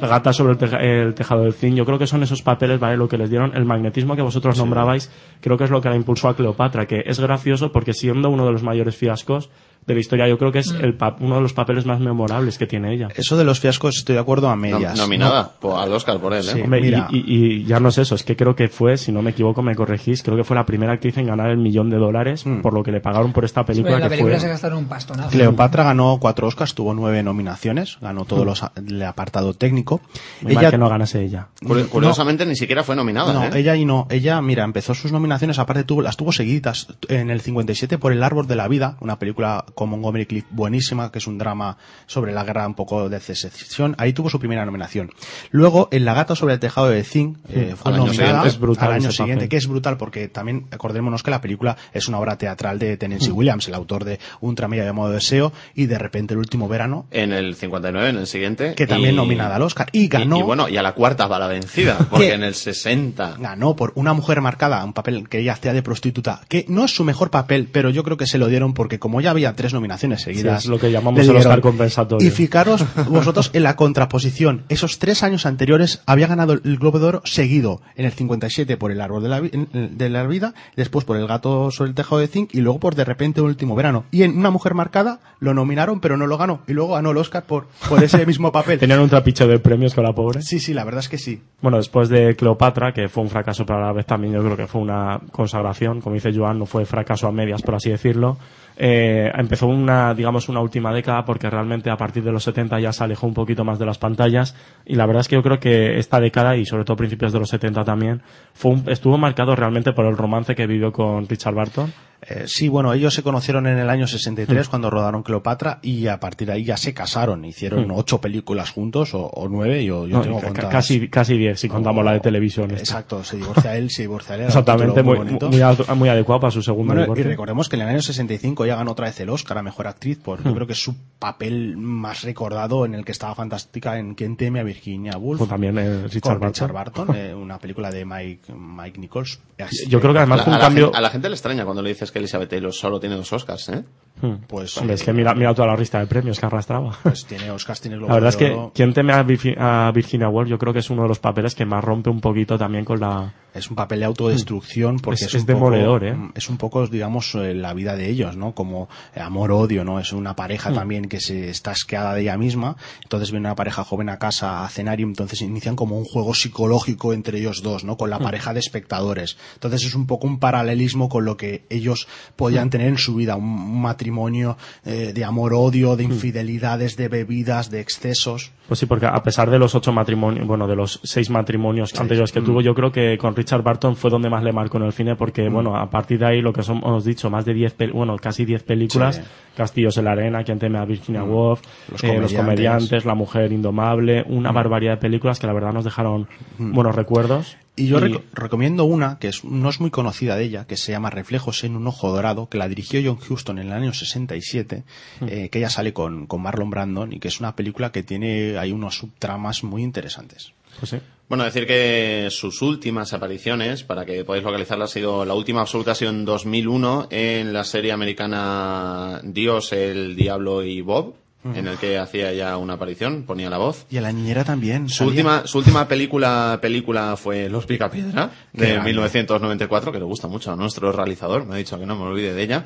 La 0.01 0.09
gata 0.09 0.33
sobre 0.33 0.53
el, 0.53 0.59
teja- 0.59 0.79
el 0.81 1.15
tejado 1.15 1.43
del 1.45 1.53
zinc, 1.55 1.75
yo 1.77 1.85
creo 1.85 1.99
que 1.99 2.07
son 2.07 2.23
esos 2.23 2.43
papeles, 2.43 2.79
¿vale? 2.81 2.97
Lo 2.97 3.09
que 3.09 3.19
les 3.19 3.29
dieron, 3.31 3.53
el 3.57 3.65
magnetismo 3.65 4.17
que 4.17 4.23
vosotros 4.23 4.57
nombrabais, 4.59 5.11
creo 5.41 5.57
que 5.59 5.65
es 5.65 5.71
lo 5.71 5.81
que 5.81 5.89
la 5.91 5.97
impulsó 5.97 6.29
a 6.29 6.35
Cleopatra, 6.37 6.87
que 6.87 7.03
es 7.07 7.21
gracioso 7.21 7.71
porque 7.73 7.93
siendo 7.93 8.31
uno 8.31 8.47
de 8.47 8.53
los 8.53 8.63
mayores 8.63 8.97
fiascos 8.97 9.51
de 9.87 9.95
la 9.95 10.01
historia, 10.01 10.29
yo 10.29 10.39
creo 10.39 10.53
que 10.53 10.61
es 10.61 10.71
el 10.71 10.95
pa- 10.95 11.17
uno 11.21 11.37
de 11.37 11.41
los 11.41 11.53
papeles 11.53 11.85
más 11.87 11.99
memorables 12.01 12.59
que 12.59 12.67
tiene 12.67 12.95
ella. 12.95 13.09
Eso 13.17 13.37
de 13.37 13.45
los 13.45 13.59
fiascos 13.61 13.97
estoy 13.99 14.15
de 14.15 14.21
acuerdo 14.21 14.49
a 14.49 14.55
No- 14.55 14.63
medias. 14.63 14.97
nominada 14.97 15.51
po- 15.59 15.79
al 15.79 15.93
Oscar 15.93 16.19
por 16.21 16.33
él, 16.33 16.41
¿eh? 16.49 16.53
Sí. 16.53 16.61
Hombre, 16.63 16.81
y- 16.81 16.83
mira. 16.85 17.09
y, 17.11 17.19
y 17.61 17.65
ya 17.65 17.81
no 17.81 17.89
es 17.89 17.99
eso, 17.99 18.15
es 18.15 18.23
que 18.23 18.37
creo 18.37 18.55
que 18.55 18.69
fue, 18.69 18.97
si 18.97 19.11
no 19.11 19.21
me 19.23 19.31
equivoco, 19.31 19.63
me 19.63 19.75
corregís, 19.75 20.23
creo 20.23 20.37
que 20.37 20.45
fue 20.45 20.55
la 20.57 20.65
primera 20.67 20.93
actriz 20.93 21.17
en 21.19 21.27
ganar 21.27 21.51
el 21.51 21.57
millón 21.59 21.91
de 21.91 21.97
dólares 21.97 22.47
Mm. 22.47 22.61
por 22.61 22.73
lo 22.75 22.83
que 22.83 22.93
le 22.93 23.01
pagaron 23.01 23.33
por 23.33 23.45
esta 23.45 23.65
película. 23.65 23.99
la 23.99 24.05
que 24.05 24.11
película 24.11 24.35
fue... 24.35 24.41
se 24.41 24.49
gastaron 24.49 24.79
un 24.79 24.85
pastonazo. 24.87 25.31
Cleopatra 25.31 25.83
ganó 25.85 26.19
cuatro 26.21 26.47
Oscars, 26.47 26.75
tuvo 26.75 26.95
nueve 26.95 27.23
nominaciones, 27.23 27.99
ganó 28.01 28.25
todos 28.25 28.47
los 28.47 28.63
a- 28.63 28.73
el 28.77 29.03
apartado 29.03 29.55
técnico. 29.55 30.01
Muy 30.43 30.55
mal 30.55 30.71
que 30.71 30.79
no 30.79 30.89
ganase 30.89 31.23
ella. 31.25 31.49
Curi- 31.63 31.89
Curiosamente 31.89 32.47
ni 32.47 32.55
siquiera 32.55 32.85
fue 32.85 32.95
nominada, 32.97 33.33
No, 33.33 33.45
¿eh? 33.45 33.51
ella 33.55 33.75
y 33.77 33.85
no. 33.85 34.07
Ella, 34.11 34.41
mira, 34.43 34.65
empezó 34.65 34.95
sus 34.95 35.11
nominaciones, 35.13 35.59
aparte 35.59 35.85
tuvo, 35.85 36.03
las 36.03 36.17
tuvo 36.17 36.33
seguidas 36.33 36.87
en 37.09 37.31
el 37.31 37.41
57 37.41 37.99
por 37.99 38.13
El 38.13 38.23
Árbol 38.23 38.47
de 38.47 38.57
la 38.57 38.69
Vida, 38.69 38.97
una 39.01 39.19
película 39.19 39.65
con 39.75 39.89
Montgomery 39.91 40.27
Clift 40.27 40.49
buenísima, 40.51 41.11
que 41.11 41.19
es 41.19 41.27
un 41.27 41.39
drama 41.39 41.77
sobre 42.07 42.33
la 42.33 42.45
guerra 42.45 42.67
un 42.67 42.75
poco 42.75 43.09
de 43.09 43.21
secesión. 43.21 43.95
Ahí 43.99 44.13
tuvo 44.13 44.31
su 44.31 44.39
primera 44.39 44.65
nominación. 44.65 45.11
Luego, 45.51 45.89
en 45.91 46.05
La 46.05 46.15
Gata 46.15 46.35
sobre 46.35 46.55
el 46.55 46.61
Tejado 46.61 46.89
de 46.91 47.03
Zinc, 47.05 47.39
eh, 47.49 47.75
fue 47.77 47.93
Al 47.93 47.99
nominada 47.99 48.45
brutal 48.59 48.89
al 48.89 48.95
año 48.95 49.11
siguiente, 49.13 49.35
papel. 49.45 49.49
que 49.49 49.57
es 49.57 49.67
brutal 49.67 49.97
porque 49.97 50.29
también 50.29 50.67
acordémonos 50.71 51.23
que 51.23 51.31
la 51.31 51.41
película 51.41 51.77
es 51.93 52.09
una 52.09 52.19
obra 52.19 52.37
teatral 52.39 52.79
de 52.79 52.95
Mm. 52.95 52.99
Tennessee 52.99 53.31
Williams, 53.31 53.69
el 53.69 53.75
autor 53.75 54.05
de 54.05 54.19
Un 54.41 54.55
tramilla 54.55 54.85
llamado 54.85 55.11
Deseo, 55.11 55.53
y 55.75 55.87
de 55.87 55.99
repente 55.99 56.35
el 56.35 56.39
último 56.39 56.69
verano, 56.69 57.07
En 57.11 57.33
el 57.33 57.55
59, 57.55 58.09
en 58.11 58.17
el 58.17 58.27
siguiente. 58.27 58.75
que 58.75 58.87
también 58.87 59.15
y- 59.15 59.17
nominada 59.17 59.57
al 59.57 59.63
Oscar. 59.63 59.89
Y 59.93 60.09
ganó. 60.09 60.37
Y, 60.37 60.41
y 60.41 60.43
bueno, 60.43 60.69
y 60.69 60.77
a 60.77 60.83
la 60.83 60.93
cuarta 60.95 61.27
bala 61.27 61.47
vencida, 61.47 61.97
porque 62.11 62.33
en 62.35 62.43
el 62.45 62.55
60. 62.55 63.37
ganó 63.39 63.77
por 63.77 63.93
una 63.95 64.13
mujer 64.13 64.41
marcada, 64.41 64.85
un 64.85 64.93
papel 64.93 65.29
que 65.29 65.39
ella 65.41 65.53
hacía 65.55 65.73
de 65.73 65.83
prostituta, 65.83 66.41
que 66.49 66.65
no 66.69 66.85
es 66.85 66.95
su 66.95 67.05
mejor 67.05 67.31
papel, 67.31 67.69
pero 67.73 67.91
yo 67.91 68.03
creo 68.05 68.17
que 68.17 68.27
se 68.27 68.39
lo 68.39 68.49
dieron 68.49 68.75
porque 68.75 68.99
como 68.99 69.21
ya 69.21 69.31
había 69.31 69.55
tres 69.61 69.75
nominaciones 69.75 70.23
seguidas. 70.23 70.63
Sí, 70.63 70.69
es 70.69 70.71
lo 70.71 70.79
que 70.79 70.91
llamamos 70.91 71.21
el. 71.21 71.37
Oscar 71.37 71.61
compensatorio. 71.61 72.27
Y 72.27 72.31
fijaros 72.31 72.83
vosotros 73.11 73.51
en 73.53 73.63
la 73.63 73.77
contraposición. 73.77 74.65
Esos 74.71 74.99
tres 74.99 75.23
años 75.23 75.45
anteriores 75.45 76.01
había 76.07 76.29
ganado 76.29 76.55
el 76.55 76.79
Globo 76.79 76.99
de 76.99 77.05
Oro 77.05 77.23
seguido 77.27 77.83
en 77.95 78.07
el 78.07 78.13
57 78.13 78.79
por 78.79 78.91
El 78.91 79.03
Árbol 79.03 79.23
de 79.23 79.29
la, 79.29 79.43
de 79.43 80.09
la 80.09 80.27
Vida, 80.27 80.55
después 80.77 81.05
por 81.05 81.19
El 81.19 81.27
Gato 81.27 81.71
sobre 81.71 81.91
el 81.91 81.95
Tejado 81.95 82.23
de 82.23 82.29
Zinc 82.29 82.55
y 82.55 82.63
luego 82.63 82.81
por 82.81 82.95
De 82.95 83.05
repente 83.05 83.43
un 83.43 83.49
último 83.49 83.75
verano. 83.75 84.07
Y 84.11 84.23
en 84.23 84.39
Una 84.39 84.51
Mujer 84.51 84.73
Marcada 84.73 85.21
lo 85.41 85.53
nominaron, 85.53 86.01
pero 86.01 86.17
no 86.17 86.27
lo 86.27 86.39
ganó. 86.39 86.63
Y 86.67 86.73
luego 86.73 86.95
ganó 86.95 87.11
el 87.11 87.19
Oscar 87.19 87.43
por, 87.45 87.67
por 87.87 88.03
ese 88.03 88.25
mismo 88.25 88.51
papel. 88.51 88.79
Tenían 88.81 89.01
un 89.01 89.11
trapiche 89.11 89.47
de 89.47 89.59
premios 89.59 89.95
con 89.95 90.05
la 90.05 90.15
pobre. 90.15 90.41
Sí, 90.41 90.59
sí, 90.59 90.73
la 90.73 90.85
verdad 90.85 91.01
es 91.01 91.11
que 91.11 91.19
sí. 91.19 91.43
Bueno, 91.61 91.77
después 91.77 92.09
de 92.09 92.35
Cleopatra, 92.35 92.95
que 92.95 93.11
fue 93.11 93.23
un 93.23 93.29
fracaso, 93.29 93.67
pero 93.67 93.81
a 93.81 93.89
la 93.89 93.93
vez 93.93 94.07
también 94.07 94.33
yo 94.33 94.43
creo 94.43 94.57
que 94.57 94.67
fue 94.67 94.81
una 94.81 95.21
consagración, 95.33 96.01
como 96.01 96.15
dice 96.15 96.33
Joan, 96.35 96.59
no 96.59 96.65
fue 96.65 96.87
fracaso 96.87 97.27
a 97.27 97.33
medias, 97.33 97.61
por 97.61 97.75
así 97.75 97.91
decirlo. 97.91 98.39
Eh, 98.83 99.31
empezó 99.37 99.67
una, 99.67 100.15
digamos, 100.15 100.49
una 100.49 100.61
última 100.61 100.91
década 100.95 101.23
porque 101.27 101.51
realmente 101.51 101.91
a 101.91 101.99
partir 101.99 102.23
de 102.25 102.33
los 102.33 102.45
70 102.45 102.81
ya 102.81 102.93
se 102.95 103.05
alejó 103.05 103.27
un 103.27 103.35
poquito 103.35 103.63
más 103.63 103.79
de 103.79 103.85
las 103.85 103.99
pantallas 103.99 104.57
y 104.87 104.95
la 104.95 105.05
verdad 105.05 105.21
es 105.21 105.29
que 105.29 105.37
yo 105.37 105.43
creo 105.43 105.61
que 105.61 105.99
esta 105.99 106.19
década 106.19 106.57
y 106.57 106.65
sobre 106.65 106.85
todo 106.85 106.97
principios 106.97 107.31
de 107.35 107.41
los 107.41 107.51
70 107.51 107.85
también 107.85 108.23
fue 108.55 108.73
un- 108.73 108.85
estuvo 108.89 109.19
marcado 109.19 109.55
realmente 109.55 109.93
por 109.93 110.07
el 110.07 110.17
romance 110.17 110.55
que 110.55 110.67
vivió 110.67 110.93
con 110.93 111.29
Richard 111.29 111.55
Barton. 111.55 111.93
Eh, 112.23 112.45
sí, 112.47 112.69
bueno, 112.69 112.93
ellos 112.93 113.15
se 113.15 113.23
conocieron 113.23 113.67
en 113.67 113.79
el 113.79 113.89
año 113.89 114.07
63 114.07 114.67
Mm. 114.67 114.71
cuando 114.71 114.91
rodaron 114.91 115.23
Cleopatra 115.23 115.79
y 115.83 116.07
a 116.07 116.21
partir 116.21 116.49
de 116.49 116.55
ahí 116.55 116.65
ya 116.65 116.77
se 116.77 116.93
casaron. 116.93 117.45
Hicieron 117.45 117.89
Mm. 117.89 117.93
ocho 117.93 118.21
películas 118.21 118.71
juntos 118.71 119.15
o, 119.15 119.23
o 119.27 119.49
nueve. 119.49 119.85
Yo, 119.85 120.07
yo 120.07 120.19
No, 120.19 120.23
tengo 120.23 120.41
ca- 120.41 120.47
contadas. 120.49 120.71
casi, 120.73 121.09
casi 121.09 121.39
10 121.39 121.59
si 121.59 121.69
contamos 121.69 122.05
la 122.05 122.13
de 122.13 122.21
televisión. 122.21 122.71
esta. 122.73 122.81
Exacto, 122.81 123.25
se 123.25 123.37
divorcia 123.39 123.75
él, 123.77 123.91
se 123.91 124.03
divorcia 124.03 124.35
él. 124.35 124.43
Exactamente, 124.43 125.03
muy, 125.03 125.17
bonito. 125.17 125.49
muy, 125.49 125.61
ad- 125.63 125.89
muy 125.97 126.09
adecuado 126.11 126.41
para 126.43 126.51
su 126.51 126.63
segundo 126.63 126.95
Bueno, 126.95 127.15
y 127.17 127.23
recordemos 127.23 127.69
que 127.69 127.77
en 127.77 127.83
el 127.83 127.89
año 127.89 128.03
65 128.03 128.67
ya 128.67 128.77
ganó 128.77 128.93
otra 128.93 129.07
vez 129.07 129.19
el 129.21 129.31
Oscar 129.31 129.57
a 129.59 129.63
Mejor 129.63 129.87
Actriz 129.87 130.19
por, 130.19 130.41
Mm. 130.41 130.45
yo 130.49 130.55
creo 130.55 130.67
que 130.67 130.75
es 130.75 130.83
su 130.83 130.95
papel 131.19 131.77
más 131.79 132.23
recordado 132.23 132.85
en 132.85 132.95
el 132.95 133.05
que 133.05 133.13
estaba 133.13 133.35
fantástica 133.35 133.99
en 133.99 134.15
Quien 134.15 134.37
teme 134.37 134.61
a 134.61 134.63
Virginia 134.63 135.17
Woolf. 135.17 135.39
Fue 135.39 135.47
también 135.49 135.79
eh, 135.79 136.03
Richard 136.09 136.39
con 136.39 136.49
Richard 136.49 136.73
Barton. 136.73 137.07
Barton, 137.07 137.17
eh, 137.17 137.35
una 137.41 137.59
película 137.59 137.91
de 137.91 138.05
Mike, 138.05 138.53
Mike 138.53 138.99
Nichols. 139.01 139.41
Así 139.59 139.87
Yo 139.89 140.01
creo 140.01 140.13
que 140.13 140.19
además 140.19 140.41
A, 140.41 140.45
fue 140.45 140.53
a 140.53 140.57
un 140.57 140.59
la 140.61 140.65
cambio... 140.67 140.85
gente, 140.87 140.99
a 140.99 141.01
la 141.01 141.11
gente 141.11 141.29
le 141.29 141.35
extraña 141.35 141.65
cuando 141.65 141.83
le 141.83 141.91
dices 141.91 142.10
que 142.13 142.19
Elizabeth 142.19 142.49
Taylor 142.51 142.73
solo 142.73 142.99
tiene 143.01 143.17
dos 143.17 143.33
Oscars, 143.33 143.69
¿eh? 143.71 143.85
Hmm. 144.23 144.35
Pues, 144.47 144.77
Hombre, 144.77 144.93
eh, 144.93 144.97
es 144.97 145.03
que 145.03 145.13
mira, 145.15 145.35
mira 145.35 145.55
toda 145.55 145.69
la 145.69 145.77
lista 145.77 145.99
de 145.99 146.07
premios 146.07 146.39
que 146.39 146.45
arrastraba. 146.45 146.95
pues 147.03 147.25
tiene 147.25 147.51
Oscars, 147.51 147.81
tiene 147.81 147.97
La 147.97 148.15
verdad 148.15 148.29
es 148.29 148.37
que 148.37 148.51
Oro. 148.51 148.73
quien 148.75 148.93
teme 148.93 149.15
a, 149.15 149.25
Virgi- 149.25 149.57
a 149.59 149.91
Virginia 149.93 150.29
Woolf 150.29 150.49
yo 150.51 150.59
creo 150.59 150.73
que 150.75 150.81
es 150.81 150.91
uno 150.91 151.03
de 151.03 151.09
los 151.09 151.19
papeles 151.21 151.55
que 151.55 151.65
más 151.65 151.83
rompe 151.83 152.11
un 152.11 152.21
poquito 152.21 152.59
también 152.59 152.85
con 152.85 153.01
la... 153.01 153.33
es 153.55 153.71
un 153.71 153.77
papel 153.77 154.01
de 154.01 154.05
autodestrucción 154.07 154.99
porque 154.99 155.25
Es- 155.25 155.29
es, 155.29 155.35
es 155.37 155.41
un 155.43 155.47
poco- 155.47 155.71
demoledor, 155.71 156.05
¿eh? 156.05 156.17
es 156.35 156.51
un 156.51 156.59
poco 156.59 156.87
digamos 156.87 157.35
eh, 157.35 157.55
la 157.55 157.73
vida 157.73 157.97
de 157.97 158.11
ellos 158.11 158.37
no 158.37 158.53
como 158.53 158.91
amor 159.17 159.53
odio 159.53 159.85
no 159.85 159.99
es 159.99 160.13
una 160.13 160.37
pareja 160.37 160.71
también 160.73 161.07
que 161.09 161.21
se 161.21 161.49
está 161.49 161.71
asqueada 161.71 162.15
de 162.15 162.21
ella 162.23 162.37
misma 162.37 162.77
entonces 163.03 163.31
viene 163.31 163.47
una 163.47 163.55
pareja 163.55 163.85
joven 163.85 164.11
a 164.11 164.19
casa 164.19 164.65
a 164.65 164.69
cenar 164.69 165.01
y 165.01 165.05
entonces 165.05 165.41
inician 165.41 165.77
como 165.77 165.97
un 165.97 166.05
juego 166.05 166.35
psicológico 166.35 167.15
entre 167.15 167.39
ellos 167.39 167.63
dos 167.63 167.85
no 167.85 167.97
con 167.97 168.11
la 168.11 168.19
pareja 168.19 168.53
de 168.53 168.61
espectadores 168.61 169.39
entonces 169.55 169.85
es 169.85 169.95
un 169.95 170.07
poco 170.07 170.27
un 170.27 170.39
paralelismo 170.39 171.09
con 171.09 171.25
lo 171.25 171.39
que 171.39 171.65
ellos 171.71 172.00
podían 172.37 172.71
tener 172.71 172.89
en 172.89 172.99
su 172.99 173.15
vida 173.15 173.37
un, 173.37 173.81
matrimonio 173.81 174.57
eh, 174.85 175.13
de 175.15 175.25
amor-odio, 175.25 175.97
de 175.97 176.05
infidelidades, 176.05 176.97
de 176.97 177.09
bebidas, 177.09 177.71
de 177.71 177.81
excesos. 177.81 178.53
Pues 178.69 178.79
sí, 178.79 178.87
porque 178.87 179.07
a 179.07 179.23
pesar 179.23 179.51
de 179.51 179.59
los 179.59 179.75
ocho 179.75 179.93
matrimonios, 179.93 180.47
bueno, 180.47 180.67
de 180.67 180.77
los 180.77 181.01
seis 181.03 181.29
matrimonios 181.31 181.99
anteriores 181.99 182.31
que 182.31 182.41
tuvo, 182.41 182.61
yo 182.61 182.75
creo 182.75 182.93
que 182.93 183.19
con 183.19 183.35
Richard 183.35 183.63
Barton 183.63 183.97
fue 183.97 184.11
donde 184.11 184.31
más 184.31 184.45
le 184.45 184.53
marcó 184.53 184.79
en 184.79 184.85
el 184.85 184.93
cine, 184.93 185.17
porque, 185.17 185.49
bueno, 185.49 185.77
a 185.77 185.91
partir 185.91 186.19
de 186.19 186.27
ahí 186.27 186.41
lo 186.41 186.53
que 186.53 186.61
hemos 186.61 187.05
dicho, 187.05 187.31
más 187.31 187.45
de 187.45 187.55
diez, 187.55 187.75
bueno, 187.93 188.17
casi 188.17 188.45
diez 188.45 188.63
películas, 188.63 189.17
Sí. 189.17 189.23
Castillos 189.57 189.99
en 189.99 190.05
la 190.05 190.13
Arena, 190.13 190.45
Quien 190.45 190.59
teme 190.59 190.79
a 190.79 190.85
Virginia 190.85 191.25
Woolf, 191.25 191.61
Los 191.91 192.05
eh, 192.05 192.19
Los 192.19 192.33
comediantes. 192.33 192.37
Comediantes, 192.37 193.05
La 193.05 193.15
Mujer 193.15 193.53
Indomable, 193.53 194.25
una 194.29 194.53
barbaridad 194.53 194.93
de 194.93 194.97
películas 194.99 195.39
que 195.39 195.47
la 195.47 195.53
verdad 195.53 195.73
nos 195.73 195.85
dejaron 195.85 196.29
buenos 196.59 196.95
recuerdos. 196.95 197.57
Y 197.77 197.87
yo 197.87 197.99
reco- 197.99 198.23
recomiendo 198.35 198.85
una 198.85 199.19
que 199.19 199.29
es, 199.29 199.45
no 199.45 199.71
es 199.71 199.81
muy 199.81 199.91
conocida 199.91 200.37
de 200.37 200.45
ella, 200.45 200.67
que 200.67 200.77
se 200.77 200.93
llama 200.93 201.09
Reflejos 201.09 201.65
en 201.65 201.77
un 201.77 201.87
ojo 201.87 202.11
dorado, 202.13 202.49
que 202.49 202.59
la 202.59 202.69
dirigió 202.69 203.01
John 203.03 203.19
Huston 203.27 203.59
en 203.59 203.69
el 203.69 203.73
año 203.73 203.95
67, 203.95 204.83
eh, 205.27 205.49
que 205.51 205.59
ella 205.59 205.71
sale 205.71 205.93
con, 205.93 206.27
con 206.27 206.43
Marlon 206.43 206.69
Brandon 206.71 207.13
y 207.13 207.19
que 207.21 207.29
es 207.29 207.41
una 207.41 207.57
película 207.57 207.91
que 207.93 208.03
tiene 208.03 208.59
ahí 208.59 208.73
unos 208.73 208.97
subtramas 208.99 209.65
muy 209.65 209.83
interesantes. 209.83 210.53
Pues 210.79 210.91
sí. 210.91 210.99
Bueno, 211.29 211.45
decir 211.45 211.67
que 211.67 212.27
sus 212.31 212.61
últimas 212.61 213.13
apariciones, 213.13 213.85
para 213.85 214.05
que 214.05 214.25
podáis 214.25 214.45
localizarlas, 214.45 214.91
ha 214.91 214.95
sido 214.95 215.25
la 215.25 215.35
última 215.35 215.61
absoluta 215.61 215.93
ha 215.93 215.95
sido 215.95 216.11
en 216.11 216.25
2001 216.25 217.07
en 217.11 217.53
la 217.53 217.63
serie 217.65 217.93
americana 217.93 219.21
Dios, 219.23 219.73
el 219.73 220.17
Diablo 220.17 220.65
y 220.65 220.81
Bob, 220.81 221.15
en 221.43 221.67
el 221.67 221.79
que 221.79 221.99
hacía 221.99 222.33
ya 222.33 222.57
una 222.59 222.75
aparición, 222.75 223.23
ponía 223.23 223.49
la 223.49 223.59
voz. 223.59 223.87
Y 223.91 223.97
a 223.97 224.01
la 224.03 224.13
niñera 224.13 224.45
también. 224.45 224.89
Su 224.89 224.97
salía. 224.97 225.11
última, 225.11 225.47
su 225.47 225.59
última 225.59 225.89
película, 225.89 226.59
película 226.61 227.17
fue 227.17 227.49
Los 227.49 227.67
Picapiedra, 227.67 228.31
Qué 228.55 228.61
de 228.63 228.73
grande. 228.73 228.91
1994, 228.91 229.93
que 229.93 229.99
le 229.99 230.05
gusta 230.05 230.29
mucho 230.29 230.53
a 230.53 230.57
nuestro 230.57 230.93
realizador, 230.93 231.47
me 231.47 231.55
ha 231.55 231.59
dicho 231.59 231.79
que 231.79 231.87
no 231.87 231.97
me 231.97 232.03
olvide 232.03 232.35
de 232.35 232.43
ella. 232.43 232.65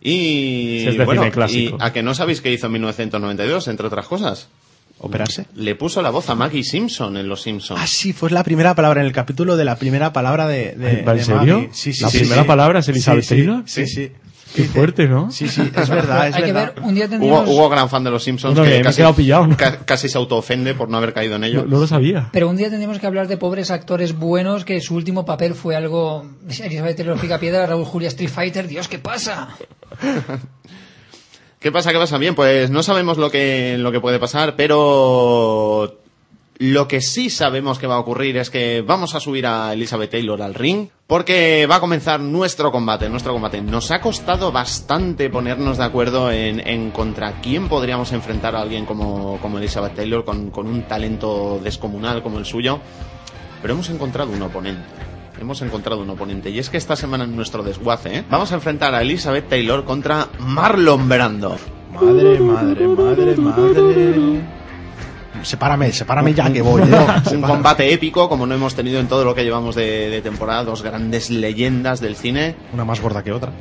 Y, 0.00 0.84
es 0.86 0.98
de 0.98 1.04
bueno, 1.04 1.22
cine 1.22 1.32
clásico. 1.32 1.78
y 1.80 1.84
a 1.84 1.92
que 1.92 2.02
no 2.02 2.14
sabéis 2.14 2.40
qué 2.40 2.52
hizo 2.52 2.66
en 2.66 2.72
1992, 2.72 3.68
entre 3.68 3.86
otras 3.86 4.06
cosas. 4.06 4.48
¿Operarse? 4.98 5.46
Le 5.56 5.74
puso 5.74 6.00
la 6.02 6.10
voz 6.10 6.28
a 6.30 6.34
Maggie 6.34 6.62
Simpson 6.62 7.16
en 7.16 7.28
Los 7.28 7.42
Simpsons. 7.42 7.80
Ah, 7.82 7.86
sí, 7.86 8.12
fue 8.12 8.30
la 8.30 8.44
primera 8.44 8.74
palabra 8.74 9.00
en 9.00 9.06
el 9.06 9.12
capítulo 9.12 9.56
de 9.56 9.64
la 9.64 9.76
primera 9.76 10.12
palabra 10.12 10.46
de, 10.46 10.72
de, 10.76 11.02
¿Va 11.02 11.12
en 11.12 11.18
de 11.18 11.24
serio? 11.24 11.56
Maggie. 11.58 11.70
Sí, 11.72 11.92
sí, 11.92 12.02
¿La 12.02 12.10
sí, 12.10 12.18
primera 12.18 12.42
sí. 12.42 12.48
palabra 12.48 12.78
es 12.78 12.88
Elizabeth 12.88 13.24
Sí, 13.24 13.28
sí, 13.28 13.34
Taylor? 13.34 13.62
Sí, 13.66 13.86
sí. 13.86 14.12
Qué 14.54 14.64
fuerte, 14.64 15.08
¿no? 15.08 15.30
Sí, 15.32 15.48
sí, 15.48 15.62
es 15.74 15.88
verdad, 15.88 16.28
es 16.28 16.36
Hay 16.36 16.42
que 16.44 16.52
verdad. 16.52 16.74
ver, 16.76 16.84
un 16.84 16.94
día 16.94 17.04
Hugo, 17.06 17.10
tendríamos... 17.10 17.48
Hugo, 17.48 17.68
gran 17.68 17.88
fan 17.88 18.04
de 18.04 18.10
Los 18.10 18.22
Simpsons, 18.22 18.56
No, 18.56 18.62
que 18.62 18.70
que 18.70 18.82
casi, 18.82 18.96
quedado 18.98 19.14
pillado, 19.14 19.46
¿no? 19.48 19.56
ca- 19.56 19.78
casi 19.84 20.08
se 20.08 20.16
autoofende 20.16 20.74
por 20.74 20.88
no 20.88 20.96
haber 20.98 21.12
caído 21.12 21.36
en 21.36 21.44
ello. 21.44 21.62
No, 21.64 21.70
no 21.70 21.80
lo 21.80 21.86
sabía. 21.86 22.28
Pero 22.32 22.48
un 22.48 22.56
día 22.56 22.68
tendríamos 22.68 22.98
que 23.00 23.06
hablar 23.06 23.26
de 23.26 23.36
pobres 23.36 23.70
actores 23.70 24.16
buenos 24.16 24.64
que 24.64 24.80
su 24.80 24.94
último 24.94 25.24
papel 25.24 25.54
fue 25.54 25.74
algo... 25.76 26.24
Elizabeth 26.48 26.96
Taylor 26.96 27.18
Picapiedra, 27.18 27.66
Raúl 27.66 27.84
Julia 27.84 28.08
Street 28.08 28.30
Fighter, 28.30 28.68
Dios, 28.68 28.86
¿qué 28.88 28.98
pasa? 29.00 29.48
¿Qué 31.58 31.72
pasa? 31.72 31.92
¿Qué 31.92 31.98
pasa? 31.98 32.18
Bien, 32.18 32.34
pues 32.34 32.70
no 32.70 32.82
sabemos 32.82 33.16
lo 33.16 33.30
que, 33.30 33.76
lo 33.78 33.90
que 33.90 34.00
puede 34.00 34.18
pasar, 34.18 34.54
pero 34.54 36.00
lo 36.58 36.86
que 36.86 37.00
sí 37.00 37.30
sabemos 37.30 37.78
que 37.78 37.86
va 37.86 37.96
a 37.96 37.98
ocurrir 37.98 38.36
es 38.36 38.48
que 38.48 38.82
vamos 38.86 39.14
a 39.14 39.20
subir 39.20 39.46
a 39.46 39.72
Elizabeth 39.72 40.10
Taylor 40.10 40.40
al 40.40 40.54
ring 40.54 40.88
porque 41.06 41.66
va 41.66 41.76
a 41.76 41.80
comenzar 41.80 42.20
nuestro 42.20 42.70
combate, 42.70 43.08
nuestro 43.08 43.32
combate. 43.32 43.60
Nos 43.60 43.90
ha 43.90 44.00
costado 44.00 44.52
bastante 44.52 45.30
ponernos 45.30 45.78
de 45.78 45.84
acuerdo 45.84 46.30
en, 46.30 46.90
contra 46.92 47.40
quién 47.40 47.68
podríamos 47.68 48.12
enfrentar 48.12 48.54
a 48.54 48.60
alguien 48.60 48.86
como, 48.86 49.38
como 49.40 49.58
Elizabeth 49.58 49.96
Taylor 49.96 50.24
con, 50.24 50.50
con 50.50 50.66
un 50.66 50.82
talento 50.82 51.60
descomunal 51.62 52.22
como 52.22 52.38
el 52.38 52.44
suyo, 52.44 52.80
pero 53.60 53.74
hemos 53.74 53.90
encontrado 53.90 54.30
un 54.30 54.42
oponente. 54.42 54.82
Hemos 55.40 55.60
encontrado 55.62 56.00
un 56.00 56.10
oponente 56.10 56.50
y 56.50 56.60
es 56.60 56.70
que 56.70 56.76
esta 56.76 56.94
semana 56.94 57.24
en 57.24 57.34
nuestro 57.34 57.64
desguace 57.64 58.18
¿eh? 58.18 58.24
vamos 58.30 58.52
a 58.52 58.54
enfrentar 58.54 58.94
a 58.94 59.02
Elizabeth 59.02 59.48
Taylor 59.48 59.84
contra 59.84 60.28
Marlon 60.38 61.08
Brando. 61.08 61.56
Madre, 61.92 62.38
madre, 62.38 62.88
madre, 62.88 63.36
madre. 63.36 64.63
Sepárame, 65.44 65.92
sepárame 65.92 66.34
ya 66.34 66.52
que 66.52 66.62
voy. 66.62 66.82
¿eh? 66.82 67.06
un 67.32 67.42
combate 67.42 67.92
épico 67.92 68.28
como 68.28 68.46
no 68.46 68.54
hemos 68.54 68.74
tenido 68.74 69.00
en 69.00 69.06
todo 69.08 69.24
lo 69.24 69.34
que 69.34 69.44
llevamos 69.44 69.74
de, 69.74 70.10
de 70.10 70.20
temporada, 70.22 70.64
dos 70.64 70.82
grandes 70.82 71.30
leyendas 71.30 72.00
del 72.00 72.16
cine, 72.16 72.56
Una 72.72 72.84
más 72.84 73.00
gorda 73.00 73.22
que 73.22 73.32
otra. 73.32 73.52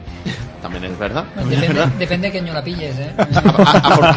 también 0.62 0.86
es 0.86 0.98
verdad. 0.98 1.26
Depende, 1.36 1.67
verdad. 1.67 1.88
depende 2.00 2.28
de 2.28 2.32
qué 2.32 2.39
año 2.39 2.54
la 2.54 2.63
pilles, 2.63 2.98
¿eh? 2.98 3.13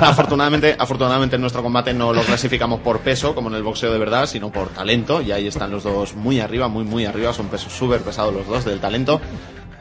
Afortunadamente, 0.00 0.76
afortunadamente 0.78 1.36
en 1.36 1.42
nuestro 1.42 1.62
combate 1.62 1.92
no 1.92 2.12
lo 2.12 2.22
clasificamos 2.22 2.80
por 2.80 3.00
peso 3.00 3.34
como 3.34 3.48
en 3.48 3.56
el 3.56 3.62
boxeo 3.62 3.92
de 3.92 3.98
verdad, 3.98 4.26
sino 4.26 4.50
por 4.50 4.68
talento 4.68 5.20
y 5.20 5.32
ahí 5.32 5.46
están 5.46 5.70
los 5.70 5.82
dos 5.84 6.14
muy 6.14 6.40
arriba, 6.40 6.68
muy 6.68 6.84
muy 6.84 7.04
arriba, 7.04 7.32
son 7.32 7.46
pesos 7.48 7.72
súper 7.72 8.00
pesados 8.00 8.32
los 8.32 8.46
dos 8.46 8.64
del 8.64 8.78
talento. 8.80 9.20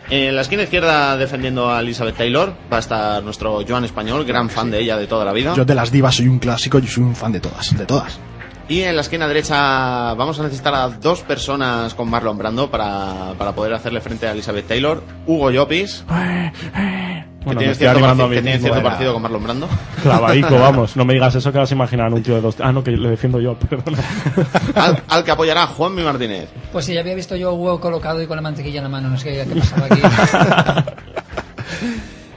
En 0.10 0.36
la 0.36 0.42
esquina 0.42 0.64
izquierda 0.64 1.18
defendiendo 1.18 1.72
a 1.72 1.80
Elizabeth 1.80 2.16
Taylor 2.16 2.54
va 2.72 2.78
a 2.78 2.80
estar 2.80 3.24
nuestro 3.24 3.62
Joan 3.68 3.86
Español, 3.86 4.24
gran 4.24 4.50
fan 4.50 4.70
de 4.70 4.80
ella 4.80 4.98
de 4.98 5.08
toda 5.08 5.26
la 5.26 5.34
vida. 5.34 5.56
Yo 5.56 5.66
de 5.66 5.74
las 5.74 5.92
divas 5.92 6.16
soy 6.16 6.28
un 6.28 6.38
clásico, 6.38 6.78
yo 6.78 6.88
soy 6.88 7.04
un 7.04 7.16
fan 7.16 7.32
de 7.32 7.40
todas, 7.40 7.76
de 7.76 7.86
todas. 7.86 8.20
Y 8.68 8.82
en 8.82 8.96
la 8.96 9.02
esquina 9.02 9.28
derecha 9.28 10.16
vamos 10.16 10.40
a 10.40 10.44
necesitar 10.44 10.74
a 10.74 10.90
dos 10.90 11.22
personas 11.22 11.94
con 11.94 12.10
Marlon 12.10 12.36
Brando 12.38 12.70
para, 12.72 13.34
para 13.38 13.52
poder 13.54 13.74
hacerle 13.76 14.02
frente 14.02 14.28
a 14.28 14.32
Elizabeth 14.32 14.68
Taylor. 14.68 15.04
Hugo 15.28 15.52
Llopis, 15.52 16.04
que 16.08 17.26
Bueno, 17.46 17.60
tiene 17.60 17.76
cierto, 17.76 18.00
mí 18.00 18.30
que 18.36 18.42
tiene 18.42 18.58
cierto 18.58 18.82
parecido 18.82 19.14
con 19.14 19.22
Marlon 19.22 19.44
Brando. 19.44 19.70
Clavadico, 20.02 20.58
vamos. 20.58 20.96
No 20.98 21.06
me 21.06 21.14
digas 21.14 21.36
eso 21.36 21.52
que 21.52 21.60
vas 21.60 21.70
a 21.70 21.76
imaginar 21.76 22.12
un 22.12 22.24
tío 22.24 22.34
de 22.36 22.42
dos... 22.42 22.56
Ah, 22.60 22.72
no, 22.72 22.84
que 22.84 22.90
le 22.90 23.10
defiendo 23.10 23.40
yo, 23.40 23.54
perdona. 23.70 24.00
Al, 24.74 25.04
al 25.10 25.24
que 25.24 25.30
apoyará 25.30 25.68
Juanmi 25.68 26.02
Martínez. 26.02 26.50
Pues 26.72 26.86
sí, 26.86 26.96
ya 26.96 27.02
había 27.02 27.14
visto 27.14 27.36
yo 27.36 27.50
a 27.50 27.54
Hugo 27.54 27.80
colocado 27.80 28.20
y 28.20 28.26
con 28.26 28.36
la 28.36 28.42
mantequilla 28.42 28.80
en 28.80 28.84
la 28.86 28.90
mano, 28.90 29.10
no 29.10 29.18
sé 29.20 29.46
qué, 29.46 29.60
pasaba 29.60 29.86
aquí. 29.86 30.02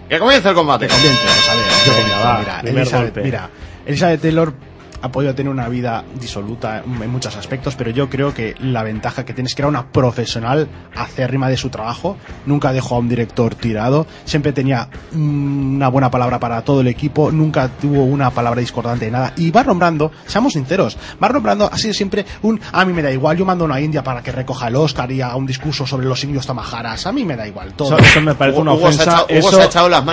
Que 0.09 0.19
comience 0.19 0.49
el 0.49 0.55
combate. 0.55 0.87
Bien, 0.87 0.99
pues, 1.23 1.49
a 1.51 1.55
ver, 1.55 1.65
Yo 1.87 1.93
yo 1.93 2.03
venga, 2.03 2.19
va, 2.25 2.39
mira, 2.39 2.61
primer 2.63 2.79
Elizabeth, 2.83 3.05
golpe. 3.15 3.23
mira, 3.25 3.51
Elizabeth 3.85 4.21
Taylor 4.23 4.55
ha 5.01 5.11
podido 5.11 5.35
tener 5.35 5.51
una 5.51 5.69
vida 5.69 6.05
disoluta 6.21 6.83
en 6.85 7.11
muchos 7.11 7.37
aspectos, 7.37 7.77
pero 7.77 7.91
yo 7.91 8.09
creo 8.09 8.35
que 8.35 8.55
la 8.61 8.83
ventaja 8.83 9.25
que 9.25 9.33
tiene 9.33 9.49
es 9.49 9.55
que 9.55 9.63
era 9.63 9.69
una 9.69 9.91
profesional 9.91 10.69
acérrima 10.95 11.49
de 11.49 11.57
su 11.57 11.71
trabajo, 11.71 12.17
nunca 12.47 12.73
dejó 12.73 12.97
a 12.97 12.99
un 12.99 13.09
director 13.09 13.55
tirado, 13.55 14.07
siempre 14.25 14.53
tenía 14.53 14.89
mm, 15.13 15.77
una 15.77 15.89
buena 15.89 16.11
palabra 16.11 16.39
para 16.39 16.63
todo 16.63 16.81
el 16.81 16.89
equipo, 16.89 17.31
nunca 17.31 17.69
tuvo 17.69 18.05
una 18.05 18.31
palabra 18.31 18.61
discordante 18.61 19.07
de 19.07 19.11
nada. 19.11 19.33
Y 19.37 19.53
Marlon 19.53 19.79
Brando, 19.79 20.11
seamos 20.27 20.53
sinceros, 20.55 20.97
Marlon 21.19 21.43
Brando 21.43 21.71
ha 21.71 21.79
sido 21.79 21.95
siempre 21.95 22.25
un, 22.43 22.61
a 22.73 22.85
mí 22.85 22.93
me 22.93 23.03
da 23.03 23.13
igual, 23.13 23.37
yo 23.37 23.45
mando 23.45 23.65
a 23.65 23.67
una 23.67 23.81
India 23.81 24.03
para 24.03 24.23
que 24.23 24.33
recoja 24.33 24.69
el 24.69 24.77
Oscar 24.77 25.11
y 25.13 25.21
haga 25.21 25.37
un 25.37 25.47
discurso 25.47 25.87
sobre 25.87 26.07
los 26.07 26.23
indios 26.25 26.47
tamajaras, 26.47 27.07
a 27.07 27.13
mí 27.13 27.25
me 27.25 27.37
da 27.37 27.47
igual 27.47 27.75
todo. 27.75 27.97
Eso, 27.97 28.05
eso 28.05 28.21
me 28.21 28.35
parece 28.35 28.61
una 28.61 28.73
ofensa. 28.73 29.25
eso 29.29 29.61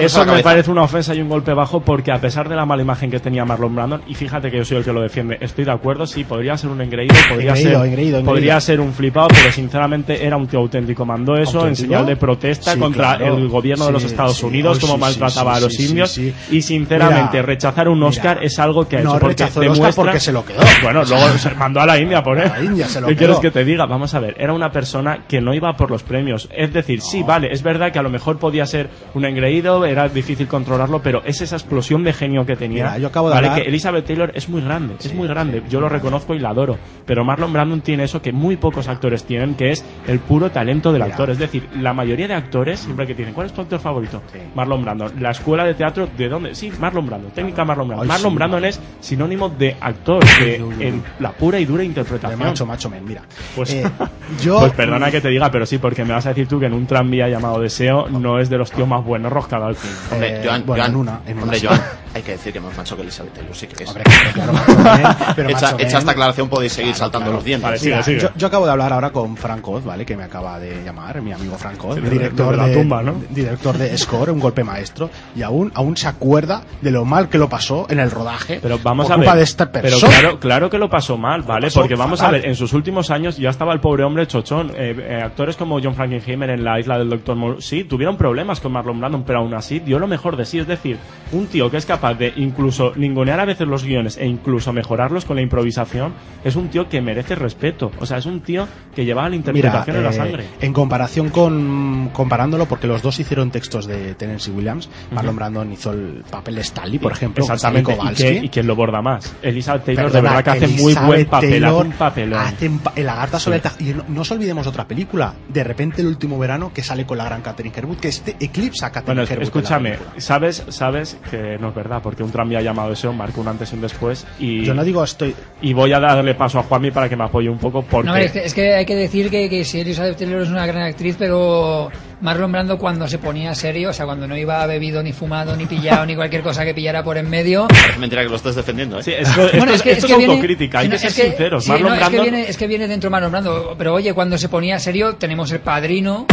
eso 0.02 0.26
me 0.26 0.44
parece 0.44 0.72
una 0.72 0.84
ofensa 0.84 1.16
y 1.16 1.22
un 1.22 1.30
golpe 1.30 1.54
bajo 1.54 1.80
porque 1.82 2.12
a 2.12 2.20
pesar 2.20 2.50
de 2.50 2.56
la 2.56 2.66
mala 2.66 2.82
imagen 2.82 3.10
que 3.10 3.20
tenía 3.20 3.46
Marlon 3.46 3.76
Brandon, 3.76 4.02
y 4.08 4.16
fíjate 4.16 4.52
que 4.52 4.58
yo 4.58 4.66
soy 4.66 4.75
el 4.78 4.84
que 4.84 4.94
lo 4.94 5.02
defiende, 5.02 5.38
estoy 5.42 5.66
de 5.66 5.72
acuerdo, 5.72 6.06
sí, 6.06 6.24
podría 6.24 6.58
ser 6.58 6.70
un 6.70 6.82
engreído, 6.82 7.14
podría, 7.30 7.50
Engreído, 7.52 7.80
ser, 7.80 7.88
engreído, 7.90 8.18
engreído. 8.20 8.24
podría 8.26 8.60
ser 8.62 8.80
un 8.80 8.94
flipado, 8.94 9.28
pero 9.30 9.52
sinceramente 9.52 10.26
era 10.26 10.38
un 10.38 10.48
tío 10.48 10.60
auténtico. 10.60 11.06
Mandó 11.06 11.36
eso 11.36 11.52
en 11.62 11.70
¿Auténtico? 11.70 11.88
señal 11.88 12.06
de 12.06 12.16
protesta 12.16 12.74
Sí, 12.74 12.80
contra 12.80 13.18
claro. 13.18 13.38
el 13.38 13.48
gobierno 13.48 13.86
de 13.88 13.92
los 13.92 14.02
Sí, 14.04 14.08
Estados 14.10 14.38
sí. 14.38 14.46
Unidos, 14.46 14.78
Ay, 14.78 14.82
como 14.82 14.94
sí, 14.96 15.00
maltrataba 15.02 15.52
sí, 15.54 15.58
a 15.58 15.62
los 15.62 15.74
sí, 15.74 15.84
sí, 15.84 15.90
indios. 15.90 16.12
sí. 16.12 16.34
Y 16.52 16.62
sinceramente, 16.62 17.30
Mira, 17.34 17.42
rechazar 17.44 17.88
un 17.90 18.02
Oscar 18.04 18.38
mira, 18.38 18.48
es 18.48 18.60
algo 18.60 18.88
que 18.88 18.98
ha 18.98 19.02
no 19.02 19.12
hecho 19.12 19.20
porque 19.20 19.44
rechazó 19.44 19.62
el 19.62 19.70
Oscar 19.70 19.80
demuestra... 19.82 20.04
porque 20.04 20.20
se 20.20 20.32
lo 20.32 20.46
quedó. 20.46 20.60
Bueno, 20.84 21.04
luego 21.04 21.28
se 21.38 21.52
mandó 21.52 21.82
a 21.82 21.86
la 21.86 21.98
India 22.00 22.22
por 22.24 22.38
él. 22.40 22.50
A 22.52 22.58
la 22.58 22.64
India 22.64 22.88
se 22.88 23.02
lo 23.02 23.08
¿Qué 23.08 23.16
quedó. 23.16 23.40
quieres 23.40 23.40
que 23.40 23.52
te 23.52 23.66
diga? 23.66 23.86
Vamos 23.86 24.14
a 24.14 24.20
ver, 24.20 24.36
era 24.40 24.54
una 24.54 24.72
persona 24.72 25.20
que 25.28 25.42
no 25.42 25.54
iba 25.54 25.74
por 25.74 25.90
los 25.92 26.04
premios. 26.04 26.48
Es 26.56 26.74
decir, 26.74 27.02
sí, 27.02 27.24
vale, 27.24 27.50
es 27.52 27.64
verdad 27.64 27.92
que 27.92 28.00
a 28.00 28.04
lo 28.04 28.10
mejor 28.10 28.38
podía 28.40 28.66
ser 28.66 28.90
un 29.14 29.26
engreído, 29.26 29.86
era 29.86 30.08
difícil 30.10 30.48
controlarlo, 30.48 31.02
pero 31.02 31.22
es 31.26 31.42
esa 31.42 31.56
explosión 31.56 32.04
de 32.04 32.14
genio 32.14 32.46
que 32.46 32.56
tenía. 32.56 32.86
Mira, 32.86 32.98
yo 33.00 33.08
acabo 33.08 33.30
de 33.30 33.36
vale, 33.36 33.48
hablar- 33.48 33.62
que 33.64 33.70
Elizabeth 33.70 34.06
Taylor 34.06 34.32
es 34.36 34.50
muy 34.50 34.62
grande, 34.66 34.96
es 35.00 35.14
muy 35.14 35.28
grande. 35.28 35.64
Yo 35.70 35.80
lo 35.80 35.88
reconozco 35.88 36.34
y 36.36 36.40
la 36.40 36.50
adoro. 36.50 36.78
Pero 37.06 37.24
Marlon 37.24 37.54
Brandon 37.54 37.82
tiene 37.82 38.04
eso 38.04 38.22
que 38.22 38.32
muy 38.34 38.58
pocos 38.58 38.88
actores 38.88 39.24
tienen, 39.24 39.56
que 39.56 39.72
es 39.72 39.86
el 40.08 40.20
puro 40.20 40.52
talento 40.52 40.92
del 40.92 41.04
Mira. 41.04 41.14
actor. 41.14 41.30
Es 41.30 41.38
decir, 41.38 41.70
la 41.80 41.94
mayoría 41.94 42.28
de 42.28 42.34
actores 42.34 42.80
siempre 42.82 43.06
que 43.08 43.16
tienen, 43.16 43.34
¿cuál 43.34 43.48
es 43.48 43.54
tu 43.54 43.62
actor 43.62 43.80
favorito? 43.80 44.22
Marlon 44.56 44.84
Brandon. 44.84 45.12
La 45.20 45.32
escuela 45.32 45.64
de 45.64 45.74
teatro, 45.76 46.10
¿de 46.18 46.28
dónde? 46.28 46.56
Sí, 46.56 46.72
Marlon 46.80 47.06
Brandon. 47.06 47.32
Técnica 47.32 47.64
Marlon 47.64 47.88
Brandon. 47.88 48.04
Ay, 48.06 48.10
Marlon 48.10 48.32
sí, 48.32 48.36
Brandon 48.36 48.66
es 48.66 48.80
sinónimo 49.00 49.50
de 49.50 49.76
actor, 49.80 50.24
de 50.40 50.56
en 50.80 51.04
la 51.20 51.32
pura 51.32 51.60
y 51.60 51.66
dura 51.66 51.82
De 51.82 51.86
interpretación. 51.86 52.40
macho, 52.40 52.66
macho, 52.66 52.90
men, 52.90 53.06
mira. 53.06 53.22
Pues, 53.56 53.74
Eh, 53.74 53.84
yo, 54.42 54.60
pues 54.60 54.74
perdona 54.74 55.12
que 55.12 55.22
te 55.22 55.30
diga, 55.30 55.52
pero 55.52 55.66
sí, 55.66 55.78
porque 55.78 56.04
me 56.04 56.14
vas 56.14 56.26
a 56.26 56.30
decir 56.30 56.48
tú 56.48 56.60
que 56.60 56.66
en 56.66 56.74
un 56.74 56.86
tranvía 56.88 57.28
llamado 57.30 57.60
Deseo 57.60 58.08
no 58.10 58.40
es 58.40 58.50
de 58.50 58.58
los 58.58 58.72
tíos 58.72 58.88
más 58.88 59.04
buenos 59.06 59.32
roscado 59.32 59.66
al 59.66 59.76
fin. 59.76 59.92
Hombre, 60.12 60.40
Eh, 60.40 60.42
Joan, 60.46 60.64
bueno, 60.66 60.84
Joan, 60.84 60.92
en 60.94 60.98
una, 61.00 61.20
en 61.28 61.40
hombre, 61.40 61.60
una. 61.60 61.70
Joan, 61.70 61.82
hay 62.16 62.22
que 62.24 62.32
decir 62.32 62.54
que 62.54 62.62
más 62.62 62.76
macho 62.78 62.96
que 62.96 63.02
Elizabeth 63.02 63.34
Taylor, 63.34 63.54
sí 63.54 63.68
que 63.68 63.84
es. 63.84 63.90
Hombre, 63.90 64.06
claro, 64.34 64.54
macho 64.54 65.34
pero 65.36 65.50
hecha, 65.50 65.72
macho 65.74 65.86
hecha 65.86 65.98
esta 65.98 66.12
aclaración 66.12 66.48
podéis 66.48 66.72
seguir 66.72 66.96
saltando 66.96 67.30
los 67.34 67.44
dientes. 67.44 67.70
Vale, 67.70 67.80
Mira, 67.84 68.04
sigue, 68.04 68.20
sigue. 68.20 68.32
Yo, 68.34 68.38
yo 68.38 68.48
acabo 68.48 68.66
de 68.66 68.72
hablar 68.72 68.94
ahora 68.94 69.12
con 69.12 69.36
Frank 69.36 69.68
Oz, 69.68 69.84
¿vale? 69.84 70.06
Que 70.06 70.16
me 70.16 70.24
acaba 70.24 70.58
de 70.58 70.82
llamar, 70.82 71.22
mi 71.22 71.34
amigo 71.34 71.58
Frank 71.58 71.84
Oz, 71.84 71.96
Sí, 71.96 72.02
director 72.02 72.52
desde 72.52 72.58
la 72.58 72.68
de, 72.70 72.74
tumba, 72.74 73.04
¿no? 73.04 73.16
director 73.30 73.78
de 73.78 73.98
Score, 73.98 74.32
un 74.32 74.40
golpe 74.40 74.64
maestro, 74.64 75.10
y 75.36 75.42
aún, 75.42 75.74
aún 75.76 75.98
se 75.98 76.08
acuerda 76.08 76.64
de 76.82 76.90
lo 76.92 77.04
mal 77.04 77.28
que 77.28 77.38
lo 77.38 77.50
pasó 77.50 77.86
en 77.90 78.00
el 78.00 78.10
rodaje. 78.10 78.60
Pero 78.62 78.80
vamos 78.82 79.08
por 79.08 79.14
a 79.14 79.18
ver. 79.18 79.26
culpa 79.26 79.38
de 79.38 79.44
esta 79.44 79.70
pero 79.70 79.84
persona. 79.84 80.14
claro, 80.20 80.40
claro 80.40 80.70
que 80.70 80.78
lo 80.78 80.90
pasó 80.90 81.18
mal, 81.18 81.42
¿vale? 81.42 81.68
pasó 81.68 81.82
Porque 81.82 81.96
vamos 81.96 82.20
fatal. 82.20 82.36
a 82.36 82.38
ver, 82.38 82.48
en 82.48 82.56
sus 82.56 82.72
últimos 82.72 83.12
años 83.12 83.36
ya 83.36 83.50
estaba 83.50 83.74
el 83.74 83.82
pobre 83.82 84.06
hombre 84.06 84.26
chochón. 84.26 84.72
Eh, 84.78 84.96
eh, 84.98 85.22
actores 85.22 85.58
como 85.58 85.82
John 85.84 85.96
Frankenheimer 85.96 86.50
en 86.52 86.64
la 86.64 86.80
isla 86.80 86.98
del 86.98 87.10
Doctor 87.10 87.36
Moore, 87.36 87.62
sí, 87.62 87.84
tuvieron 87.84 88.16
problemas 88.16 88.62
con 88.62 88.72
Marlon 88.72 89.00
Brandon, 89.02 89.24
pero 89.26 89.40
aún 89.40 89.54
así 89.54 89.80
dio 89.80 90.00
lo 90.00 90.08
mejor 90.08 90.38
de 90.38 90.46
sí. 90.46 90.60
Es 90.60 90.68
decir, 90.68 90.98
un 91.34 91.48
tío 91.48 91.70
que 91.70 91.76
es 91.76 91.86
capaz 91.86 92.05
de 92.14 92.34
incluso 92.36 92.94
ningunear 92.96 93.40
a 93.40 93.46
veces 93.46 93.68
los 93.68 93.84
guiones 93.84 94.18
e 94.18 94.26
incluso 94.28 94.72
mejorarlos 94.74 95.26
con 95.26 95.36
la 95.36 95.42
improvisación, 95.42 96.14
es 96.44 96.56
un 96.56 96.70
tío 96.70 96.88
que 96.90 97.02
merece 97.02 97.36
respeto. 97.36 97.92
O 98.00 98.06
sea, 98.06 98.18
es 98.18 98.26
un 98.26 98.42
tío 98.42 98.68
que 98.96 99.04
llevaba 99.06 99.30
la 99.30 99.38
Mira, 99.38 99.52
interpretación 99.52 99.96
en 99.98 100.04
la 100.04 100.10
eh, 100.10 100.14
sangre. 100.14 100.46
en 100.62 100.74
comparación 100.74 101.30
con 101.30 102.10
comparándolo, 102.14 102.66
porque 102.66 102.88
los 102.88 103.02
dos 103.02 103.20
hicieron 103.20 103.52
textos 103.52 103.88
de 103.88 104.16
Tennessee 104.16 104.52
Williams, 104.52 104.90
Marlon 105.12 105.36
Brandon 105.36 105.72
hizo 105.72 105.92
el 105.92 106.24
papel 106.30 106.56
de 106.56 106.62
Stanley, 106.62 107.00
por 107.00 107.12
ejemplo, 107.12 107.44
Exactamente. 107.44 107.98
¿Y, 108.12 108.14
qué- 108.16 108.42
y 108.44 108.50
quién 108.50 108.68
lo 108.68 108.76
borda 108.76 109.02
más? 109.02 109.34
Elizabeth 109.42 109.86
Taylor 109.86 110.06
Perdona, 110.12 110.30
de 110.30 110.36
verdad 110.36 110.44
que 110.60 110.66
hace 110.66 110.82
muy 110.82 110.94
buen 110.94 111.26
papel, 111.26 111.64
hace 111.66 111.76
un 111.76 111.92
papelón. 111.94 112.40
hace 112.40 112.70
un 112.70 112.80
pa- 112.80 112.94
el 112.96 113.06
lagarta 113.06 113.40
sobre 113.40 113.58
el 113.58 113.64
Y 113.80 113.94
no, 113.94 114.04
no 114.08 114.22
os 114.22 114.32
olvidemos 114.32 114.68
otra 114.68 114.88
película, 114.88 115.34
de 115.50 115.64
repente 115.64 116.02
el 116.02 116.08
último 116.08 116.38
verano, 116.38 116.72
que 116.74 116.84
sale 116.84 117.06
con 117.06 117.18
la 117.18 117.26
gran 117.26 117.42
Catherine 117.42 117.74
Herwood, 117.76 117.98
que 117.98 118.08
este 118.10 118.36
eclipsa 118.40 118.88
a 118.88 118.92
Catherine 118.92 119.26
Bueno, 119.26 119.42
escúchame, 119.42 119.98
sabes, 120.18 120.64
sabes 120.70 121.18
que 121.30 121.58
no 121.60 121.70
es 121.70 121.76
verdad, 121.76 121.95
porque 122.02 122.24
un 122.24 122.32
tranvía 122.32 122.62
llamado 122.62 122.90
Deseo 122.90 123.14
marcó 123.14 123.42
un 123.42 123.48
antes 123.48 123.72
y 123.72 123.76
un 123.76 123.82
después 123.82 124.26
y, 124.40 124.64
Yo 124.64 124.74
no 124.74 124.84
digo 124.84 125.04
estoy. 125.04 125.36
y 125.62 125.74
voy 125.74 125.92
a 125.94 126.00
darle 126.00 126.36
paso 126.36 126.60
a 126.60 126.64
Juanmi 126.64 126.92
para 126.92 127.08
que 127.10 127.16
me 127.16 127.24
apoye 127.26 127.50
un 127.50 127.58
poco 127.58 127.82
porque 127.84 128.08
No, 128.10 128.16
es, 128.16 128.32
que, 128.32 128.46
es 128.46 128.54
que 128.54 128.74
hay 128.76 128.86
que 128.86 128.96
decir 128.96 129.30
que, 129.30 129.50
que 129.50 129.64
sí, 129.66 129.80
Elizabeth 129.82 130.18
Taylor 130.18 130.42
es 130.42 130.50
una 130.50 130.66
gran 130.66 130.84
actriz, 130.84 131.16
pero 131.18 131.90
Marlon 132.22 132.52
Brando 132.52 132.78
cuando 132.78 133.08
se 133.08 133.18
ponía 133.18 133.54
serio, 133.56 133.90
o 133.90 133.94
sea, 133.94 134.06
cuando 134.06 134.28
no 134.28 134.38
iba 134.38 134.66
bebido, 134.66 135.04
ni 135.04 135.12
fumado, 135.14 135.56
ni 135.56 135.66
pillado, 135.66 136.06
ni 136.06 136.16
cualquier 136.16 136.42
cosa 136.42 136.64
que 136.66 136.74
pillara 136.74 137.04
por 137.04 137.18
en 137.18 137.30
medio... 137.30 137.68
Es 137.90 137.98
mentira 138.00 138.24
que 138.24 138.30
lo 138.30 138.36
estés 138.38 138.56
defendiendo, 138.56 139.00
¿eh? 139.00 139.04
Sí, 139.04 139.12
esto, 139.18 139.46
esto- 139.46 139.58
Bueno, 139.58 139.74
es 139.74 139.82
que, 139.82 139.92
esto 139.92 140.06
es 140.08 140.12
es, 140.12 140.12
que 140.12 140.18
viene- 140.18 140.34
autocrítica, 140.34 140.80
hay 140.80 140.86
sí, 140.86 140.90
no, 140.90 140.94
que 140.96 141.00
ser 141.00 141.10
es 141.10 141.16
que- 141.16 141.22
sinceros. 141.30 141.64
sí, 141.66 141.72
Marlon 141.72 141.90
no, 141.90 141.94
es, 141.96 142.00
que 142.00 142.06
Brando 142.10 142.22
viene, 142.24 142.50
es 142.50 142.58
que 142.58 142.68
viene 142.68 142.88
dentro 142.88 143.10
Marlon 143.12 143.32
Brando, 143.32 143.76
pero 143.78 143.94
oye, 143.94 144.14
cuando 144.14 144.38
se 144.38 144.50
ponía 144.50 144.80
serio, 144.80 145.16
tenemos 145.18 145.52
el 145.52 145.60
padrino, 145.60 146.26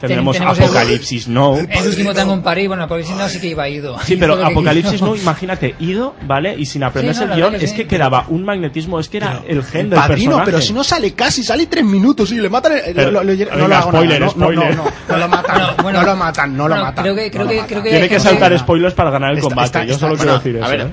tenemos, 0.00 0.36
el- 0.36 0.46
Apocalipsis 0.46 1.28
Now. 1.28 1.56
el 1.58 1.86
último 1.88 2.12
tango 2.14 2.34
en 2.34 2.42
París, 2.42 2.68
bueno, 2.68 2.84
Apocalipsis 2.84 3.16
no 3.16 3.28
sí 3.28 3.40
que 3.40 3.48
iba 3.48 3.68
ido. 3.68 3.98
Sí, 4.00 4.16
pero 4.16 4.36
lo 4.36 4.46
Apocalipsis 4.46 5.00
no, 5.02 5.16
imagínate, 5.16 5.74
ido, 5.78 6.14
¿vale? 6.26 6.54
Y 6.58 6.66
sin 6.66 6.82
aprenderse 6.82 7.20
Sí, 7.22 7.26
no, 7.26 7.32
el 7.34 7.38
guion, 7.40 7.54
que 7.58 7.64
es 7.64 7.70
sí. 7.70 7.76
que 7.78 7.86
quedaba 7.86 8.26
un 8.28 8.44
magnetismo, 8.44 9.00
es 9.00 9.08
que 9.08 9.16
era 9.18 9.42
el 9.46 9.62
gen 9.64 9.82
El 9.82 9.90
del 9.90 9.98
padrino, 9.98 10.30
personaje. 10.32 10.44
pero 10.50 10.60
si 10.60 10.72
no 10.72 10.84
sale 10.84 11.12
casi, 11.14 11.42
sale 11.42 11.66
tres 11.66 11.84
minutos 11.84 12.30
y 12.32 12.36
le 12.36 12.48
matan. 12.48 12.72
el- 12.72 12.94
Pero- 12.94 13.10
lo- 13.10 13.24
lo- 13.24 13.34
no 13.34 13.68
lo 13.68 13.76
hago 13.76 13.90
spoiler, 13.90 14.20
nada, 14.20 14.32
no, 14.36 14.46
no, 14.50 14.52
spoiler. 14.52 14.76
no, 14.76 14.84
no, 14.84 14.90
no 15.08 15.16
lo 15.16 15.28
matan, 15.28 15.56
Bueno, 15.58 15.82
bueno, 15.82 16.00
no 16.00 16.06
lo 16.06 16.16
matan, 16.16 16.56
no 16.56 16.68
lo 16.68 16.76
matan. 16.76 17.02
creo 17.04 17.14
que- 17.14 17.30
creo 17.30 17.44
no 17.44 17.48
que- 17.50 17.56
lo 17.56 17.62
matan. 17.62 17.68
creo 17.68 17.82
que- 17.82 17.90
Tiene 17.90 18.08
que 18.08 18.20
saltar 18.20 18.58
spoilers 18.58 18.94
para 18.94 19.10
ganar 19.10 19.32
el 19.34 19.40
combate. 19.40 19.86
Yo 19.86 19.98
solo 19.98 20.16
quiero 20.16 20.34
decir 20.34 20.56
A 20.56 20.60
eso. 20.60 20.70
ver, 20.70 20.80
¿eh? 20.82 20.90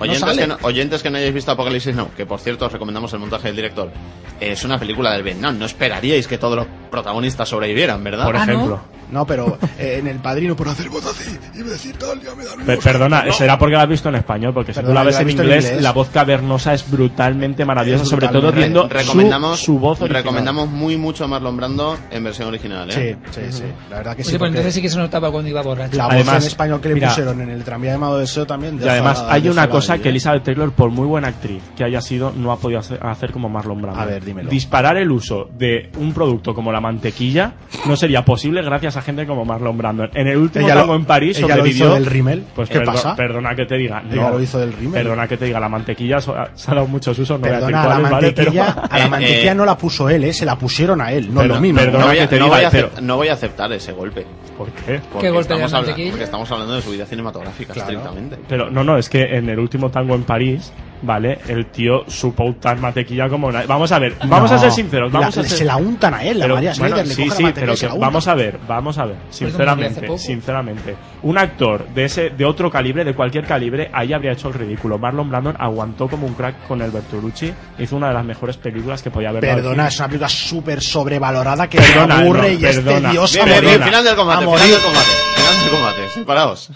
oyentes, 0.63 1.01
que 1.03 1.09
no, 1.09 1.13
no 1.13 1.17
hayáis 1.17 1.33
visto 1.33 1.51
Apocalipsis 1.51 1.95
No, 1.95 2.09
que 2.15 2.25
por 2.25 2.39
cierto 2.39 2.65
os 2.65 2.71
recomendamos 2.71 3.11
el 3.13 3.19
montaje 3.19 3.47
del 3.47 3.55
director. 3.55 3.91
Es 4.39 4.63
una 4.63 4.77
película 4.79 5.11
del 5.13 5.23
Vietnam, 5.23 5.57
no 5.59 5.65
esperaríais 5.65 6.27
que 6.27 6.37
todos 6.37 6.55
los 6.57 6.67
protagonistas 6.93 7.49
sobrevivieran, 7.49 8.03
¿verdad? 8.03 8.25
Por 8.25 8.37
Ah, 8.37 8.45
¿no? 8.45 8.51
ejemplo. 8.53 8.79
No, 9.11 9.27
pero 9.27 9.59
eh, 9.77 9.97
en 9.99 10.07
el 10.07 10.17
padrino 10.19 10.55
por 10.55 10.67
hacer 10.69 10.89
voz 10.89 11.05
así 11.05 11.37
y 11.53 11.61
decir 11.61 11.95
tal, 11.97 12.19
ya 12.21 12.33
me 12.33 12.45
da 12.45 12.51
Per- 12.65 12.79
perdona, 12.79 13.31
será 13.31 13.59
porque 13.59 13.75
la 13.75 13.83
has 13.83 13.89
visto 13.89 14.09
en 14.09 14.15
español, 14.15 14.53
porque 14.55 14.73
si 14.73 14.79
tú 14.79 14.87
Perdona, 14.87 15.01
la 15.01 15.05
ves 15.05 15.19
en 15.19 15.29
inglés, 15.29 15.81
la 15.81 15.91
voz 15.91 16.09
cavernosa 16.09 16.73
es 16.73 16.89
brutalmente 16.89 17.63
maravillosa, 17.63 18.03
Es 18.03 18.09
sobre 18.09 18.25
brutal. 18.27 18.41
todo 18.41 18.51
Re- 18.51 18.57
viendo 18.61 18.87
recomendamos, 18.87 19.59
su, 19.59 19.65
su 19.65 19.79
voz 19.79 20.01
original. 20.01 20.23
recomendamos 20.23 20.67
muy 20.69 20.97
mucho 20.97 21.25
a 21.25 21.27
Marlon 21.27 21.55
Brando 21.57 21.95
en 22.09 22.23
versión 22.23 22.47
original, 22.47 22.89
¿eh? 22.89 23.17
Sí, 23.29 23.39
sí, 23.39 23.51
sí. 23.51 23.63
La 23.91 23.97
verdad 23.97 24.15
que 24.15 24.23
sí. 24.23 24.29
Oye, 24.31 24.39
pues 24.39 24.49
entonces 24.49 24.73
sí 24.73 24.81
que 24.81 24.89
se 24.89 24.97
notaba 24.97 25.29
cuando 25.31 25.49
iba 25.49 25.61
borracho. 25.61 25.95
La 25.97 26.07
voz 26.07 26.27
en 26.27 26.35
español 26.47 26.81
que 26.81 26.87
le 26.89 26.95
mira, 26.95 27.09
pusieron 27.09 27.39
en 27.41 27.49
el 27.51 27.63
tranvía 27.63 27.91
llamado 27.91 28.17
Deseo 28.17 28.47
también. 28.47 28.79
Y 28.83 28.87
además 28.87 29.23
hay 29.29 29.47
una 29.47 29.69
cosa 29.69 29.97
que 29.99 30.09
Elisa 30.09 30.31
Elizabeth 30.31 30.43
Taylor, 30.43 30.71
por 30.71 30.89
muy 30.89 31.05
buena 31.05 31.27
actriz 31.27 31.61
que 31.75 31.83
haya 31.83 32.01
sido, 32.01 32.31
no 32.35 32.51
ha 32.51 32.57
podido 32.57 32.79
hacer, 32.79 32.99
hacer 33.05 33.31
como 33.31 33.47
Marlon 33.49 33.79
Brando. 33.81 33.99
A 34.01 34.05
ver, 34.05 34.23
dímelo. 34.25 34.49
Disparar 34.49 34.97
el 34.97 35.11
uso 35.11 35.49
de 35.55 35.91
un 35.97 36.13
producto 36.13 36.55
como 36.55 36.71
la 36.71 36.81
mantequilla 36.83 37.53
no 37.87 37.95
sería 37.95 38.23
posible 38.23 38.61
gracias 38.61 38.95
a 38.97 39.01
gente 39.01 39.25
como 39.25 39.43
Marlon 39.45 39.77
Brando. 39.77 40.07
En 40.13 40.27
el 40.27 40.37
último 40.37 40.65
Ella 40.65 40.75
lo- 40.75 40.81
tango 40.81 40.95
en 40.95 41.05
París 41.05 41.37
ella 41.37 41.47
lo 41.47 41.55
sobrevivió... 41.55 41.85
hizo 41.85 41.93
del 41.95 42.05
rímel. 42.05 42.43
Pues 42.55 42.69
¿Qué 42.69 42.79
perdo- 42.79 42.91
pasa? 42.93 43.15
Perdona 43.15 43.55
que 43.55 43.65
te 43.65 43.75
diga. 43.77 44.03
Ella 44.11 44.21
no. 44.23 44.29
lo 44.31 44.41
hizo 44.41 44.59
del 44.59 44.73
rímel. 44.73 45.01
Perdona 45.03 45.27
que 45.27 45.37
te 45.37 45.45
diga, 45.45 45.59
la 45.59 45.69
mantequilla 45.69 46.21
so- 46.21 46.35
se 46.53 46.71
ha 46.71 46.75
dado 46.75 46.87
muchos 46.87 47.17
usos, 47.17 47.39
no 47.39 47.47
voy 47.47 47.49
a 47.55 47.59
decir 47.59 47.73
Perdona, 47.73 47.81
a 47.83 47.87
la 47.87 47.95
cuáles, 47.95 48.11
¿vale? 48.11 48.31
Pero- 48.33 48.51
mantequilla, 48.53 48.87
a 48.89 48.99
la 48.99 49.05
Eh, 49.05 49.09
mantequilla 49.09 49.51
eh, 49.51 49.55
no 49.55 49.65
la 49.65 49.77
puso 49.77 50.09
él, 50.09 50.23
¿eh? 50.25 50.33
se 50.33 50.45
la 50.45 50.55
pusieron 50.57 51.01
a 51.01 51.11
él, 51.11 51.27
no 51.33 51.39
Perdón, 51.41 51.55
lo 51.57 51.61
mismo. 51.61 51.79
perdona 51.79 51.99
No 51.99 52.07
voy, 52.07 52.17
a, 52.17 52.21
que 52.21 52.27
te 52.27 52.39
no 52.39 52.45
diga, 52.45 52.57
voy 52.57 52.65
a 52.65 52.69
pero- 52.69 52.89
acep- 52.91 53.01
no 53.01 53.15
voy 53.17 53.27
a 53.29 53.33
aceptar 53.33 53.71
ese 53.73 53.91
golpe. 53.93 54.25
¿Por 54.57 54.69
qué? 54.71 54.99
Porque 55.11 55.29
golpe 55.29 55.53
de 55.53 55.55
estamos 55.55 55.73
habla- 55.73 55.87
mantequilla? 55.87 56.11
Porque 56.11 56.23
estamos 56.25 56.51
hablando 56.51 56.75
de 56.75 56.81
su 56.81 56.91
vida 56.91 57.05
cinematográfica, 57.05 57.73
Claro. 57.73 57.89
estrictamente. 57.91 58.37
Pero 58.47 58.69
no, 58.69 58.83
no, 58.83 58.97
es 58.97 59.09
que 59.09 59.21
en 59.23 59.49
el 59.49 59.57
último 59.59 59.89
tango 59.89 60.13
en 60.15 60.23
París, 60.23 60.71
¿vale? 61.03 61.39
El 61.47 61.67
tío 61.67 62.03
supo 62.07 62.43
untar 62.43 62.77
mantequilla 62.79 63.29
como 63.29 63.51
nadie. 63.51 63.67
Vamos 63.67 63.91
a 63.91 63.99
ver, 63.99 64.15
vamos 64.27 64.49
No, 64.49 64.57
a 64.57 64.59
ser 64.59 64.71
sinceros, 64.71 65.11
vamos 65.11 65.35
la- 65.35 65.41
a 65.41 65.45
ser... 65.45 65.57
Se 65.57 65.65
la 65.65 65.77
untan 65.77 66.13
a 66.15 66.23
él, 66.23 66.39
María 66.39 66.73
bueno, 66.77 66.97
sí, 67.05 67.29
sí, 67.29 67.45
pero 67.53 67.75
que 67.75 67.87
vamos 67.87 68.27
a 68.27 68.33
ver, 68.35 68.59
vamos 68.67 68.97
a 68.97 69.05
ver, 69.05 69.17
sinceramente, 69.29 70.17
sinceramente, 70.17 70.95
un 71.23 71.37
actor 71.37 71.87
de 71.93 72.05
ese, 72.05 72.29
de 72.31 72.45
otro 72.45 72.71
calibre, 72.71 73.03
de 73.03 73.13
cualquier 73.13 73.45
calibre, 73.45 73.89
ahí 73.93 74.13
habría 74.13 74.31
hecho 74.31 74.47
el 74.47 74.53
ridículo. 74.55 74.97
Marlon 74.97 75.29
Brandon 75.29 75.55
aguantó 75.59 76.07
como 76.07 76.25
un 76.27 76.33
crack 76.33 76.67
con 76.67 76.81
el 76.81 76.91
Bertolucci, 76.91 77.53
hizo 77.79 77.95
una 77.95 78.07
de 78.07 78.13
las 78.15 78.25
mejores 78.25 78.57
películas 78.57 79.01
que 79.01 79.11
podía 79.11 79.29
haber 79.29 79.41
Perdona, 79.41 79.87
es 79.87 79.99
una 79.99 80.07
película 80.07 80.29
súper 80.29 80.81
sobrevalorada 80.81 81.67
que 81.69 81.77
Perdona, 81.79 82.19
aburre 82.19 82.53
no, 82.53 82.59
y 82.59 82.65
es 82.65 82.83
tediosa. 82.83 83.43
Bien, 83.45 83.49
bien, 83.61 83.61
bien, 83.61 83.83
final 83.83 84.03
del 84.03 84.15
combate, 84.15 84.45
final 84.45 84.69
del 84.69 84.81
combate, 84.81 85.05
final 85.35 85.61
del 85.61 85.69
combate, 85.71 86.09
separaos. 86.13 86.71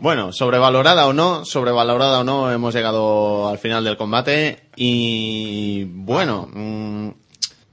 Bueno, 0.00 0.32
sobrevalorada 0.32 1.06
o 1.06 1.12
no, 1.12 1.44
sobrevalorada 1.44 2.20
o 2.20 2.24
no, 2.24 2.50
hemos 2.50 2.74
llegado 2.74 3.48
al 3.48 3.58
final 3.58 3.84
del 3.84 3.96
combate 3.96 4.68
y 4.76 5.84
bueno, 5.84 6.48
mm, 6.52 7.08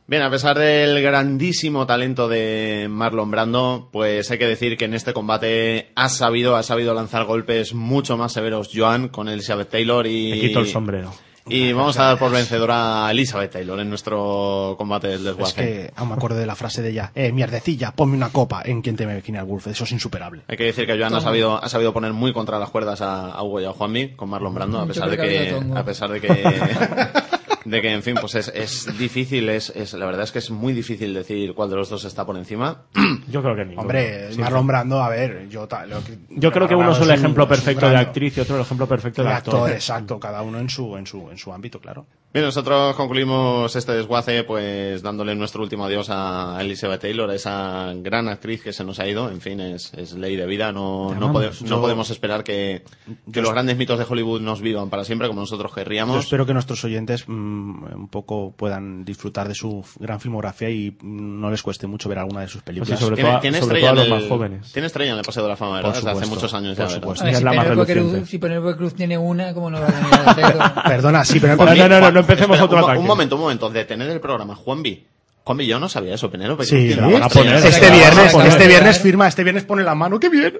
bien, 0.07 0.21
a 0.21 0.29
pesar 0.29 0.57
del 0.57 1.01
grandísimo 1.01 1.85
talento 1.85 2.27
de 2.27 2.87
Marlon 2.89 3.31
Brando, 3.31 3.89
pues 3.91 4.29
hay 4.31 4.37
que 4.37 4.47
decir 4.47 4.77
que 4.77 4.85
en 4.85 4.93
este 4.93 5.13
combate 5.13 5.91
ha 5.95 6.09
sabido, 6.09 6.55
ha 6.55 6.63
sabido 6.63 6.93
lanzar 6.93 7.25
golpes 7.25 7.73
mucho 7.73 8.17
más 8.17 8.33
severos 8.33 8.69
Joan 8.73 9.09
con 9.09 9.29
Elizabeth 9.29 9.69
Taylor 9.69 10.05
y... 10.07 10.31
Me 10.31 10.39
quito 10.39 10.59
el 10.59 10.67
sombrero. 10.67 11.13
Y 11.47 11.73
vamos 11.73 11.97
a 11.97 12.03
dar 12.03 12.19
por 12.19 12.31
vencedora 12.31 13.07
a 13.07 13.11
Elizabeth 13.11 13.51
Taylor 13.51 13.79
en 13.79 13.89
nuestro 13.89 14.75
combate 14.77 15.07
del 15.07 15.17
Es 15.19 15.23
desguace. 15.23 15.55
que 15.55 15.93
aún 15.95 16.09
me 16.09 16.15
acuerdo 16.15 16.37
de 16.37 16.45
la 16.45 16.55
frase 16.55 16.81
de 16.81 16.89
ella, 16.91 17.11
eh, 17.15 17.31
mierdecilla, 17.31 17.91
ponme 17.91 18.15
una 18.15 18.29
copa 18.29 18.61
en 18.65 18.81
quien 18.81 18.95
teme 18.95 19.15
Virginia 19.15 19.43
Woolf, 19.43 19.67
eso 19.67 19.83
es 19.83 19.91
insuperable. 19.91 20.43
Hay 20.47 20.57
que 20.57 20.65
decir 20.65 20.85
que 20.85 20.97
Joan 20.97 21.15
ha 21.15 21.21
sabido, 21.21 21.63
ha 21.63 21.69
sabido 21.69 21.91
poner 21.93 22.13
muy 22.13 22.33
contra 22.33 22.59
las 22.59 22.69
cuerdas 22.69 23.01
a, 23.01 23.31
a 23.31 23.43
Hugo 23.43 23.61
y 23.61 23.65
a 23.65 23.71
Juanmi 23.71 24.15
con 24.15 24.29
Marlon 24.29 24.53
Brando, 24.53 24.79
a 24.79 24.85
pesar 24.85 25.09
de 25.09 25.17
que 25.17 25.59
a 25.75 25.83
pesar 25.85 26.11
de 26.11 26.21
que, 26.21 26.27
de 27.65 27.81
que, 27.81 27.91
en 27.93 28.03
fin, 28.03 28.15
pues 28.19 28.35
es, 28.35 28.47
es 28.55 28.97
difícil, 28.97 29.49
es, 29.49 29.69
es, 29.75 29.93
la 29.93 30.05
verdad 30.05 30.23
es 30.23 30.31
que 30.31 30.39
es 30.39 30.49
muy 30.49 30.73
difícil 30.73 31.13
decir 31.13 31.53
cuál 31.53 31.69
de 31.69 31.75
los 31.75 31.89
dos 31.89 32.05
está 32.05 32.25
por 32.25 32.37
encima. 32.37 32.83
Yo 33.29 33.41
creo 33.41 33.55
que 33.55 33.61
ninguno. 33.65 33.81
Hombre, 33.81 34.31
Sí. 34.33 34.39
Marlon 34.39 34.67
Brando, 34.67 35.01
a 35.01 35.09
ver, 35.09 35.47
yo... 35.49 35.67
ta- 35.67 35.85
lo 35.85 36.03
que- 36.03 36.17
Yo 36.29 36.51
creo 36.51 36.67
que 36.67 36.75
uno 36.75 36.91
es 36.91 36.99
el 37.01 37.11
ejemplo 37.11 37.43
un 37.43 37.49
perfecto 37.49 37.89
de 37.89 37.97
actriz 37.97 38.37
y 38.37 38.41
otro 38.41 38.55
el 38.55 38.61
ejemplo 38.61 38.87
perfecto 38.87 39.21
de 39.23 39.29
de 39.29 39.33
actor. 39.35 39.55
actor, 39.55 39.71
exacto, 39.71 40.19
cada 40.19 40.41
uno 40.41 40.59
en 40.59 40.69
su, 40.69 40.95
en 40.97 41.05
su, 41.07 41.29
en 41.29 41.37
su 41.37 41.51
ámbito, 41.53 41.79
claro. 41.79 42.05
Bien, 42.31 42.45
nosotros 42.45 42.95
concluimos 42.95 43.75
este 43.75 43.91
desguace 43.93 44.43
pues 44.43 45.01
dándole 45.01 45.33
nuestro 45.33 45.63
último 45.63 45.85
adiós 45.85 46.09
a 46.11 46.57
Elizabeth 46.61 47.01
Taylor, 47.01 47.31
esa 47.31 47.91
gran 47.95 48.27
actriz 48.27 48.61
que 48.61 48.71
se 48.71 48.83
nos 48.83 48.99
ha 48.99 49.07
ido. 49.07 49.31
En 49.31 49.41
fin, 49.41 49.59
es, 49.59 49.91
es 49.95 50.13
ley 50.13 50.35
de 50.35 50.45
vida. 50.45 50.71
No, 50.71 51.15
no, 51.15 51.33
pode- 51.33 51.49
no 51.61 51.67
yo- 51.67 51.81
podemos 51.81 52.11
esperar 52.11 52.43
que, 52.43 52.83
que 53.33 53.41
los 53.41 53.51
grandes 53.51 53.77
mitos 53.77 53.97
de 53.97 54.05
Hollywood 54.07 54.41
nos 54.41 54.61
vivan 54.61 54.91
para 54.91 55.05
siempre 55.05 55.27
como 55.27 55.39
nosotros 55.41 55.71
Yo 55.71 55.75
querríamos. 55.75 56.23
espero 56.23 56.45
que 56.45 56.53
nuestros 56.53 56.83
oyentes 56.83 57.23
mm, 57.27 57.31
un 57.95 58.07
poco 58.11 58.53
puedan 58.55 59.03
disfrutar 59.05 59.47
de 59.47 59.55
su 59.55 59.83
gran 59.99 60.19
filmografía 60.19 60.69
y 60.69 60.95
no 61.01 61.49
les 61.49 61.63
cueste 61.63 61.87
mucho 61.87 62.09
ver 62.09 62.19
alguna 62.19 62.41
de 62.41 62.47
sus 62.47 62.61
películas. 62.61 62.99
Sí, 62.99 63.03
sobre 63.05 63.15
Tiene, 63.15 63.31
todo- 63.31 63.39
tiene 63.41 63.59
sobre 63.59 63.79
estrella 63.79 63.89
todo 63.93 64.01
a 64.01 64.03
en 64.03 64.09
los 64.11 64.17
el- 64.17 64.23
más 64.23 64.29
jóvenes. 64.37 64.71
Tiene 64.71 64.85
estrella 64.85 65.11
en 65.13 65.17
el 65.17 65.23
Paseo 65.25 65.41
de 65.41 65.49
la 65.49 65.55
Fama, 65.55 65.77
¿verdad? 65.77 65.89
Por 65.89 65.95
Desde 65.95 66.09
hace 66.11 66.19
supuesto, 66.25 66.35
muchos 66.35 66.53
años 66.53 66.77
por 66.77 66.87
ya, 66.87 66.93
supuesto. 66.93 67.23
A 67.23 67.25
ver, 67.25 67.33
es 67.33 67.39
si 67.39 67.43
la 67.43 67.53
más. 67.53 67.65
Cruz, 67.87 68.29
si 68.29 68.39
Cruz 68.77 68.93
tiene 68.93 69.17
una, 69.17 69.51
¿cómo 69.55 69.71
no 69.71 69.81
va 69.81 69.87
a 69.87 70.35
tener? 70.35 70.55
Perdona, 70.87 71.25
sí, 71.25 71.39
pero... 71.39 71.55
No, 71.55 71.89
no, 71.89 72.11
no, 72.11 72.18
no 72.19 72.33
empecemos 72.33 72.57
espera, 72.57 72.65
otro 72.65 72.77
un, 72.77 72.81
mo- 72.81 72.87
ataque. 72.87 72.99
Un 73.01 73.07
momento, 73.07 73.35
un 73.35 73.41
momento. 73.41 73.69
Detener 73.69 74.09
el 74.09 74.19
programa. 74.19 74.55
Juanvi. 74.55 75.03
Juanvi, 75.43 75.65
yo 75.65 75.79
no 75.79 75.89
sabía 75.89 76.13
eso, 76.15 76.29
Penélope. 76.29 76.63
Sí, 76.65 76.93
van 76.93 77.23
a 77.23 77.29
poner. 77.29 77.55
Este 77.55 77.71
Sí, 77.71 77.79
viernes, 77.91 78.33
este 78.33 78.49
llegar. 78.49 78.67
viernes 78.67 78.99
firma, 78.99 79.27
este 79.27 79.43
viernes 79.43 79.63
pone 79.63 79.83
la 79.83 79.95
mano, 79.95 80.19
¡qué 80.19 80.29
bien! 80.29 80.59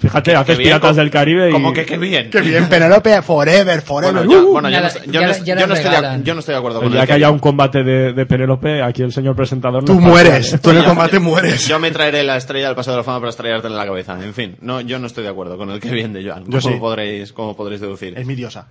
Fíjate, 0.00 0.36
haces 0.36 0.56
bien, 0.56 0.68
Piratas 0.68 0.90
como- 0.90 1.00
del 1.00 1.10
Caribe 1.10 1.48
y... 1.48 1.52
Como 1.52 1.72
que 1.72 1.84
qué 1.84 1.98
bien. 1.98 2.30
Qué 2.30 2.40
bien, 2.40 2.68
Penelope, 2.68 3.20
forever, 3.20 3.82
forever. 3.82 4.14
Bueno, 4.24 4.32
yo, 4.32 4.46
bueno, 4.52 4.68
yo 4.68 4.74
Ya 4.76 4.80
no, 4.80 4.86
estoy- 4.86 5.06
ya 5.06 5.12
ya 5.12 5.22
de, 5.26 6.54
acuerdo 6.54 6.80
con 6.80 6.96
el 6.96 7.04
que 7.04 7.12
haya 7.14 7.30
un 7.32 7.40
combate 7.40 7.82
de, 7.82 8.12
de 8.12 8.26
Penélope, 8.26 8.80
aquí 8.80 9.02
el 9.02 9.12
señor 9.12 9.34
presentador... 9.34 9.84
Tú 9.84 9.98
mueres, 9.98 10.56
tú 10.62 10.70
en 10.70 10.76
el 10.76 10.84
combate 10.84 11.18
mueres. 11.18 11.66
Yo 11.66 11.80
me 11.80 11.90
traeré 11.90 12.22
la 12.22 12.36
estrella 12.36 12.66
del 12.68 12.76
Paseo 12.76 12.92
de 12.92 12.98
la 12.98 13.02
Fama 13.02 13.18
para 13.18 13.30
estrellarte 13.30 13.66
en 13.66 13.74
la 13.76 13.84
cabeza. 13.86 14.22
En 14.22 14.34
fin, 14.34 14.56
no, 14.60 14.80
yo 14.82 15.00
no 15.00 15.08
estoy 15.08 15.24
de 15.24 15.30
acuerdo 15.30 15.56
con 15.58 15.68
el 15.70 15.80
que 15.80 15.90
bien 15.90 16.12
de 16.12 16.24
Joan. 16.24 16.44
Yo 16.46 16.60
como 16.60 16.74
sí. 16.74 16.78
podréis, 16.80 17.32
como 17.32 17.56
podréis 17.56 17.80
deducir. 17.80 18.16
Es 18.16 18.24
mi 18.24 18.36
diosa. 18.36 18.68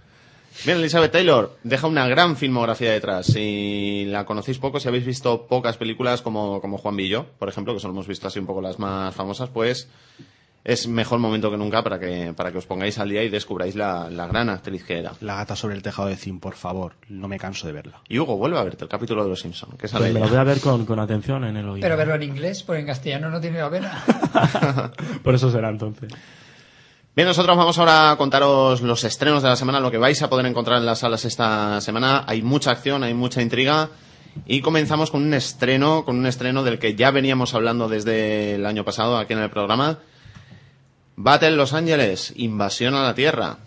Bien, 0.66 0.78
Elizabeth 0.78 1.12
Taylor 1.12 1.58
deja 1.64 1.88
una 1.88 2.08
gran 2.08 2.36
filmografía 2.36 2.92
detrás. 2.92 3.28
Si 3.28 4.06
la 4.06 4.26
conocéis 4.26 4.58
poco, 4.58 4.80
si 4.80 4.88
habéis 4.88 5.06
visto 5.06 5.48
pocas 5.48 5.78
películas 5.78 6.22
como, 6.22 6.60
como 6.62 6.78
Juan 6.78 6.96
Villo, 6.96 7.26
por 7.38 7.50
ejemplo, 7.50 7.74
que 7.74 7.80
solo 7.80 7.94
hemos 7.94 8.08
visto 8.08 8.28
así 8.28 8.40
un 8.40 8.48
poco 8.48 8.62
las 8.62 8.80
más 8.80 9.14
famosas, 9.14 9.50
pues 9.50 9.88
es 10.68 10.86
mejor 10.88 11.20
momento 11.20 11.50
que 11.50 11.58
nunca 11.58 11.82
para 11.82 11.98
que, 11.98 12.34
para 12.36 12.52
que 12.52 12.58
os 12.58 12.66
pongáis 12.66 13.00
al 13.00 13.08
día 13.08 13.24
y 13.24 13.30
descubráis 13.30 13.76
la, 13.76 14.10
la 14.10 14.28
gran 14.28 14.50
actriz 14.50 14.84
que 14.84 15.00
era. 15.00 15.14
La 15.22 15.36
gata 15.36 15.56
sobre 15.56 15.76
el 15.76 15.82
tejado 15.82 16.10
de 16.10 16.18
zinc, 16.18 16.42
por 16.42 16.56
favor. 16.56 16.96
No 17.08 17.30
me 17.30 17.40
canso 17.40 17.68
de 17.68 17.74
verla. 17.74 18.02
Y 18.10 18.20
Hugo, 18.20 18.36
vuelve 18.36 18.58
a 18.60 18.64
verte 18.64 18.84
el 18.84 18.90
capítulo 18.90 19.24
de 19.24 19.30
Los 19.30 19.40
Simpsons, 19.40 19.76
que 19.78 19.88
sale 19.88 20.06
Pues 20.06 20.14
me 20.16 20.20
lo 20.20 20.28
voy 20.28 20.38
a 20.38 20.44
ver 20.44 20.60
con, 20.60 20.86
con 20.86 21.00
atención 21.00 21.46
en 21.46 21.56
el 21.56 21.70
oído. 21.70 21.86
Pero 21.86 21.96
verlo 21.96 22.16
en 22.16 22.24
inglés, 22.24 22.64
porque 22.64 22.82
en 22.82 22.88
castellano 22.88 23.30
no 23.30 23.40
tiene 23.40 23.60
la 23.60 23.70
pena. 23.70 24.04
Por 25.24 25.36
eso 25.36 25.50
será 25.50 25.70
entonces. 25.70 26.12
Bien, 27.18 27.26
nosotros 27.26 27.58
vamos 27.58 27.80
ahora 27.80 28.12
a 28.12 28.16
contaros 28.16 28.84
los 28.84 29.04
estrenos 29.04 29.42
de 29.42 29.50
la 29.50 29.56
semana, 29.56 29.80
lo 29.80 29.90
que 29.90 29.98
vais 29.98 30.22
a 30.22 30.30
poder 30.30 30.46
encontrar 30.46 30.78
en 30.78 30.86
las 30.86 31.00
salas 31.00 31.26
esta 31.26 31.82
semana. 31.82 32.24
Hay 32.28 32.44
mucha 32.44 32.70
acción, 32.70 33.04
hay 33.04 33.16
mucha 33.16 33.42
intriga. 33.42 33.90
Y 34.46 34.62
comenzamos 34.62 35.10
con 35.10 35.24
un 35.24 35.34
estreno, 35.34 36.06
con 36.06 36.20
un 36.20 36.28
estreno 36.28 36.64
del 36.64 36.78
que 36.78 36.94
ya 36.94 37.10
veníamos 37.10 37.56
hablando 37.56 37.90
desde 37.90 38.54
el 38.54 38.68
año 38.68 38.86
pasado 38.86 39.18
aquí 39.18 39.34
en 39.34 39.40
el 39.40 39.50
programa. 39.50 39.98
Battle 41.16 41.56
Los 41.56 41.74
Ángeles, 41.74 42.34
Invasión 42.36 42.94
a 42.94 43.02
la 43.02 43.16
Tierra. 43.16 43.58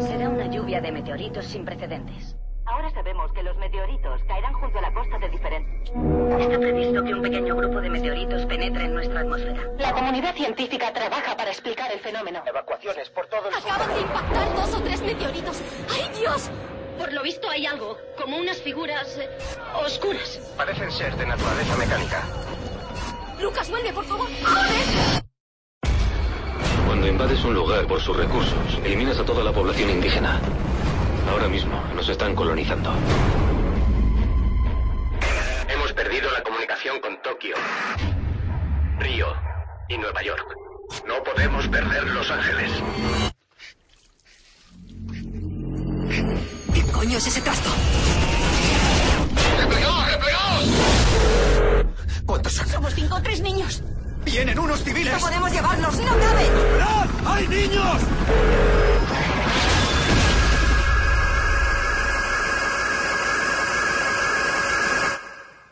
Será 0.00 0.30
una 0.30 0.50
lluvia 0.50 0.80
de 0.80 0.92
meteoritos 0.92 1.44
sin 1.44 1.66
precedentes. 1.66 2.36
Ahora 2.66 2.90
sabemos 2.90 3.30
que 3.32 3.42
los 3.42 3.56
meteoritos 3.58 4.22
caerán 4.26 4.54
junto 4.54 4.78
a 4.78 4.82
la 4.82 4.92
costa 4.92 5.18
de 5.18 5.28
diferentes. 5.28 5.90
Está 6.40 6.58
previsto 6.58 7.04
que 7.04 7.14
un 7.14 7.22
pequeño 7.22 7.56
grupo 7.56 7.80
de 7.80 7.90
meteoritos 7.90 8.46
penetre 8.46 8.84
en 8.84 8.94
nuestra 8.94 9.20
atmósfera. 9.20 9.70
La 9.78 9.92
comunidad 9.92 10.34
científica 10.34 10.92
trabaja 10.92 11.36
para 11.36 11.50
explicar 11.50 11.92
el 11.92 12.00
fenómeno. 12.00 12.42
Evacuaciones 12.46 13.10
por 13.10 13.26
todo 13.26 13.48
el 13.48 13.54
Acaban 13.54 13.94
de 13.94 14.00
impactar 14.00 14.54
dos 14.54 14.74
o 14.74 14.82
tres 14.82 15.02
meteoritos. 15.02 15.62
¡Ay, 15.92 16.18
Dios! 16.18 16.50
Por 16.98 17.12
lo 17.12 17.22
visto 17.22 17.50
hay 17.50 17.66
algo, 17.66 17.98
como 18.16 18.38
unas 18.38 18.62
figuras 18.62 19.18
eh, 19.18 19.28
oscuras. 19.84 20.54
Parecen 20.56 20.90
ser 20.90 21.14
de 21.16 21.26
naturaleza 21.26 21.76
mecánica. 21.76 22.22
Lucas, 23.40 23.68
vuelve, 23.68 23.92
por 23.92 24.04
favor. 24.04 24.28
¡Corre! 24.42 25.22
Cuando 26.86 27.08
invades 27.08 27.44
un 27.44 27.54
lugar 27.54 27.86
por 27.86 28.00
sus 28.00 28.16
recursos, 28.16 28.78
eliminas 28.84 29.18
a 29.18 29.24
toda 29.24 29.42
la 29.42 29.52
población 29.52 29.90
indígena. 29.90 30.40
Ahora 31.30 31.48
mismo 31.48 31.82
nos 31.94 32.08
están 32.08 32.34
colonizando. 32.34 32.92
Hemos 35.68 35.92
perdido 35.92 36.30
la 36.30 36.42
comunicación 36.42 37.00
con 37.00 37.20
Tokio, 37.22 37.56
Río 38.98 39.26
y 39.88 39.98
Nueva 39.98 40.22
York. 40.22 40.54
No 41.06 41.22
podemos 41.22 41.66
perder 41.68 42.04
Los 42.08 42.30
Ángeles. 42.30 42.70
¿Qué 46.74 46.82
coño 46.92 47.18
es 47.18 47.26
ese 47.26 47.40
trasto? 47.40 47.70
¡Replegaos, 49.58 50.12
replegaos! 50.12 50.64
¿Cuántos 52.26 52.52
son? 52.52 52.68
Somos 52.68 52.94
cinco 52.94 53.16
o 53.16 53.22
tres 53.22 53.40
niños. 53.40 53.82
¡Vienen 54.24 54.58
unos 54.58 54.82
civiles! 54.82 55.12
No 55.12 55.20
podemos 55.20 55.52
llevarlos, 55.52 55.98
no 55.98 56.18
cabe. 56.18 56.44
¡Esperad! 56.44 57.08
¡Hay 57.26 57.48
niños! 57.48 58.02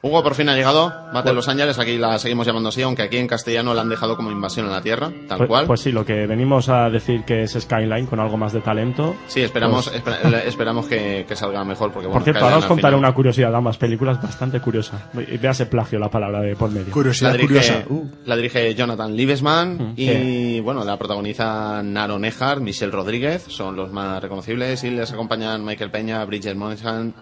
Hugo 0.04 0.20
por 0.24 0.34
fin 0.34 0.48
ha 0.48 0.56
llegado, 0.56 0.92
Battle 1.14 1.32
Los 1.32 1.48
Ángeles, 1.48 1.78
aquí 1.78 1.96
la 1.96 2.18
seguimos 2.18 2.44
llamando 2.44 2.70
así, 2.70 2.82
aunque 2.82 3.02
aquí 3.02 3.18
en 3.18 3.28
castellano 3.28 3.72
la 3.72 3.82
han 3.82 3.88
dejado 3.88 4.16
como 4.16 4.32
Invasión 4.32 4.66
a 4.66 4.70
la 4.72 4.80
Tierra, 4.82 5.12
tal 5.28 5.38
Pues, 5.38 5.48
cual. 5.48 5.66
pues 5.66 5.80
sí, 5.80 5.92
lo 5.92 6.04
que 6.04 6.26
venimos 6.26 6.68
a 6.68 6.90
decir 6.90 7.24
que 7.24 7.42
es 7.44 7.52
Skyline 7.52 8.06
con 8.06 8.18
algo 8.18 8.36
más 8.36 8.52
de 8.52 8.60
talento. 8.62 9.14
sí, 9.28 9.42
esperamos, 9.42 9.88
Pues- 9.88 9.96
espera- 10.02 10.42
esperamos 10.44 10.86
que, 10.86 11.24
que 11.28 11.36
salga 11.36 11.62
mejor, 11.64 11.92
porque 11.92 12.08
bueno, 12.08 12.14
Por 12.18 12.24
cierto, 12.24 12.44
ahora 12.44 12.58
os 12.58 12.66
contaré 12.66 12.96
una 12.96 13.14
curiosidad 13.14 13.50
de 13.52 13.56
ambas 13.56 13.76
películas 13.78 14.20
bastante 14.20 14.58
curiosa. 14.58 15.08
Véase 15.40 15.66
plagio 15.66 16.00
la 16.00 16.08
palabra 16.10 16.40
de 16.40 16.56
por 16.56 16.70
medio. 16.70 16.86
La 16.88 16.92
Curiosidad 16.92 17.32
dirige, 17.32 17.46
curiosa. 17.46 17.84
Uh. 17.88 18.08
la 18.26 18.34
dirige 18.36 18.74
Jonathan 18.74 19.14
Liebesman 19.14 19.76
Mm, 19.78 19.94
y 19.96 20.60
bueno, 20.60 20.82
la 20.84 20.96
protagoniza 20.96 21.80
Naron 21.84 22.24
Ejard, 22.24 22.60
Michelle 22.60 22.90
Rodríguez, 22.90 23.44
son 23.46 23.76
los 23.76 23.92
más 23.92 24.20
reconocibles 24.20 24.82
y 24.82 24.90
les 24.90 25.12
acompañan 25.12 25.64
Michael 25.64 25.92
Peña, 25.92 26.24
Bridget 26.24 26.56
Monahan, 26.56 27.14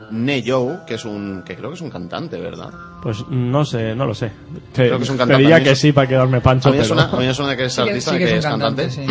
Joe, 0.47 0.79
que 0.87 0.95
es 0.95 1.05
un 1.05 1.43
que 1.45 1.57
creo 1.57 1.69
que 1.69 1.75
es 1.75 1.83
un 1.83 1.91
cantante, 1.91 2.41
¿verdad? 2.41 2.70
Pues 3.03 3.27
no 3.29 3.65
sé, 3.65 3.95
no 3.95 4.05
lo 4.07 4.15
sé. 4.15 4.31
Creo 4.75 4.99
que 4.99 5.05
es 5.05 5.11
un 5.11 5.17
te 5.17 5.21
cantante. 5.21 5.43
diría 5.43 5.63
que 5.63 5.75
sí 5.75 5.93
para 5.93 6.07
quedarme 6.07 6.41
pancho, 6.41 6.69
A 6.69 6.73
mí, 6.73 6.79
me 6.79 6.85
pero... 6.85 6.95
suena, 6.95 7.11
a 7.11 7.17
mí 7.19 7.27
me 7.27 7.35
suena 7.35 7.57
que 7.57 7.65
es 7.65 7.73
Sí 7.73 7.83
que- 7.83 7.89
artista 7.89 8.11
sí 8.13 8.19
que, 8.19 8.25
que 8.27 8.37
es 8.37 8.45
cantante. 8.45 8.91
sí. 8.91 9.07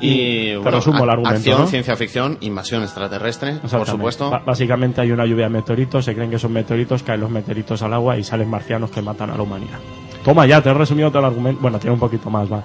Y 0.00 0.46
Te 0.50 0.56
bueno, 0.56 0.78
resumo 0.78 1.04
el 1.04 1.10
argumento, 1.10 1.36
acción, 1.36 1.60
¿no? 1.60 1.66
ciencia 1.68 1.94
ficción, 1.94 2.36
invasión 2.40 2.82
extraterrestre, 2.82 3.54
por 3.70 3.86
supuesto. 3.86 4.30
Básicamente 4.44 5.00
hay 5.00 5.12
una 5.12 5.24
lluvia 5.24 5.44
de 5.44 5.50
meteoritos, 5.50 6.04
se 6.04 6.14
creen 6.14 6.28
que 6.30 6.40
son 6.40 6.52
meteoritos, 6.52 7.04
caen 7.04 7.20
los 7.20 7.30
meteoritos 7.30 7.82
al 7.82 7.92
agua 7.94 8.18
y 8.18 8.24
salen 8.24 8.50
marcianos 8.50 8.90
que 8.90 9.00
matan 9.00 9.30
a 9.30 9.36
la 9.36 9.42
humanidad. 9.44 9.78
Toma 10.24 10.44
ya, 10.46 10.60
te 10.60 10.70
he 10.70 10.74
resumido 10.74 11.10
todo 11.10 11.20
el 11.20 11.26
argumento. 11.26 11.60
Bueno, 11.62 11.78
tiene 11.78 11.94
un 11.94 12.00
poquito 12.00 12.30
más, 12.30 12.50
va. 12.52 12.62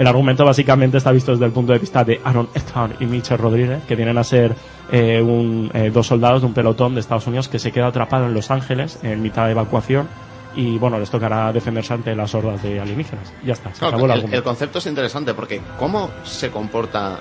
El 0.00 0.06
argumento 0.06 0.46
básicamente 0.46 0.96
está 0.96 1.12
visto 1.12 1.32
desde 1.32 1.44
el 1.44 1.52
punto 1.52 1.74
de 1.74 1.78
vista 1.78 2.02
de 2.04 2.22
Aaron 2.24 2.48
Eckhart 2.54 3.02
y 3.02 3.04
Mitchell 3.04 3.36
Rodríguez, 3.36 3.82
que 3.86 3.94
vienen 3.96 4.16
a 4.16 4.24
ser 4.24 4.54
eh, 4.90 5.20
un, 5.20 5.70
eh, 5.74 5.90
dos 5.92 6.06
soldados 6.06 6.40
de 6.40 6.46
un 6.46 6.54
pelotón 6.54 6.94
de 6.94 7.00
Estados 7.00 7.26
Unidos 7.26 7.48
que 7.48 7.58
se 7.58 7.70
queda 7.70 7.88
atrapado 7.88 8.24
en 8.24 8.32
Los 8.32 8.50
Ángeles 8.50 8.98
en 9.02 9.20
mitad 9.20 9.44
de 9.44 9.50
evacuación 9.52 10.08
y 10.56 10.78
bueno, 10.78 10.98
les 10.98 11.10
tocará 11.10 11.52
defenderse 11.52 11.92
ante 11.92 12.16
las 12.16 12.34
hordas 12.34 12.62
de 12.62 12.80
alienígenas. 12.80 13.30
Ya 13.44 13.52
está, 13.52 13.74
se 13.74 13.80
Claro, 13.80 13.96
acabó 13.96 14.06
el 14.06 14.10
el, 14.12 14.16
el 14.16 14.20
argumento. 14.24 14.44
concepto 14.44 14.78
es 14.78 14.86
interesante 14.86 15.34
porque 15.34 15.60
cómo 15.78 16.10
se 16.24 16.48
comporta, 16.48 17.20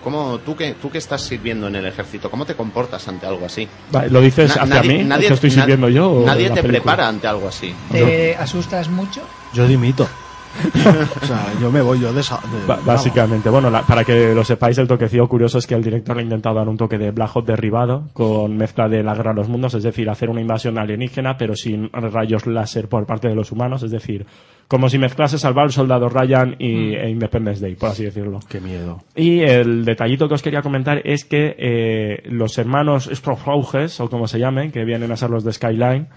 cómo 0.00 0.38
tú 0.38 0.54
que 0.54 0.74
tú 0.74 0.90
que 0.90 0.98
estás 0.98 1.22
sirviendo 1.22 1.66
en 1.66 1.74
el 1.74 1.86
ejército, 1.86 2.30
cómo 2.30 2.46
te 2.46 2.54
comportas 2.54 3.08
ante 3.08 3.26
algo 3.26 3.46
así. 3.46 3.68
Va, 3.92 4.06
¿Lo 4.06 4.20
dices 4.20 4.56
Na- 4.56 4.62
hacia 4.62 4.76
nadie- 4.76 4.98
mí? 4.98 5.02
nadie- 5.02 5.22
¿Es 5.24 5.28
que 5.28 5.34
estoy 5.34 5.50
na- 5.50 5.56
sirviendo 5.56 5.88
yo? 5.88 6.22
Nadie 6.24 6.50
te 6.50 6.62
película? 6.62 6.92
prepara 6.92 7.08
ante 7.08 7.26
algo 7.26 7.48
así. 7.48 7.74
¿Te 7.90 8.36
asustas 8.36 8.88
mucho? 8.88 9.22
Yo 9.52 9.66
dimito. 9.66 10.08
o 11.22 11.26
sea, 11.26 11.46
yo 11.60 11.70
me 11.70 11.80
voy 11.80 12.00
yo 12.00 12.12
de 12.12 12.20
esa. 12.20 12.36
de- 12.36 12.82
básicamente, 12.84 13.48
bueno, 13.50 13.70
la- 13.70 13.82
para 13.82 14.04
que 14.04 14.34
lo 14.34 14.44
sepáis, 14.44 14.78
el 14.78 14.86
toquecillo 14.88 15.28
curioso 15.28 15.58
es 15.58 15.66
que 15.66 15.74
el 15.74 15.82
director 15.82 16.16
le 16.16 16.22
ha 16.22 16.24
intentado 16.24 16.56
dar 16.56 16.68
un 16.68 16.76
toque 16.76 16.98
de 16.98 17.10
Black 17.10 17.30
Hawk 17.34 17.46
derribado 17.46 18.08
con 18.12 18.56
mezcla 18.56 18.88
de 18.88 19.02
la 19.02 19.14
guerra 19.14 19.32
de 19.32 19.38
los 19.38 19.48
mundos, 19.48 19.74
es 19.74 19.82
decir, 19.82 20.08
hacer 20.10 20.28
una 20.30 20.40
invasión 20.40 20.78
alienígena, 20.78 21.36
pero 21.36 21.54
sin 21.56 21.90
rayos 21.92 22.46
láser 22.46 22.88
por 22.88 23.06
parte 23.06 23.28
de 23.28 23.34
los 23.34 23.52
humanos, 23.52 23.82
es 23.82 23.90
decir, 23.90 24.26
como 24.68 24.88
si 24.88 24.98
mezclase 24.98 25.38
Salvar 25.38 25.64
al 25.64 25.72
Soldado 25.72 26.08
Ryan 26.08 26.56
y, 26.58 26.94
e 26.94 27.10
Independence 27.10 27.60
Day, 27.60 27.74
por 27.74 27.90
así 27.90 28.04
decirlo. 28.04 28.40
Qué 28.48 28.60
miedo. 28.60 29.00
Y 29.14 29.40
el 29.40 29.84
detallito 29.84 30.28
que 30.28 30.34
os 30.34 30.42
quería 30.42 30.62
comentar 30.62 31.00
es 31.04 31.24
que 31.24 31.54
eh, 31.58 32.22
los 32.30 32.56
hermanos 32.58 33.08
Strofrauges, 33.12 34.00
o 34.00 34.08
como 34.08 34.26
se 34.26 34.38
llamen, 34.38 34.70
que 34.70 34.84
vienen 34.84 35.12
a 35.12 35.16
ser 35.16 35.30
los 35.30 35.44
de 35.44 35.52
Skyline, 35.52 36.08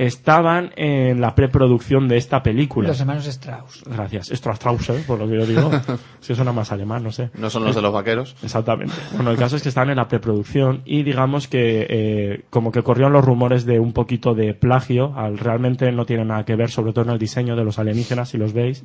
estaban 0.00 0.70
en 0.76 1.20
la 1.20 1.34
preproducción 1.34 2.08
de 2.08 2.16
esta 2.16 2.42
película. 2.42 2.88
Los 2.88 3.00
hermanos 3.00 3.26
Strauss. 3.26 3.84
Gracias. 3.84 4.30
Strauss, 4.30 4.58
por 5.06 5.18
lo 5.18 5.28
que 5.28 5.36
yo 5.36 5.44
digo. 5.44 5.70
si 6.20 6.34
suena 6.34 6.52
más 6.52 6.72
alemán, 6.72 7.02
no 7.02 7.12
sé. 7.12 7.28
No 7.34 7.50
son 7.50 7.64
los 7.64 7.74
de 7.74 7.82
los 7.82 7.92
vaqueros. 7.92 8.34
Exactamente. 8.42 8.94
Bueno, 9.12 9.30
el 9.30 9.36
caso 9.36 9.56
es 9.56 9.62
que 9.62 9.68
están 9.68 9.90
en 9.90 9.96
la 9.96 10.08
preproducción 10.08 10.80
y 10.86 11.02
digamos 11.02 11.48
que 11.48 11.86
eh, 11.90 12.44
como 12.48 12.72
que 12.72 12.82
corrieron 12.82 13.12
los 13.12 13.22
rumores 13.22 13.66
de 13.66 13.78
un 13.78 13.92
poquito 13.92 14.32
de 14.32 14.54
plagio, 14.54 15.12
al, 15.18 15.36
realmente 15.36 15.92
no 15.92 16.06
tiene 16.06 16.24
nada 16.24 16.46
que 16.46 16.56
ver, 16.56 16.70
sobre 16.70 16.94
todo 16.94 17.04
en 17.04 17.10
el 17.10 17.18
diseño 17.18 17.54
de 17.54 17.64
los 17.64 17.78
alienígenas, 17.78 18.30
si 18.30 18.38
los 18.38 18.54
veis, 18.54 18.84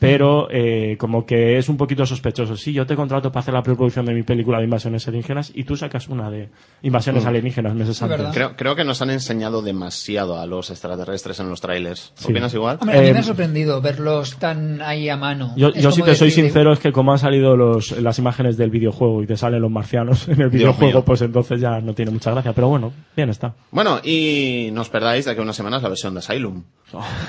pero 0.00 0.48
eh, 0.50 0.96
como 0.98 1.24
que 1.26 1.58
es 1.58 1.68
un 1.68 1.76
poquito 1.76 2.04
sospechoso. 2.06 2.56
Sí, 2.56 2.72
yo 2.72 2.86
te 2.86 2.96
contrato 2.96 3.30
para 3.30 3.42
hacer 3.42 3.54
la 3.54 3.62
preproducción 3.62 4.06
de 4.06 4.14
mi 4.14 4.22
película 4.22 4.58
de 4.58 4.64
invasiones 4.64 5.06
alienígenas 5.06 5.52
y 5.54 5.64
tú 5.64 5.76
sacas 5.76 6.08
una 6.08 6.30
de 6.30 6.48
invasiones 6.82 7.24
Mm. 7.24 7.28
alienígenas 7.28 7.74
meses 7.74 8.02
antes. 8.02 8.20
Creo, 8.32 8.56
creo 8.56 8.74
que 8.74 8.82
nos 8.84 9.02
han 9.02 9.10
enseñado 9.10 9.62
demasiado 9.62 10.38
a 10.40 10.46
los 10.46 10.70
extraterrestres 10.70 11.38
en 11.40 11.50
los 11.50 11.60
trailers. 11.60 12.12
Sí. 12.16 12.32
¿Opinas 12.32 12.52
igual? 12.54 12.78
Hombre, 12.80 12.98
a 12.98 13.00
mí 13.02 13.08
Eh, 13.08 13.12
me 13.12 13.18
ha 13.18 13.22
sorprendido 13.22 13.80
verlos 13.82 14.36
tan 14.38 14.80
ahí 14.82 15.08
a 15.08 15.16
mano. 15.16 15.52
Yo, 15.56 15.70
yo 15.72 15.92
si 15.92 16.02
te 16.02 16.14
soy 16.14 16.30
sincero 16.30 16.72
es 16.72 16.78
que 16.78 16.92
como 16.92 17.12
han 17.12 17.18
salido 17.18 17.56
los, 17.56 17.92
las 18.00 18.18
imágenes 18.18 18.56
del 18.56 18.70
videojuego 18.70 19.22
y 19.22 19.26
te 19.26 19.36
salen 19.36 19.60
los 19.60 19.70
marcianos 19.70 20.26
en 20.28 20.40
el 20.40 20.48
videojuego, 20.48 21.04
pues 21.04 21.20
entonces 21.22 21.60
ya 21.60 21.80
no 21.80 21.92
tiene 21.94 22.10
mucha 22.10 22.30
gracia. 22.30 22.52
Pero 22.54 22.68
bueno, 22.68 22.92
bien 23.14 23.28
está. 23.28 23.54
Bueno, 23.70 24.00
y 24.02 24.70
no 24.72 24.80
os 24.80 24.88
perdáis 24.88 25.26
de 25.26 25.32
aquí 25.32 25.40
a 25.40 25.42
unas 25.42 25.56
semanas 25.56 25.82
la 25.82 25.88
versión 25.90 26.14
de 26.14 26.20
Asylum. 26.20 26.62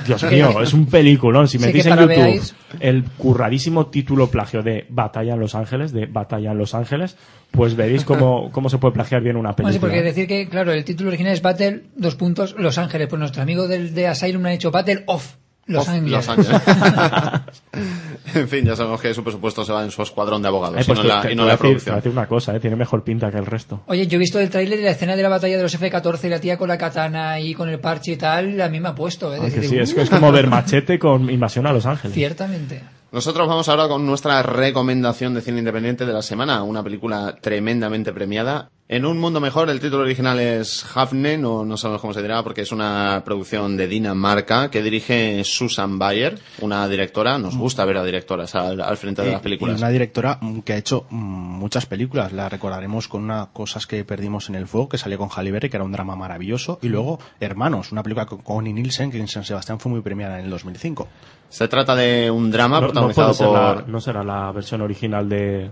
Dios 0.07 0.23
mío, 0.23 0.61
es 0.61 0.73
un 0.73 0.85
peliculón. 0.87 1.47
Si 1.47 1.59
Sí, 1.59 1.65
metís 1.65 1.83
que 1.83 1.89
en 1.89 1.95
YouTube 1.99 2.15
veáis- 2.15 2.55
el 2.79 3.03
curradísimo 3.17 3.87
título 3.87 4.27
plagio 4.27 4.63
de 4.63 4.85
Batalla 4.89 5.33
en 5.33 5.39
Los 5.39 5.55
Ángeles, 5.55 5.91
de 5.91 6.05
Batalla 6.05 6.51
en 6.51 6.57
Los 6.57 6.73
Ángeles, 6.75 7.17
pues 7.51 7.75
veréis 7.75 8.05
cómo, 8.05 8.49
cómo 8.53 8.69
se 8.69 8.77
puede 8.77 8.93
plagiar 8.93 9.21
bien 9.21 9.35
una 9.35 9.51
Bueno, 9.51 9.71
sí, 9.71 9.79
película. 9.79 9.91
porque 9.91 10.03
decir 10.03 10.27
que, 10.27 10.47
claro, 10.47 10.71
el 10.71 10.85
título 10.85 11.09
original 11.09 11.33
es 11.33 11.41
Battle, 11.41 11.83
dos 11.95 12.15
puntos, 12.15 12.55
Los 12.57 12.77
Ángeles. 12.77 13.07
Pues 13.07 13.19
nuestro 13.19 13.41
amigo 13.41 13.67
del, 13.67 13.93
de 13.93 14.07
Asylum 14.07 14.45
ha 14.45 14.53
hecho 14.53 14.71
Battle 14.71 15.03
of 15.07 15.35
Los 15.71 15.87
Ángeles. 15.89 16.11
Los 16.11 16.29
Ángeles. 16.29 16.61
en 18.35 18.47
fin, 18.47 18.65
ya 18.65 18.75
sabemos 18.75 19.01
que 19.01 19.13
su 19.13 19.23
presupuesto 19.23 19.63
se 19.65 19.73
va 19.73 19.83
en 19.83 19.91
su 19.91 20.01
escuadrón 20.01 20.41
de 20.41 20.47
abogados 20.47 20.77
Eh, 20.79 20.83
pues 20.85 20.99
y 20.99 21.01
no 21.01 21.01
en 21.01 21.07
la, 21.07 21.21
te- 21.21 21.27
y 21.27 21.29
te 21.31 21.35
no 21.35 21.43
voy 21.43 21.43
en 21.43 21.47
la 21.47 21.53
a 21.53 21.57
decir- 21.57 21.59
te 21.59 21.63
voy 21.63 21.69
a 21.71 21.75
producción. 21.81 21.95
decir 21.95 22.11
una 22.11 22.27
cosa, 22.27 22.55
eh, 22.55 22.59
tiene 22.59 22.75
mejor 22.75 23.03
pinta 23.03 23.31
que 23.31 23.37
el 23.37 23.45
resto. 23.45 23.81
Oye, 23.87 24.07
yo 24.07 24.15
he 24.15 24.19
visto 24.19 24.39
el 24.39 24.49
tráiler 24.49 24.77
de 24.79 24.85
la 24.85 24.91
escena 24.91 25.15
de 25.15 25.23
la 25.23 25.29
batalla 25.29 25.57
de 25.57 25.63
los 25.63 25.73
F-14 25.73 26.23
y 26.25 26.29
la 26.29 26.39
tía 26.39 26.57
con 26.57 26.67
la 26.67 26.77
katana 26.77 27.39
y 27.39 27.53
con 27.53 27.69
el 27.69 27.79
parche 27.79 28.13
y 28.13 28.17
tal, 28.17 28.59
a 28.61 28.69
mí 28.69 28.79
me 28.79 28.89
ha 28.89 28.95
puesto, 28.95 29.33
¿eh? 29.33 29.39
Decir, 29.39 29.63
sí, 29.67 29.77
es, 29.77 29.93
"Uh". 29.95 30.01
es 30.01 30.09
como 30.09 30.31
ver 30.31 30.47
machete 30.47 30.99
con 30.99 31.29
invasión 31.29 31.65
a 31.67 31.73
Los 31.73 31.85
Ángeles. 31.85 32.13
Ciertamente. 32.15 32.81
Nosotros 33.11 33.45
vamos 33.45 33.67
ahora 33.67 33.89
con 33.89 34.05
nuestra 34.05 34.41
recomendación 34.41 35.33
de 35.33 35.41
cine 35.41 35.59
independiente 35.59 36.05
de 36.05 36.13
la 36.13 36.21
semana, 36.21 36.63
una 36.63 36.81
película 36.81 37.35
tremendamente 37.41 38.13
premiada. 38.13 38.69
En 38.87 39.05
un 39.05 39.19
mundo 39.19 39.41
mejor, 39.41 39.69
el 39.69 39.81
título 39.81 40.03
original 40.03 40.39
es 40.39 40.85
Hafne, 40.95 41.37
no, 41.37 41.65
no 41.65 41.75
sabemos 41.75 42.01
cómo 42.01 42.13
se 42.13 42.21
dirá 42.21 42.41
porque 42.41 42.61
es 42.61 42.71
una 42.71 43.21
producción 43.25 43.75
de 43.75 43.87
Dinamarca 43.87 44.69
que 44.69 44.81
dirige 44.81 45.43
Susan 45.43 45.99
Bayer, 45.99 46.39
una 46.61 46.87
directora. 46.87 47.37
Nos 47.37 47.57
gusta 47.57 47.83
ver 47.83 47.97
a 47.97 48.03
directoras 48.05 48.55
al, 48.55 48.79
al 48.81 48.95
frente 48.97 49.21
de 49.23 49.29
Y- 49.29 49.31
las 49.33 49.41
películas. 49.41 49.77
Una 49.79 49.89
directora 49.89 50.37
mm, 50.41 50.59
que 50.59 50.73
ha 50.73 50.77
hecho 50.77 51.05
mm, 51.09 51.15
muchas 51.59 51.85
películas. 51.85 52.31
La 52.31 52.47
recordaremos 52.47 53.09
con 53.09 53.23
una 53.23 53.47
Cosas 53.51 53.87
que 53.87 54.05
perdimos 54.05 54.47
en 54.49 54.55
el 54.55 54.67
fuego, 54.67 54.87
que 54.89 54.97
salió 54.97 55.17
con 55.17 55.29
Halle 55.29 55.51
Berry, 55.51 55.69
que 55.69 55.75
era 55.77 55.83
un 55.85 55.91
drama 55.91 56.15
maravilloso. 56.15 56.79
Y 56.81 56.87
luego 56.87 57.19
Hermanos, 57.41 57.91
una 57.91 58.03
película 58.03 58.25
con 58.25 58.39
Connie 58.39 58.73
Nielsen, 58.73 59.11
que 59.11 59.19
en 59.19 59.27
San 59.27 59.43
Sebastián 59.43 59.79
fue 59.81 59.91
muy 59.91 60.01
premiada 60.01 60.39
en 60.39 60.45
el 60.45 60.51
2005. 60.51 61.07
Se 61.51 61.67
trata 61.67 61.95
de 61.95 62.31
un 62.31 62.49
drama 62.49 62.77
No, 62.77 62.81
no 62.81 62.87
protagonizado 62.87 63.27
puede 63.27 63.37
ser 63.37 63.47
por... 63.47 63.55
la, 63.55 63.83
no 63.85 63.99
será 63.99 64.23
la 64.23 64.51
versión 64.53 64.81
original 64.81 65.27
de, 65.27 65.69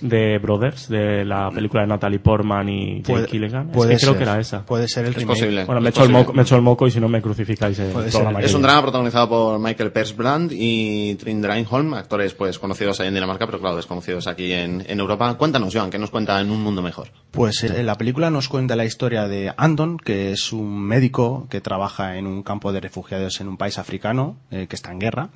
de 0.00 0.38
Brothers, 0.38 0.88
de 0.88 1.24
la 1.24 1.50
película 1.50 1.82
de 1.82 1.88
Natalie 1.88 2.18
Portman 2.18 2.68
y 2.68 2.96
Jake 3.02 3.12
Puede- 3.12 3.28
Gilligan. 3.28 3.70
Es 3.90 4.00
creo 4.02 4.16
que 4.16 4.22
era 4.22 4.38
esa. 4.40 4.64
Puede 4.64 4.88
ser 4.88 5.04
el 5.06 5.10
Es 5.12 5.16
remake. 5.18 5.38
posible. 5.38 5.64
Bueno, 5.64 5.80
me 5.80 5.88
Es 5.90 5.94
echo, 5.94 6.04
el 6.04 6.10
posible. 6.10 6.18
moco, 6.24 6.32
me 6.34 6.42
echo 6.42 6.56
el 6.56 6.62
moco 6.62 6.86
y 6.86 6.90
si 6.90 7.00
no 7.00 7.08
me 7.08 7.22
crucificáis. 7.22 7.78
eh, 7.78 7.92
ser. 8.10 8.32
la 8.32 8.40
Es 8.40 8.54
un 8.54 8.62
drama 8.62 8.82
protagonizado 8.82 9.28
por 9.28 9.58
Michael 9.58 9.92
Persbrandt 9.92 10.52
y 10.54 11.14
Trin 11.16 11.40
Dreinholm, 11.42 11.94
actores 11.94 12.34
pues 12.34 12.58
conocidos 12.58 13.00
ahí 13.00 13.08
en 13.08 13.14
Dinamarca, 13.14 13.46
pero 13.46 13.60
claro, 13.60 13.76
desconocidos 13.76 14.26
aquí 14.26 14.52
en, 14.52 14.84
en 14.86 15.00
Europa. 15.00 15.32
Cuéntanos, 15.38 15.74
Joan, 15.74 15.90
¿qué 15.90 15.98
nos 15.98 16.10
cuenta 16.10 16.40
en 16.40 16.50
Un 16.50 16.62
Mundo 16.62 16.82
Mejor? 16.82 17.08
Pues 17.30 17.62
eh, 17.64 17.82
la 17.82 17.96
película 17.96 18.30
nos 18.30 18.48
cuenta 18.48 18.76
la 18.76 18.84
historia 18.84 19.26
de 19.28 19.52
Andon, 19.56 19.98
que 19.98 20.32
es 20.32 20.52
un 20.52 20.80
médico 20.82 21.46
que 21.50 21.60
trabaja 21.60 22.16
en 22.16 22.26
un 22.26 22.42
campo 22.42 22.72
de 22.72 22.80
refugiados 22.80 23.40
en 23.40 23.48
un 23.48 23.56
país 23.56 23.78
africano 23.78 24.36
eh, 24.50 24.66
que 24.68 24.76
está 24.76 24.92
en 24.92 24.98
guerra. 25.00 25.28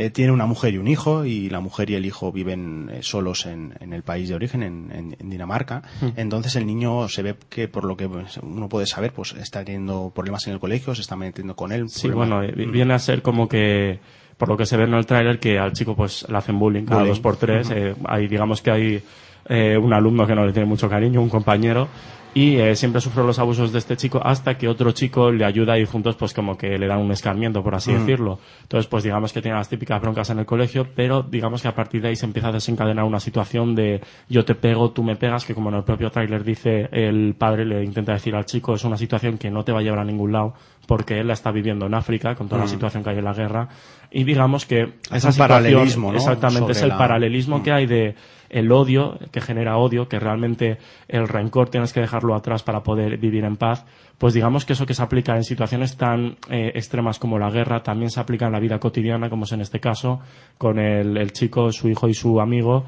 Eh, 0.00 0.10
tiene 0.10 0.30
una 0.30 0.46
mujer 0.46 0.74
y 0.74 0.78
un 0.78 0.86
hijo, 0.86 1.24
y 1.24 1.50
la 1.50 1.58
mujer 1.58 1.90
y 1.90 1.96
el 1.96 2.06
hijo 2.06 2.30
viven 2.30 2.88
eh, 2.92 2.98
solos 3.02 3.46
en, 3.46 3.74
en 3.80 3.92
el 3.92 4.04
país 4.04 4.28
de 4.28 4.36
origen, 4.36 4.62
en, 4.62 4.92
en- 4.92 5.16
en 5.18 5.28
Dinamarca. 5.28 5.82
Hmm. 6.00 6.10
Entonces 6.14 6.54
el 6.54 6.66
niño 6.66 7.08
se 7.08 7.22
ve 7.22 7.34
que, 7.48 7.66
por 7.66 7.84
lo 7.84 7.96
que 7.96 8.08
pues, 8.08 8.36
uno 8.38 8.68
puede 8.68 8.86
saber, 8.86 9.12
pues 9.12 9.32
está 9.32 9.64
teniendo 9.64 10.12
problemas 10.14 10.46
en 10.46 10.52
el 10.52 10.60
colegio, 10.60 10.94
se 10.94 11.00
está 11.00 11.16
metiendo 11.16 11.56
con 11.56 11.72
él. 11.72 11.88
Sí, 11.88 12.06
problemas- 12.06 12.28
bueno, 12.28 12.42
eh, 12.44 12.66
viene 12.70 12.94
a 12.94 12.98
ser 13.00 13.22
como 13.22 13.48
que, 13.48 13.98
por 14.36 14.48
lo 14.48 14.56
que 14.56 14.66
se 14.66 14.76
ve 14.76 14.84
en 14.84 14.94
el 14.94 15.04
tráiler, 15.04 15.40
que 15.40 15.58
al 15.58 15.72
chico 15.72 15.96
pues 15.96 16.24
le 16.28 16.36
hacen 16.38 16.60
bullying 16.60 16.84
cada 16.84 16.98
Bullying. 17.00 17.10
dos 17.14 17.20
por 17.20 17.36
tres. 17.36 17.68
Eh, 17.74 17.94
hay, 18.06 18.28
digamos 18.28 18.62
que 18.62 18.70
hay 18.70 19.02
eh, 19.48 19.76
un 19.76 19.92
alumno 19.92 20.26
que 20.26 20.34
no 20.34 20.44
le 20.46 20.52
tiene 20.52 20.68
mucho 20.68 20.88
cariño, 20.88 21.20
un 21.22 21.28
compañero, 21.28 21.88
y 22.34 22.56
eh, 22.56 22.76
siempre 22.76 23.00
sufre 23.00 23.24
los 23.24 23.38
abusos 23.38 23.72
de 23.72 23.78
este 23.78 23.96
chico 23.96 24.20
hasta 24.22 24.56
que 24.58 24.68
otro 24.68 24.92
chico 24.92 25.32
le 25.32 25.44
ayuda 25.46 25.78
y 25.78 25.86
juntos 25.86 26.14
pues 26.14 26.34
como 26.34 26.56
que 26.58 26.78
le 26.78 26.86
dan 26.86 26.98
un 26.98 27.10
escarmiento, 27.10 27.62
por 27.64 27.74
así 27.74 27.90
Mm. 27.90 27.98
decirlo. 28.00 28.38
Entonces 28.62 28.86
pues 28.86 29.02
digamos 29.02 29.32
que 29.32 29.40
tiene 29.40 29.56
las 29.56 29.68
típicas 29.68 30.00
broncas 30.00 30.28
en 30.30 30.38
el 30.38 30.46
colegio, 30.46 30.86
pero 30.94 31.22
digamos 31.22 31.62
que 31.62 31.68
a 31.68 31.74
partir 31.74 32.02
de 32.02 32.08
ahí 32.08 32.16
se 32.16 32.26
empieza 32.26 32.48
a 32.48 32.52
desencadenar 32.52 33.04
una 33.06 33.18
situación 33.18 33.74
de 33.74 34.02
yo 34.28 34.44
te 34.44 34.54
pego, 34.54 34.90
tú 34.90 35.02
me 35.02 35.16
pegas, 35.16 35.46
que 35.46 35.54
como 35.54 35.70
en 35.70 35.76
el 35.76 35.84
propio 35.84 36.10
tráiler 36.10 36.44
dice 36.44 36.88
el 36.92 37.34
padre 37.36 37.64
le 37.64 37.82
intenta 37.82 38.12
decir 38.12 38.34
al 38.36 38.44
chico 38.44 38.74
es 38.74 38.84
una 38.84 38.98
situación 38.98 39.38
que 39.38 39.50
no 39.50 39.64
te 39.64 39.72
va 39.72 39.80
a 39.80 39.82
llevar 39.82 40.00
a 40.00 40.04
ningún 40.04 40.30
lado 40.30 40.52
porque 40.86 41.18
él 41.18 41.26
la 41.26 41.32
está 41.32 41.50
viviendo 41.50 41.86
en 41.86 41.94
África 41.94 42.34
con 42.34 42.46
toda 42.48 42.60
la 42.60 42.66
Mm. 42.66 42.70
situación 42.70 43.02
que 43.02 43.10
hay 43.10 43.18
en 43.18 43.24
la 43.24 43.32
guerra 43.34 43.68
y 44.10 44.24
digamos 44.24 44.64
que 44.66 44.80
Hay 44.82 44.88
esa 45.16 45.28
un 45.28 45.32
situación 45.32 45.48
paralelismo, 45.48 46.12
¿no? 46.12 46.16
exactamente 46.18 46.72
es 46.72 46.82
el 46.82 46.90
la- 46.90 46.98
paralelismo 46.98 47.58
Mm. 47.58 47.62
que 47.62 47.72
hay 47.72 47.86
de 47.86 48.14
el 48.50 48.72
odio 48.72 49.18
que 49.30 49.40
genera 49.40 49.76
odio 49.76 50.08
que 50.08 50.18
realmente 50.18 50.78
el 51.08 51.28
rencor 51.28 51.68
tienes 51.68 51.92
que 51.92 52.00
dejarlo 52.00 52.34
atrás 52.34 52.62
para 52.62 52.82
poder 52.82 53.18
vivir 53.18 53.44
en 53.44 53.56
paz 53.56 53.84
pues 54.18 54.34
digamos 54.34 54.64
que 54.64 54.72
eso 54.72 54.84
que 54.84 54.94
se 54.94 55.02
aplica 55.02 55.36
en 55.36 55.44
situaciones 55.44 55.96
tan 55.96 56.36
eh, 56.50 56.72
extremas 56.74 57.20
como 57.20 57.38
la 57.38 57.50
guerra 57.50 57.84
también 57.84 58.10
se 58.10 58.18
aplica 58.18 58.46
en 58.46 58.52
la 58.52 58.58
vida 58.58 58.80
cotidiana 58.80 59.30
como 59.30 59.44
es 59.44 59.52
en 59.52 59.60
este 59.60 59.78
caso 59.78 60.20
con 60.58 60.78
el, 60.80 61.32
chico 61.32 61.70
su 61.70 61.88
hijo 61.88 62.08
y 62.08 62.14
su 62.14 62.40
amigo. 62.40 62.84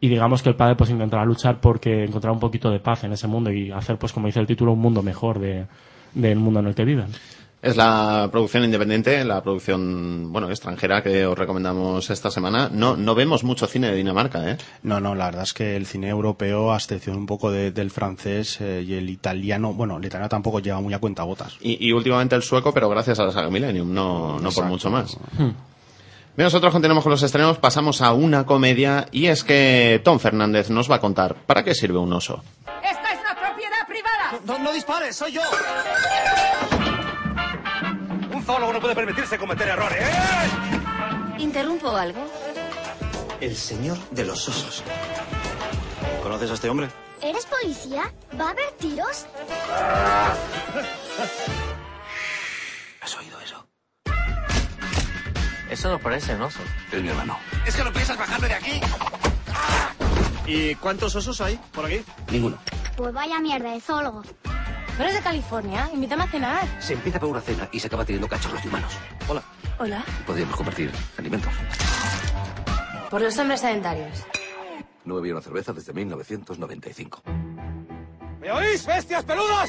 Y 0.00 0.08
digamos 0.08 0.42
que 0.42 0.50
el 0.50 0.56
padre 0.56 0.76
pues 0.76 0.90
intentará 0.90 1.24
luchar 1.24 1.58
porque 1.60 2.04
encontrar 2.04 2.34
un 2.34 2.40
poquito 2.40 2.70
de 2.70 2.80
paz 2.80 3.04
en 3.04 3.12
ese 3.12 3.26
mundo 3.26 3.50
y 3.50 3.70
hacer 3.70 3.96
pues 3.96 4.12
como 4.12 4.26
dice 4.26 4.40
el 4.40 4.46
título 4.46 4.72
un 4.72 4.80
mundo 4.80 5.02
mejor 5.02 5.38
de 5.38 5.66
del 6.12 6.38
mundo 6.38 6.60
en 6.60 6.66
el 6.66 6.74
que 6.74 6.84
viven 6.84 7.06
Es 7.64 7.76
la 7.76 8.28
producción 8.30 8.62
independiente, 8.64 9.24
la 9.24 9.42
producción, 9.42 10.30
bueno, 10.30 10.50
extranjera 10.50 11.02
que 11.02 11.24
os 11.24 11.38
recomendamos 11.38 12.10
esta 12.10 12.30
semana. 12.30 12.68
No, 12.70 12.94
no 12.94 13.14
vemos 13.14 13.42
mucho 13.42 13.66
cine 13.66 13.88
de 13.88 13.96
Dinamarca, 13.96 14.50
¿eh? 14.50 14.58
No, 14.82 15.00
no, 15.00 15.14
la 15.14 15.24
verdad 15.26 15.44
es 15.44 15.54
que 15.54 15.74
el 15.74 15.86
cine 15.86 16.10
europeo, 16.10 16.74
a 16.74 16.76
excepción 16.76 17.16
un 17.16 17.24
poco 17.24 17.50
de- 17.50 17.70
del 17.70 17.90
francés 17.90 18.60
eh, 18.60 18.84
y 18.86 18.92
el 18.92 19.08
italiano, 19.08 19.72
bueno, 19.72 19.96
el 19.96 20.04
italiano 20.04 20.28
tampoco 20.28 20.60
lleva 20.60 20.78
muy 20.82 20.92
a 20.92 20.98
cuenta 20.98 21.22
gotas. 21.22 21.56
Y, 21.62 21.88
y 21.88 21.92
últimamente 21.92 22.36
el 22.36 22.42
sueco, 22.42 22.74
pero 22.74 22.90
gracias 22.90 23.18
a 23.18 23.24
la 23.24 23.32
saga 23.32 23.48
Millennium, 23.48 23.94
no, 23.94 24.38
no 24.38 24.50
por 24.50 24.66
mucho 24.66 24.90
más. 24.90 25.16
Bien, 25.38 25.54
nosotros 26.36 26.70
continuamos 26.70 27.02
con 27.02 27.12
los 27.12 27.22
estrenos, 27.22 27.56
pasamos 27.56 28.02
a 28.02 28.12
una 28.12 28.44
comedia 28.44 29.06
y 29.10 29.28
es 29.28 29.42
que 29.42 30.02
Tom 30.04 30.18
Fernández 30.18 30.68
nos 30.68 30.90
va 30.90 30.96
a 30.96 31.00
contar 31.00 31.34
para 31.46 31.64
qué 31.64 31.74
sirve 31.74 31.96
un 31.98 32.12
oso. 32.12 32.42
¡Esta 32.82 33.10
es 33.12 33.20
la 33.22 33.34
propiedad 33.40 33.86
privada! 33.88 34.38
No, 34.44 34.58
no 34.58 34.70
dispares, 34.74 35.16
soy 35.16 35.32
yo. 35.32 35.40
Un 38.44 38.48
zoólogo 38.48 38.74
no 38.74 38.80
puede 38.80 38.94
permitirse 38.94 39.38
cometer 39.38 39.66
errores. 39.68 40.02
¡Eh! 40.02 41.38
¿Interrumpo 41.38 41.96
algo? 41.96 42.26
El 43.40 43.56
señor 43.56 43.96
de 44.10 44.26
los 44.26 44.46
osos. 44.46 44.82
¿Conoces 46.22 46.50
a 46.50 46.54
este 46.54 46.68
hombre? 46.68 46.90
¿Eres 47.22 47.46
policía? 47.46 48.12
¿Va 48.38 48.48
a 48.48 48.50
haber 48.50 48.70
tiros? 48.72 49.24
¿Has 53.00 53.16
oído 53.16 53.40
eso? 53.40 53.66
Eso 55.70 55.88
no 55.88 55.98
parece 55.98 56.34
un 56.34 56.42
oso. 56.42 56.60
Es 56.92 57.02
mi 57.02 57.08
hermano. 57.08 57.38
¿Es 57.64 57.74
que 57.74 57.82
no 57.82 57.94
piensas 57.94 58.18
bajarme 58.18 58.48
de 58.48 58.54
aquí? 58.54 58.80
¿Y 60.46 60.74
cuántos 60.74 61.16
osos 61.16 61.40
hay 61.40 61.58
por 61.72 61.86
aquí? 61.86 62.04
Ninguno. 62.30 62.58
Pues 62.94 63.14
vaya 63.14 63.40
mierda 63.40 63.72
de 63.72 63.80
zoólogo. 63.80 64.22
¿No 64.96 65.02
eres 65.02 65.14
de 65.16 65.22
California? 65.22 65.90
Invítame 65.92 66.22
a 66.22 66.26
cenar. 66.28 66.62
Se 66.80 66.92
empieza 66.92 67.18
por 67.18 67.28
una 67.28 67.40
cena 67.40 67.68
y 67.72 67.80
se 67.80 67.88
acaba 67.88 68.04
teniendo 68.04 68.28
cachorros 68.28 68.62
de 68.62 68.68
humanos. 68.68 68.92
Hola. 69.28 69.42
Hola. 69.78 70.04
Podríamos 70.24 70.56
compartir 70.56 70.90
alimentos. 71.18 71.52
Por 73.10 73.20
los 73.20 73.36
hombres 73.38 73.60
sedentarios. 73.60 74.24
No 75.04 75.16
bebí 75.16 75.32
una 75.32 75.40
cerveza 75.40 75.72
desde 75.72 75.92
1995. 75.92 77.22
¿Me 78.40 78.52
oís, 78.52 78.86
bestias 78.86 79.24
peludas? 79.24 79.68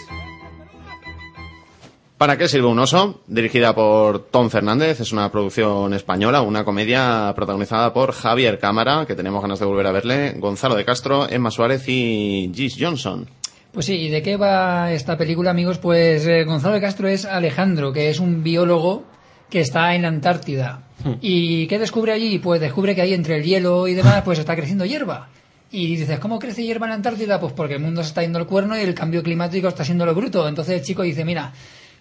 ¿Para 2.18 2.38
qué 2.38 2.48
sirve 2.48 2.68
un 2.68 2.80
oso? 2.80 3.22
Dirigida 3.28 3.74
por 3.76 4.20
Tom 4.20 4.50
Fernández, 4.50 5.02
es 5.02 5.12
una 5.12 5.30
producción 5.32 5.94
española, 5.94 6.42
una 6.42 6.64
comedia 6.64 7.34
protagonizada 7.36 7.92
por 7.94 8.14
Javier 8.14 8.58
Cámara, 8.60 9.06
que 9.06 9.16
tenemos 9.16 9.42
ganas 9.42 9.60
de 9.60 9.66
volver 9.66 9.88
a 9.88 9.92
verle, 9.92 10.34
Gonzalo 10.38 10.76
de 10.76 10.86
Castro, 10.86 11.28
Emma 11.30 11.52
Suárez 11.52 11.84
y 11.90 12.52
Gis 12.56 12.78
Johnson. 12.80 13.28
Pues 13.76 13.86
sí, 13.86 13.94
¿y 13.94 14.10
de 14.10 14.22
qué 14.24 14.38
va 14.38 14.92
esta 14.92 15.18
película, 15.18 15.52
amigos? 15.52 15.78
Pues 15.78 16.26
eh, 16.26 16.44
Gonzalo 16.46 16.74
de 16.76 16.82
Castro 16.82 17.08
es 17.08 17.26
Alejandro, 17.26 17.94
que 17.94 18.10
es 18.10 18.20
un 18.20 18.42
biólogo 18.42 19.04
que 19.50 19.60
está 19.62 19.94
en 19.94 20.02
la 20.02 20.08
Antártida. 20.08 20.82
¿Y 21.22 21.68
qué 21.68 21.78
descubre 21.78 22.12
allí? 22.14 22.40
Pues 22.40 22.60
descubre 22.60 22.96
que 22.96 23.02
ahí 23.02 23.14
entre 23.14 23.36
el 23.38 23.44
hielo 23.44 23.88
y 23.88 23.94
demás, 23.94 24.24
pues 24.26 24.40
está 24.40 24.56
creciendo 24.56 24.86
hierba. 24.86 25.28
Y 25.72 25.98
dices, 25.98 26.18
¿cómo 26.20 26.40
crece 26.40 26.64
hierba 26.64 26.86
en 26.88 26.92
la 26.92 26.96
Antártida? 26.96 27.40
Pues 27.40 27.54
porque 27.54 27.76
el 27.76 27.82
mundo 27.82 28.02
se 28.02 28.08
está 28.10 28.22
yendo 28.24 28.40
al 28.40 28.48
cuerno 28.48 28.76
y 28.78 28.82
el 28.82 28.96
cambio 28.96 29.22
climático 29.22 29.68
está 29.68 29.84
siendo 29.84 30.06
lo 30.06 30.16
bruto. 30.16 30.48
Entonces 30.48 30.80
el 30.80 30.86
chico 30.86 31.04
dice, 31.04 31.26
mira, 31.26 31.52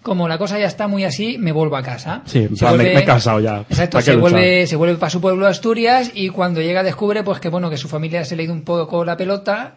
como 0.01 0.29
la 0.29 0.39
cosa 0.39 0.59
ya 0.61 0.67
está 0.67 0.87
muy 0.87 1.03
así, 1.05 1.37
me 1.39 1.51
vuelvo 1.53 1.77
a 1.77 1.83
casa. 1.83 2.23
Sí, 2.25 2.49
Se 2.55 2.65
me- 2.67 2.71
vuelve- 2.71 2.95
me 2.95 3.01
he 3.01 3.05
cansado 3.05 3.41
ya. 3.41 3.61
Exacto, 3.69 3.97
¿Para 3.99 4.05
qué 4.05 4.11
se 4.13 4.17
vuelve, 4.17 4.67
se 4.69 4.77
vuelve 4.77 4.95
para 4.97 5.11
su 5.11 5.21
pueblo 5.21 5.47
Asturias 5.49 6.13
y 6.15 6.29
cuando 6.29 6.63
llega 6.63 6.83
descubre 6.85 7.25
pues 7.25 7.41
que 7.41 7.49
bueno, 7.49 7.69
que 7.69 7.77
su 7.77 7.89
familia 7.89 8.25
se 8.25 8.37
le 8.37 8.43
ha 8.43 8.45
ido 8.45 8.55
un 8.55 8.63
poco 8.63 9.05
la 9.05 9.17
pelota 9.17 9.75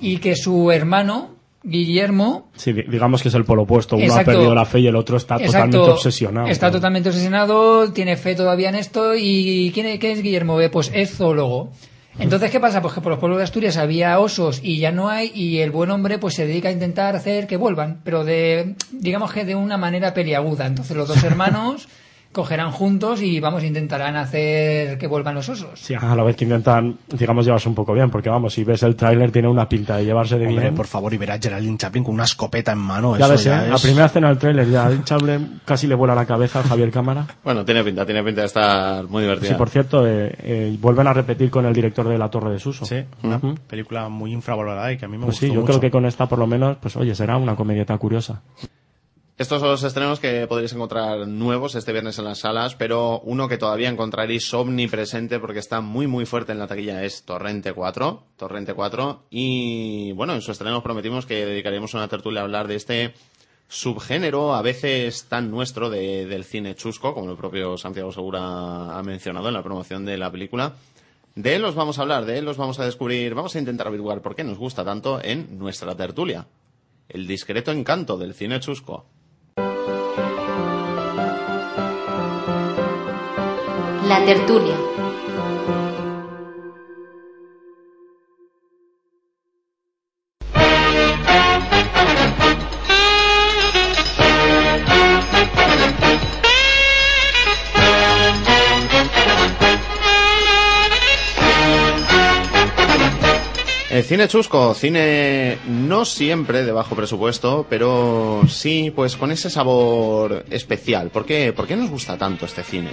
y 0.00 0.18
que 0.18 0.34
su 0.34 0.70
hermano, 0.72 1.35
Guillermo, 1.66 2.48
Sí, 2.56 2.72
di- 2.72 2.84
digamos 2.84 3.22
que 3.22 3.28
es 3.28 3.34
el 3.34 3.44
polo 3.44 3.62
opuesto. 3.62 3.96
Uno 3.96 4.04
Exacto. 4.04 4.30
ha 4.30 4.34
perdido 4.34 4.54
la 4.54 4.64
fe 4.64 4.80
y 4.80 4.86
el 4.86 4.96
otro 4.96 5.16
está 5.16 5.34
Exacto, 5.36 5.52
totalmente 5.52 5.90
obsesionado. 5.92 6.46
Está 6.48 6.66
¿no? 6.66 6.72
totalmente 6.72 7.08
obsesionado, 7.08 7.92
tiene 7.92 8.16
fe 8.16 8.34
todavía 8.34 8.68
en 8.68 8.76
esto. 8.76 9.14
¿Y 9.16 9.70
quién 9.74 9.86
es, 9.86 9.98
qué 9.98 10.12
es 10.12 10.22
Guillermo? 10.22 10.60
Eh, 10.60 10.70
Pues 10.70 10.90
es 10.94 11.16
zoólogo. 11.16 11.70
Entonces, 12.18 12.50
¿qué 12.50 12.60
pasa? 12.60 12.80
Pues 12.80 12.94
que 12.94 13.02
por 13.02 13.10
los 13.10 13.18
pueblos 13.18 13.36
de 13.38 13.44
Asturias 13.44 13.76
había 13.76 14.18
osos 14.20 14.60
y 14.62 14.78
ya 14.78 14.90
no 14.90 15.10
hay, 15.10 15.30
y 15.34 15.58
el 15.58 15.70
buen 15.70 15.90
hombre 15.90 16.18
pues 16.18 16.32
se 16.34 16.46
dedica 16.46 16.70
a 16.70 16.72
intentar 16.72 17.14
hacer 17.14 17.46
que 17.46 17.58
vuelvan, 17.58 18.00
pero 18.04 18.24
de, 18.24 18.74
digamos 18.90 19.34
que 19.34 19.44
de 19.44 19.54
una 19.54 19.76
manera 19.76 20.14
peliaguda. 20.14 20.66
Entonces 20.66 20.96
los 20.96 21.08
dos 21.08 21.22
hermanos 21.24 21.88
cogerán 22.36 22.70
juntos 22.70 23.22
y 23.22 23.40
vamos, 23.40 23.64
intentarán 23.64 24.14
hacer 24.16 24.98
que 24.98 25.06
vuelvan 25.06 25.34
los 25.34 25.48
osos. 25.48 25.80
Sí, 25.80 25.94
a 25.94 26.14
la 26.14 26.22
vez 26.22 26.36
que 26.36 26.44
intentan, 26.44 26.98
digamos, 27.08 27.46
llevarse 27.46 27.66
un 27.68 27.74
poco 27.74 27.94
bien, 27.94 28.10
porque 28.10 28.28
vamos, 28.28 28.52
si 28.52 28.62
ves 28.62 28.82
el 28.82 28.94
tráiler 28.94 29.30
tiene 29.32 29.48
una 29.48 29.66
pinta 29.68 29.96
de 29.96 30.04
llevarse 30.04 30.38
de 30.38 30.46
Hombre, 30.46 30.64
bien. 30.64 30.74
por 30.74 30.86
favor, 30.86 31.14
y 31.14 31.16
ver 31.16 31.30
a 31.30 31.38
Geraldine 31.38 31.78
Chaplin 31.78 32.04
con 32.04 32.12
una 32.14 32.24
escopeta 32.24 32.72
en 32.72 32.78
mano. 32.78 33.16
ya 33.16 33.24
eso 33.24 33.32
ves, 33.32 33.44
ya 33.44 33.60
¿eh? 33.60 33.64
es- 33.64 33.70
la 33.70 33.78
primera 33.78 34.04
escena 34.06 34.28
del 34.28 34.36
tráiler 34.38 34.68
ya 34.70 34.86
el 34.88 35.02
Chaplin 35.02 35.60
casi 35.64 35.86
le 35.86 35.94
vuela 35.94 36.14
la 36.14 36.26
cabeza 36.26 36.60
a 36.60 36.62
Javier 36.62 36.90
Cámara. 36.90 37.26
Bueno, 37.42 37.64
tiene 37.64 37.82
pinta, 37.82 38.04
tiene 38.04 38.22
pinta 38.22 38.42
de 38.42 38.46
estar 38.48 39.04
muy 39.08 39.22
divertida. 39.22 39.48
Sí, 39.50 39.54
por 39.56 39.70
cierto, 39.70 40.06
eh, 40.06 40.34
eh, 40.38 40.76
vuelven 40.80 41.06
a 41.06 41.12
repetir 41.14 41.48
con 41.50 41.64
el 41.64 41.72
director 41.72 42.06
de 42.08 42.18
La 42.18 42.28
Torre 42.28 42.50
de 42.52 42.58
Suso. 42.58 42.84
Sí, 42.84 42.96
una 43.22 43.40
película 43.66 44.08
muy 44.10 44.32
infravalorada 44.32 44.92
y 44.92 44.98
que 44.98 45.06
a 45.06 45.08
mí 45.08 45.16
me 45.16 45.24
Pues 45.24 45.36
gustó 45.36 45.46
sí, 45.46 45.52
yo 45.52 45.60
mucho. 45.62 45.66
creo 45.72 45.80
que 45.80 45.90
con 45.90 46.04
esta 46.04 46.26
por 46.26 46.38
lo 46.38 46.46
menos, 46.46 46.76
pues 46.82 46.96
oye, 46.96 47.14
será 47.14 47.36
una 47.38 47.56
comedieta 47.56 47.96
curiosa. 47.98 48.42
Estos 49.38 49.60
son 49.60 49.68
los 49.68 49.82
estrenos 49.82 50.18
que 50.18 50.46
podréis 50.46 50.72
encontrar 50.72 51.28
nuevos 51.28 51.74
este 51.74 51.92
viernes 51.92 52.18
en 52.18 52.24
las 52.24 52.38
salas, 52.38 52.74
pero 52.74 53.20
uno 53.20 53.48
que 53.48 53.58
todavía 53.58 53.90
encontraréis 53.90 54.52
omnipresente 54.54 55.38
porque 55.38 55.58
está 55.58 55.82
muy 55.82 56.06
muy 56.06 56.24
fuerte 56.24 56.52
en 56.52 56.58
la 56.58 56.66
taquilla 56.66 57.04
es 57.04 57.22
Torrente 57.24 57.74
4, 57.74 58.22
Torrente 58.38 58.72
4 58.72 59.24
y 59.28 60.12
bueno, 60.12 60.32
en 60.32 60.40
su 60.40 60.52
estreno 60.52 60.78
os 60.78 60.82
prometimos 60.82 61.26
que 61.26 61.44
dedicaríamos 61.44 61.92
una 61.92 62.08
tertulia 62.08 62.40
a 62.40 62.44
hablar 62.44 62.66
de 62.66 62.76
este 62.76 63.12
subgénero 63.68 64.54
a 64.54 64.62
veces 64.62 65.26
tan 65.28 65.50
nuestro 65.50 65.90
de- 65.90 66.24
del 66.24 66.44
cine 66.44 66.74
chusco, 66.74 67.12
como 67.12 67.30
el 67.30 67.36
propio 67.36 67.76
Santiago 67.76 68.12
Segura 68.12 68.96
ha 68.98 69.02
mencionado 69.02 69.48
en 69.48 69.54
la 69.54 69.62
promoción 69.62 70.06
de 70.06 70.16
la 70.16 70.30
película. 70.32 70.76
De 71.34 71.56
él 71.56 71.64
os 71.66 71.74
vamos 71.74 71.98
a 71.98 72.02
hablar, 72.02 72.24
de 72.24 72.38
él 72.38 72.48
os 72.48 72.56
vamos 72.56 72.80
a 72.80 72.86
descubrir, 72.86 73.34
vamos 73.34 73.54
a 73.54 73.58
intentar 73.58 73.88
averiguar 73.88 74.22
por 74.22 74.34
qué 74.34 74.44
nos 74.44 74.56
gusta 74.56 74.82
tanto 74.82 75.22
en 75.22 75.58
nuestra 75.58 75.94
tertulia. 75.94 76.46
El 77.06 77.26
discreto 77.26 77.70
encanto 77.70 78.16
del 78.16 78.32
cine 78.32 78.60
chusco. 78.60 79.04
La 84.08 84.24
tertulia. 84.24 84.76
El 103.90 104.04
cine 104.04 104.28
chusco, 104.28 104.74
cine 104.74 105.58
no 105.66 106.04
siempre 106.04 106.62
de 106.62 106.70
bajo 106.70 106.94
presupuesto, 106.94 107.66
pero 107.68 108.42
sí, 108.46 108.92
pues 108.94 109.16
con 109.16 109.32
ese 109.32 109.50
sabor 109.50 110.44
especial. 110.50 111.10
¿Por 111.10 111.26
qué, 111.26 111.52
¿Por 111.52 111.66
qué 111.66 111.74
nos 111.74 111.90
gusta 111.90 112.16
tanto 112.16 112.46
este 112.46 112.62
cine? 112.62 112.90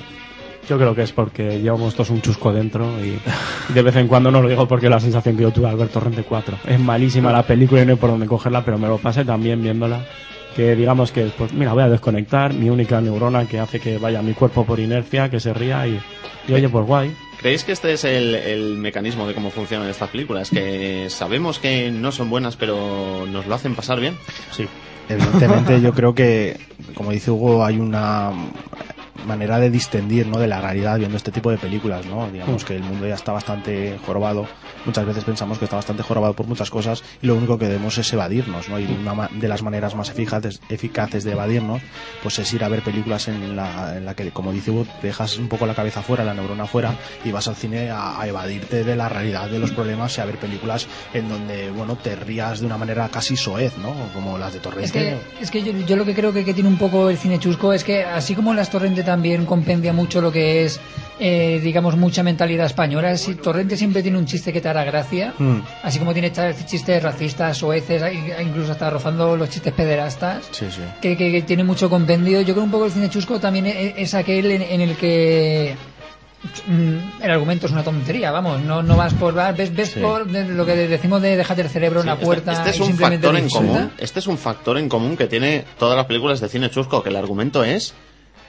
Yo 0.70 0.78
creo 0.78 0.96
que 0.96 1.02
es 1.02 1.12
porque 1.12 1.62
llevamos 1.62 1.94
todos 1.94 2.10
un 2.10 2.22
chusco 2.22 2.54
dentro 2.54 2.88
y 3.04 3.20
de 3.74 3.82
vez 3.82 3.96
en 3.98 4.08
cuando 4.08 4.32
no 4.32 4.42
lo 4.42 4.48
digo 4.48 4.68
porque 4.68 4.90
la 4.90 5.00
sensación 5.00 5.36
que 5.36 5.44
yo 5.44 5.52
tuve 5.52 5.68
al 5.68 5.76
ver 5.76 5.90
Torrente 5.90 6.24
4. 6.24 6.60
Es 6.68 6.80
malísima 6.80 7.32
la 7.32 7.44
película 7.44 7.82
y 7.82 7.86
no 7.86 7.92
hay 7.92 7.98
por 7.98 8.10
dónde 8.10 8.28
cogerla, 8.28 8.64
pero 8.64 8.78
me 8.78 8.88
lo 8.88 8.98
pasé 8.98 9.26
también 9.26 9.62
viéndola. 9.62 10.06
Que 10.56 10.76
digamos 10.76 11.12
que, 11.12 11.26
pues 11.38 11.52
mira, 11.52 11.74
voy 11.74 11.84
a 11.84 11.90
desconectar 11.90 12.54
mi 12.54 12.70
única 12.70 13.02
neurona 13.02 13.46
que 13.48 13.60
hace 13.60 13.80
que 13.80 13.98
vaya 13.98 14.22
mi 14.22 14.34
cuerpo 14.34 14.66
por 14.66 14.80
inercia, 14.80 15.30
que 15.30 15.40
se 15.40 15.54
ría 15.54 15.88
y, 15.88 16.00
y 16.48 16.54
oye, 16.54 16.70
pues 16.70 16.86
guay. 16.86 17.16
¿Creéis 17.40 17.64
que 17.64 17.72
este 17.74 17.92
es 17.92 18.04
el, 18.06 18.36
el 18.36 18.78
mecanismo 18.78 19.28
de 19.28 19.34
cómo 19.34 19.50
funcionan 19.50 19.90
estas 19.90 20.10
películas? 20.10 20.50
Que 20.50 21.08
sabemos 21.10 21.60
que 21.60 21.92
no 21.92 22.12
son 22.12 22.30
buenas, 22.30 22.56
pero 22.56 23.26
nos 23.30 23.48
lo 23.48 23.56
hacen 23.56 23.76
pasar 23.76 24.00
bien. 24.00 24.16
Sí. 24.52 24.68
Evidentemente, 25.10 25.82
yo 25.82 25.92
creo 25.94 26.16
que, 26.16 26.58
como 26.94 27.12
dice 27.12 27.32
Hugo, 27.32 27.66
hay 27.66 27.80
una 27.80 28.32
manera 29.26 29.60
de 29.60 29.70
distendir 29.70 30.28
¿no? 30.28 30.40
de 30.40 30.48
la 30.48 30.60
realidad 30.62 30.98
viendo 30.98 31.18
este 31.18 31.32
tipo 31.32 31.52
de 31.52 31.58
películas, 31.58 32.06
¿no? 32.06 32.30
Digamos 32.32 32.64
Mm. 32.64 32.66
que 32.66 32.76
el 32.76 32.84
mundo 32.84 33.08
ya 33.08 33.16
está 33.16 33.32
bastante 33.32 33.98
jorobado. 34.06 34.48
Muchas 34.86 35.06
veces 35.06 35.24
pensamos 35.24 35.58
que 35.60 35.64
está 35.66 35.78
bastante 35.78 36.04
jorobado 36.04 36.34
por 36.34 36.46
muchas 36.46 36.70
cosas 36.70 37.04
y 37.22 37.28
lo 37.28 37.36
único 37.36 37.58
que 37.58 37.66
debemos 37.68 37.98
es 37.98 38.12
evadirnos, 38.12 38.68
¿no? 38.68 38.80
Y 38.80 38.86
una 38.86 39.14
ma- 39.14 39.30
de 39.32 39.48
las 39.48 39.62
maneras 39.62 39.96
más 39.96 40.10
eficaces, 40.10 40.60
eficaces 40.70 41.24
de 41.24 41.32
evadirnos, 41.32 41.82
pues 42.22 42.38
es 42.40 42.52
ir 42.54 42.64
a 42.66 42.68
ver 42.70 42.82
películas 42.82 43.28
en 43.30 43.56
la, 43.56 43.96
en 43.96 44.06
la 44.06 44.14
que, 44.14 44.32
como 44.32 44.52
dice 44.52 44.72
Hugo, 44.72 44.86
dejas 45.02 45.38
un 45.38 45.48
poco 45.48 45.66
la 45.66 45.74
cabeza 45.74 46.02
fuera, 46.02 46.26
la 46.26 46.34
neurona 46.34 46.66
fuera 46.66 46.96
y 47.24 47.32
vas 47.32 47.48
al 47.48 47.56
cine 47.56 47.92
a, 47.92 48.20
a 48.20 48.28
evadirte 48.28 48.84
de 48.84 48.96
la 48.98 49.08
realidad 49.08 49.48
de 49.50 49.60
los 49.60 49.72
problemas 49.72 50.18
y 50.18 50.22
a 50.22 50.26
ver 50.26 50.38
películas 50.38 50.88
en 51.14 51.30
donde, 51.30 51.72
bueno, 51.72 51.96
te 51.96 52.16
rías 52.18 52.60
de 52.60 52.66
una 52.66 52.78
manera 52.78 53.08
casi 53.10 53.38
soez, 53.38 53.78
¿no? 53.78 53.94
Como 54.14 54.38
las 54.38 54.52
de 54.54 54.60
Torrente. 54.60 54.86
Es 54.86 54.92
que, 54.92 55.18
es 55.44 55.52
que 55.52 55.64
yo, 55.64 55.72
yo 55.86 55.96
lo 55.96 56.04
que 56.04 56.14
creo 56.14 56.34
que, 56.34 56.44
que 56.44 56.54
tiene 56.54 56.68
un 56.70 56.78
poco 56.78 57.10
el 57.10 57.18
cine 57.18 57.40
chusco 57.40 57.72
es 57.72 57.84
que 57.86 58.04
así 58.04 58.36
como 58.36 58.54
las 58.54 58.70
Torrente 59.04 59.12
también 59.12 59.46
compendia 59.46 59.94
mucho 59.94 60.22
lo 60.22 60.32
que 60.32 60.66
es, 60.66 60.80
eh, 61.20 61.60
digamos, 61.62 61.96
mucha 61.98 62.24
mentalidad 62.24 62.66
española, 62.66 63.16
si 63.18 63.36
Torrente 63.36 63.78
siempre 63.78 64.02
tiene 64.02 64.18
un 64.18 64.26
chiste 64.26 64.52
que 64.54 64.62
te 64.62 64.70
hará 64.70 64.84
gracia, 64.84 65.34
Mm. 65.38 65.60
así 65.84 66.00
como 66.00 66.14
tiene 66.14 66.32
ch- 66.34 66.66
chistes 66.66 67.02
racistas, 67.04 67.58
soeces, 67.58 68.02
incluso 68.42 68.72
hasta 68.72 68.90
rozando 68.90 69.36
los 69.36 69.50
chistes 69.50 69.74
pederastas. 69.74 70.46
Sí, 70.52 70.66
sí. 70.72 70.82
que, 71.02 71.16
que- 71.18 71.32
que 71.32 71.42
tiene 71.44 71.64
mucho 71.64 71.90
compendio. 71.90 72.42
Yo 72.42 72.54
creo 72.54 72.64
un 72.64 72.72
poco 72.72 72.86
el 72.86 72.92
cine 72.92 73.10
chusco 73.10 73.40
también 73.40 73.66
es, 73.68 73.94
es 73.98 74.14
aquel 74.14 74.52
en, 74.52 74.62
en 74.62 74.82
el 74.82 74.96
que 74.96 75.76
mm, 76.68 77.22
el 77.24 77.32
argumento 77.32 77.68
es 77.68 77.72
una 77.72 77.84
tontería, 77.84 78.32
vamos, 78.32 78.62
no, 78.62 78.82
no 78.84 78.96
vas 78.98 79.14
por, 79.14 79.34
ves, 79.56 79.74
ves 79.76 79.92
Sí. 79.92 80.00
por 80.00 80.30
lo 80.30 80.66
que 80.66 80.76
decimos 80.88 81.22
de 81.22 81.38
déjate 81.38 81.62
el 81.62 81.70
cerebro 81.70 82.02
en 82.02 82.08
la 82.08 82.14
Este- 82.14 82.26
puerta 82.26 82.52
Este, 82.54 82.70
es 82.72 82.80
un 82.80 82.96
factor 82.98 83.36
en 83.38 83.50
común. 83.50 83.92
Este 83.98 84.20
es 84.20 84.28
un 84.28 84.38
factor 84.38 84.78
en 84.78 84.90
común 84.90 85.16
que 85.18 85.28
tiene 85.28 85.64
todas 85.78 85.96
las 85.96 86.06
películas 86.06 86.40
de 86.42 86.50
cine 86.50 86.70
chusco, 86.70 87.02
que 87.04 87.10
el 87.10 87.16
argumento 87.16 87.64
es 87.64 87.94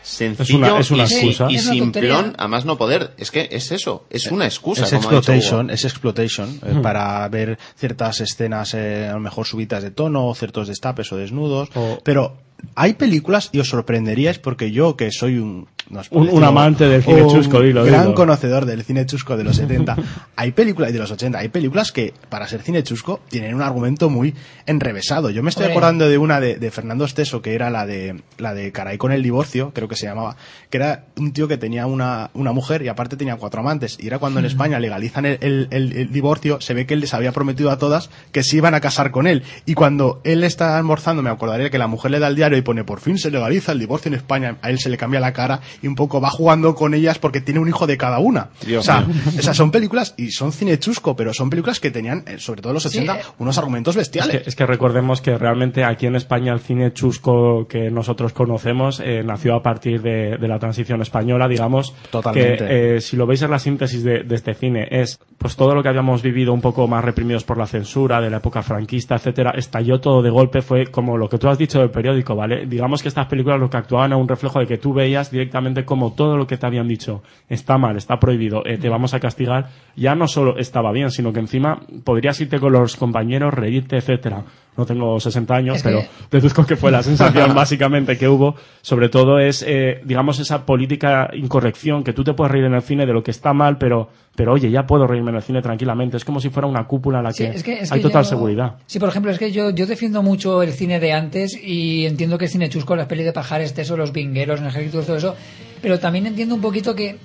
sencillo 0.04 0.42
Es 0.44 0.50
una- 0.70 0.78
es 0.80 0.90
una 0.90 1.02
y, 1.04 1.06
excusa. 1.06 1.46
y 1.50 1.54
una 1.54 1.62
simplón 1.72 2.34
a 2.38 2.46
más 2.46 2.64
no 2.64 2.76
poder. 2.78 3.12
Es 3.16 3.30
que 3.30 3.48
es 3.50 3.72
eso, 3.72 4.04
es 4.10 4.30
una 4.30 4.44
excusa. 4.44 4.84
Es 4.84 4.90
como 4.90 5.00
exploitation, 5.02 5.70
es 5.70 5.84
exploitation 5.84 6.60
eh, 6.64 6.74
Hmm. 6.74 6.82
para 6.82 7.26
ver 7.28 7.58
ciertas 7.76 8.20
escenas 8.20 8.74
eh, 8.74 9.08
a 9.08 9.14
lo 9.14 9.20
mejor 9.20 9.46
subidas 9.46 9.82
de 9.82 9.90
tono, 9.90 10.28
o 10.28 10.34
ciertos 10.34 10.68
destapes 10.68 11.10
o 11.12 11.16
desnudos. 11.16 11.70
O- 11.74 11.98
Pero 12.04 12.36
hay 12.74 12.94
películas 12.94 13.50
y 13.52 13.60
os 13.60 13.68
sorprenderíais 13.68 14.38
porque 14.38 14.70
yo 14.70 14.96
que 14.96 15.10
soy 15.10 15.38
un 15.38 15.66
no 15.90 16.00
Un- 16.12 16.42
amante 16.42 16.88
del 16.88 17.02
cine 17.02 17.22
un 17.24 17.30
chusco, 17.30 17.60
dilo, 17.60 17.84
gran 17.84 18.04
dilo. 18.04 18.14
conocedor 18.14 18.64
del 18.64 18.84
cine 18.84 19.04
chusco 19.04 19.36
de 19.36 19.44
los 19.44 19.56
70. 19.56 19.94
hay 20.36 20.52
películas 20.52 20.88
y 20.88 20.92
de 20.94 20.98
los 20.98 21.10
80, 21.10 21.38
hay 21.38 21.48
películas 21.48 21.92
que 21.92 22.14
para 22.30 22.48
ser 22.48 22.62
cine 22.62 22.82
chusco 22.82 23.20
tienen 23.28 23.54
un 23.54 23.60
argumento 23.60 24.08
muy 24.08 24.34
enrevesado. 24.64 25.28
Yo 25.28 25.42
me 25.42 25.50
estoy 25.50 25.66
acordando 25.66 26.08
de 26.08 26.16
una 26.16 26.40
de, 26.40 26.56
de 26.56 26.70
Fernando 26.70 27.04
Esteso 27.04 27.42
que 27.42 27.54
era 27.54 27.68
la 27.68 27.84
de 27.84 28.22
la 28.38 28.54
de 28.54 28.72
Caray 28.72 28.96
con 28.96 29.12
el 29.12 29.22
divorcio, 29.22 29.72
creo 29.74 29.86
que 29.86 29.94
se 29.96 30.06
llamaba, 30.06 30.36
que 30.70 30.78
era 30.78 31.04
un 31.18 31.32
tío 31.34 31.48
que 31.48 31.58
tenía 31.58 31.86
una, 31.86 32.30
una 32.32 32.52
mujer 32.52 32.80
y 32.82 32.88
aparte 32.88 33.16
tenía 33.18 33.36
cuatro 33.36 33.60
amantes. 33.60 33.98
Y 34.00 34.06
era 34.06 34.18
cuando 34.18 34.40
en 34.40 34.46
España 34.46 34.78
legalizan 34.80 35.26
el, 35.26 35.36
el- 35.42 35.68
el- 35.70 35.92
el 35.98 36.12
divorcio, 36.12 36.62
se 36.62 36.72
ve 36.72 36.86
que 36.86 36.94
él 36.94 37.00
les 37.00 37.12
había 37.12 37.32
prometido 37.32 37.70
a 37.70 37.76
todas 37.78 38.08
que 38.32 38.42
se 38.42 38.56
iban 38.56 38.72
a 38.74 38.80
casar 38.80 39.10
con 39.10 39.26
él. 39.26 39.42
Y 39.66 39.74
cuando 39.74 40.22
él 40.24 40.44
está 40.44 40.78
almorzando, 40.78 41.22
me 41.22 41.28
acordaré 41.28 41.70
que 41.70 41.76
la 41.78 41.88
mujer 41.88 42.10
le 42.10 42.20
da 42.20 42.28
el 42.28 42.36
diario 42.36 42.53
y 42.56 42.62
pone 42.62 42.84
por 42.84 43.00
fin 43.00 43.18
se 43.18 43.30
legaliza 43.30 43.72
el 43.72 43.78
divorcio 43.78 44.08
en 44.08 44.14
España. 44.14 44.56
A 44.62 44.70
él 44.70 44.78
se 44.78 44.88
le 44.88 44.96
cambia 44.96 45.20
la 45.20 45.32
cara 45.32 45.60
y 45.82 45.86
un 45.86 45.94
poco 45.94 46.20
va 46.20 46.30
jugando 46.30 46.74
con 46.74 46.94
ellas 46.94 47.18
porque 47.18 47.40
tiene 47.40 47.60
un 47.60 47.68
hijo 47.68 47.86
de 47.86 47.96
cada 47.96 48.18
una. 48.18 48.50
Dios 48.64 48.80
o 48.80 48.84
sea, 48.84 49.00
mío. 49.02 49.14
esas 49.38 49.56
son 49.56 49.70
películas 49.70 50.14
y 50.16 50.30
son 50.30 50.52
cine 50.52 50.78
chusco, 50.78 51.16
pero 51.16 51.32
son 51.34 51.50
películas 51.50 51.80
que 51.80 51.90
tenían, 51.90 52.24
eh, 52.26 52.38
sobre 52.38 52.62
todo 52.62 52.70
en 52.72 52.74
los 52.74 52.82
Sí, 52.84 52.98
80, 52.98 53.16
eh. 53.16 53.22
unos 53.38 53.58
argumentos 53.58 53.94
Es 53.94 53.98
bestiales. 53.98 54.42
que, 54.42 54.48
es 54.48 54.56
que 54.56 54.66
recordemos 54.66 55.20
que 55.20 55.36
realmente 55.38 55.84
aquí 55.84 56.06
en 56.06 56.16
España 56.16 56.52
el 56.52 56.60
cine 56.60 56.92
chusco 56.92 57.66
que 57.68 57.90
nosotros 57.90 58.32
conocemos 58.32 59.00
eh, 59.00 59.22
nació 59.24 59.54
a 59.54 59.62
partir 59.62 60.02
de, 60.02 60.36
de 60.38 60.48
la 60.48 60.58
transición 60.58 61.00
española, 61.02 61.48
digamos. 61.48 61.94
Totalmente. 62.10 62.66
Que 62.66 62.96
eh, 62.96 63.00
si 63.00 63.16
lo 63.16 63.26
veis 63.26 63.42
en 63.42 63.50
la 63.50 63.58
síntesis 63.58 64.02
de, 64.04 64.22
de 64.24 64.34
este 64.34 64.54
cine 64.54 64.86
es 64.90 65.18
pues 65.38 65.56
todo 65.56 65.74
lo 65.74 65.82
que 65.82 65.88
habíamos 65.88 66.22
vivido 66.22 66.52
un 66.52 66.60
poco 66.60 66.86
más 66.88 67.04
reprimidos 67.04 67.44
por 67.44 67.58
la 67.58 67.66
censura 67.66 68.20
de 68.20 68.30
la 68.30 68.38
época 68.38 68.62
franquista, 68.62 69.14
etcétera, 69.16 69.52
estalló 69.56 70.00
todo 70.00 70.22
de 70.22 70.30
golpe, 70.30 70.62
fue 70.62 70.86
como 70.86 71.16
lo 71.16 71.28
que 71.28 71.38
tú 71.38 71.48
has 71.48 71.58
dicho 71.58 71.78
del 71.80 71.90
periódico, 71.90 72.33
¿vale? 72.36 72.66
Digamos 72.66 73.02
que 73.02 73.08
estas 73.08 73.26
películas 73.26 73.58
lo 73.60 73.70
que 73.70 73.76
actuaban 73.76 74.12
a 74.12 74.16
un 74.16 74.28
reflejo 74.28 74.58
de 74.60 74.66
que 74.66 74.78
tú 74.78 74.92
veías 74.92 75.30
directamente 75.30 75.84
como 75.84 76.12
todo 76.14 76.36
lo 76.36 76.46
que 76.46 76.56
te 76.56 76.66
habían 76.66 76.88
dicho 76.88 77.22
está 77.48 77.78
mal, 77.78 77.96
está 77.96 78.18
prohibido, 78.18 78.64
eh, 78.66 78.78
te 78.78 78.88
vamos 78.88 79.14
a 79.14 79.20
castigar, 79.20 79.68
ya 79.96 80.14
no 80.14 80.26
solo 80.28 80.56
estaba 80.58 80.92
bien, 80.92 81.10
sino 81.10 81.32
que 81.32 81.40
encima 81.40 81.80
podrías 82.04 82.40
irte 82.40 82.58
con 82.60 82.72
los 82.72 82.96
compañeros, 82.96 83.52
reírte, 83.54 83.96
etcétera. 83.96 84.42
No 84.76 84.84
tengo 84.86 85.20
60 85.20 85.54
años, 85.54 85.76
Es 85.76 85.82
que- 85.84 85.88
pero 85.90 86.02
deduzco 86.32 86.66
que 86.66 86.74
fue 86.74 86.90
la 86.90 87.02
sensación 87.04 87.54
básicamente 87.54 88.18
que 88.18 88.26
hubo. 88.28 88.56
Sobre 88.82 89.08
todo 89.08 89.38
es, 89.38 89.64
eh, 89.66 90.00
digamos, 90.04 90.40
esa 90.40 90.66
política 90.66 91.30
incorrección 91.32 92.02
que 92.02 92.12
tú 92.12 92.24
te 92.24 92.32
puedes 92.34 92.50
reír 92.50 92.64
en 92.64 92.74
el 92.74 92.82
cine 92.82 93.06
de 93.06 93.12
lo 93.12 93.22
que 93.22 93.30
está 93.30 93.52
mal, 93.52 93.78
pero, 93.78 94.08
pero 94.36 94.52
oye, 94.52 94.70
ya 94.70 94.86
puedo 94.86 95.06
reírme 95.06 95.30
en 95.30 95.36
el 95.36 95.42
cine 95.42 95.62
tranquilamente. 95.62 96.16
Es 96.16 96.24
como 96.24 96.40
si 96.40 96.50
fuera 96.50 96.66
una 96.66 96.86
cúpula 96.86 97.18
en 97.18 97.24
la 97.24 97.32
Sí, 97.32 97.44
que, 97.44 97.50
es 97.50 97.62
que- 97.62 97.80
es 97.80 97.92
hay 97.92 98.00
que 98.00 98.08
total 98.08 98.24
yo- 98.24 98.28
seguridad. 98.30 98.74
Sí, 98.86 98.98
por 98.98 99.08
ejemplo, 99.08 99.30
es 99.30 99.38
que 99.38 99.52
yo, 99.52 99.70
yo 99.70 99.86
defiendo 99.86 100.22
mucho 100.22 100.62
el 100.62 100.72
cine 100.72 100.98
de 101.00 101.12
antes 101.12 101.56
y 101.62 102.06
entiendo 102.06 102.36
que 102.38 102.46
el 102.46 102.50
cine 102.50 102.68
chusco, 102.68 102.96
las 102.96 103.06
pelis 103.06 103.24
de 103.26 103.32
pajares, 103.32 103.74
teso, 103.74 103.96
los 103.96 104.12
vingueros, 104.12 104.60
el 104.60 104.66
ejército, 104.66 105.02
todo 105.02 105.16
eso, 105.16 105.36
pero 105.80 105.98
también 106.00 106.26
entiendo 106.26 106.54
un 106.54 106.60
poquito 106.60 106.94
que 106.94 107.16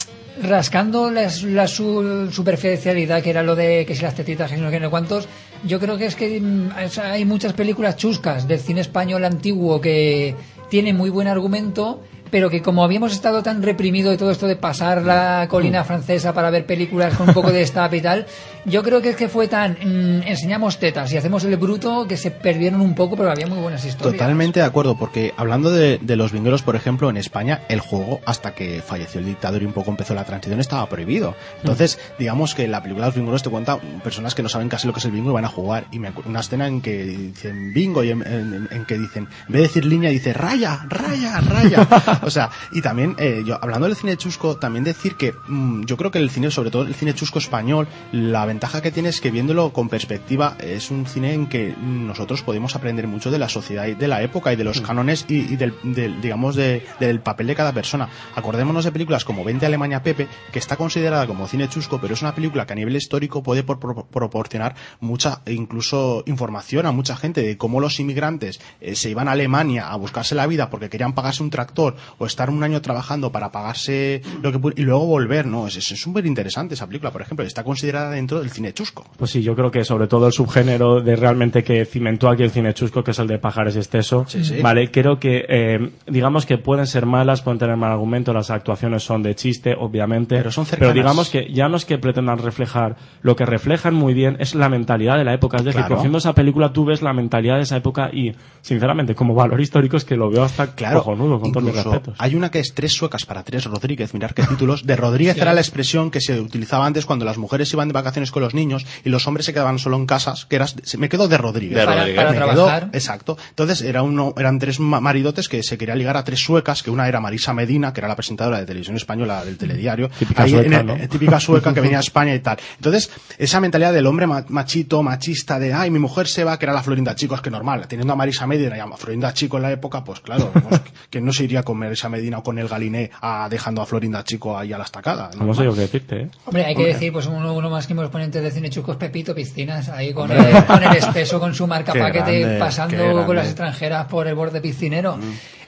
rascando 0.42 1.12
la, 1.12 1.28
la 1.48 1.68
su- 1.68 2.30
superficialidad 2.32 3.22
que 3.22 3.30
era 3.30 3.44
lo 3.44 3.56
de 3.56 3.86
que 3.86 3.96
si 3.96 4.04
las 4.04 4.16
tetitas, 4.16 4.50
que 4.50 4.56
si 4.58 4.62
no 4.62 4.70
sé 4.70 4.80
cuántos, 4.90 5.28
yo 5.66 5.80
creo 5.80 5.98
que 5.98 6.06
es 6.06 6.16
que 6.16 6.40
mm, 6.40 6.70
hay 7.04 7.26
muchas 7.26 7.54
películas 7.54 7.98
chuscas 7.98 8.48
del 8.48 8.60
cine 8.60 8.82
español 8.82 9.26
antiguo 9.26 9.82
que 9.82 10.36
tienen 10.70 10.96
muy 10.96 11.10
buen 11.10 11.28
argumento, 11.28 12.02
pero 12.32 12.50
que 12.50 12.62
como 12.62 12.84
habíamos 12.84 13.12
estado 13.14 13.42
tan 13.44 13.62
reprimido 13.64 14.12
de 14.12 14.18
todo 14.18 14.32
esto 14.32 14.48
de 14.48 14.56
pasar 14.56 15.04
la 15.04 15.48
colina 15.50 15.84
francesa 15.84 16.34
para 16.34 16.50
ver 16.50 16.66
películas 16.66 17.16
con 17.16 17.28
un 17.30 17.34
poco 17.34 17.52
de 17.52 17.62
estape 17.62 17.98
y 17.98 18.02
tal, 18.02 18.26
yo 18.66 18.84
creo 18.84 19.02
que 19.02 19.10
es 19.10 19.16
que 19.16 19.30
fue 19.30 19.48
tan 19.48 19.74
mm, 19.74 20.24
enseñamos 20.28 20.78
tetas 20.80 21.12
y 21.14 21.18
hacemos 21.18 21.44
el 21.44 21.56
bruto 21.58 22.06
que 22.08 22.18
se 22.18 22.32
perdieron 22.32 22.82
un 22.82 22.94
poco, 22.96 23.16
pero 23.18 23.32
había 23.32 23.48
muy 23.48 23.60
buenas 23.60 23.84
historias. 23.86 24.14
Totalmente 24.14 24.60
de 24.60 24.66
acuerdo, 24.66 24.98
porque 24.98 25.34
hablando 25.38 25.72
de, 25.72 25.98
de 26.02 26.16
los 26.16 26.32
vingueros, 26.32 26.62
por 26.62 26.76
ejemplo, 26.76 27.10
en 27.10 27.18
España, 27.18 27.62
el 27.70 27.80
juego, 27.80 28.20
hasta 28.26 28.54
que 28.54 28.82
falleció 28.86 29.20
el 29.20 29.26
dictador 29.26 29.62
y 29.62 29.66
un 29.66 29.74
poco 29.74 29.92
empezó 29.92 30.14
la 30.14 30.24
transición, 30.26 30.60
estaba 30.60 30.88
prohibido. 30.90 31.36
Entonces, 31.62 32.00
digamos 32.20 32.56
que 32.56 32.68
la 32.68 32.82
película 32.82 33.06
de 33.06 33.10
los 33.10 33.16
vingueros 33.16 33.44
te 33.44 33.50
cuenta 33.50 33.78
personas 34.04 34.36
que 34.36 34.44
no 34.44 34.50
saben 34.50 34.70
casi 34.70 34.88
lo 34.88 34.94
que 34.94 35.00
es 35.00 35.06
el 35.06 35.12
bingo 35.12 35.32
y 35.32 35.34
van 35.34 35.46
a 35.46 35.50
jugar. 35.50 35.86
Y 35.92 36.00
me 36.00 36.10
acuerdo 36.10 36.30
una 36.30 36.42
escena 36.42 36.68
en 36.68 36.82
que 36.82 37.04
dicen 37.06 37.74
bingo 37.74 38.04
y 38.04 38.12
en, 38.12 38.22
en- 38.26 38.68
en 38.72 38.86
que 38.86 38.98
dicen, 38.98 39.24
en 39.48 39.52
vez 39.54 39.62
de 39.62 39.68
decir 39.68 39.86
línea, 39.86 40.10
dice 40.10 40.34
raya, 40.34 40.86
raya, 40.88 41.40
raya. 41.42 41.88
o 42.24 42.30
sea, 42.30 42.50
y 42.72 42.82
también, 42.82 43.16
eh, 43.18 43.44
yo 43.46 43.58
hablando 43.62 43.88
del 43.88 43.96
cine 43.96 44.18
chusco, 44.18 44.58
también 44.58 44.84
decir 44.84 45.16
que 45.16 45.34
mm, 45.48 45.84
yo 45.84 45.98
creo 45.98 46.12
que 46.12 46.20
el 46.20 46.30
cine, 46.30 46.52
sobre 46.52 46.72
todo 46.72 46.84
el 46.84 46.96
cine 46.96 47.14
chusco 47.14 47.40
español, 47.40 47.88
la 48.12 48.46
ventaja 48.46 48.82
que 48.82 48.92
tiene 48.92 49.10
es 49.10 49.22
que 49.22 49.32
viéndolo 49.32 49.72
con 49.74 49.90
perspectiva, 49.90 50.56
es 50.60 50.92
un 50.92 51.06
cine 51.06 51.34
en 51.34 51.48
que 51.48 51.76
nosotros 51.80 52.42
podemos 52.42 52.76
aprender 52.76 53.08
mucho 53.08 53.32
de 53.32 53.40
la 53.40 53.50
sociedad 53.50 53.88
y 53.88 53.96
de 53.96 54.08
la 54.08 54.22
época 54.22 54.52
y 54.54 54.56
de 54.56 54.64
los 54.64 54.82
cánones 54.82 55.26
y, 55.28 55.54
y 55.54 55.56
del, 55.56 55.74
del, 55.84 56.22
digamos, 56.22 56.56
de- 56.56 56.84
del 57.00 57.20
papel 57.22 57.48
de 57.48 57.56
cada 57.56 57.74
persona. 57.74 58.10
Acordémonos 58.36 58.86
de 58.86 58.92
películas 58.92 59.26
como 59.26 59.44
Vente 59.44 59.66
a 59.66 59.68
Alemania 59.68 60.04
Pepe, 60.04 60.28
que 60.52 60.60
está 60.60 60.76
considerada 60.78 61.28
como 61.28 61.48
cine 61.48 61.68
chusco, 61.70 62.00
pero 62.02 62.14
es 62.14 62.22
una 62.22 62.36
película 62.36 62.66
que 62.66 62.74
a 62.74 62.76
nivel 62.76 62.96
histórico 62.96 63.44
puede 63.44 63.64
por- 63.64 63.80
por- 63.80 64.06
proporcionar 64.08 64.76
mucha, 65.00 65.42
e 65.46 65.54
incluso 65.54 66.24
información 66.26 66.86
a 66.86 66.92
mucha 66.92 67.16
gente 67.16 67.42
de 67.42 67.58
cómo 67.58 67.80
los 67.80 68.00
inmigrantes 68.00 68.60
eh, 68.82 68.96
se 68.96 69.10
iban 69.10 69.28
a 69.28 69.32
Alemania 69.34 69.90
a 69.90 69.96
buscarse 69.96 70.36
la 70.36 70.48
vida 70.48 70.70
porque 70.70 70.90
querían 70.90 71.14
pagarse 71.14 71.44
un 71.44 71.50
tractor 71.50 71.96
o 72.18 72.26
estar 72.26 72.50
un 72.50 72.64
año 72.64 72.82
trabajando 72.82 73.32
para 73.32 73.52
pagarse 73.52 74.22
lo 74.42 74.52
que 74.52 74.60
y 74.82 74.84
luego 74.84 75.06
volver, 75.06 75.46
¿no? 75.46 75.68
Es 75.68 75.78
es 75.78 76.00
súper 76.00 76.26
interesante 76.26 76.74
esa 76.74 76.88
película, 76.88 77.12
por 77.12 77.22
ejemplo, 77.22 77.46
está 77.46 77.64
considerada 77.64 78.12
dentro 78.12 78.40
del 78.40 78.50
cine 78.52 78.74
chusco. 78.74 79.06
Pues 79.18 79.32
sí, 79.32 79.42
yo 79.42 79.56
creo 79.56 79.72
que 79.72 79.84
sobre 79.84 80.08
todo 80.08 80.28
el 80.28 80.34
subgénero 80.34 81.02
de 81.02 81.16
realmente 81.16 81.64
que 81.64 81.86
cimentó 81.86 82.30
aquí 82.30 82.44
el 82.44 82.52
cine 82.52 82.74
chusco, 82.74 83.04
que 83.04 83.12
es 83.12 83.20
el 83.20 83.28
de 83.28 83.38
Pajares 83.40 83.76
y 83.76 83.80
Esteso, 83.80 84.26
sí. 84.28 84.62
vale, 84.62 84.92
creo 84.92 85.20
que 85.20 85.46
eh, 85.48 85.92
digamos 86.08 86.46
que 86.46 86.58
pueden 86.58 86.88
ser 86.88 87.06
malas, 87.06 87.42
pueden 87.42 87.60
tener 87.60 87.78
mal 87.78 87.92
argumento, 87.92 88.34
las 88.34 88.50
actuaciones 88.52 89.04
son 89.04 89.24
de 89.24 89.36
chiste, 89.36 89.76
obviamente, 89.78 90.38
Pero 90.38 90.52
son 90.52 90.66
cercanas. 90.66 90.94
digamos 90.96 91.30
que 91.30 91.52
ya 91.52 91.68
no 91.70 91.78
es 91.78 91.86
que 91.86 91.98
pretendan 91.98 92.38
reflejar, 92.40 92.96
lo 93.22 93.36
que 93.36 93.46
reflejan 93.46 93.94
muy 93.94 94.14
bien 94.14 94.38
es 94.40 94.56
la 94.56 94.70
mentalidad 94.70 95.18
de 95.18 95.24
la 95.24 95.34
época, 95.34 95.58
es 95.58 95.64
decir, 95.66 95.80
Claro. 95.82 95.96
cogiendo 95.96 96.18
esa 96.18 96.34
película 96.34 96.74
tú 96.74 96.86
ves 96.86 97.02
la 97.02 97.14
mentalidad 97.14 97.56
de 97.58 97.64
esa 97.64 97.78
época 97.78 98.10
y 98.12 98.34
sinceramente 98.62 99.16
como 99.16 99.34
valor 99.34 99.60
histórico 99.62 99.98
es 99.98 100.06
que 100.06 100.16
lo 100.16 100.30
veo 100.30 100.44
hasta 100.44 100.76
Claro, 100.76 101.00
cojonudo, 101.00 101.40
con 101.40 101.52
todos 101.52 101.64
mis 101.64 101.76
incluso 101.76 101.92
respetos. 102.00 102.16
hay 102.20 102.36
una 102.36 102.50
que 102.52 102.60
es 102.60 102.74
tres 102.74 102.94
suecas 102.94 103.26
para 103.26 103.44
tres 103.44 103.66
Rodríguez, 103.66 104.14
mirar 104.14 104.34
qué 104.34 104.44
títulos. 104.44 104.86
De 104.86 104.96
Rodríguez 104.96 105.36
Sí. 105.40 105.42
era 105.42 105.54
la 105.54 105.62
expresión 105.62 106.12
que 106.12 106.22
se 106.22 106.40
utilizaba 106.40 106.86
antes 106.86 107.06
cuando 107.06 107.26
las 107.26 107.38
mujeres 107.38 107.72
iban 107.74 107.88
de 107.88 107.94
vacaciones 107.94 108.32
con 108.32 108.42
los 108.42 108.54
niños 108.54 108.86
y 109.06 109.10
los 109.10 109.28
hombres 109.28 109.46
se 109.46 109.54
quedaban 109.54 109.80
solo 109.80 109.98
en 109.98 110.06
casas, 110.06 110.46
que 110.46 110.56
eras, 110.56 110.76
me 110.98 111.10
quedo 111.10 111.28
de 111.28 111.38
Rodríguez. 111.38 111.78
De 111.78 111.86
Para- 111.86 111.98
Rodríguez. 112.02 112.16
para 112.18 112.32
Me 112.32 112.36
trabajar. 112.38 112.84
quedo- 112.86 112.90
exacto. 112.98 113.38
Entonces 113.50 113.82
era 113.82 114.02
uno, 114.04 114.34
eran 114.38 114.60
tres 114.60 114.80
ma- 114.80 115.00
maridotes 115.00 115.48
que 115.50 115.64
se 115.64 115.78
quería 115.78 115.96
ligar 115.96 116.18
a 116.18 116.24
tres 116.24 116.40
suecas, 116.40 116.84
que 116.84 116.92
una 116.92 117.08
era 117.08 117.20
Marisa 117.20 117.54
Medina, 117.54 117.94
que 117.94 118.02
era 118.02 118.08
la 118.08 118.16
presentadora 118.16 118.60
de 118.60 118.66
televisión 118.66 118.96
española 118.96 119.44
del 119.46 119.58
telediario. 119.58 120.10
Típica 120.10 120.44
Ahí 120.44 120.52
sueca, 120.52 120.68
en 120.68 120.74
el- 120.74 120.86
¿no? 120.86 120.96
eh, 120.96 121.08
típica 121.08 121.40
sueca 121.40 121.74
que 121.74 121.82
venía 121.82 121.98
a 121.98 122.02
España 122.10 122.34
y 122.36 122.40
tal. 122.40 122.58
Entonces, 122.78 123.10
esa 123.38 123.60
mentalidad 123.60 123.94
del 123.94 124.06
hombre 124.08 124.28
ma- 124.28 124.46
machito, 124.50 125.04
machista, 125.04 125.60
de 125.60 125.74
ay, 125.74 125.92
mi 125.92 126.00
mujer 126.00 126.28
se 126.28 126.44
va, 126.44 126.58
que 126.58 126.66
era 126.66 126.74
la 126.74 126.84
Florinda 126.84 127.16
Chico, 127.16 127.36
es 127.36 127.42
que 127.42 127.50
normal, 127.50 127.88
teniendo 127.88 128.14
a 128.14 128.16
Marisa 128.16 128.48
Medina 128.48 128.78
y 128.78 128.80
a 128.80 128.88
Florinda 128.98 129.34
Chico 129.34 129.58
en 129.58 129.64
la 129.64 129.72
época, 129.72 130.04
pues 130.04 130.20
claro, 130.20 130.52
pues, 130.70 130.82
que 131.10 131.22
no 131.22 131.32
se 131.34 131.44
iría 131.44 131.64
con 131.90 132.10
Marisa 132.10 132.10
Medina 132.10 132.38
o 132.38 132.44
con 132.44 132.58
el 132.60 132.68
Galiné 132.68 133.10
a, 133.22 133.48
dejando 133.50 133.82
a 133.82 133.86
Florinda 133.86 134.24
Chico 134.24 134.58
ahí 134.58 134.72
a 134.74 134.78
la 134.78 134.84
estacada. 134.84 135.32
No 135.40 135.54
sé 135.54 135.64
yo 135.64 135.74
qué 135.74 135.82
decirte, 135.82 136.22
¿eh? 136.24 136.30
Hombre, 136.46 136.66
hay 136.66 136.76
que 136.76 136.82
Hombre. 136.82 136.94
decir, 136.94 137.12
pues 137.14 137.26
uno, 137.26 137.54
uno 137.54 137.70
más 137.70 137.88
que 137.88 137.94
los 137.96 138.10
ponentes 138.12 138.42
de 138.44 138.52
cine 138.52 138.70
chusco 138.70 138.92
es 138.92 138.98
Pepito 138.98 139.34
Piscinas, 139.34 139.90
ahí 139.90 140.14
con, 140.14 140.32
el, 140.32 140.66
con 140.66 140.84
el 140.84 140.96
espeso, 140.96 141.40
con 141.40 141.54
su 141.56 141.66
marca 141.68 141.94
Qué 141.94 142.00
paquete, 142.00 142.40
grande, 142.42 142.60
pasando 142.60 143.26
con. 143.26 143.36
Mm. 143.36 143.40
las 143.40 143.46
extranjeras 143.48 144.06
por 144.08 144.28
el 144.28 144.36
borde 144.36 144.62
piscinero. 144.62 145.18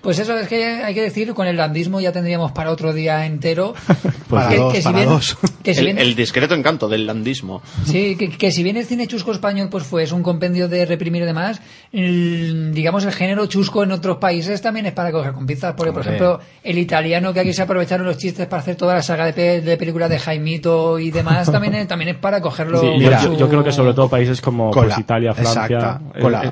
Pues 0.01 0.17
eso 0.17 0.35
es 0.37 0.47
que 0.47 0.65
hay 0.65 0.95
que 0.95 1.01
decir, 1.03 1.31
con 1.35 1.45
el 1.45 1.55
landismo 1.57 2.01
ya 2.01 2.11
tendríamos 2.11 2.51
para 2.53 2.71
otro 2.71 2.91
día 2.91 3.25
entero. 3.25 3.73
Para 4.31 4.47
que, 4.47 4.55
dos, 4.55 4.71
que 4.73 4.77
si 4.79 4.83
para 4.85 4.97
bien, 4.97 5.09
dos. 5.09 5.37
que 5.61 5.73
si 5.73 5.79
el, 5.81 5.85
bien- 5.87 5.97
el 5.99 6.15
discreto 6.15 6.55
encanto 6.55 6.87
del 6.87 7.05
landismo. 7.05 7.61
Sí, 7.85 8.15
que, 8.15 8.29
que 8.29 8.49
si 8.49 8.63
bien 8.63 8.77
el 8.77 8.85
cine 8.85 9.05
chusco 9.05 9.33
español 9.33 9.67
pues 9.69 9.83
fue 9.83 10.03
es 10.03 10.13
un 10.13 10.23
compendio 10.23 10.69
de 10.69 10.85
reprimir 10.85 11.23
y 11.23 11.25
demás, 11.25 11.61
el- 11.91 12.71
digamos 12.73 13.03
el 13.03 13.11
género 13.11 13.45
chusco 13.47 13.83
en 13.83 13.91
otros 13.91 14.17
países 14.19 14.61
también 14.61 14.85
es 14.85 14.93
para 14.93 15.11
coger 15.11 15.33
con 15.33 15.45
pinzas, 15.45 15.73
porque 15.75 15.91
por 15.91 16.01
Hombre. 16.01 16.10
Ejemplo 16.15 16.39
el 16.63 16.77
italiano 16.77 17.33
que 17.33 17.39
aquí 17.39 17.53
se 17.53 17.61
aprovecharon 17.61 18.05
los 18.05 18.17
chistes 18.17 18.47
para 18.47 18.61
hacer 18.61 18.75
toda 18.75 18.93
la 18.95 19.01
saga 19.01 19.25
de, 19.25 19.33
pe- 19.33 19.61
de 19.61 19.77
películas 19.77 20.09
de 20.09 20.19
Jaimito 20.19 20.99
y 20.99 21.11
demás 21.11 21.51
también 21.51 21.73
es, 21.75 21.87
también 21.87 22.09
es 22.09 22.15
para 22.17 22.41
cogerlo. 22.41 22.79
Sí, 22.79 22.99
yo, 22.99 23.19
su- 23.19 23.35
yo 23.37 23.49
creo 23.49 23.63
que 23.63 23.71
sobre 23.71 23.93
todo 23.93 24.09
países 24.09 24.41
como 24.41 24.71
pues, 24.71 24.97
Italia, 24.97 25.33
Francia. 25.33 25.63
exacta, 25.65 26.01
eh, 26.15 26.21
con 26.21 26.31
la, 26.31 26.43
eh, 26.45 26.51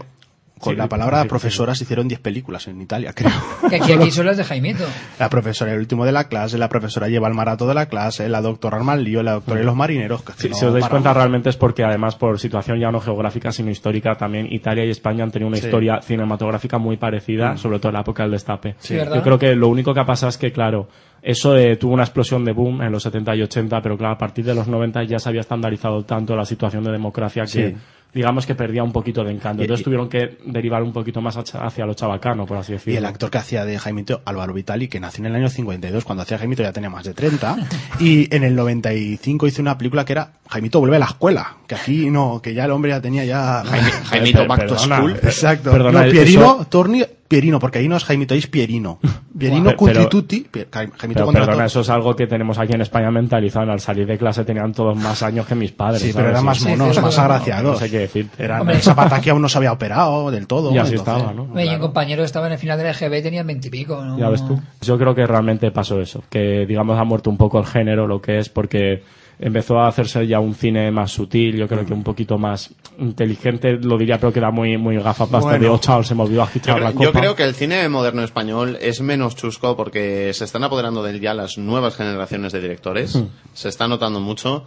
con 0.59 0.73
sí, 0.73 0.77
la 0.77 0.87
palabra 0.87 1.17
sí, 1.19 1.23
sí. 1.23 1.29
profesora 1.29 1.73
se 1.75 1.83
hicieron 1.85 2.07
10 2.07 2.19
películas 2.19 2.67
en 2.67 2.81
Italia, 2.81 3.13
creo. 3.13 3.31
que 3.69 3.77
aquí, 3.77 3.93
aquí 3.93 4.11
son 4.11 4.25
las 4.25 4.37
de 4.37 4.43
Jaimito. 4.43 4.83
La 5.19 5.29
profesora, 5.29 5.73
el 5.73 5.79
último 5.79 6.05
de 6.05 6.11
la 6.11 6.25
clase, 6.27 6.57
la 6.57 6.69
profesora 6.69 7.07
lleva 7.07 7.27
el 7.27 7.33
marato 7.33 7.67
de 7.67 7.73
la 7.73 7.87
clase, 7.87 8.27
la 8.29 8.41
doctora 8.41 8.77
arma 8.77 8.93
el 8.93 9.03
lío, 9.03 9.23
la 9.23 9.33
doctora 9.33 9.61
y 9.61 9.63
los 9.63 9.75
marineros. 9.75 10.21
que 10.21 10.33
Sí, 10.37 10.49
no 10.49 10.55
si 10.55 10.65
os 10.65 10.73
dais 10.73 10.83
paramos. 10.83 10.89
cuenta 11.03 11.13
realmente 11.13 11.49
es 11.49 11.57
porque 11.57 11.83
además 11.83 12.15
por 12.15 12.39
situación 12.39 12.79
ya 12.79 12.91
no 12.91 12.99
geográfica 12.99 13.51
sino 13.51 13.71
histórica 13.71 14.15
también 14.15 14.47
Italia 14.51 14.85
y 14.85 14.89
España 14.89 15.23
han 15.23 15.31
tenido 15.31 15.47
una 15.47 15.57
Sí. 15.57 15.65
historia 15.65 15.99
cinematográfica 16.01 16.77
muy 16.77 16.97
parecida, 16.97 17.53
Mm. 17.53 17.57
sobre 17.57 17.79
todo 17.79 17.89
en 17.89 17.93
la 17.95 18.01
época 18.01 18.23
del 18.23 18.31
destape. 18.33 18.75
Yo 18.83 19.23
creo 19.23 19.39
que 19.39 19.55
lo 19.55 19.67
único 19.69 19.93
que 19.93 19.99
ha 20.01 20.05
pasado 20.05 20.29
es 20.29 20.37
que 20.37 20.51
claro, 20.51 20.87
eso 21.21 21.57
eh, 21.57 21.75
tuvo 21.77 21.93
una 21.93 22.03
explosión 22.03 22.43
de 22.45 22.53
boom 22.53 22.81
en 22.81 22.91
los 22.91 23.03
70 23.03 23.35
y 23.35 23.41
80, 23.43 23.81
pero 23.81 23.97
claro, 23.97 24.13
a 24.15 24.17
partir 24.17 24.45
de 24.45 24.55
los 24.55 24.67
90 24.67 25.03
ya 25.03 25.19
se 25.19 25.29
había 25.29 25.41
estandarizado 25.41 26.03
tanto 26.03 26.35
la 26.35 26.45
situación 26.45 26.83
de 26.83 26.91
democracia 26.91 27.43
que 27.43 27.49
Sí. 27.71 27.75
digamos 28.13 28.45
que 28.47 28.55
perdía 28.55 28.83
un 28.83 28.91
poquito 28.91 29.23
de 29.23 29.31
encanto. 29.31 29.61
Y- 29.61 29.65
Entonces 29.65 29.81
y- 29.81 29.83
tuvieron 29.83 30.09
que 30.09 30.37
derivar 30.45 30.81
un 30.81 30.91
poquito 30.91 31.21
más 31.21 31.37
hacia 31.37 31.85
lo 31.85 31.93
chabacano, 31.93 32.45
por 32.47 32.57
así 32.57 32.71
Y 32.71 32.75
decirlo. 32.75 32.99
el 32.99 33.05
actor 33.05 33.29
que 33.29 33.37
hacía 33.37 33.65
de 33.65 33.77
Jaimito, 33.77 34.21
Álvaro 34.25 34.51
Vitali, 34.53 34.87
que 34.87 34.99
nació 34.99 35.23
en 35.25 35.31
el 35.31 35.35
año 35.35 35.49
52, 35.49 36.03
cuando 36.05 36.23
hacía 36.23 36.37
Jaimito 36.39 36.63
ya 36.63 36.71
tenía 36.73 36.89
más 36.89 37.03
de 37.03 37.13
30, 37.13 37.55
y 37.99 38.33
en 38.35 38.43
el 38.43 38.55
95 38.55 39.45
hizo 39.45 39.61
una 39.61 39.77
película 39.77 40.05
que 40.05 40.13
era 40.13 40.31
Jaimito 40.49 40.79
vuelve 40.79 40.95
a 40.95 40.99
la 40.99 41.05
escuela, 41.05 41.57
que 41.67 41.75
aquí 41.75 42.09
no, 42.09 42.41
que 42.41 42.53
ya 42.55 42.65
el 42.65 42.71
hombre 42.71 42.91
ya 42.91 43.01
tenía 43.01 43.25
ya... 43.25 43.63
Jaimito 43.65 44.45
Back 44.47 44.65
to 44.67 44.77
School. 44.79 45.13
per- 45.13 45.25
Exacto. 45.25 45.71
Perdona, 45.71 46.05
no, 46.05 46.11
Pierino, 46.11 46.41
eso- 46.41 46.65
Torni, 46.67 47.03
Pierino, 47.29 47.59
porque 47.59 47.77
ahí 47.79 47.87
no 47.87 47.95
es 47.95 48.03
Jaimito, 48.03 48.33
ahí 48.33 48.39
es 48.39 48.47
Pierino. 48.47 48.99
Pierino 49.37 49.69
Pier- 49.77 50.67
Jaimito 50.97 50.97
Pero 50.99 51.31
perdona, 51.31 51.65
eso 51.65 51.81
es 51.81 51.89
algo 51.89 52.15
que 52.15 52.25
tenemos 52.27 52.57
aquí 52.57 52.73
en 52.73 52.81
España 52.81 53.11
mentalizado. 53.11 53.71
Al 53.71 53.79
salir 53.79 54.07
de 54.07 54.17
clase 54.17 54.43
tenían 54.43 54.73
todos 54.73 54.97
más 54.97 55.21
años 55.23 55.45
que 55.45 55.53
mis 55.55 55.71
padres. 55.71 56.01
Sí, 56.01 56.11
¿sabes? 56.11 56.15
pero 56.15 56.29
eran 56.31 56.43
más 56.43 56.61
monos, 56.65 56.95
sí, 56.95 57.01
más 57.01 57.17
agraciados. 57.19 57.73
No 57.73 57.77
sé 57.77 57.89
qué 57.91 57.99
decirte. 57.99 58.43
Eran, 58.43 58.61
Hombre. 58.61 58.79
Zapata 58.79 59.21
que 59.21 59.29
aún 59.29 59.41
no 59.43 59.47
se 59.47 59.57
había 59.59 59.71
operado 59.71 60.31
del 60.31 60.47
todo. 60.47 60.73
Y 60.73 60.77
así 60.79 60.95
entonces- 60.95 61.15
estaba, 61.15 61.33
¿no? 61.33 61.53
Oye, 61.53 61.65
y 61.67 61.75
un 61.75 61.79
compañero 61.79 62.23
estaba 62.23 62.47
en 62.47 62.53
el 62.53 62.59
final 62.59 62.77
del 62.79 62.87
EGB 62.87 63.21
tenían 63.21 63.45
veintipico, 63.47 64.03
¿no? 64.03 64.17
Ya 64.17 64.27
ves 64.29 64.45
tú. 64.45 64.59
Yo 64.81 64.97
creo 64.97 65.13
que 65.13 65.25
realmente 65.27 65.69
pasó 65.71 66.01
eso, 66.01 66.23
que 66.29 66.65
digamos 66.67 66.99
ha 66.99 67.03
muerto 67.03 67.29
un 67.29 67.37
poco 67.37 67.59
el 67.59 67.65
género, 67.67 68.07
lo 68.07 68.19
que 68.21 68.39
es, 68.39 68.49
porque 68.49 69.03
empezó 69.39 69.79
a 69.79 69.87
hacerse 69.87 70.27
ya 70.27 70.39
un 70.39 70.53
cine 70.53 70.91
más 70.91 71.11
sutil, 71.11 71.55
yo 71.55 71.67
creo 71.67 71.85
que 71.85 71.93
un 71.93 72.03
poquito 72.03 72.37
más 72.37 72.71
inteligente, 72.99 73.77
lo 73.81 73.97
diría, 73.97 74.19
pero 74.19 74.33
que 74.33 74.39
era 74.39 74.51
muy, 74.51 74.77
muy 74.77 74.97
gafapasta 74.97 75.39
Bueno. 75.51 75.63
de 75.63 75.69
Ochao, 75.69 76.03
se 76.03 76.13
me 76.13 76.23
olvidó 76.23 76.39
Yo, 76.41 76.43
agitar 76.43 76.81
la 76.81 76.89
creo- 76.91 77.01
yo 77.03 77.07
copa. 77.09 77.19
creo 77.19 77.35
que 77.35 77.43
el 77.43 77.55
cine 77.55 77.87
moderno 77.89 78.23
español 78.23 78.77
es 78.81 78.99
menos 79.01 79.35
chusco 79.35 79.75
porque 79.77 80.33
se 80.33 80.43
están 80.43 80.63
apoderando 80.65 81.01
de 81.03 81.11
él 81.11 81.21
ya 81.21 81.33
las 81.33 81.57
nuevas 81.57 81.95
generaciones 81.95 82.51
de 82.51 82.59
directores. 82.61 83.15
Hmm. 83.15 83.27
Se 83.53 83.69
está 83.69 83.87
notando 83.87 84.19
mucho. 84.19 84.65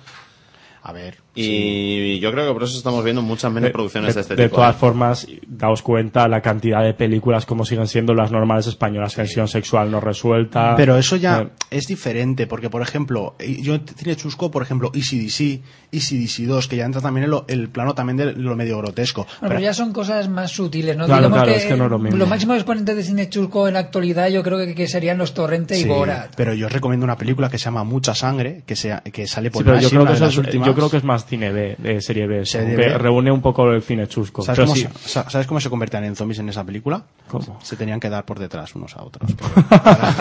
A 0.85 0.93
ver. 0.93 1.19
Y 1.35 2.19
yo 2.21 2.31
creo 2.31 2.47
que 2.47 2.53
por 2.53 2.63
eso 2.65 2.77
estamos 2.77 3.03
viendo 3.05 3.23
muchas 3.23 3.51
menos 3.53 3.71
producciones 3.71 4.15
de, 4.15 4.21
este 4.21 4.37
de 4.37 4.45
tipo. 4.45 4.57
todas 4.57 4.75
¿eh? 4.75 4.79
formas, 4.79 5.27
daos 5.47 5.83
cuenta 5.83 6.29
la 6.29 6.41
cantidad 6.43 6.83
de 6.83 6.95
películas 6.95 7.47
como 7.47 7.65
siguen 7.65 7.87
siendo 7.89 8.15
las 8.15 8.31
normales 8.31 8.67
españolas, 8.67 9.15
tensión 9.15 9.49
sexual 9.49 9.91
no 9.91 10.01
resuelta. 10.01 10.75
Pero 10.77 10.97
eso 10.97 11.17
ya 11.17 11.41
Eh, 11.43 11.49
es 11.71 11.87
diferente, 11.87 12.47
porque 12.47 12.69
por 12.71 12.83
ejemplo, 12.83 13.35
eh, 13.39 13.59
yo 13.63 13.75
en 13.75 13.83
cine 13.87 14.15
chusco, 14.17 14.51
por 14.51 14.63
ejemplo, 14.63 14.91
ECDC, 14.95 15.63
ECDC 15.91 16.47
2, 16.47 16.69
que 16.69 16.77
ya 16.77 16.85
entra 16.85 17.01
también 17.01 17.25
en 17.25 17.31
lo- 17.31 17.45
el 17.49 17.69
plano 17.71 17.95
también 17.95 18.17
de 18.19 18.33
lo 18.33 18.55
medio 18.57 18.79
grotesco. 18.79 19.27
Bueno, 19.41 19.55
pero 19.55 19.61
ya 19.61 19.75
son 19.75 19.93
cosas 19.93 20.29
más 20.29 20.51
sutiles, 20.51 20.97
¿no? 20.97 21.07
Claro, 21.07 21.23
Digamos 21.29 21.39
claro, 21.39 21.53
que, 21.53 21.59
es 21.59 21.65
que 21.67 21.77
no 21.77 21.85
es 21.87 21.91
lo 21.91 21.99
mismo. 21.99 22.19
los 22.19 22.29
máximos 22.29 22.57
exponentes 22.57 22.95
de 22.97 23.03
cine 23.05 23.29
chusco 23.29 23.69
en 23.69 23.75
la 23.75 23.81
actualidad 23.81 24.29
yo 24.29 24.43
creo 24.43 24.59
que, 24.59 24.75
que 24.75 24.87
serían 24.87 25.19
los 25.19 25.33
Torrente 25.35 25.79
y 25.79 25.85
Borat. 25.85 26.35
pero 26.37 26.53
yo 26.55 26.67
os 26.67 26.73
recomiendo 26.73 27.05
una 27.05 27.17
película 27.17 27.49
que 27.49 27.59
se 27.59 27.65
llama 27.65 27.85
Mucha 27.85 28.15
Sangre, 28.15 28.63
que, 28.67 28.77
sea, 28.77 29.01
que 29.01 29.27
sale 29.27 29.51
por 29.51 29.63
Sí, 29.63 29.65
pero 29.69 29.81
yo 29.81 29.89
creo, 29.91 30.03
que 30.05 30.09
de 30.11 30.15
eso 30.15 30.25
las 30.25 30.33
es, 30.35 30.39
últimas. 30.39 30.67
yo 30.67 30.75
creo 30.75 30.91
que 30.91 30.97
es 30.99 31.05
más 31.05 31.22
cine 31.25 31.51
B, 31.53 31.77
de 31.79 32.01
serie 32.01 32.27
B, 32.27 32.41
eso, 32.43 32.59
Serie 32.59 32.77
que 32.77 32.89
B. 32.89 32.99
reúne 32.99 33.31
un 33.31 33.41
poco 33.41 33.71
el 33.71 33.83
cine 33.83 34.07
chusco. 34.09 34.43
¿Sabes 34.43 34.57
Pero 34.59 34.67
cómo, 34.67 34.77
sí, 34.77 34.89
se, 35.03 35.09
sa- 35.09 35.31
¿Sabes 35.31 35.47
cómo 35.47 35.61
se 35.61 35.71
convertían 35.71 36.05
en 36.05 36.17
zombies 36.17 36.39
en 36.41 36.49
esa 36.49 36.65
película? 36.65 37.03
¿Cómo? 37.29 37.59
Se 37.63 37.77
tenían 37.77 38.01
que 38.01 38.09
dar 38.09 38.25
por 38.25 38.39
detrás 38.39 38.75
unos 38.75 38.97
a 38.97 39.03
otros. 39.03 39.31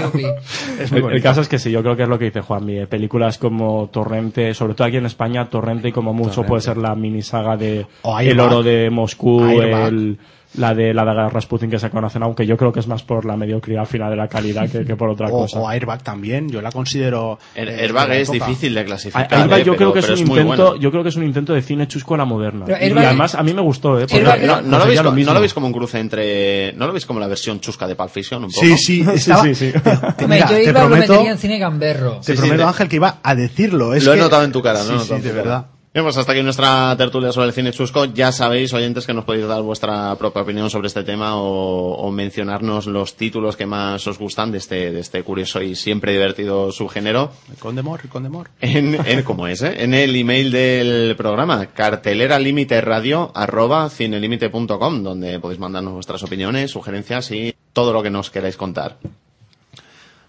Yupi. 0.03 0.25
es 0.79 0.91
muy 0.91 1.01
el, 1.13 1.21
caso 1.21 1.41
es 1.41 1.47
que 1.47 1.59
sí, 1.59 1.71
yo 1.71 1.81
creo 1.81 1.95
que 1.95 2.03
es 2.03 2.09
lo 2.09 2.17
que 2.19 2.25
dice 2.25 2.41
Juanmi. 2.41 2.79
eh, 2.79 2.87
Películas 2.87 3.37
como 3.37 3.89
Torrente, 3.91 4.53
sobre 4.53 4.73
todo 4.73 4.87
aquí 4.87 4.97
en 4.97 5.05
España, 5.05 5.49
Torrente 5.49 5.89
y 5.89 5.91
como 5.91 6.13
mucho 6.13 6.29
Torrente. 6.35 6.47
puede 6.49 6.61
ser 6.61 6.77
la 6.77 6.95
mini 6.95 7.21
saga 7.21 7.57
de 7.57 7.85
O 8.03 8.19
El. 8.19 8.39
Oro 8.39 8.63
de 8.63 8.89
Moscú, 8.89 9.43
Airbag. 9.43 9.87
el 9.87 10.17
la 10.55 10.73
de 10.75 10.93
la 10.93 11.05
de 11.05 11.29
Rasputin 11.29 11.69
que 11.69 11.79
se 11.79 11.89
conocen, 11.89 12.23
aunque 12.23 12.45
yo 12.45 12.57
creo 12.57 12.73
que 12.73 12.81
es 12.81 12.87
más 12.87 13.03
por 13.03 13.25
la 13.25 13.37
mediocridad 13.37 13.81
al 13.81 13.87
final 13.87 14.09
de 14.09 14.17
la 14.17 14.27
calidad 14.27 14.69
que, 14.69 14.83
que 14.83 14.95
por 14.97 15.09
otra 15.09 15.27
O, 15.27 15.31
cosa. 15.43 15.59
o 15.59 15.67
Airbag 15.69 16.03
también, 16.03 16.49
yo 16.49 16.61
la 16.61 16.71
considero. 16.71 17.39
Air- 17.55 17.69
eh, 17.69 17.81
Airbag 17.83 18.11
es 18.11 18.29
época. 18.29 18.45
difícil 18.47 18.73
de 18.73 18.83
clasificar. 18.85 19.27
Airbag 19.33 19.59
eh, 19.61 19.63
yo 19.63 19.73
pero- 19.75 19.91
creo 19.91 19.93
que 19.93 19.99
es 20.13 20.19
un 20.21 20.27
muy 20.27 20.39
intento, 20.41 20.63
bueno. 20.65 20.75
yo 20.81 20.91
creo 20.91 21.03
que 21.03 21.09
es 21.09 21.15
un 21.15 21.23
intento 21.23 21.53
de 21.53 21.61
cine 21.61 21.87
chusco 21.87 22.15
a 22.15 22.17
la 22.17 22.25
moderna. 22.25 22.65
Pero 22.65 22.77
y 22.85 22.89
Airbag- 22.89 23.05
además 23.05 23.35
a 23.35 23.43
mí 23.43 23.53
me 23.53 23.61
gustó, 23.61 23.97
eh, 23.99 24.07
porque 24.09 24.25
Airbag- 24.25 24.41
No, 24.45 24.61
no 24.61 24.79
lo 24.79 24.85
veis, 24.87 25.01
lo 25.01 25.11
no 25.15 25.33
lo 25.33 25.39
veis 25.39 25.53
como 25.53 25.67
un 25.67 25.73
cruce 25.73 25.99
entre. 25.99 26.73
¿No 26.73 26.85
lo 26.87 26.93
veis 26.93 27.05
como 27.05 27.19
la 27.19 27.27
versión 27.27 27.59
chusca 27.61 27.87
de 27.87 27.95
Pulp 27.95 28.09
Fiction? 28.09 28.43
Un 28.43 28.51
poco? 28.51 28.65
Sí, 28.65 28.77
sí, 28.77 29.05
estaba- 29.13 29.43
sí, 29.43 29.55
sí. 29.55 29.71
te- 30.17 30.27
mira, 30.27 30.49
yo 30.51 30.57
te 30.65 30.73
prometo, 30.73 31.13
metería 31.13 31.31
en 31.31 31.37
cine 31.37 31.59
gamberro. 31.59 32.19
te 32.25 32.33
prometo, 32.35 32.67
Ángel, 32.67 32.89
que 32.89 32.97
iba 32.97 33.17
a 33.23 33.35
decirlo. 33.35 33.93
Es 33.93 34.03
lo 34.03 34.11
he 34.13 34.15
que- 34.17 34.21
notado 34.21 34.43
en 34.43 34.51
tu 34.51 34.61
cara, 34.61 34.83
¿no? 34.83 34.99
Sí, 34.99 35.13
sí, 35.15 35.21
de 35.21 35.31
verdad. 35.31 35.65
Bien, 35.93 36.05
pues 36.05 36.15
hasta 36.15 36.31
aquí 36.31 36.41
nuestra 36.41 36.95
tertulia 36.97 37.33
sobre 37.33 37.47
el 37.47 37.53
cine 37.53 37.73
chusco. 37.73 38.05
Ya 38.05 38.31
sabéis, 38.31 38.71
oyentes, 38.71 39.05
que 39.05 39.13
nos 39.13 39.25
podéis 39.25 39.45
dar 39.45 39.61
vuestra 39.61 40.15
propia 40.15 40.43
opinión 40.43 40.69
sobre 40.69 40.87
este 40.87 41.03
tema 41.03 41.35
o, 41.35 41.95
o 41.95 42.11
mencionarnos 42.11 42.85
los 42.85 43.17
títulos 43.17 43.57
que 43.57 43.65
más 43.65 44.07
os 44.07 44.17
gustan 44.17 44.53
de 44.53 44.59
este, 44.59 44.91
de 44.91 45.01
este 45.01 45.21
curioso 45.23 45.61
y 45.61 45.75
siempre 45.75 46.13
divertido 46.13 46.71
subgénero. 46.71 47.33
El 47.49 47.57
Condemor, 47.57 47.99
el 48.05 48.09
Condemor. 48.09 48.49
En, 48.61 49.05
en, 49.05 49.23
¿cómo 49.23 49.47
es, 49.47 49.63
eh? 49.63 49.83
En 49.83 49.93
el 49.93 50.15
email 50.15 50.49
del 50.53 51.13
programa, 51.17 51.65
cartelera 51.65 52.39
límite 52.39 52.79
radio 52.79 53.29
arroba 53.35 53.89
donde 53.91 55.41
podéis 55.41 55.59
mandarnos 55.59 55.93
vuestras 55.93 56.23
opiniones, 56.23 56.71
sugerencias 56.71 57.31
y 57.31 57.53
todo 57.73 57.91
lo 57.91 58.01
que 58.01 58.09
nos 58.09 58.29
queráis 58.29 58.55
contar. 58.55 58.95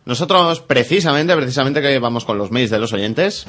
Nosotros, 0.06 0.58
precisamente, 0.58 1.36
precisamente 1.36 1.80
que 1.80 2.00
vamos 2.00 2.24
con 2.24 2.36
los 2.36 2.50
mails 2.50 2.70
de 2.70 2.80
los 2.80 2.92
oyentes. 2.92 3.46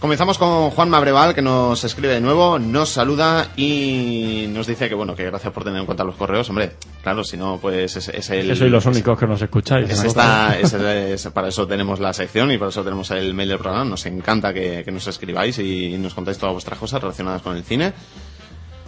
Comenzamos 0.00 0.38
con 0.38 0.70
Juan 0.70 0.88
Mabreval, 0.88 1.34
que 1.34 1.42
nos 1.42 1.84
escribe 1.84 2.14
de 2.14 2.22
nuevo, 2.22 2.58
nos 2.58 2.88
saluda 2.88 3.48
y 3.54 4.46
nos 4.48 4.66
dice 4.66 4.88
que, 4.88 4.94
bueno, 4.94 5.14
que 5.14 5.26
gracias 5.26 5.52
por 5.52 5.62
tener 5.62 5.78
en 5.78 5.84
cuenta 5.84 6.04
los 6.04 6.14
correos. 6.16 6.48
Hombre, 6.48 6.72
claro, 7.02 7.22
si 7.22 7.36
no, 7.36 7.58
pues 7.60 7.96
es, 7.96 8.08
es 8.08 8.30
el... 8.30 8.46
Que 8.48 8.56
sois 8.56 8.70
los 8.72 8.86
es- 8.86 8.94
únicos 8.94 9.18
que 9.18 9.26
nos 9.26 9.42
escucháis. 9.42 9.90
es 9.90 10.02
esta- 10.02 10.58
es- 10.58 10.72
es- 10.72 11.28
para 11.34 11.48
eso 11.48 11.66
tenemos 11.66 12.00
la 12.00 12.14
sección 12.14 12.50
y 12.50 12.56
para 12.56 12.70
eso 12.70 12.82
tenemos 12.82 13.10
el 13.10 13.34
mail 13.34 13.50
del 13.50 13.58
programa. 13.58 13.84
Nos 13.84 14.06
encanta 14.06 14.54
que, 14.54 14.82
que 14.86 14.90
nos 14.90 15.06
escribáis 15.06 15.58
y 15.58 15.94
nos 15.98 16.14
contáis 16.14 16.38
todas 16.38 16.54
vuestras 16.54 16.78
cosas 16.78 17.02
relacionadas 17.02 17.42
con 17.42 17.54
el 17.54 17.62
cine. 17.62 17.92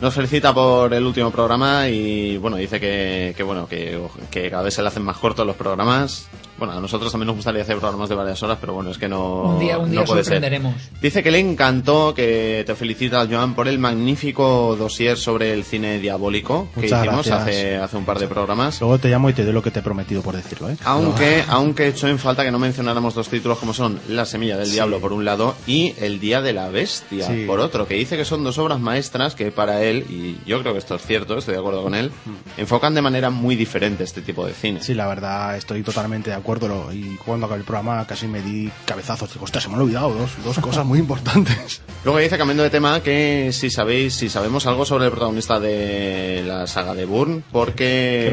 Nos 0.00 0.14
felicita 0.14 0.54
por 0.54 0.92
el 0.94 1.04
último 1.04 1.30
programa 1.30 1.88
y 1.88 2.38
bueno, 2.38 2.56
dice 2.56 2.80
que, 2.80 3.34
que 3.36 3.42
bueno, 3.42 3.68
que, 3.68 4.00
que 4.30 4.50
cada 4.50 4.62
vez 4.62 4.72
se 4.74 4.80
le 4.82 4.88
hacen 4.88 5.04
más 5.04 5.18
cortos 5.18 5.46
los 5.46 5.56
programas. 5.56 6.26
Bueno, 6.62 6.78
a 6.78 6.80
nosotros 6.80 7.10
también 7.10 7.26
nos 7.26 7.34
gustaría 7.34 7.62
hacer 7.62 7.76
programas 7.78 8.08
de 8.08 8.14
varias 8.14 8.40
horas, 8.44 8.56
pero 8.60 8.72
bueno, 8.74 8.90
es 8.92 8.96
que 8.98 9.08
no, 9.08 9.42
Un 9.54 9.58
día, 9.58 9.78
un 9.78 9.90
día 9.90 9.98
no 9.98 10.06
puede 10.06 10.22
ser. 10.22 10.34
sorprenderemos. 10.34 10.76
Dice 11.00 11.20
que 11.20 11.32
le 11.32 11.40
encantó, 11.40 12.14
que 12.14 12.62
te 12.64 12.76
felicita, 12.76 13.26
Joan, 13.28 13.54
por 13.56 13.66
el 13.66 13.80
magnífico 13.80 14.76
dossier 14.78 15.16
sobre 15.16 15.52
el 15.54 15.64
cine 15.64 15.98
diabólico 15.98 16.68
que 16.74 16.82
Muchas 16.82 17.04
hicimos 17.04 17.26
gracias. 17.26 17.48
hace, 17.48 17.76
hace 17.78 17.96
un 17.96 18.04
par 18.04 18.20
de 18.20 18.28
programas. 18.28 18.80
Luego 18.80 18.98
te 18.98 19.08
llamo 19.08 19.28
y 19.28 19.32
te 19.32 19.42
doy 19.42 19.52
lo 19.52 19.60
que 19.60 19.72
te 19.72 19.80
he 19.80 19.82
prometido 19.82 20.22
por 20.22 20.36
decirlo, 20.36 20.70
¿eh? 20.70 20.76
Aunque, 20.84 21.42
aunque 21.48 21.88
echó 21.88 22.06
en 22.06 22.20
falta 22.20 22.44
que 22.44 22.52
no 22.52 22.60
mencionáramos 22.60 23.12
dos 23.14 23.28
títulos 23.28 23.58
como 23.58 23.74
son 23.74 23.98
La 24.08 24.24
semilla 24.24 24.56
del 24.56 24.66
Sí. 24.68 24.74
diablo 24.74 25.00
por 25.00 25.12
un 25.12 25.24
lado 25.24 25.56
y 25.66 25.94
El 25.98 26.20
día 26.20 26.40
de 26.42 26.52
la 26.52 26.68
bestia 26.68 27.26
Sí. 27.26 27.42
por 27.44 27.58
otro, 27.58 27.88
que 27.88 27.94
dice 27.96 28.16
que 28.16 28.24
son 28.24 28.44
dos 28.44 28.56
obras 28.58 28.78
maestras 28.78 29.34
que 29.34 29.50
para 29.50 29.82
él, 29.82 30.06
y 30.08 30.36
yo 30.48 30.60
creo 30.60 30.74
que 30.74 30.78
esto 30.78 30.94
es 30.94 31.02
cierto, 31.02 31.36
estoy 31.38 31.54
de 31.54 31.60
acuerdo 31.60 31.82
con 31.82 31.96
él, 31.96 32.12
enfocan 32.56 32.94
de 32.94 33.02
manera 33.02 33.30
muy 33.30 33.56
diferente 33.56 34.04
este 34.04 34.22
tipo 34.22 34.46
de 34.46 34.52
cine. 34.52 34.80
Sí, 34.80 34.94
la 34.94 35.08
verdad, 35.08 35.56
estoy 35.56 35.82
totalmente 35.82 36.30
de 36.30 36.36
acuerdo. 36.36 36.51
Y 36.92 37.16
cuando 37.16 37.46
acabé 37.46 37.60
el 37.60 37.64
programa 37.66 38.06
casi 38.06 38.26
me 38.26 38.40
di 38.42 38.70
cabezazos. 38.84 39.32
Digo, 39.32 39.44
ostras, 39.44 39.64
se 39.64 39.68
me 39.70 39.76
han 39.76 39.82
olvidado 39.82 40.12
dos, 40.14 40.30
dos 40.44 40.58
cosas 40.58 40.84
muy 40.84 40.98
importantes. 40.98 41.80
Luego 42.04 42.18
dice, 42.18 42.36
cambiando 42.36 42.62
de 42.62 42.70
tema, 42.70 43.00
que 43.00 43.50
si 43.52 43.70
sabéis, 43.70 44.14
si 44.14 44.28
sabemos 44.28 44.66
algo 44.66 44.84
sobre 44.84 45.06
el 45.06 45.10
protagonista 45.10 45.60
de 45.60 46.42
la 46.46 46.66
saga 46.66 46.94
de 46.94 47.04
Bourne, 47.04 47.42
porque, 47.52 48.32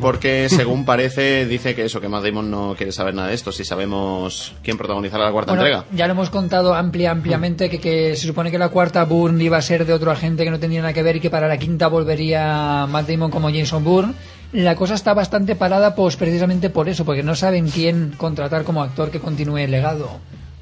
porque 0.00 0.48
según 0.50 0.84
parece, 0.84 1.46
dice 1.46 1.74
que 1.74 1.84
eso, 1.86 2.00
que 2.00 2.08
Matt 2.08 2.24
Damon 2.24 2.50
no 2.50 2.74
quiere 2.76 2.92
saber 2.92 3.14
nada 3.14 3.28
de 3.28 3.34
esto, 3.34 3.52
si 3.52 3.64
sabemos 3.64 4.54
quién 4.62 4.76
protagonizará 4.76 5.24
la 5.24 5.32
cuarta 5.32 5.52
Bueno, 5.52 5.64
entrega. 5.66 5.84
ya 5.92 6.06
lo 6.06 6.12
hemos 6.12 6.30
contado 6.30 6.74
amplia, 6.74 7.10
ampliamente 7.10 7.70
que, 7.70 7.80
que 7.80 8.16
se 8.16 8.26
supone 8.26 8.50
que 8.50 8.58
la 8.58 8.68
cuarta 8.68 9.04
Bourne 9.04 9.42
iba 9.42 9.56
a 9.56 9.62
ser 9.62 9.86
de 9.86 9.92
otro 9.92 10.10
agente 10.10 10.44
que 10.44 10.50
no 10.50 10.60
tenía 10.60 10.80
nada 10.82 10.92
que 10.92 11.02
ver 11.02 11.16
y 11.16 11.20
que 11.20 11.30
para 11.30 11.48
la 11.48 11.56
quinta 11.58 11.88
volvería 11.88 12.86
Matt 12.88 13.08
Damon 13.08 13.30
como 13.30 13.50
Jason 13.50 13.82
Bourne. 13.82 14.14
La 14.52 14.74
cosa 14.74 14.94
está 14.94 15.14
bastante 15.14 15.54
parada 15.54 15.94
pues 15.94 16.16
precisamente 16.16 16.70
por 16.70 16.88
eso, 16.88 17.04
porque 17.04 17.22
no 17.22 17.34
saben 17.36 17.68
quién 17.68 18.12
contratar 18.16 18.64
como 18.64 18.82
actor 18.82 19.10
que 19.10 19.20
continúe 19.20 19.58
el 19.58 19.70
legado. 19.70 20.08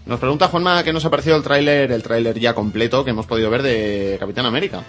Nos 0.07 0.20
pregunta 0.20 0.49
Juanma 0.49 0.82
qué 0.84 0.93
nos 0.93 1.05
ha 1.05 1.11
parecido 1.11 1.36
el 1.36 1.43
tráiler, 1.43 1.91
el 1.93 2.03
tráiler 2.03 2.39
ya 2.39 2.55
completo 2.55 3.05
que 3.05 3.11
hemos 3.11 3.26
podido 3.26 3.51
ver 3.51 3.62
de 3.62 4.16
Capitán 4.20 4.47
América. 4.47 4.82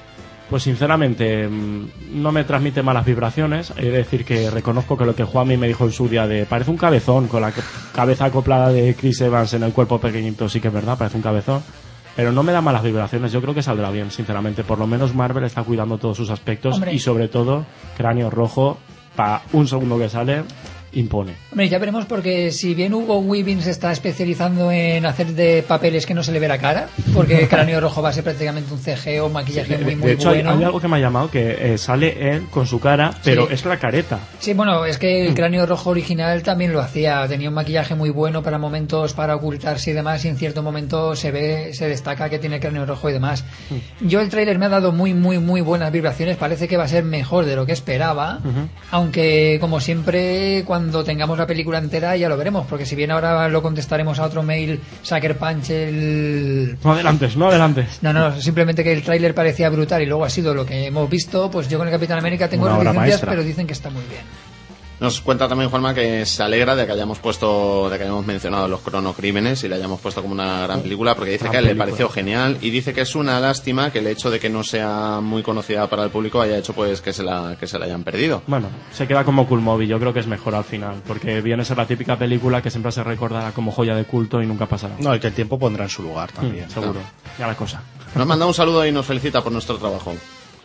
Pues 0.50 0.64
sinceramente 0.64 1.48
mm, 1.48 1.88
no 2.22 2.32
me 2.32 2.44
transmite 2.44 2.82
malas 2.82 3.06
vibraciones. 3.06 3.72
He 3.78 3.86
de 3.86 3.92
decir 3.92 4.26
que 4.26 4.50
reconozco 4.50 4.98
que 4.98 5.06
lo 5.06 5.16
que 5.16 5.24
Juanmi 5.24 5.58
me 5.58 5.68
dijo 5.68 5.86
en 5.86 5.92
su 5.92 6.10
día 6.10 6.26
de 6.28 6.46
parece 6.46 6.72
un 6.72 6.78
cabezón 6.78 7.28
con 7.28 7.42
la 7.42 7.52
ca- 7.52 7.62
cabeza 7.94 8.26
acoplada 8.26 8.70
de 8.70 8.96
Chris 8.96 9.22
Evans 9.22 9.54
en 9.54 9.64
el 9.64 9.72
cuerpo 9.74 10.00
pequeñito, 10.00 10.50
sí 10.50 10.60
que 10.60 10.70
es 10.70 10.74
verdad, 10.74 10.98
parece 10.98 11.18
un 11.18 11.24
cabezón. 11.24 11.62
Pero 12.16 12.32
no 12.34 12.42
me 12.44 12.52
da 12.52 12.60
malas 12.62 12.84
vibraciones, 12.84 13.32
yo 13.32 13.42
creo 13.42 13.54
que 13.54 13.62
saldrá 13.62 13.92
bien, 13.92 14.10
sinceramente. 14.12 14.64
Por 14.64 14.80
lo 14.80 14.88
menos 14.88 15.14
Marvel 15.16 15.44
está 15.44 15.64
cuidando 15.64 15.98
todos 16.00 16.18
sus 16.18 16.30
aspectos 16.32 16.76
Hombre. 16.76 16.94
y 16.94 17.00
sobre 17.00 17.28
todo 17.28 17.66
Cráneo 17.96 18.30
Rojo, 18.30 18.78
para 19.20 19.42
un 19.52 19.68
segundo 19.68 20.00
que 20.00 20.08
sale, 20.08 20.46
impone. 20.94 21.34
Hombre, 21.52 21.70
ya 21.70 21.78
veremos 21.80 22.06
porque 22.06 22.52
si 22.52 22.74
bien 22.74 22.94
Hugo 22.94 23.20
Weaving 23.20 23.62
se 23.62 23.72
está 23.72 23.92
especializando 23.92 24.72
en 24.72 25.06
hacer 25.06 25.28
de 25.34 25.64
papeles 25.68 26.06
que 26.06 26.14
no 26.14 26.24
se 26.24 26.32
le 26.32 26.40
ve 26.40 26.48
la 26.48 26.58
cara, 26.58 26.88
porque 27.14 27.48
Cráneo 27.48 27.80
Rojo 27.82 28.02
va 28.02 28.10
a 28.10 28.14
ser 28.14 28.24
prácticamente 28.24 28.74
un 28.74 28.80
CG 28.80 29.22
o 29.22 29.30
maquillaje 29.30 29.78
de, 29.78 29.84
muy, 29.84 29.96
de 29.96 30.02
muy 30.02 30.12
hecho, 30.12 30.30
hay- 30.30 30.36
bueno. 30.44 30.52
hay, 30.58 30.64
algo 30.64 30.80
que 30.82 30.88
me 30.88 30.98
ha 30.98 31.00
llamado 31.00 31.30
que 31.32 31.74
eh, 31.74 31.78
sale 31.78 32.32
él 32.32 32.46
con 32.50 32.66
su 32.66 32.80
cara, 32.80 33.12
pero 33.24 33.48
Sí. 33.48 33.54
es 33.54 33.66
la 33.66 33.78
careta. 33.78 34.20
Sí, 34.40 34.54
bueno, 34.54 34.86
es 34.86 34.98
que 34.98 35.24
Mm. 35.24 35.28
el 35.28 35.34
cráneo 35.36 35.66
rojo 35.66 35.90
original 35.92 36.44
también 36.44 36.74
lo 36.74 36.80
hacía. 36.82 37.28
Tenía 37.28 37.50
un 37.50 37.56
maquillaje 37.56 37.96
muy 37.96 38.10
bueno 38.10 38.42
para 38.44 38.58
momentos 38.58 39.14
para 39.14 39.36
ocultarse 39.36 39.92
y 39.92 39.94
demás, 39.94 40.24
y 40.26 40.28
en 40.30 40.38
cierto 40.38 40.64
momento 40.64 41.16
se 41.16 41.32
ve, 41.32 41.74
se 41.74 41.88
destaca 41.88 42.30
que 42.30 42.40
tiene 42.40 42.56
el 42.56 42.62
cráneo 42.62 42.86
rojo 42.86 43.10
y 43.10 43.14
demás. 43.14 43.44
Mm. 43.70 44.08
Yo 44.08 44.22
el 44.22 44.30
tráiler 44.30 44.58
me 44.60 44.66
ha 44.66 44.70
dado 44.70 44.92
muy, 44.92 45.14
muy, 45.14 45.40
muy 45.40 45.62
buenas 45.62 45.92
vibraciones. 45.92 46.38
Parece 46.38 46.68
que 46.68 46.78
va 46.78 46.84
a 46.86 46.88
ser 46.88 47.04
mejor 47.04 47.46
de 47.46 47.56
lo 47.56 47.66
que 47.66 47.74
esperaba. 47.74 48.40
Aunque, 48.92 49.58
como 49.62 49.80
siempre, 49.80 50.64
cuando 50.66 50.79
tengamos 51.04 51.38
la 51.38 51.48
película 51.48 51.78
entera 51.78 52.16
ya 52.16 52.30
lo 52.30 52.38
veremos, 52.38 52.66
porque 52.68 52.86
si 52.86 52.96
bien 52.96 53.12
ahora 53.12 53.48
lo 53.50 53.62
contestaremos 53.62 54.20
a 54.20 54.24
otro 54.24 54.44
mail, 54.44 54.80
Sucker 55.02 55.38
Punch, 55.38 55.70
el... 55.70 56.78
No 56.84 56.94
adelantes, 56.94 57.36
no 57.38 57.48
adelantes. 57.48 58.00
No, 58.02 58.14
no, 58.14 58.40
simplemente 58.40 58.84
que 58.84 58.94
el 58.94 59.04
tráiler 59.04 59.34
parecía 59.34 59.70
brutal 59.70 60.02
y 60.02 60.06
luego 60.06 60.26
ha 60.26 60.30
sido 60.30 60.54
lo 60.54 60.66
que 60.66 60.88
hemos 60.88 61.10
visto, 61.10 61.50
pues 61.50 61.68
yo 61.70 61.78
con 61.78 61.88
el 61.88 61.94
Capitán 61.94 62.20
América 62.20 62.48
tengo 62.48 62.68
reticencias, 62.70 63.22
pero 63.22 63.44
dicen 63.44 63.68
que 63.68 63.74
está 63.74 63.90
muy 63.90 64.04
bien. 64.10 64.49
Nos 65.00 65.22
cuenta 65.22 65.48
también 65.48 65.70
Juanma 65.70 65.94
que 65.94 66.26
se 66.26 66.44
alegra 66.44 66.76
de 66.76 66.86
que 66.86 66.92
hayamos 66.92 67.20
puesto, 67.20 67.90
de 67.90 67.98
que 67.98 68.04
hayamos 68.04 68.26
mencionado 68.26 68.68
los 68.68 68.82
cronocrímenes 68.82 69.64
y 69.64 69.70
la 69.70 69.78
hayamos 69.78 70.02
puesto 70.02 70.22
como 70.22 70.34
una 70.34 70.64
gran 70.64 70.82
película, 70.82 71.16
porque 71.16 71.32
dice 71.32 71.46
Gran 71.46 71.52
que 71.52 71.58
a 71.58 71.60
él 71.62 71.66
le 71.68 71.76
pareció 71.76 72.10
genial 72.10 72.58
y 72.62 72.70
dice 72.70 72.94
que 72.94 73.02
es 73.02 73.16
una 73.16 73.40
lástima 73.40 73.92
que 73.92 74.00
el 74.00 74.08
hecho 74.08 74.30
de 74.30 74.40
que 74.40 74.50
no 74.50 74.64
sea 74.64 75.20
muy 75.22 75.42
conocida 75.42 75.90
para 75.90 76.04
el 76.04 76.10
público 76.10 76.42
haya 76.42 76.58
hecho 76.58 76.74
pues 76.74 77.02
que 77.02 77.14
se 77.14 77.24
la, 77.24 77.56
que 77.58 77.66
se 77.66 77.80
la 77.80 77.86
hayan 77.86 78.04
perdido. 78.04 78.44
Bueno, 78.48 78.68
se 78.92 79.08
queda 79.08 79.24
como 79.24 79.48
cool 79.48 79.62
movie, 79.62 79.88
yo 79.88 80.00
creo 80.00 80.14
que 80.14 80.20
es 80.20 80.28
mejor 80.28 80.56
al 80.56 80.66
final, 80.66 81.02
porque 81.08 81.42
viene 81.42 81.62
a 81.62 81.66
ser 81.66 81.78
la 81.78 81.86
típica 81.86 82.18
película 82.18 82.62
que 82.62 82.70
siempre 82.70 82.92
se 82.92 83.04
recordará 83.04 83.52
como 83.52 83.72
joya 83.72 83.96
de 83.96 84.04
culto 84.04 84.42
y 84.42 84.46
nunca 84.46 84.66
pasará. 84.66 84.96
No, 85.00 85.16
y 85.16 85.20
que 85.20 85.28
el 85.28 85.34
tiempo 85.34 85.58
pondrá 85.58 85.86
en 85.86 85.90
su 85.90 86.04
lugar 86.04 86.32
también. 86.32 86.68
Mm, 86.68 86.72
seguro. 86.72 87.00
Ya 87.38 87.48
la 87.48 87.56
cosa. 87.56 87.82
Nos 88.16 88.28
manda 88.28 88.46
un 88.46 88.54
saludo 88.54 88.86
y 88.86 88.92
nos 88.92 89.06
felicita 89.06 89.42
por 89.42 89.52
nuestro 89.52 89.78
trabajo. 89.78 90.14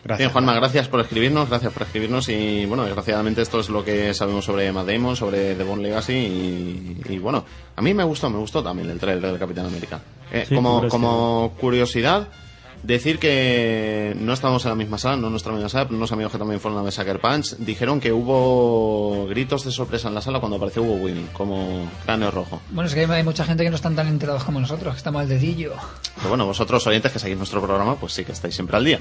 Gracias. 0.05 0.19
Bien, 0.19 0.31
Juanma, 0.31 0.53
gracias 0.53 0.87
por 0.87 0.99
escribirnos, 0.99 1.49
gracias 1.49 1.73
por 1.73 1.81
escribirnos 1.81 2.29
y 2.29 2.67
bueno, 2.67 2.85
desgraciadamente 2.85 3.41
esto 3.41 3.59
es 3.59 3.69
lo 3.69 3.83
que 3.83 4.13
sabemos 4.13 4.45
sobre 4.45 4.71
Matt 4.71 4.85
Damon, 4.85 5.15
sobre 5.15 5.55
The 5.55 5.63
Bond 5.63 5.81
Legacy 5.81 6.13
y, 6.13 7.01
y, 7.09 7.17
bueno, 7.17 7.43
a 7.75 7.81
mí 7.81 7.91
me 7.95 8.03
gustó, 8.03 8.29
me 8.29 8.37
gustó 8.37 8.61
también 8.61 8.87
el 8.91 8.99
trailer 8.99 9.31
del 9.31 9.39
Capitán 9.39 9.65
América. 9.65 9.99
Eh, 10.31 10.45
Sí, 10.47 10.53
como 10.55 11.53
curiosidad, 11.59 12.27
decir 12.83 13.17
que 13.17 14.15
no 14.19 14.33
estábamos 14.33 14.63
en 14.65 14.69
la 14.69 14.75
misma 14.75 14.99
sala, 14.99 15.17
no 15.17 15.25
en 15.25 15.31
nuestra 15.31 15.51
misma 15.51 15.69
sala, 15.69 15.85
pero 15.85 15.97
unos 15.97 16.11
amigos 16.11 16.31
que 16.31 16.37
también 16.37 16.59
fueron 16.59 16.79
a 16.79 16.83
ver 16.83 16.91
Sucker 16.93 17.19
Punch 17.19 17.57
dijeron 17.57 17.99
que 17.99 18.11
hubo 18.13 19.25
gritos 19.27 19.65
de 19.65 19.71
sorpresa 19.71 20.07
en 20.07 20.13
la 20.13 20.21
sala 20.21 20.39
cuando 20.39 20.57
apareció 20.57 20.83
Hugo 20.83 21.03
Weaving 21.03 21.29
como 21.33 21.89
cráneo 22.05 22.29
rojo. 22.29 22.61
Bueno, 22.69 22.87
es 22.87 22.93
que 22.93 23.05
hay 23.05 23.23
mucha 23.23 23.43
gente 23.43 23.63
que 23.63 23.71
no 23.71 23.75
están 23.75 23.95
tan 23.95 24.07
enterados 24.07 24.43
como 24.43 24.59
nosotros, 24.59 24.93
que 24.93 24.97
estamos 24.99 25.21
al 25.21 25.29
dedillo. 25.29 25.73
Pero 26.17 26.29
bueno, 26.29 26.45
vosotros 26.45 26.85
oyentes 26.85 27.11
que 27.11 27.17
seguís 27.17 27.37
nuestro 27.39 27.59
programa, 27.59 27.95
pues 27.95 28.13
sí 28.13 28.23
que 28.23 28.33
estáis 28.33 28.53
siempre 28.53 28.77
al 28.77 28.85
día. 28.85 28.99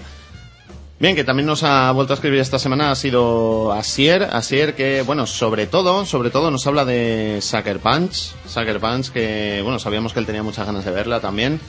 Bien, 1.01 1.17
que 1.17 1.25
también 1.25 1.47
nos 1.47 1.65
ha 1.65 1.91
vuelto 1.91 2.13
a 2.13 2.15
escribir 2.15 2.39
esta 2.39 2.59
semana 2.59 2.93
ha 2.93 2.95
sido 2.95 3.73
Asier, 3.73 4.23
Asier 4.23 4.75
que, 4.77 5.03
bueno, 5.03 5.27
sobre 5.27 5.67
todo, 5.67 6.07
sobre 6.07 6.31
todo 6.31 6.53
nos 6.53 6.67
habla 6.69 6.85
de 6.85 7.41
Sucker 7.43 7.81
Punch, 7.81 8.33
Sucker 8.47 8.79
Punch 8.79 9.11
que, 9.11 9.61
bueno, 9.65 9.81
sabíamos 9.81 10.13
que 10.13 10.21
él 10.21 10.27
tenía 10.27 10.45
muchas 10.45 10.67
ganas 10.67 10.85
de 10.85 10.93
verla 10.93 11.21
también. 11.21 11.61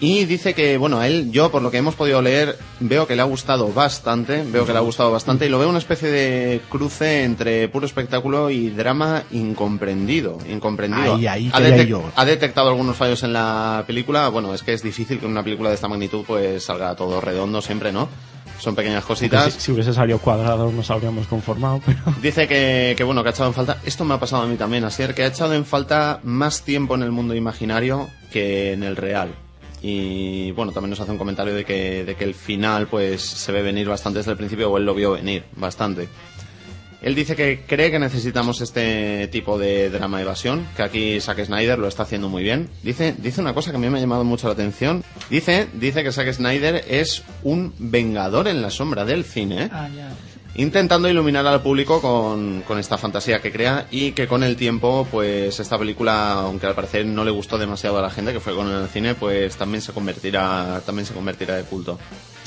Y 0.00 0.26
dice 0.26 0.54
que, 0.54 0.76
bueno, 0.78 0.98
a 1.00 1.08
él, 1.08 1.32
yo 1.32 1.50
por 1.50 1.60
lo 1.60 1.72
que 1.72 1.78
hemos 1.78 1.96
podido 1.96 2.22
leer, 2.22 2.56
veo 2.78 3.08
que 3.08 3.16
le 3.16 3.22
ha 3.22 3.24
gustado 3.24 3.72
bastante, 3.72 4.44
veo 4.46 4.64
que 4.64 4.72
le 4.72 4.78
ha 4.78 4.82
gustado 4.82 5.10
bastante 5.10 5.46
y 5.46 5.48
lo 5.48 5.58
veo 5.58 5.68
una 5.68 5.78
especie 5.78 6.08
de 6.08 6.60
cruce 6.68 7.24
entre 7.24 7.68
puro 7.68 7.84
espectáculo 7.84 8.48
y 8.50 8.70
drama 8.70 9.24
incomprendido, 9.32 10.38
incomprendido. 10.48 11.16
Ahí, 11.16 11.26
ahí 11.26 11.50
ha, 11.52 11.58
quería 11.58 11.76
detec- 11.84 11.86
yo. 11.88 12.02
ha 12.14 12.24
detectado 12.24 12.68
algunos 12.68 12.96
fallos 12.96 13.22
en 13.24 13.32
la 13.32 13.82
película, 13.88 14.28
bueno, 14.28 14.54
es 14.54 14.62
que 14.62 14.72
es 14.72 14.82
difícil 14.84 15.18
que 15.18 15.26
una 15.26 15.42
película 15.42 15.68
de 15.70 15.74
esta 15.74 15.88
magnitud 15.88 16.24
pues 16.24 16.62
salga 16.64 16.94
todo 16.94 17.20
redondo 17.20 17.60
siempre, 17.60 17.90
¿no? 17.92 18.08
son 18.60 18.74
pequeñas 18.74 19.04
cositas. 19.04 19.52
Si, 19.54 19.60
si 19.60 19.72
hubiese 19.72 19.92
salido 19.94 20.18
cuadrado 20.18 20.72
nos 20.72 20.90
habríamos 20.90 21.28
conformado, 21.28 21.80
pero... 21.86 21.98
Dice 22.22 22.48
que, 22.48 22.94
que, 22.96 23.04
bueno, 23.04 23.22
que 23.22 23.28
ha 23.28 23.32
echado 23.32 23.48
en 23.48 23.54
falta, 23.54 23.78
esto 23.84 24.04
me 24.04 24.14
ha 24.14 24.18
pasado 24.20 24.42
a 24.42 24.46
mí 24.46 24.56
también, 24.56 24.84
Asier, 24.84 25.14
que 25.14 25.22
ha 25.22 25.26
echado 25.28 25.54
en 25.54 25.64
falta 25.64 26.18
más 26.24 26.62
tiempo 26.62 26.96
en 26.96 27.02
el 27.04 27.12
mundo 27.12 27.34
imaginario 27.36 28.08
que 28.32 28.72
en 28.72 28.82
el 28.82 28.96
real. 28.96 29.32
Y 29.82 30.50
bueno, 30.52 30.72
también 30.72 30.90
nos 30.90 31.00
hace 31.00 31.12
un 31.12 31.18
comentario 31.18 31.54
de 31.54 31.64
que, 31.64 32.04
de 32.04 32.14
que 32.16 32.24
el 32.24 32.34
final 32.34 32.88
pues 32.88 33.22
se 33.22 33.52
ve 33.52 33.62
venir 33.62 33.88
bastante 33.88 34.18
desde 34.18 34.32
el 34.32 34.36
principio, 34.36 34.70
o 34.70 34.78
él 34.78 34.84
lo 34.84 34.94
vio 34.94 35.12
venir 35.12 35.44
bastante. 35.56 36.08
Él 37.00 37.14
dice 37.14 37.36
que 37.36 37.64
cree 37.64 37.92
que 37.92 38.00
necesitamos 38.00 38.60
este 38.60 39.28
tipo 39.28 39.56
de 39.56 39.88
drama 39.88 40.20
evasión, 40.20 40.66
que 40.76 40.82
aquí 40.82 41.20
Zack 41.20 41.44
Snyder 41.44 41.78
lo 41.78 41.86
está 41.86 42.02
haciendo 42.02 42.28
muy 42.28 42.42
bien. 42.42 42.68
Dice, 42.82 43.14
dice 43.18 43.40
una 43.40 43.54
cosa 43.54 43.70
que 43.70 43.76
a 43.76 43.80
mí 43.80 43.88
me 43.88 43.98
ha 43.98 44.00
llamado 44.00 44.24
mucho 44.24 44.48
la 44.48 44.54
atención. 44.54 45.04
Dice, 45.30 45.68
dice 45.74 46.02
que 46.02 46.10
Zack 46.10 46.32
Snyder 46.32 46.84
es 46.88 47.22
un 47.44 47.72
vengador 47.78 48.48
en 48.48 48.62
la 48.62 48.70
sombra 48.70 49.04
del 49.04 49.24
cine. 49.24 49.68
Ah. 49.72 49.88
Intentando 50.58 51.08
iluminar 51.08 51.46
al 51.46 51.62
público 51.62 52.02
con, 52.02 52.62
con 52.62 52.80
esta 52.80 52.98
fantasía 52.98 53.40
que 53.40 53.52
crea 53.52 53.86
y 53.92 54.10
que 54.10 54.26
con 54.26 54.42
el 54.42 54.56
tiempo, 54.56 55.06
pues 55.08 55.60
esta 55.60 55.78
película, 55.78 56.32
aunque 56.32 56.66
al 56.66 56.74
parecer 56.74 57.06
no 57.06 57.24
le 57.24 57.30
gustó 57.30 57.58
demasiado 57.58 57.96
a 57.98 58.02
la 58.02 58.10
gente 58.10 58.32
que 58.32 58.40
fue 58.40 58.56
con 58.56 58.66
al 58.66 58.88
cine, 58.88 59.14
pues 59.14 59.56
también 59.56 59.80
se 59.82 59.92
convertirá, 59.92 60.82
también 60.84 61.06
se 61.06 61.14
convertirá 61.14 61.54
de 61.54 61.62
culto. 61.62 61.96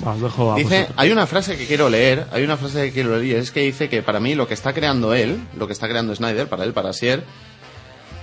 Os 0.05 0.21
dejo 0.21 0.51
a 0.51 0.57
Dice, 0.57 0.89
hay 0.97 1.11
una 1.11 1.25
frase 1.25 1.57
que 1.57 1.65
quiero 1.65 1.89
leer, 1.89 2.27
hay 2.33 2.43
una 2.43 2.57
frase 2.57 2.85
que 2.85 2.91
quiero 2.91 3.11
leer 3.17 3.25
y 3.25 3.33
es 3.35 3.51
que 3.51 3.61
dice 3.61 3.87
que 3.87 4.03
para 4.03 4.19
mí 4.19 4.35
lo 4.35 4.45
que 4.45 4.55
está 4.55 4.73
creando 4.73 5.13
él, 5.13 5.39
lo 5.55 5.67
que 5.67 5.73
está 5.73 5.87
creando 5.87 6.13
Snyder, 6.13 6.49
para 6.49 6.65
él, 6.65 6.73
para 6.73 6.91
Sier, 6.91 7.23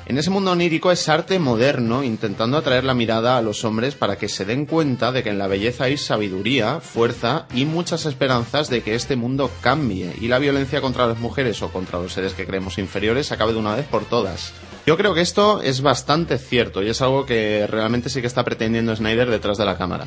en 0.09 0.17
ese 0.17 0.31
mundo 0.31 0.53
onírico 0.53 0.91
es 0.91 1.07
arte 1.11 1.39
moderno, 1.39 2.03
intentando 2.03 2.57
atraer 2.57 2.83
la 2.83 2.95
mirada 2.95 3.37
a 3.37 3.43
los 3.43 3.65
hombres 3.67 3.95
para 3.95 4.17
que 4.17 4.31
se 4.31 4.47
den 4.47 4.65
cuenta 4.65 5.13
de 5.13 5.23
que 5.23 5.29
en 5.29 5.37
la 5.37 5.49
belleza 5.49 5.85
hay 5.85 5.99
sabiduría, 5.99 6.81
fuerza 6.81 7.47
y 7.55 7.67
muchas 7.67 8.07
esperanzas 8.07 8.71
de 8.71 8.83
que 8.83 8.95
este 8.95 9.17
mundo 9.17 9.51
cambie 9.61 10.15
y 10.19 10.29
la 10.29 10.39
violencia 10.39 10.81
contra 10.81 11.07
las 11.07 11.19
mujeres 11.19 11.61
o 11.61 11.71
contra 11.71 12.01
los 12.01 12.15
seres 12.15 12.33
que 12.33 12.47
creemos 12.47 12.79
inferiores 12.79 13.33
acabe 13.33 13.53
de 13.53 13.59
una 13.59 13.77
vez 13.77 13.87
por 13.87 14.07
todas. 14.07 14.55
Yo 14.87 14.97
creo 14.97 15.13
que 15.13 15.21
esto 15.21 15.61
es 15.61 15.83
bastante 15.83 16.39
cierto 16.39 16.83
y 16.83 16.89
es 16.89 17.03
algo 17.03 17.27
que 17.27 17.67
realmente 17.67 18.09
sí 18.09 18.23
que 18.23 18.27
está 18.27 18.45
pretendiendo 18.45 18.97
Snyder 18.97 19.29
detrás 19.29 19.59
de 19.59 19.67
la 19.67 19.77
cámara. 19.77 20.07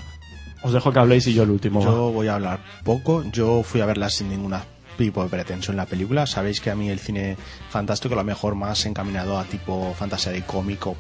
Os 0.64 0.74
dejo 0.74 0.92
que 0.92 0.98
habléis 0.98 1.28
y 1.28 1.36
yo 1.36 1.44
el 1.44 1.52
último. 1.52 1.84
Yo 1.84 2.12
voy 2.12 2.28
a 2.28 2.36
hablar 2.36 2.64
poco. 2.84 3.24
Yo 3.32 3.62
fui 3.62 3.82
a 3.82 3.86
verla 3.86 4.10
sin 4.10 4.30
ninguna 4.30 4.66
tipo 5.02 5.24
de 5.24 5.30
pretensión 5.30 5.74
en 5.74 5.78
la 5.78 5.86
película. 5.86 6.26
Sabéis 6.28 6.62
que 6.62 6.70
a 6.72 6.76
mí 6.76 6.90
el 6.90 7.00
cine 7.00 7.38
fantástico, 7.70 8.14
a 8.14 8.18
lo 8.18 8.24
mejor 8.24 8.56
más 8.56 8.86
encaminado 8.86 9.38
a 9.40 9.44
tipo 9.46 9.94
fantasía 9.98 10.32
de 10.32 10.42
cómico, 10.44 10.96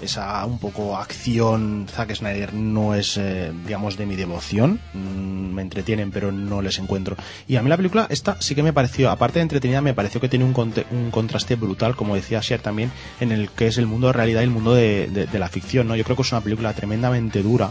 esa 0.00 0.44
un 0.46 0.58
poco 0.58 0.96
acción, 0.96 1.86
Zack 1.90 2.14
Snyder 2.14 2.54
no 2.54 2.94
es, 2.94 3.16
eh, 3.16 3.52
digamos, 3.66 3.96
de 3.96 4.06
mi 4.06 4.16
devoción. 4.16 4.80
Mm, 4.94 5.52
me 5.54 5.62
entretienen, 5.62 6.10
pero 6.10 6.32
no 6.32 6.62
les 6.62 6.78
encuentro. 6.78 7.16
Y 7.46 7.56
a 7.56 7.62
mí 7.62 7.68
la 7.68 7.76
película, 7.76 8.06
esta 8.10 8.36
sí 8.40 8.54
que 8.54 8.62
me 8.62 8.72
pareció, 8.72 9.10
aparte 9.10 9.38
de 9.38 9.42
entretenida, 9.42 9.80
me 9.80 9.94
pareció 9.94 10.20
que 10.20 10.28
tiene 10.28 10.44
un, 10.44 10.54
conte- 10.54 10.86
un 10.90 11.10
contraste 11.10 11.56
brutal, 11.56 11.94
como 11.94 12.14
decía 12.14 12.40
Sher 12.42 12.60
también, 12.60 12.90
en 13.20 13.32
el 13.32 13.50
que 13.50 13.66
es 13.68 13.78
el 13.78 13.86
mundo 13.86 14.08
de 14.08 14.12
realidad 14.14 14.40
y 14.40 14.44
el 14.44 14.50
mundo 14.50 14.74
de, 14.74 15.28
la 15.32 15.48
ficción. 15.48 15.88
¿no? 15.88 15.96
Yo 15.96 16.04
creo 16.04 16.16
que 16.16 16.22
es 16.22 16.32
una 16.32 16.40
película 16.40 16.72
tremendamente 16.72 17.42
dura. 17.42 17.70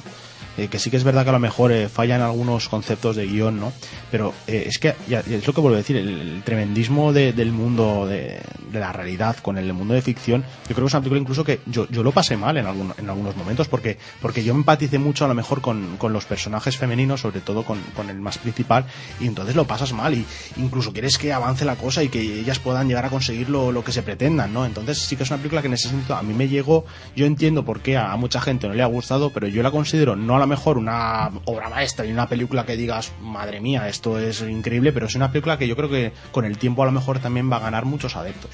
Eh, 0.58 0.68
que 0.68 0.80
sí 0.80 0.89
que 0.89 0.97
es 0.97 1.04
verdad 1.04 1.24
que 1.24 1.30
a 1.30 1.34
lo 1.34 1.39
mejor 1.39 1.72
eh, 1.72 1.88
fallan 1.89 2.22
algunos 2.22 2.70
conceptos 2.70 3.16
de 3.16 3.26
guion, 3.28 3.60
¿no? 3.60 3.72
Pero 4.12 4.34
eh, 4.47 4.66
es 4.68 4.78
que, 4.80 4.93
ya, 5.08 5.20
es 5.22 5.45
lo 5.47 5.54
que 5.54 5.62
vuelvo 5.62 5.76
a 5.76 5.80
decir, 5.80 5.97
el, 5.97 6.41
tremendismo 6.43 7.14
de- 7.14 7.34
del 7.34 7.52
mundo 7.52 8.06
de, 8.08 8.41
la 8.74 8.91
realidad 8.93 9.36
con 9.41 9.58
el 9.58 9.72
mundo 9.74 9.93
de 9.93 10.02
ficción, 10.02 10.43
yo 10.70 10.76
creo 10.76 10.86
que 10.86 10.88
es 10.88 10.93
una 10.93 11.02
película 11.02 11.22
incluso 11.22 11.43
que 11.43 11.60
yo, 11.66 11.88
yo 11.89 12.04
lo 12.04 12.12
pasé 12.12 12.38
mal 12.38 12.58
en, 12.58 12.66
algún- 12.66 12.93
en 12.97 13.10
algunos 13.10 13.36
momentos, 13.36 13.68
porque, 13.68 13.97
porque 14.22 14.43
yo 14.43 14.54
empaticé 14.54 14.97
mucho 14.99 15.26
a 15.26 15.28
lo 15.28 15.34
mejor 15.34 15.62
con, 15.62 15.97
con 15.97 16.14
los 16.14 16.26
personajes 16.26 16.78
femeninos, 16.78 17.22
sobre 17.22 17.41
todo 17.41 17.64
con, 17.64 17.80
con 17.95 18.10
el 18.10 18.20
más 18.20 18.38
principal, 18.38 18.86
y 19.20 19.28
entonces 19.28 19.56
lo 19.56 19.66
pasas 19.68 19.93
mal, 19.93 20.14
y 20.14 20.26
incluso 20.58 20.93
quieres 20.93 21.18
que 21.18 21.34
avance 21.34 21.66
la 21.66 21.76
cosa 21.76 22.04
y 22.04 22.10
que 22.10 22.20
ellas 22.22 22.60
puedan 22.60 22.88
llegar 22.88 23.06
a 23.06 23.10
conseguir 23.10 23.49
lo, 23.49 23.72
lo 23.72 23.84
que 23.84 23.91
se 23.91 24.04
pretendan, 24.04 24.54
¿no? 24.54 24.66
Entonces 24.66 24.99
sí 24.99 25.16
que 25.16 25.24
es 25.24 25.30
una 25.30 25.38
película 25.38 25.62
que 25.62 25.68
en 25.68 25.74
ese 25.74 25.89
sentido 25.89 26.16
a 26.16 26.24
mí 26.24 26.34
me 26.34 26.47
llegó, 26.47 26.86
yo 27.16 27.26
entiendo 27.26 27.64
por 27.66 27.82
qué 27.82 27.97
a, 27.97 28.16
mucha 28.16 28.41
gente 28.41 28.68
no 28.68 28.74
le 28.74 28.84
ha 28.84 28.88
gustado, 28.88 29.32
pero 29.32 29.47
yo 29.47 29.64
la 29.64 29.72
considero 29.72 30.16
no 30.16 30.36
lo 30.42 30.48
mejor 30.48 30.78
una 30.78 31.30
obra 31.46 31.70
maestra 31.70 32.06
y 32.06 32.12
una 32.12 32.28
película 32.28 32.66
que 32.66 32.76
digas, 32.76 33.14
madre 33.22 33.62
mía, 33.62 33.88
esto 33.88 34.20
es 34.20 34.42
increíble, 34.42 34.92
pero 34.92 35.06
es 35.06 35.16
una 35.16 35.32
película 35.32 35.58
que 35.58 35.68
yo 35.68 35.76
creo 35.76 35.89
que 35.89 36.14
con 36.32 36.46
el 36.46 36.58
tiempo 36.58 36.84
a 36.84 36.86
lo 36.86 36.92
mejor 36.92 37.20
también 37.20 37.52
va 37.52 37.58
a 37.58 37.62
ganar 37.62 37.86
muchos 37.86 38.16
adeptos. 38.16 38.52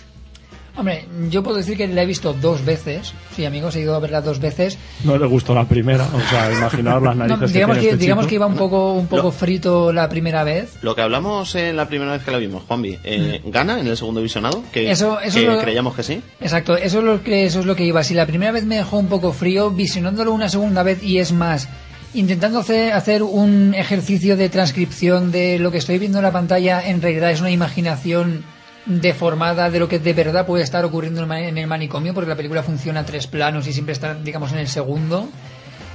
Hombre, 0.77 1.05
yo 1.29 1.41
puedo 1.41 1.57
decir 1.57 1.75
que 1.75 1.87
la 1.87 2.03
he 2.03 2.05
visto 2.05 2.33
dos 2.33 2.63
veces. 2.63 3.11
Sí, 3.35 3.45
amigos, 3.45 3.75
he 3.75 3.81
ido 3.81 3.95
a 3.95 3.99
verla 3.99 4.21
dos 4.21 4.39
veces. 4.39 4.77
No 5.03 5.17
le 5.17 5.25
gustó 5.25 5.55
la 5.55 5.65
primera, 5.65 6.03
o 6.05 6.19
sea, 6.29 6.51
imaginaos 6.51 7.01
las 7.01 7.15
No, 7.15 7.25
narices 7.25 7.51
digamos 7.53 7.77
que, 7.79 7.85
este 7.85 7.97
digamos 7.97 8.23
chico. 8.25 8.29
que 8.29 8.35
iba 8.35 8.45
un 8.45 8.55
poco, 8.55 8.93
un 8.93 9.07
poco 9.07 9.23
Lo- 9.23 9.31
frito 9.31 9.91
la 9.91 10.07
primera 10.07 10.43
vez. 10.43 10.77
Lo 10.83 10.93
que 10.95 11.01
hablamos 11.01 11.55
en 11.55 11.75
la 11.75 11.87
primera 11.87 12.11
vez 12.11 12.21
que 12.23 12.29
la 12.31 12.37
vimos, 12.37 12.61
Juanvi, 12.67 12.97
eh, 13.03 13.41
¿gana 13.45 13.79
en 13.79 13.87
el 13.87 13.97
segundo 13.97 14.21
visionado? 14.21 14.61
Que, 14.71 14.91
Eso- 14.91 15.19
eso 15.19 15.39
que 15.39 15.45
lo- 15.47 15.59
creíamos 15.61 15.95
que 15.95 16.03
sí. 16.03 16.21
Exacto, 16.39 16.77
eso 16.77 16.99
es 16.99 17.03
lo 17.05 17.23
que 17.23 17.45
eso 17.45 17.59
es 17.61 17.65
lo 17.65 17.75
que 17.75 17.83
iba. 17.83 18.03
Si 18.03 18.13
la 18.13 18.27
primera 18.27 18.51
vez 18.51 18.63
me 18.65 18.75
dejó 18.77 18.99
un 18.99 19.07
poco 19.07 19.33
frío, 19.33 19.71
visionándolo 19.71 20.31
una 20.31 20.47
segunda 20.47 20.83
vez 20.83 21.01
y 21.01 21.17
es 21.17 21.31
más, 21.31 21.67
intentando 22.13 22.59
hacer 22.59 23.23
un 23.23 23.73
ejercicio 23.75 24.37
de 24.37 24.49
transcripción 24.49 25.31
de 25.31 25.57
lo 25.57 25.71
que 25.71 25.79
estoy 25.79 25.97
viendo 25.97 26.19
en 26.19 26.23
la 26.23 26.31
pantalla, 26.31 26.87
en 26.87 27.01
realidad 27.01 27.31
es 27.31 27.41
una 27.41 27.49
imaginación 27.51 28.43
deformada 28.87 29.69
de 29.69 29.79
lo 29.79 29.89
que 29.89 29.99
de 29.99 30.13
verdad 30.13 30.45
puede 30.45 30.63
estar 30.63 30.83
ocurriendo 30.85 31.21
en 31.33 31.57
el 31.57 31.67
manicomio, 31.67 32.13
porque 32.13 32.29
la 32.29 32.35
película 32.35 32.63
funciona 32.63 33.01
a 33.01 33.05
tres 33.05 33.27
planos 33.27 33.67
y 33.67 33.73
siempre 33.73 33.93
está, 33.93 34.15
digamos, 34.15 34.53
en 34.53 34.59
el 34.59 34.67
segundo. 34.67 35.27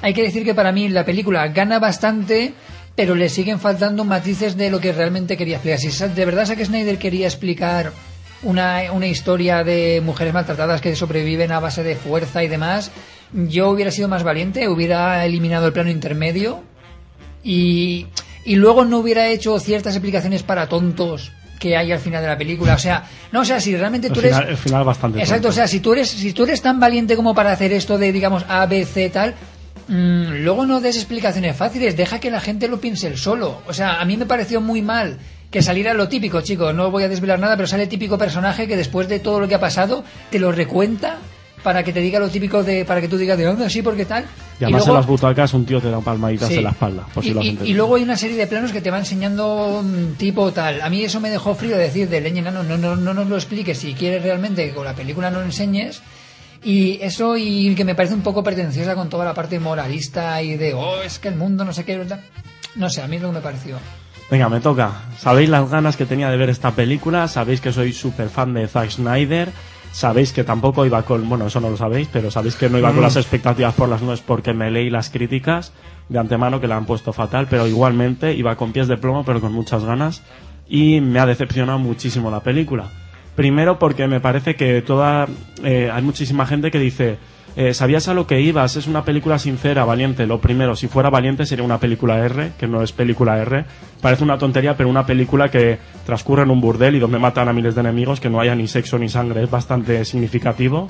Hay 0.03 0.12
que 0.12 0.22
decir 0.22 0.45
que 0.45 0.55
para 0.55 0.72
mí 0.72 0.88
la 0.88 1.05
película 1.05 1.49
gana 1.49 1.78
bastante, 1.78 2.53
pero 2.95 3.14
le 3.14 3.30
siguen 3.30 3.59
faltando 3.59 4.05
matices 4.05 4.57
de 4.57 4.70
lo 4.70 4.78
que 4.78 4.93
realmente 4.93 5.36
quería 5.36 5.57
explicar. 5.57 5.78
Si 5.78 6.14
de 6.14 6.24
verdad 6.26 6.47
Zack 6.47 6.64
Snyder 6.64 6.99
quería 6.99 7.26
explicar 7.26 7.93
una, 8.43 8.93
una 8.93 9.07
historia 9.07 9.64
de 9.64 10.03
mujeres 10.05 10.34
maltratadas 10.34 10.82
que 10.82 10.95
sobreviven 10.95 11.51
a 11.51 11.61
base 11.61 11.82
de 11.82 11.97
fuerza 11.97 12.45
y 12.45 12.49
demás, 12.49 12.90
yo 13.32 13.70
hubiera 13.70 13.90
sido 13.90 14.09
más 14.09 14.22
valiente, 14.22 14.68
hubiera 14.68 15.24
eliminado 15.24 15.66
el 15.66 15.72
plano 15.72 15.88
intermedio 15.88 16.62
y, 17.43 18.09
y 18.45 18.57
luego 18.57 18.84
no 18.84 18.99
hubiera 18.99 19.28
hecho 19.28 19.59
ciertas 19.59 19.95
explicaciones 19.95 20.43
para 20.43 20.68
tontos 20.68 21.32
que 21.62 21.76
hay 21.76 21.92
al 21.92 22.00
final 22.00 22.20
de 22.20 22.28
la 22.28 22.36
película. 22.36 22.74
O 22.74 22.78
sea, 22.78 23.04
no, 23.30 23.42
o 23.42 23.44
sea, 23.44 23.60
si 23.60 23.76
realmente 23.76 24.08
El 24.08 24.12
tú 24.12 24.18
eres... 24.18 24.32
final, 24.34 24.48
el 24.48 24.56
final 24.56 24.84
bastante 24.84 25.20
Exacto, 25.20 25.48
o 25.48 25.52
sea, 25.52 25.68
si 25.68 25.78
tú 25.78 25.92
eres, 25.92 26.08
si 26.10 26.32
tú 26.32 26.42
eres 26.42 26.60
tan 26.60 26.80
valiente 26.80 27.14
como 27.14 27.36
para 27.36 27.52
hacer 27.52 27.72
esto 27.72 27.98
de, 27.98 28.10
digamos, 28.10 28.44
A, 28.48 28.66
B, 28.66 28.84
C, 28.84 29.08
tal, 29.10 29.36
mm, 29.86 30.42
luego 30.42 30.66
no 30.66 30.80
des 30.80 30.96
explicaciones 30.96 31.56
fáciles, 31.56 31.96
deja 31.96 32.18
que 32.18 32.32
la 32.32 32.40
gente 32.40 32.66
lo 32.66 32.80
piense 32.80 33.06
el 33.06 33.16
solo. 33.16 33.62
O 33.68 33.72
sea, 33.72 34.00
a 34.00 34.04
mí 34.04 34.16
me 34.16 34.26
pareció 34.26 34.60
muy 34.60 34.82
mal 34.82 35.18
que 35.52 35.62
saliera 35.62 35.94
lo 35.94 36.08
típico, 36.08 36.40
chicos, 36.40 36.74
no 36.74 36.90
voy 36.90 37.04
a 37.04 37.08
desvelar 37.08 37.38
nada, 37.38 37.54
pero 37.56 37.68
sale 37.68 37.84
el 37.84 37.88
típico 37.88 38.18
personaje 38.18 38.66
que 38.66 38.76
después 38.76 39.06
de 39.06 39.20
todo 39.20 39.38
lo 39.38 39.46
que 39.46 39.54
ha 39.54 39.60
pasado 39.60 40.02
te 40.30 40.40
lo 40.40 40.50
recuenta 40.50 41.18
para 41.62 41.82
que 41.82 41.92
te 41.92 42.00
diga 42.00 42.18
lo 42.18 42.28
típico 42.28 42.62
de, 42.62 42.84
para 42.84 43.00
que 43.00 43.08
tú 43.08 43.16
digas 43.16 43.38
de 43.38 43.44
dónde 43.44 43.68
sí, 43.70 43.82
porque 43.82 44.04
tal. 44.04 44.24
Y 44.60 44.64
además 44.64 44.80
luego- 44.80 44.92
en 44.92 44.96
las 44.96 45.06
butacas 45.06 45.54
un 45.54 45.64
tío 45.66 45.80
te 45.80 45.90
da 45.90 46.00
palmaditas 46.00 46.48
Sí. 46.48 46.56
en 46.56 46.64
la 46.64 46.70
espalda, 46.70 47.06
por 47.14 47.22
si 47.22 47.30
y, 47.30 47.32
lo 47.34 47.40
has 47.40 47.46
y- 47.46 47.58
y 47.64 47.74
luego 47.74 47.96
hay 47.96 48.02
una 48.02 48.16
serie 48.16 48.36
de 48.36 48.46
planos 48.46 48.72
que 48.72 48.80
te 48.80 48.90
va 48.90 48.98
enseñando 48.98 49.84
tipo 50.18 50.50
tal. 50.52 50.80
A 50.82 50.88
mí 50.90 51.02
eso 51.04 51.20
me 51.20 51.30
dejó 51.30 51.54
frío 51.54 51.76
decir 51.76 52.08
de 52.08 52.20
leña, 52.20 52.42
no, 52.50 52.62
no, 52.62 52.76
no, 52.76 52.96
no 52.96 53.14
nos 53.14 53.26
lo 53.28 53.36
expliques 53.36 53.78
si 53.78 53.94
quieres 53.94 54.22
realmente 54.22 54.66
que 54.68 54.74
con 54.74 54.84
la 54.84 54.94
película 54.94 55.30
no 55.30 55.38
lo 55.40 55.44
enseñes. 55.44 56.02
Y 56.64 57.00
eso 57.02 57.36
y 57.36 57.74
que 57.74 57.84
me 57.84 57.94
parece 57.96 58.14
un 58.14 58.20
poco 58.22 58.44
pretenciosa 58.44 58.94
con 58.94 59.08
toda 59.08 59.24
la 59.24 59.34
parte 59.34 59.58
moralista 59.58 60.40
y 60.42 60.56
de, 60.56 60.74
oh, 60.74 61.02
es 61.02 61.18
que 61.18 61.26
el 61.28 61.34
mundo 61.36 61.64
no 61.64 61.72
sé 61.72 61.84
qué. 61.84 62.00
No 62.76 62.88
sé, 62.88 63.02
a 63.02 63.08
mí 63.08 63.16
es 63.16 63.22
lo 63.22 63.28
que 63.30 63.34
me 63.34 63.40
pareció. 63.40 63.78
Venga, 64.30 64.48
me 64.48 64.60
toca. 64.60 65.02
Sabéis 65.18 65.48
las 65.50 65.68
ganas 65.68 65.96
que 65.96 66.06
tenía 66.06 66.30
de 66.30 66.36
ver 66.36 66.48
esta 66.50 66.70
película, 66.70 67.26
sabéis 67.28 67.60
que 67.60 67.72
soy 67.72 67.92
súper 67.92 68.28
fan 68.28 68.54
de 68.54 68.66
Zack 68.68 68.90
Snyder, 68.90 69.50
sabéis 69.93 70.32
que 70.32 70.43
tampoco 70.45 70.84
iba 70.86 71.03
con, 71.03 71.28
bueno, 71.28 71.47
eso 71.47 71.61
no 71.61 71.70
lo 71.70 71.76
sabéis, 71.76 72.09
pero 72.12 72.30
sabéis 72.30 72.57
que 72.57 72.68
no 72.68 72.78
iba 72.78 72.88
con 72.90 73.01
Mm. 73.01 73.03
las 73.03 73.16
expectativas 73.16 73.74
por 73.74 73.88
las 73.88 74.03
nubes 74.03 74.20
porque 74.20 74.53
me 74.55 74.70
leí 74.70 74.90
las 74.90 75.11
críticas 75.11 75.72
de 76.09 76.18
antemano 76.18 76.61
que 76.61 76.66
la 76.68 76.76
han 76.76 76.86
puesto 76.86 77.12
fatal, 77.12 77.47
pero 77.49 77.66
igualmente 77.66 78.34
iba 78.34 78.57
con 78.57 78.72
pies 78.72 78.88
de 78.88 78.97
plomo, 78.97 79.24
pero 79.24 79.40
con 79.40 79.53
muchas 79.53 79.84
ganas 79.84 80.22
y 80.68 81.01
me 81.01 81.20
ha 81.20 81.26
decepcionado 81.26 81.78
muchísimo 81.78 82.30
la 82.30 82.40
película. 82.40 82.86
Primero 83.36 83.78
porque 83.78 84.07
me 84.09 84.20
parece 84.20 84.57
que 84.57 84.82
toda, 84.82 85.26
eh, 85.62 85.90
hay 85.93 86.03
muchísima 86.03 86.47
gente 86.47 86.70
que 86.70 86.78
dice, 86.78 87.18
eh, 87.55 87.74
¿sabías 87.74 88.09
a 88.09 88.14
lo 88.14 88.26
que 88.26 88.40
ibas? 88.40 88.76
Es 88.76 88.86
una 88.86 89.05
película 89.05 89.38
sincera, 89.38 89.84
valiente. 89.84 90.26
Lo 90.26 90.40
primero, 90.40 90.74
si 90.74 90.88
fuera 90.88 91.11
valiente 91.11 91.44
sería 91.44 91.64
una 91.64 91.78
película 91.78 92.18
R, 92.18 92.53
que 92.59 92.66
no 92.66 92.82
es 92.82 92.92
película 92.92 93.38
R. 93.38 93.64
Parece 94.00 94.24
una 94.24 94.38
tontería, 94.38 94.76
pero 94.76 94.88
una 94.88 95.05
película 95.05 95.50
que 95.50 95.78
transcurre 96.07 96.44
en 96.44 96.50
un 96.50 96.61
burdel 96.61 96.96
y 96.96 96.98
donde 96.98 97.18
matan 97.18 97.48
a 97.48 97.53
miles 97.53 97.74
de 97.74 97.82
enemigos, 97.82 98.20
que 98.20 98.30
no 98.30 98.40
haya 98.40 98.55
ni 98.55 98.68
sexo 98.68 98.98
ni 98.98 99.09
sangre, 99.09 99.42
es 99.42 99.50
bastante 99.50 100.05
significativo. 100.05 100.88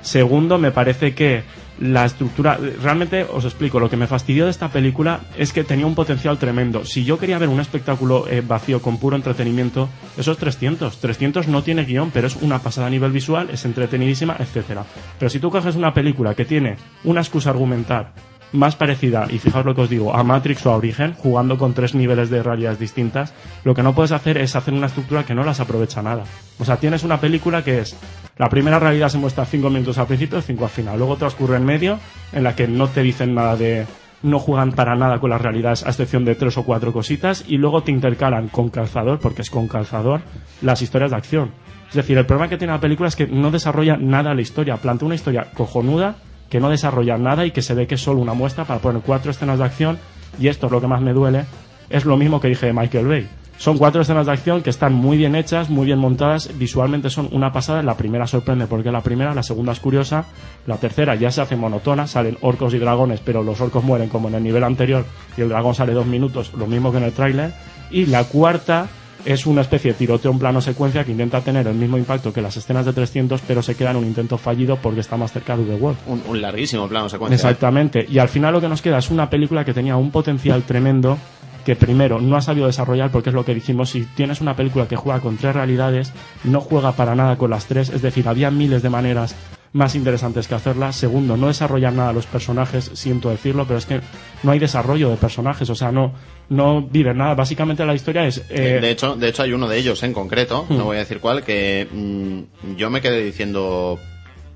Segundo, 0.00 0.58
me 0.58 0.70
parece 0.70 1.14
que 1.14 1.42
la 1.80 2.04
estructura, 2.04 2.58
realmente 2.82 3.24
os 3.24 3.44
explico, 3.44 3.80
lo 3.80 3.88
que 3.88 3.96
me 3.96 4.06
fastidió 4.06 4.44
de 4.44 4.50
esta 4.50 4.68
película 4.68 5.20
es 5.36 5.52
que 5.52 5.64
tenía 5.64 5.86
un 5.86 5.94
potencial 5.94 6.38
tremendo. 6.38 6.84
Si 6.84 7.04
yo 7.04 7.18
quería 7.18 7.38
ver 7.38 7.48
un 7.48 7.60
espectáculo 7.60 8.26
eh, 8.28 8.42
vacío 8.46 8.82
con 8.82 8.98
puro 8.98 9.16
entretenimiento, 9.16 9.88
eso 10.16 10.32
es 10.32 10.38
300. 10.38 10.98
300 10.98 11.48
no 11.48 11.62
tiene 11.62 11.84
guion, 11.84 12.10
pero 12.10 12.26
es 12.26 12.36
una 12.36 12.58
pasada 12.58 12.88
a 12.88 12.90
nivel 12.90 13.12
visual, 13.12 13.50
es 13.50 13.64
entretenidísima, 13.64 14.36
etcétera. 14.38 14.84
Pero 15.18 15.30
si 15.30 15.38
tú 15.38 15.50
coges 15.50 15.76
una 15.76 15.94
película 15.94 16.34
que 16.34 16.44
tiene 16.44 16.76
una 17.04 17.20
excusa 17.20 17.50
argumental, 17.50 18.12
más 18.52 18.76
parecida, 18.76 19.26
y 19.30 19.38
fijaos 19.38 19.64
lo 19.64 19.74
que 19.74 19.82
os 19.82 19.90
digo, 19.90 20.14
a 20.14 20.22
Matrix 20.22 20.64
o 20.66 20.72
a 20.72 20.76
Origen, 20.76 21.14
jugando 21.14 21.58
con 21.58 21.74
tres 21.74 21.94
niveles 21.94 22.30
de 22.30 22.42
realidades 22.42 22.78
distintas, 22.78 23.34
lo 23.64 23.74
que 23.74 23.82
no 23.82 23.94
puedes 23.94 24.12
hacer 24.12 24.38
es 24.38 24.56
hacer 24.56 24.74
una 24.74 24.86
estructura 24.86 25.24
que 25.24 25.34
no 25.34 25.44
las 25.44 25.60
aprovecha 25.60 26.02
nada. 26.02 26.24
O 26.58 26.64
sea, 26.64 26.76
tienes 26.76 27.04
una 27.04 27.20
película 27.20 27.62
que 27.62 27.80
es, 27.80 27.96
la 28.36 28.48
primera 28.48 28.78
realidad 28.78 29.08
se 29.08 29.18
muestra 29.18 29.44
cinco 29.44 29.70
minutos 29.70 29.98
al 29.98 30.06
principio 30.06 30.40
cinco 30.40 30.64
al 30.64 30.70
final, 30.70 30.98
luego 30.98 31.16
transcurre 31.16 31.56
en 31.56 31.64
medio, 31.64 31.98
en 32.32 32.44
la 32.44 32.54
que 32.54 32.68
no 32.68 32.88
te 32.88 33.02
dicen 33.02 33.34
nada 33.34 33.56
de 33.56 33.86
no 34.22 34.40
juegan 34.40 34.72
para 34.72 34.96
nada 34.96 35.20
con 35.20 35.30
las 35.30 35.40
realidades 35.40 35.84
a 35.86 35.90
excepción 35.90 36.24
de 36.24 36.34
tres 36.34 36.58
o 36.58 36.64
cuatro 36.64 36.92
cositas 36.92 37.44
y 37.46 37.56
luego 37.56 37.82
te 37.82 37.92
intercalan 37.92 38.48
con 38.48 38.68
calzador, 38.68 39.20
porque 39.20 39.42
es 39.42 39.50
con 39.50 39.68
calzador, 39.68 40.22
las 40.60 40.82
historias 40.82 41.12
de 41.12 41.16
acción. 41.16 41.52
Es 41.88 41.94
decir, 41.94 42.18
el 42.18 42.26
problema 42.26 42.48
que 42.48 42.58
tiene 42.58 42.72
la 42.72 42.80
película 42.80 43.08
es 43.08 43.16
que 43.16 43.26
no 43.26 43.50
desarrolla 43.50 43.96
nada 43.96 44.34
la 44.34 44.42
historia, 44.42 44.76
plantea 44.76 45.06
una 45.06 45.14
historia 45.14 45.46
cojonuda 45.54 46.16
que 46.48 46.60
no 46.60 46.70
desarrolla 46.70 47.16
nada 47.18 47.46
y 47.46 47.50
que 47.50 47.62
se 47.62 47.74
ve 47.74 47.86
que 47.86 47.96
es 47.96 48.00
solo 48.00 48.20
una 48.20 48.34
muestra 48.34 48.64
para 48.64 48.80
poner 48.80 49.02
cuatro 49.02 49.30
escenas 49.30 49.58
de 49.58 49.64
acción 49.64 49.98
y 50.38 50.48
esto 50.48 50.66
es 50.66 50.72
lo 50.72 50.80
que 50.80 50.86
más 50.86 51.02
me 51.02 51.12
duele, 51.12 51.44
es 51.90 52.04
lo 52.04 52.16
mismo 52.16 52.40
que 52.40 52.48
dije 52.48 52.66
de 52.66 52.72
Michael 52.72 53.06
Bay. 53.06 53.28
Son 53.58 53.76
cuatro 53.76 54.02
escenas 54.02 54.26
de 54.26 54.32
acción 54.32 54.62
que 54.62 54.70
están 54.70 54.94
muy 54.94 55.16
bien 55.16 55.34
hechas, 55.34 55.68
muy 55.68 55.84
bien 55.84 55.98
montadas, 55.98 56.56
visualmente 56.56 57.10
son 57.10 57.28
una 57.32 57.52
pasada. 57.52 57.82
La 57.82 57.96
primera 57.96 58.24
sorprende 58.24 58.68
porque 58.68 58.92
la 58.92 59.00
primera, 59.00 59.34
la 59.34 59.42
segunda 59.42 59.72
es 59.72 59.80
curiosa, 59.80 60.26
la 60.64 60.76
tercera 60.76 61.16
ya 61.16 61.32
se 61.32 61.40
hace 61.40 61.56
monotona, 61.56 62.06
salen 62.06 62.38
orcos 62.40 62.72
y 62.74 62.78
dragones, 62.78 63.20
pero 63.20 63.42
los 63.42 63.60
orcos 63.60 63.82
mueren 63.82 64.10
como 64.10 64.28
en 64.28 64.36
el 64.36 64.44
nivel 64.44 64.62
anterior 64.62 65.04
y 65.36 65.40
el 65.40 65.48
dragón 65.48 65.74
sale 65.74 65.92
dos 65.92 66.06
minutos, 66.06 66.52
lo 66.54 66.68
mismo 66.68 66.92
que 66.92 66.98
en 66.98 67.04
el 67.04 67.12
tráiler. 67.12 67.52
Y 67.90 68.06
la 68.06 68.22
cuarta 68.24 68.86
es 69.24 69.46
una 69.46 69.62
especie 69.62 69.92
de 69.92 69.98
tiroteo 69.98 70.30
en 70.30 70.38
plano 70.38 70.60
secuencia 70.60 71.04
que 71.04 71.12
intenta 71.12 71.40
tener 71.40 71.66
el 71.66 71.74
mismo 71.74 71.98
impacto 71.98 72.32
que 72.32 72.40
las 72.40 72.56
escenas 72.56 72.86
de 72.86 72.92
300, 72.92 73.40
pero 73.46 73.62
se 73.62 73.74
queda 73.74 73.90
en 73.90 73.96
un 73.96 74.04
intento 74.06 74.38
fallido 74.38 74.76
porque 74.76 75.00
está 75.00 75.16
más 75.16 75.32
cerca 75.32 75.56
de 75.56 75.64
The 75.64 75.74
World. 75.74 75.98
Un, 76.06 76.22
un 76.26 76.40
larguísimo 76.40 76.88
plano 76.88 77.08
secuencia. 77.08 77.34
Exactamente. 77.34 78.06
Y 78.08 78.18
al 78.18 78.28
final 78.28 78.52
lo 78.52 78.60
que 78.60 78.68
nos 78.68 78.82
queda 78.82 78.98
es 78.98 79.10
una 79.10 79.28
película 79.28 79.64
que 79.64 79.74
tenía 79.74 79.96
un 79.96 80.10
potencial 80.10 80.62
tremendo 80.62 81.18
que 81.64 81.76
primero 81.76 82.18
no 82.18 82.36
ha 82.36 82.40
sabido 82.40 82.66
desarrollar 82.66 83.10
porque 83.10 83.28
es 83.28 83.34
lo 83.34 83.44
que 83.44 83.54
dijimos, 83.54 83.90
si 83.90 84.04
tienes 84.04 84.40
una 84.40 84.56
película 84.56 84.88
que 84.88 84.96
juega 84.96 85.20
con 85.20 85.36
tres 85.36 85.54
realidades, 85.54 86.14
no 86.44 86.62
juega 86.62 86.92
para 86.92 87.14
nada 87.14 87.36
con 87.36 87.50
las 87.50 87.66
tres, 87.66 87.90
es 87.90 88.00
decir, 88.00 88.26
había 88.26 88.50
miles 88.50 88.82
de 88.82 88.88
maneras 88.88 89.36
más 89.72 89.94
interesantes 89.94 90.48
que 90.48 90.54
hacerla. 90.54 90.92
Segundo, 90.92 91.36
no 91.36 91.48
desarrollar 91.48 91.92
nada 91.92 92.12
los 92.12 92.26
personajes, 92.26 92.90
siento 92.94 93.30
decirlo, 93.30 93.66
pero 93.66 93.78
es 93.78 93.86
que 93.86 94.00
no 94.42 94.52
hay 94.52 94.58
desarrollo 94.58 95.10
de 95.10 95.16
personajes, 95.16 95.68
o 95.70 95.74
sea, 95.74 95.92
no, 95.92 96.14
no 96.48 96.82
viven 96.82 97.18
nada. 97.18 97.34
Básicamente 97.34 97.84
la 97.84 97.94
historia 97.94 98.26
es... 98.26 98.42
eh, 98.50 98.78
De 98.80 98.90
hecho, 98.90 99.14
de 99.16 99.28
hecho 99.28 99.42
hay 99.42 99.52
uno 99.52 99.68
de 99.68 99.78
ellos 99.78 100.02
en 100.02 100.12
concreto, 100.12 100.66
Hmm. 100.68 100.76
no 100.78 100.84
voy 100.84 100.96
a 100.96 101.00
decir 101.00 101.20
cuál, 101.20 101.42
que 101.44 101.86
mm, 101.92 102.76
yo 102.76 102.90
me 102.90 103.00
quedé 103.00 103.22
diciendo 103.22 103.98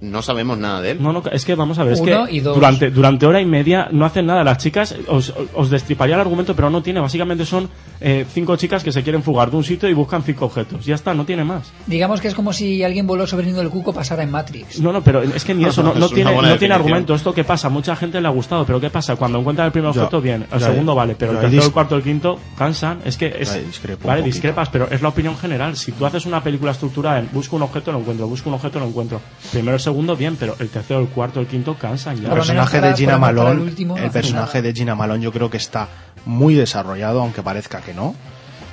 no 0.03 0.21
sabemos 0.21 0.59
nada 0.59 0.81
de 0.83 0.91
él. 0.91 1.03
No, 1.03 1.13
no, 1.13 1.23
es 1.31 1.45
que 1.45 1.55
vamos 1.55 1.79
a 1.79 1.85
ver, 1.85 1.93
es 1.95 2.01
que 2.01 2.17
y 2.31 2.41
dos. 2.41 2.57
durante, 2.57 2.91
durante 2.91 3.25
hora 3.25 3.41
y 3.41 3.47
media 3.47 3.89
no 3.93 4.05
hacen 4.05 4.27
nada. 4.27 4.43
Las 4.43 4.59
chicas, 4.59 4.97
os, 5.07 5.33
os 5.55 5.71
destriparía 5.71 6.17
el 6.17 6.21
argumento, 6.21 6.57
pero 6.57 6.71
no 6.71 6.83
tiene. 6.83 6.99
Básicamente 6.99 7.47
son 7.47 7.69
eh, 8.01 8.27
cinco 8.29 8.57
chicas 8.57 8.83
que 8.83 8.91
se 8.91 9.05
quieren 9.05 9.23
fugar 9.23 9.51
de 9.53 9.57
un 9.57 9.63
sitio 9.65 9.89
y 9.89 9.93
buscan 9.95 10.25
cinco 10.25 10.47
objetos. 10.47 10.85
Ya 10.85 10.97
está, 10.97 11.15
no 11.15 11.25
tiene 11.25 11.45
más. 11.45 11.73
Digamos 11.87 12.21
que 12.21 12.27
es 12.27 12.35
como 12.35 12.53
si 12.53 12.83
alguien 12.83 13.07
voló 13.07 13.29
sobre 13.29 13.45
el 13.45 13.51
nido 13.51 13.61
del 13.63 13.71
cuco 13.71 13.93
pasara 13.95 14.25
en 14.25 14.33
Matrix. 14.33 14.81
No, 14.81 14.93
no, 14.93 15.03
pero 15.03 15.23
es 15.23 15.45
que 15.45 15.55
ni 15.55 15.65
eso, 15.67 15.85
no, 15.85 16.09
tiene, 16.09 16.35
no 16.35 16.57
tiene 16.59 16.75
argumento. 16.75 17.15
Esto 17.15 17.33
que 17.33 17.45
pasa, 17.45 17.69
mucha 17.69 17.95
gente 17.95 18.21
le 18.21 18.27
ha 18.27 18.33
gustado, 18.33 18.67
pero 18.67 18.81
¿qué 18.81 18.91
pasa? 18.91 19.15
Cuando 19.15 19.39
encuentran 19.39 19.67
el 19.67 19.73
primer 19.73 19.93
Yo- 19.93 20.01
objeto, 20.03 20.21
bien. 20.21 20.47
El 20.53 20.59
yo- 20.59 20.67
segundo 20.67 20.97
vale, 20.97 21.15
pero 21.17 21.31
el 21.31 21.37
yo 21.37 21.43
tercero, 21.43 21.63
el 21.65 21.73
cuarto, 21.73 21.95
el 21.95 22.03
quinto 22.03 22.41
cansan. 22.59 22.99
Es 23.05 23.17
que 23.17 23.33
es. 23.39 23.57
Vale, 24.05 24.23
discrepas, 24.23 24.69
pero 24.69 24.89
es 24.91 25.01
la 25.01 25.11
opinión 25.11 25.37
general. 25.37 25.77
Si 25.77 25.93
tú 25.93 26.05
haces 26.07 26.27
una 26.27 26.43
película 26.43 26.73
estructurada 26.73 27.21
en 27.21 27.29
busco 27.33 27.55
un 27.55 27.63
objeto, 27.63 27.93
lo 27.93 28.01
encuentro, 28.01 28.27
busco 28.27 28.49
un 28.49 28.57
objeto, 28.57 28.81
lo 28.81 28.87
encuentro. 28.87 29.21
Primero, 29.53 29.75
el 29.77 29.81
segundo, 29.81 29.92
bien, 30.17 30.37
pero 30.37 30.57
el 30.59 30.69
tercero, 30.69 31.01
el 31.01 31.09
cuarto, 31.09 31.41
el 31.41 31.47
quinto 31.47 31.75
cansan 31.75 32.17
ya. 32.21 32.29
El 32.29 32.35
personaje 32.35 32.81
de 32.81 32.95
Gina 32.95 33.19
Malone, 33.19 33.51
el, 33.53 33.59
último, 33.61 33.97
hace 33.97 34.11
personaje 34.11 34.63
de 34.63 34.73
Gina 34.73 34.95
Malone 34.95 35.23
yo 35.23 35.33
creo 35.33 35.51
que 35.51 35.57
está 35.57 35.89
muy 36.27 36.55
desarrollado, 36.55 37.21
aunque 37.21 37.43
parezca 37.43 37.81
que 37.81 37.95
no. 37.95 38.15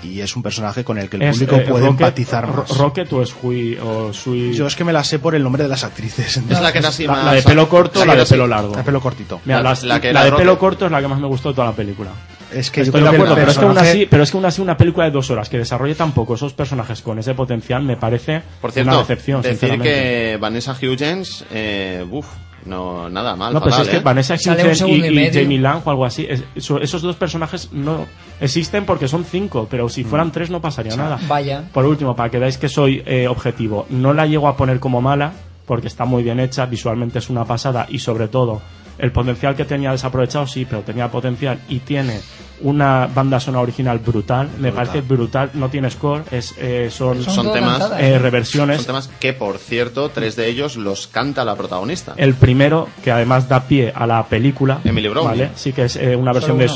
Y 0.02 0.22
es 0.22 0.34
un 0.38 0.44
personaje 0.44 0.86
con 0.86 0.98
el 0.98 1.10
que 1.10 1.18
el 1.18 1.24
Es, 1.24 1.36
público 1.36 1.56
eh, 1.58 1.66
puede 1.68 1.86
Rocket- 1.86 1.90
empatizar 1.90 2.48
más. 2.48 2.78
Rocket 2.78 3.12
o 3.12 3.26
Sui 3.26 3.78
o 3.84 4.14
Sui. 4.14 4.54
Yo 4.54 4.66
es 4.66 4.76
que 4.78 4.86
me 4.86 4.94
la 4.94 5.04
sé 5.04 5.20
por 5.20 5.36
el 5.36 5.44
nombre 5.44 5.64
de 5.64 5.68
las 5.70 5.84
actrices. 5.84 6.38
Es 6.38 6.62
la 6.62 6.72
que 6.72 6.80
así 6.80 7.06
la, 7.06 7.12
más- 7.14 7.26
la 7.26 7.34
de 7.34 7.42
pelo 7.44 7.68
corto 7.68 8.00
o 8.02 8.06
la 8.06 8.16
la 8.16 8.24
de 8.24 8.30
pelo 8.30 8.48
largo. 8.48 8.76
de 8.78 8.84
pelo 8.84 9.02
cortito. 9.02 9.42
Mira, 9.44 9.62
La- 9.62 9.72
las- 9.72 9.84
la 9.84 10.00
que 10.00 10.14
la 10.14 10.24
de 10.24 10.32
pelo 10.32 10.52
Rocket. 10.52 10.60
corto 10.60 10.86
es 10.86 10.92
la 10.94 11.02
que 11.02 11.08
más 11.10 11.20
me 11.20 11.28
gustó 11.28 11.50
de 11.50 11.56
toda 11.56 11.68
la 11.68 11.74
película. 11.76 12.12
Es 12.54 12.72
que 12.72 12.82
Estoy 12.82 13.02
yo 13.02 13.12
de 13.12 13.12
creo 13.12 13.12
que 13.12 13.16
el 13.16 13.22
acuerdo, 13.22 13.36
pero 13.36 13.52
es 13.52 13.58
que 13.58 13.66
aún 13.66 13.74
personaje- 13.74 13.92
así, 14.00 14.08
pero 14.10 14.24
es 14.24 14.32
que 14.32 14.38
aún 14.38 14.46
así 14.46 14.62
una 14.62 14.78
película 14.78 15.06
de 15.06 15.12
dos 15.12 15.30
horas 15.30 15.50
que 15.50 15.58
desarrolle 15.58 15.96
tan 15.96 16.12
poco 16.14 16.34
esos 16.36 16.54
personajes 16.54 17.02
con 17.02 17.20
ese 17.20 17.34
potencial 17.36 17.84
me 17.84 17.96
parece 17.98 18.42
Por 18.62 18.72
cierto, 18.72 18.90
una 18.92 19.00
decepción. 19.00 19.42
decir 19.42 19.58
sinceramente. 19.58 19.90
que 20.32 20.38
Vanessa 20.42 20.72
Hudgens, 20.74 21.46
eh, 21.52 22.06
uf, 22.10 22.26
no, 22.66 23.10
nada 23.10 23.36
mal. 23.36 23.54
No, 23.54 23.62
pues 23.62 23.74
fatal, 23.76 23.88
es 23.88 23.92
que 23.92 23.98
¿eh? 23.98 24.02
Vanessa 24.04 24.34
Hudgens 24.34 24.82
y. 24.82 25.30
Jamie 25.32 25.60
Lang 25.60 25.82
o 25.86 25.90
algo 25.92 26.06
así, 26.06 26.26
es- 26.30 26.44
eso- 26.56 26.80
esos 26.82 27.02
dos 27.02 27.16
personajes 27.16 27.70
no 27.72 28.06
existen 28.42 28.86
porque 28.86 29.08
son 29.08 29.24
cinco, 29.26 29.68
pero 29.70 29.88
si 29.90 30.04
fueran 30.04 30.32
tres 30.32 30.50
no 30.50 30.60
pasaría 30.60 30.96
nada. 30.96 31.20
Vaya. 31.28 31.64
Por 31.74 31.86
último, 31.86 32.16
para 32.16 32.30
que 32.30 32.40
veáis 32.40 32.58
que 32.58 32.68
soy 32.70 33.04
eh, 33.06 33.28
objetivo, 33.28 33.86
no 33.90 34.14
la 34.14 34.26
llego 34.26 34.48
a 34.48 34.58
poner 34.58 34.80
como 34.80 35.02
mala 35.02 35.34
porque 35.66 35.88
está 35.88 36.04
muy 36.06 36.24
bien 36.24 36.40
hecha, 36.40 36.66
visualmente 36.66 37.20
es 37.20 37.30
una 37.30 37.46
pasada 37.46 37.86
y 37.90 38.00
sobre 38.00 38.28
todo 38.28 38.60
el 39.00 39.12
potencial 39.12 39.56
que 39.56 39.66
tenía 39.66 39.92
desaprovechado 39.92 40.46
sí, 40.46 40.66
pero 40.66 40.82
tenía 40.82 41.10
potencial 41.10 41.60
y 41.70 41.80
tiene 41.80 42.20
una 42.62 43.08
banda 43.08 43.40
sonora 43.40 43.64
original 43.64 44.00
brutal, 44.00 44.48
me 44.58 44.70
Brutal. 44.70 44.74
parece 44.88 45.02
brutal, 45.02 45.50
no 45.54 45.70
tiene 45.70 45.90
score, 45.90 46.24
es, 46.30 46.54
eh, 46.58 46.90
son, 46.92 47.24
Son 47.24 47.54
temas, 47.54 47.90
eh, 47.98 48.20
reversiones. 48.20 48.78
son 48.78 48.86
temas 48.88 49.10
que, 49.20 49.32
por 49.32 49.58
cierto, 49.60 50.10
tres 50.10 50.36
de 50.36 50.50
ellos 50.50 50.76
los 50.76 51.08
canta 51.08 51.46
la 51.46 51.56
protagonista. 51.56 52.14
El 52.18 52.34
primero, 52.34 52.90
que 53.04 53.12
además 53.12 53.48
da 53.48 53.62
pie 53.64 53.94
a 53.96 54.06
la 54.06 54.26
película. 54.26 54.82
Emily 54.84 55.08
Browning. 55.08 55.30
¿vale? 55.30 55.50
Sí 55.56 55.72
que 55.72 55.86
es 55.86 55.96
eh, 55.96 56.16
una 56.18 56.34
versión 56.34 56.58
de. 56.58 56.70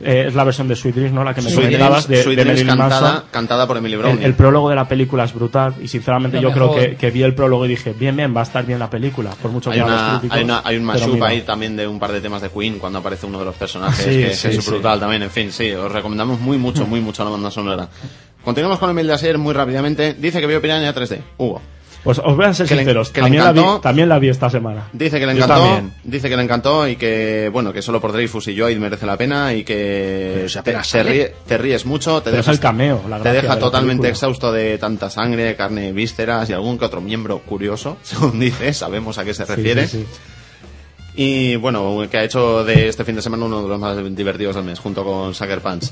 Eh, 0.00 0.24
es 0.28 0.34
la 0.34 0.44
versión 0.44 0.68
de 0.68 0.76
Sweet 0.76 0.94
Dreams, 0.94 1.12
¿no? 1.14 1.24
La 1.24 1.32
que 1.34 1.40
me 1.42 1.50
Sweet 1.50 1.66
comentabas 1.66 2.06
Dreams- 2.08 2.08
de, 2.16 2.22
Sweet 2.22 2.36
de 2.36 2.44
Dreams 2.44 2.64
Marilyn 2.64 2.76
cantada, 2.82 3.00
Manson. 3.12 3.28
cantada 3.30 3.66
por 3.66 3.76
Emily 3.78 3.94
El, 3.94 3.98
Browning. 4.00 4.22
el 4.24 4.34
prólogo 4.34 4.68
de 4.70 4.76
la 4.76 4.86
película 4.88 5.24
es 5.24 5.32
brutal 5.34 5.74
y 5.82 5.88
sinceramente 5.88 6.36
Lo 6.40 6.48
yo 6.48 6.52
creo 6.54 6.74
que, 6.74 6.96
que 6.96 7.10
vi 7.10 7.22
el 7.22 7.34
prólogo 7.34 7.64
y 7.64 7.68
dije, 7.68 7.94
bien, 7.98 8.14
bien, 8.16 8.34
va 8.36 8.40
a 8.40 8.44
estar 8.44 8.64
bien 8.66 8.78
la 8.78 8.90
película, 8.90 9.30
por 9.40 9.50
mucho 9.50 9.70
hay, 9.70 9.76
que 9.78 9.82
hagan 9.82 9.92
los 9.94 10.02
una, 10.02 10.10
críticos. 10.20 10.36
hay, 10.38 10.44
una- 10.44 10.62
hay 10.64 10.76
un 10.76 10.84
mashup 10.84 11.22
ahí 11.22 11.40
también 11.42 11.76
de 11.76 11.86
un 11.86 11.98
par 11.98 12.12
de 12.12 12.20
temas 12.20 12.42
de 12.42 12.50
Queen 12.50 12.78
cuando 12.78 12.98
aparece 12.98 13.26
uno 13.26 13.38
de 13.38 13.44
los 13.46 13.54
personajes 13.54 14.04
Sí, 14.04 14.10
que, 14.10 14.34
sí, 14.34 14.48
que 14.50 14.56
es 14.56 14.64
sí. 14.64 14.70
brutal 14.70 15.00
también. 15.00 15.22
En 15.22 15.30
fin, 15.30 15.50
sí, 15.50 15.70
os 15.72 15.90
recomendamos 15.90 16.40
muy 16.40 16.58
mucho, 16.58 16.86
muy 16.86 17.00
mucho 17.00 17.24
la 17.24 17.30
banda 17.30 17.50
sonora. 17.50 17.88
Continuamos 18.44 18.78
con 18.78 18.90
Emil 18.90 19.06
Daser 19.08 19.38
muy 19.38 19.54
rápidamente. 19.54 20.14
Dice 20.14 20.40
que 20.40 20.46
vio 20.46 20.60
Piranha 20.62 20.94
3D. 20.94 21.20
Hugo. 21.38 21.60
Pues 22.06 22.18
os 22.24 22.34
voy 22.36 22.46
a 22.46 22.54
ser 22.54 22.66
Que 22.66 22.74
le- 22.74 22.80
sinceros, 22.82 23.10
que 23.10 23.20
le 23.20 23.24
también, 23.24 23.44
la 23.44 23.52
vi, 23.52 23.60
también 23.82 24.08
la 24.08 24.18
vi 24.18 24.28
esta 24.30 24.48
semana. 24.48 24.88
Dice 24.94 25.18
que 25.20 25.26
le 25.26 25.32
encantó, 25.32 25.82
dice 26.04 26.28
que 26.30 26.36
le 26.36 26.42
encantó 26.42 26.88
y 26.88 26.96
que 26.96 27.50
bueno 27.52 27.72
que 27.72 27.82
solo 27.82 28.00
por 28.00 28.12
Dreyfus 28.12 28.48
y 28.48 28.56
Joy 28.56 28.78
merece 28.78 29.04
la 29.06 29.16
pena 29.18 29.52
y 29.52 29.64
que 29.64 30.46
te, 30.64 30.72
ríe- 31.04 31.32
ríes 31.58 31.84
mucho, 31.84 32.22
te 32.22 32.30
dejas, 32.30 32.48
el 32.54 32.60
cameo, 32.60 33.02
la 33.08 33.18
te 33.20 33.32
deja 33.32 33.54
de 33.56 33.60
totalmente 33.60 34.02
película. 34.02 34.08
exhausto 34.10 34.52
de 34.52 34.78
tanta 34.78 35.10
sangre, 35.10 35.54
carne, 35.56 35.92
vísceras 35.92 36.48
y 36.48 36.52
algún 36.52 36.78
que 36.78 36.84
otro 36.86 37.00
miembro 37.00 37.40
curioso, 37.40 37.96
según 38.02 38.38
dice, 38.40 38.72
sabemos 38.72 39.18
a 39.18 39.24
qué 39.24 39.34
se 39.34 39.44
Sí, 39.44 39.52
refiere. 39.54 39.86
sí, 39.88 39.98
sí. 40.08 40.18
Y 41.18 41.56
bueno, 41.56 42.02
que 42.10 42.18
ha 42.18 42.24
hecho 42.24 42.62
de 42.64 42.88
este 42.88 43.02
fin 43.04 43.16
de 43.16 43.22
semana 43.22 43.46
uno 43.46 43.62
de 43.62 43.68
los 43.68 43.80
más 43.80 43.96
divertidos 44.14 44.54
del 44.54 44.64
mes, 44.64 44.78
junto 44.78 45.02
con 45.04 45.34
Sucker 45.34 45.60
Punch. 45.60 45.90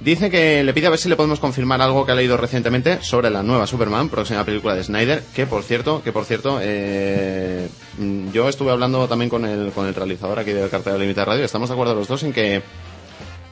Dice 0.00 0.30
que 0.30 0.62
le 0.62 0.72
pide 0.72 0.86
a 0.86 0.90
ver 0.90 0.98
si 0.98 1.08
le 1.08 1.16
podemos 1.16 1.40
confirmar 1.40 1.82
algo 1.82 2.06
que 2.06 2.12
ha 2.12 2.14
leído 2.14 2.36
recientemente 2.36 3.02
sobre 3.02 3.30
la 3.30 3.42
nueva 3.42 3.66
Superman, 3.66 4.08
próxima 4.08 4.44
película 4.44 4.76
de 4.76 4.84
Snyder, 4.84 5.24
que 5.34 5.44
por 5.46 5.64
cierto, 5.64 6.02
que 6.04 6.12
por 6.12 6.24
cierto, 6.24 6.60
eh, 6.62 7.68
mm, 7.98 8.30
yo 8.30 8.48
estuve 8.48 8.70
hablando 8.70 9.08
también 9.08 9.28
con 9.28 9.44
el, 9.44 9.72
con 9.72 9.88
el 9.88 9.94
realizador 9.94 10.38
aquí 10.38 10.52
del 10.52 10.70
cartel 10.70 10.92
de 10.92 10.98
Límite 11.00 11.24
Radio, 11.24 11.44
estamos 11.44 11.68
de 11.68 11.72
acuerdo 11.72 11.96
los 11.96 12.06
dos 12.06 12.22
en 12.22 12.32
que 12.32 12.62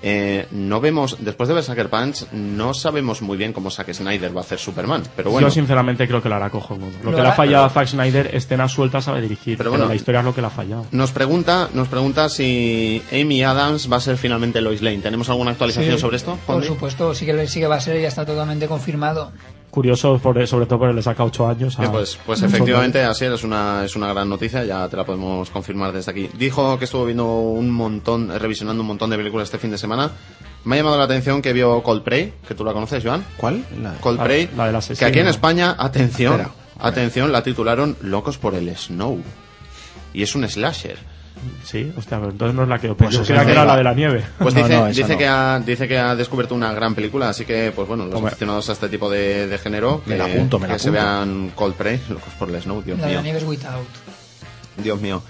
eh, 0.02 0.46
no 0.50 0.80
vemos, 0.80 1.16
después 1.20 1.48
de 1.48 1.54
ver 1.54 1.64
Sucker 1.64 1.88
Punch, 1.88 2.26
no 2.32 2.74
sabemos 2.74 3.22
muy 3.22 3.36
bien 3.36 3.52
cómo 3.52 3.70
Zack 3.70 3.92
Snyder 3.92 4.36
va 4.36 4.40
a 4.40 4.44
hacer 4.44 4.58
Superman, 4.58 5.02
pero 5.16 5.30
bueno. 5.30 5.48
Yo 5.48 5.52
sinceramente 5.54 6.06
creo 6.06 6.22
que 6.22 6.28
lo 6.28 6.34
hará 6.36 6.50
cojonudo. 6.50 6.90
Lo, 7.02 7.10
Lo 7.10 7.16
que 7.16 7.22
le 7.22 7.28
ha 7.28 7.32
fallado 7.32 7.68
pero- 7.68 7.80
a 7.80 7.84
Zack 7.84 7.88
Snyder, 7.88 8.34
escenas 8.34 8.72
sueltas 8.72 9.04
sabe 9.04 9.20
dirigir, 9.22 9.56
Pero 9.56 9.70
pero, 9.70 9.70
bueno, 9.70 9.86
la 9.88 9.94
historia 9.94 10.20
es 10.20 10.24
lo 10.26 10.34
que 10.34 10.40
le 10.40 10.46
ha 10.48 10.50
fallado. 10.50 10.86
Nos 10.92 11.10
pregunta, 11.12 11.68
nos 11.74 11.88
pregunta 11.88 12.28
si 12.28 13.02
Amy 13.12 13.42
Adams 13.42 13.90
va 13.90 13.96
a 13.96 14.00
ser 14.00 14.16
finalmente 14.16 14.60
Lois 14.60 14.82
Lane. 14.82 14.98
¿Tenemos 14.98 15.28
alguna 15.30 15.52
actualización 15.52 15.94
Sí, 15.96 16.00
sobre 16.00 16.16
esto? 16.18 16.38
Por 16.46 16.62
supuesto, 16.64 17.14
sí 17.14 17.24
que, 17.26 17.46
sí 17.48 17.60
que 17.60 17.66
va 17.66 17.76
a 17.76 17.80
ser, 17.80 18.00
ya 18.00 18.08
está 18.08 18.24
totalmente 18.26 18.66
confirmado. 18.68 19.32
Curioso, 19.76 20.18
por- 20.18 20.46
sobre 20.46 20.64
todo 20.64 20.78
porque 20.78 20.94
le 20.94 21.02
saca 21.02 21.22
ocho 21.22 21.46
años. 21.46 21.78
a- 21.78 21.92
pues, 21.92 22.18
pues 22.24 22.40
efectivamente, 22.42 23.02
así 23.02 23.26
es 23.26 23.44
una, 23.44 23.84
es 23.84 23.94
una 23.94 24.10
gran 24.10 24.26
noticia, 24.26 24.64
ya 24.64 24.88
te 24.88 24.96
la 24.96 25.04
podemos 25.04 25.50
confirmar 25.50 25.92
desde 25.92 26.10
aquí. 26.12 26.30
Dijo 26.32 26.78
que 26.78 26.86
estuvo 26.86 27.04
viendo 27.04 27.26
un 27.26 27.70
montón, 27.70 28.30
revisionando 28.38 28.80
un 28.80 28.86
montón 28.86 29.10
de 29.10 29.18
películas 29.18 29.48
este 29.48 29.58
fin 29.58 29.70
de 29.70 29.76
semana. 29.76 30.10
Me 30.64 30.76
ha 30.76 30.78
llamado 30.78 30.96
la 30.96 31.04
atención 31.04 31.42
que 31.42 31.52
vio 31.52 31.82
Coldplay, 31.82 32.32
que 32.48 32.54
tú 32.54 32.64
la 32.64 32.72
conoces, 32.72 33.04
Joan. 33.04 33.22
¿Cuál? 33.36 33.66
La- 33.82 33.92
Coldplay, 34.00 34.48
La- 34.56 34.72
la 34.72 34.80
que 34.80 35.04
aquí 35.04 35.18
en 35.18 35.28
España, 35.28 35.76
atención, 35.78 36.40
Espera, 36.40 36.54
atención, 36.78 37.30
la 37.30 37.42
titularon 37.42 37.98
Locos 38.00 38.38
por 38.38 38.54
el 38.54 38.74
Snow. 38.74 39.20
Y 40.14 40.22
es 40.22 40.34
un 40.34 40.48
slasher. 40.48 40.96
Sí, 41.64 41.92
hostia, 41.96 42.18
pero 42.18 42.30
entonces 42.32 42.54
no 42.54 42.62
es 42.62 42.68
la 42.68 42.78
que 42.78 42.86
yo 42.88 42.96
Pues 42.96 43.16
pensé. 43.16 43.34
no 43.34 43.44
que 43.44 43.52
era 43.52 43.64
la 43.64 43.76
de 43.76 43.84
la 43.84 43.94
nieve. 43.94 44.24
Pues 44.38 44.54
No, 44.54 44.62
dice, 44.62 44.74
no, 44.76 44.86
dice, 44.86 45.12
no. 45.12 45.18
que 45.18 45.26
ha, 45.28 45.60
dice 45.60 45.88
que 45.88 45.98
ha 45.98 46.14
descubierto 46.16 46.54
una 46.54 46.72
gran 46.72 46.94
película, 46.94 47.28
así 47.28 47.44
que, 47.44 47.72
pues 47.74 47.86
bueno, 47.88 48.06
los 48.06 48.14
Hombre. 48.14 48.28
aficionados 48.30 48.68
a 48.70 48.72
este 48.72 48.88
tipo 48.88 49.10
de, 49.10 49.46
de 49.46 49.58
género, 49.58 50.02
Me 50.06 50.14
que, 50.14 50.18
la 50.18 50.24
apunto, 50.26 50.58
me 50.58 50.66
la 50.68 50.74
que 50.74 50.78
se 50.80 50.88
apunto. 50.88 51.04
vean 51.04 51.52
Coldplay, 51.54 52.00
Locos 52.08 52.32
por 52.38 52.50
el 52.50 52.60
Snow, 52.62 52.82
Dios 52.82 52.98
La 52.98 53.04
de 53.06 53.10
mío. 53.10 53.18
la 53.18 53.22
nieve 53.24 53.38
es 53.38 53.44
Without. 53.44 53.86
Dios 54.76 55.00
mío. 55.00 55.22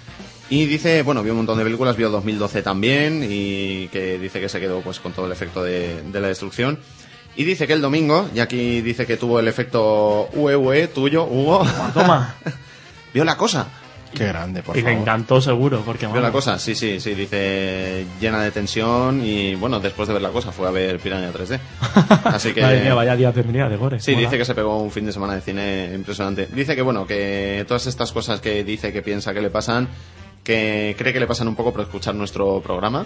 Y 0.48 0.66
dice, 0.66 1.02
bueno, 1.02 1.22
vio 1.24 1.32
un 1.32 1.38
montón 1.38 1.58
de 1.58 1.64
películas, 1.64 1.96
vio 1.96 2.08
2012 2.10 2.62
también 2.62 3.26
y 3.28 3.88
que 3.88 4.18
dice 4.18 4.40
que 4.40 4.48
se 4.48 4.60
quedó 4.60 4.80
pues 4.80 5.00
con 5.00 5.12
todo 5.12 5.26
el 5.26 5.32
efecto 5.32 5.62
de, 5.62 6.02
de 6.02 6.20
la 6.20 6.28
destrucción. 6.28 6.78
Y 7.34 7.44
dice 7.44 7.66
que 7.66 7.72
el 7.72 7.80
domingo, 7.82 8.30
y 8.34 8.38
aquí 8.38 8.80
dice 8.80 9.06
que 9.06 9.16
tuvo 9.16 9.40
el 9.40 9.48
efecto 9.48 10.28
UE, 10.34 10.54
UE 10.56 10.86
tuyo, 10.88 11.24
Hugo. 11.24 11.66
Toma. 11.92 12.34
vio 13.12 13.24
la 13.24 13.36
cosa. 13.36 13.66
Qué 14.14 14.26
grande, 14.26 14.62
por 14.62 14.76
y 14.76 14.80
le 14.80 14.84
favor. 14.86 15.00
encantó 15.00 15.40
seguro, 15.40 15.82
porque 15.84 16.06
Vio 16.06 16.20
la 16.20 16.32
cosa, 16.32 16.58
sí, 16.58 16.74
sí, 16.74 17.00
sí, 17.00 17.14
dice 17.14 18.06
llena 18.20 18.40
de 18.42 18.50
tensión 18.50 19.20
y 19.22 19.54
bueno, 19.56 19.78
después 19.80 20.08
de 20.08 20.14
ver 20.14 20.22
la 20.22 20.30
cosa 20.30 20.52
fue 20.52 20.66
a 20.68 20.70
ver 20.70 20.98
Piranha 20.98 21.30
3D. 21.32 21.58
Así 22.24 22.52
que... 22.52 22.62
Madre 22.62 22.80
mía, 22.82 22.94
vaya 22.94 23.16
día 23.16 23.32
tendría 23.32 23.68
de 23.68 23.76
gore. 23.76 24.00
Sí, 24.00 24.12
Mola. 24.12 24.22
dice 24.26 24.38
que 24.38 24.44
se 24.44 24.54
pegó 24.54 24.78
un 24.80 24.90
fin 24.90 25.04
de 25.06 25.12
semana 25.12 25.34
de 25.34 25.40
cine 25.42 25.90
impresionante. 25.94 26.46
Dice 26.52 26.74
que 26.74 26.82
bueno, 26.82 27.06
que 27.06 27.64
todas 27.68 27.86
estas 27.86 28.12
cosas 28.12 28.40
que 28.40 28.64
dice 28.64 28.92
que 28.92 29.02
piensa 29.02 29.34
que 29.34 29.40
le 29.42 29.50
pasan, 29.50 29.88
que 30.42 30.94
cree 30.96 31.12
que 31.12 31.20
le 31.20 31.26
pasan 31.26 31.48
un 31.48 31.56
poco 31.56 31.72
por 31.72 31.82
escuchar 31.82 32.14
nuestro 32.14 32.60
programa 32.60 33.04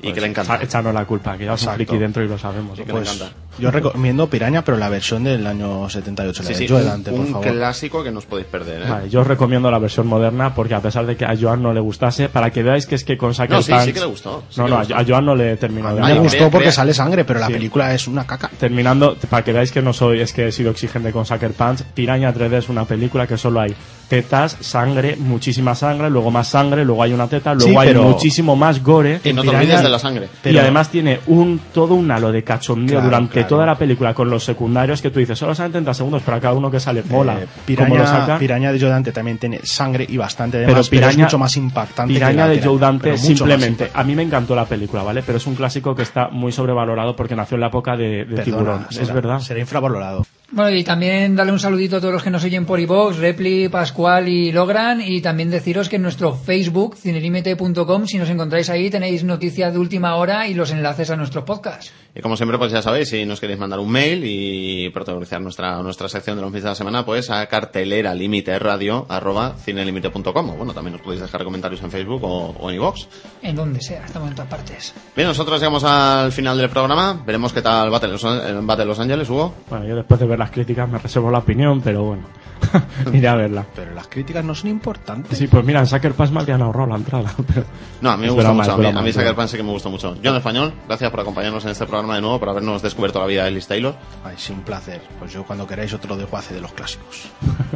y 0.00 0.02
Pues 0.06 0.14
que 0.14 0.20
le 0.20 0.26
encanta. 0.26 0.56
echa- 0.56 0.64
Échanos 0.64 0.92
la 0.94 1.04
culpa, 1.06 1.38
que 1.38 1.44
ya 1.46 1.54
es 1.54 1.62
un 1.66 1.74
friki 1.74 1.96
dentro 1.96 2.22
y 2.22 2.28
lo 2.28 2.36
sabemos. 2.38 2.78
Y 2.78 2.82
que 2.84 2.92
Pues, 2.92 3.04
le 3.08 3.14
encanta. 3.24 3.34
Yo 3.58 3.70
recomiendo 3.70 4.28
Piraña, 4.28 4.64
pero 4.64 4.76
la 4.78 4.88
versión 4.88 5.24
del 5.24 5.46
año 5.46 5.88
78, 5.88 6.42
la 6.42 6.46
Sí, 6.48 6.52
de 6.54 6.58
sí, 6.58 6.68
Joe 6.68 6.82
un, 6.82 6.88
Dante, 6.88 7.10
por 7.10 7.20
un 7.20 7.26
favor. 7.32 7.48
clásico 7.48 8.02
que 8.02 8.10
no 8.10 8.18
os 8.18 8.26
podéis 8.26 8.46
perder. 8.48 8.82
¿eh? 8.82 8.90
Vale, 8.90 9.10
yo 9.10 9.20
os 9.20 9.26
recomiendo 9.26 9.70
la 9.70 9.78
versión 9.78 10.06
moderna 10.06 10.54
porque 10.54 10.74
a 10.74 10.80
pesar 10.80 11.06
de 11.06 11.16
que 11.16 11.24
a 11.24 11.34
Joan 11.40 11.62
no 11.62 11.72
le 11.72 11.80
gustase, 11.80 12.28
para 12.28 12.50
que 12.50 12.62
veáis 12.62 12.86
que 12.86 12.94
es 12.94 13.04
que 13.04 13.16
con 13.16 13.34
Sucker 13.34 13.50
No, 13.50 13.62
sí, 13.62 13.72
Punch- 13.72 13.84
sí 13.84 13.92
que 13.92 14.00
le 14.00 14.06
gustó, 14.06 14.42
sí 14.48 14.60
no, 14.60 14.68
no, 14.68 14.76
a- 14.76 14.78
gustó. 14.80 14.96
a 14.96 15.04
Joan 15.06 15.24
no 15.26 15.34
le 15.34 15.56
terminó 15.56 15.88
A 15.88 15.94
de 15.94 16.00
mí 16.00 16.06
me 16.08 16.18
gustó 16.20 16.44
porque 16.50 16.58
crea- 16.64 16.72
sale 16.72 16.94
sangre, 16.94 17.24
pero 17.24 17.40
la 17.40 17.48
película 17.48 17.94
es 17.94 18.06
una 18.08 18.26
caca. 18.26 18.50
Terminando, 18.58 19.16
para 19.28 19.44
que 19.44 19.52
veáis 19.52 19.70
que 19.72 19.82
no 19.82 19.92
soy, 19.92 20.20
es 20.20 20.32
que 20.32 20.48
he 20.48 20.52
sido 20.52 20.70
exigente 20.70 21.12
con 21.12 21.24
Sucker 21.26 21.52
Punch, 21.52 21.82
Piraña 21.94 22.32
3D 22.32 22.58
es 22.58 22.68
una 22.68 22.84
película 22.84 23.26
que 23.26 23.36
solo 23.36 23.60
hay 23.60 23.74
tetas, 24.08 24.56
sangre, 24.60 25.16
muchísima 25.16 25.74
sangre, 25.74 26.10
luego 26.10 26.30
más 26.30 26.48
sangre, 26.48 26.84
luego 26.84 27.02
hay 27.02 27.14
una 27.14 27.28
teta, 27.28 27.54
luego 27.54 27.70
Sí, 27.82 27.88
hay 27.88 27.94
muchísimo 27.94 28.54
más 28.56 28.82
gore. 28.82 29.20
Y 29.24 29.32
no 29.32 29.42
te 29.42 29.48
olvides 29.48 29.82
de 29.82 29.88
la 29.88 29.98
sangre. 29.98 30.26
y 30.26 30.28
Pero- 30.42 30.60
además 30.60 30.90
tiene 30.90 31.20
un 31.28 31.60
todo 31.72 31.94
un 31.94 32.10
halo 32.10 32.30
de 32.30 32.44
cachondeo 32.44 32.96
Claro, 32.96 33.04
durante 33.06 33.41
claro. 33.42 33.48
toda 33.56 33.66
la 33.66 33.74
película 33.76 34.14
con 34.14 34.28
los 34.30 34.44
secundarios 34.44 35.00
que 35.02 35.10
tú 35.10 35.18
dices, 35.20 35.38
solo 35.38 35.54
salen 35.54 35.72
30 35.72 35.94
segundos, 35.94 36.22
pero 36.24 36.36
a 36.36 36.40
cada 36.40 36.54
uno 36.54 36.70
que 36.70 36.80
sale 36.80 37.02
mola. 37.04 37.34
Eh, 37.40 37.46
¿Cómo 37.76 37.88
lo 37.96 38.02
Piraña, 38.02 38.06
saca? 38.06 38.38
Piraña 38.38 38.72
de 38.72 38.80
Joe 38.80 38.88
Dante 38.90 39.12
también 39.12 39.38
tiene 39.38 39.60
sangre 39.64 40.06
y 40.08 40.16
bastante 40.16 40.58
de 40.58 40.64
pero 40.66 40.78
más, 40.78 40.88
pero 40.88 41.00
Piraña, 41.00 41.12
es 41.12 41.18
mucho 41.18 41.38
más 41.38 41.56
impactante. 41.56 42.14
Piraña 42.14 42.46
de 42.48 42.54
Piraña, 42.56 42.70
Joe 42.70 42.78
Dante 42.80 43.18
simplemente. 43.18 43.90
A 43.94 44.04
mí 44.04 44.14
me 44.14 44.22
encantó 44.22 44.54
la 44.54 44.64
película, 44.64 45.02
¿vale? 45.02 45.22
Pero 45.22 45.38
es 45.38 45.46
un 45.46 45.54
clásico 45.54 45.94
que 45.94 46.02
está 46.02 46.28
muy 46.28 46.52
sobrevalorado 46.52 47.14
porque 47.16 47.36
nació 47.36 47.54
en 47.56 47.60
la 47.62 47.66
época 47.68 47.96
de, 47.96 48.24
de 48.24 48.36
Perdona, 48.36 48.44
Tiburón. 48.44 48.86
será- 48.90 49.02
es 49.04 49.12
verdad. 49.14 49.38
Será 49.40 49.60
infravalorado. 49.60 50.26
Bueno, 50.54 50.76
y 50.76 50.84
también 50.84 51.34
darle 51.34 51.52
un 51.52 51.58
saludito 51.58 51.96
a 51.96 52.00
todos 52.00 52.12
los 52.12 52.22
que 52.22 52.28
nos 52.28 52.44
oyen 52.44 52.66
por 52.66 52.78
iVoox, 52.78 53.16
Repli, 53.16 53.70
Pascual 53.70 54.28
y 54.28 54.52
Logran, 54.52 55.00
y 55.00 55.22
también 55.22 55.48
deciros 55.48 55.88
que 55.88 55.96
en 55.96 56.02
nuestro 56.02 56.34
Facebook, 56.34 56.94
cinelimite.com, 56.98 58.06
si 58.06 58.18
nos 58.18 58.28
encontráis 58.28 58.68
ahí, 58.68 58.90
tenéis 58.90 59.24
noticias 59.24 59.72
de 59.72 59.78
última 59.78 60.14
hora 60.16 60.46
y 60.46 60.52
los 60.52 60.70
enlaces 60.70 61.10
a 61.10 61.16
nuestros 61.16 61.44
podcasts. 61.44 61.90
Y 62.14 62.20
como 62.20 62.36
siempre, 62.36 62.58
pues 62.58 62.70
ya 62.70 62.82
sabéis, 62.82 63.08
si 63.08 63.24
nos 63.24 63.40
queréis 63.40 63.58
mandar 63.58 63.78
un 63.80 63.90
mail 63.90 64.22
y 64.26 64.90
protagonizar 64.90 65.40
nuestra, 65.40 65.82
nuestra 65.82 66.10
sección 66.10 66.36
de 66.36 66.42
los 66.42 66.50
meses 66.50 66.64
de 66.64 66.68
la 66.68 66.74
semana, 66.74 67.06
pues 67.06 67.30
a 67.30 67.46
cartelera 67.46 68.14
límite 68.14 68.58
radio 68.58 69.06
arroba 69.08 69.54
cinelimite.com. 69.56 70.50
O 70.50 70.56
bueno, 70.56 70.74
también 70.74 70.92
nos 70.92 71.00
podéis 71.00 71.22
dejar 71.22 71.44
comentarios 71.44 71.80
en 71.82 71.90
Facebook 71.90 72.22
o, 72.24 72.50
o 72.50 72.68
en 72.68 72.76
iVoox. 72.76 73.06
En 73.40 73.56
donde 73.56 73.80
sea, 73.80 74.04
estamos 74.04 74.28
en 74.28 74.34
todas 74.34 74.50
partes. 74.50 74.92
Bien, 75.16 75.28
nosotros 75.28 75.58
llegamos 75.58 75.84
al 75.84 76.30
final 76.32 76.58
del 76.58 76.68
programa. 76.68 77.22
Veremos 77.24 77.54
qué 77.54 77.62
tal 77.62 77.88
bate 77.88 78.08
Los, 78.08 78.22
eh, 78.24 78.58
bate 78.60 78.84
Los 78.84 78.98
Ángeles, 78.98 79.30
Hugo. 79.30 79.54
Bueno, 79.70 79.86
yo 79.86 79.96
después 79.96 80.20
de 80.20 80.26
ver 80.26 80.41
las 80.42 80.50
críticas 80.50 80.88
me 80.88 80.98
reservo 80.98 81.30
la 81.30 81.38
opinión, 81.38 81.80
pero 81.80 82.02
bueno, 82.02 82.24
iré 83.12 83.28
a 83.28 83.36
verla. 83.36 83.64
Pero 83.74 83.94
las 83.94 84.08
críticas 84.08 84.44
no 84.44 84.54
son 84.54 84.70
importantes. 84.70 85.38
Sí, 85.38 85.46
pues 85.46 85.64
mira, 85.64 85.80
en 85.80 85.86
Sucker 85.86 86.14
Punch 86.14 86.30
me 86.30 86.40
habían 86.40 86.60
ahorrado 86.62 86.88
la 86.88 86.96
entrada. 86.96 87.32
Pero... 87.46 87.64
No, 88.00 88.10
a 88.10 88.16
mí 88.16 88.26
me 88.26 88.32
gusta 88.32 88.52
mucho. 88.52 88.72
A 88.72 88.76
mí, 88.76 88.86
a 88.86 89.02
mí 89.02 89.08
es 89.08 89.14
Sucker. 89.14 89.34
Punch 89.36 89.48
sí 89.48 89.56
que 89.56 89.62
me 89.62 89.70
gusta 89.70 89.88
mucho. 89.88 90.16
John 90.22 90.36
Español, 90.36 90.72
gracias 90.88 91.10
por 91.10 91.20
acompañarnos 91.20 91.64
en 91.64 91.70
este 91.70 91.86
programa 91.86 92.16
de 92.16 92.22
nuevo, 92.22 92.40
por 92.40 92.48
habernos 92.48 92.82
descubierto 92.82 93.20
la 93.20 93.26
vida 93.26 93.44
de 93.44 93.52
Liz 93.52 93.68
Taylor. 93.68 93.94
Ay, 94.24 94.34
sí, 94.36 94.52
un 94.52 94.62
placer. 94.62 95.00
Pues 95.20 95.32
yo 95.32 95.44
cuando 95.44 95.66
queráis 95.66 95.92
otro 95.94 96.16
de 96.16 96.24
Juace 96.24 96.54
de 96.54 96.60
los 96.60 96.72
clásicos. 96.72 97.28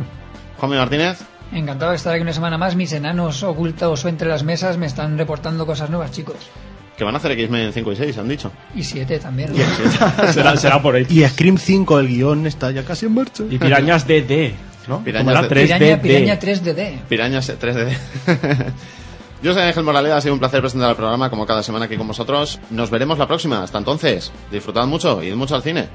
Juanmi 0.59 0.77
Martínez, 0.77 1.25
Encantado 1.53 1.93
de 1.93 1.97
estar 1.97 2.13
aquí 2.13 2.23
una 2.23 2.33
semana 2.33 2.59
más. 2.59 2.75
Mis 2.75 2.93
enanos 2.93 3.43
ocultos 3.45 4.05
o 4.05 4.09
entre 4.09 4.29
las 4.29 4.43
mesas 4.43 4.77
me 4.79 4.87
están 4.87 5.17
reportando 5.17 5.65
cosas 5.65 5.91
nuevas, 5.91 6.11
chicos. 6.11 6.51
Que 6.97 7.05
van 7.05 7.15
a 7.15 7.19
hacer 7.19 7.33
X-Men 7.33 7.73
5 7.73 7.93
y 7.93 7.97
6, 7.97 8.19
han 8.19 8.29
dicho. 8.29 8.51
Y 8.75 8.83
siete 8.83 9.19
también. 9.19 9.51
será, 10.33 10.57
será 10.57 10.81
por 10.81 10.95
ahí. 10.95 11.07
Y 11.11 11.25
Scream 11.27 11.59
5, 11.59 12.01
el 12.01 12.09
guion 12.09 12.47
está 12.47 12.71
ya 12.71 12.85
casi 12.85 13.07
en 13.07 13.15
marcha. 13.15 13.45
Y 13.51 13.59
Pirañas 13.59 14.07
DD, 14.07 14.53
¿no? 14.89 15.05
Pirañas 15.05 15.35
Como 15.35 15.47
era 15.47 15.55
de- 15.55 15.69
3D. 15.69 16.01
Piraña, 16.01 16.01
piraña 16.01 16.41
3DD. 16.41 17.01
Pirañas 17.09 17.51
3D. 17.51 17.97
Yo 19.43 19.53
soy 19.53 19.63
Ángel 19.63 19.85
Moraleda, 19.85 20.17
ha 20.17 20.21
sido 20.23 20.33
un 20.33 20.41
placer 20.41 20.61
presentar 20.61 20.89
el 20.91 20.97
programa 20.97 21.29
como 21.29 21.45
cada 21.47 21.63
semana 21.63 21.85
aquí 21.85 21.97
con 21.97 22.09
vosotros. 22.09 22.59
Nos 22.71 22.89
veremos 22.91 23.19
la 23.19 23.27
próxima. 23.29 23.63
Hasta 23.63 23.77
entonces, 23.79 24.33
disfrutad 24.51 24.87
mucho 24.87 25.23
y 25.23 25.29
id 25.29 25.35
mucho 25.35 25.55
al 25.55 25.63
cine. 25.63 25.89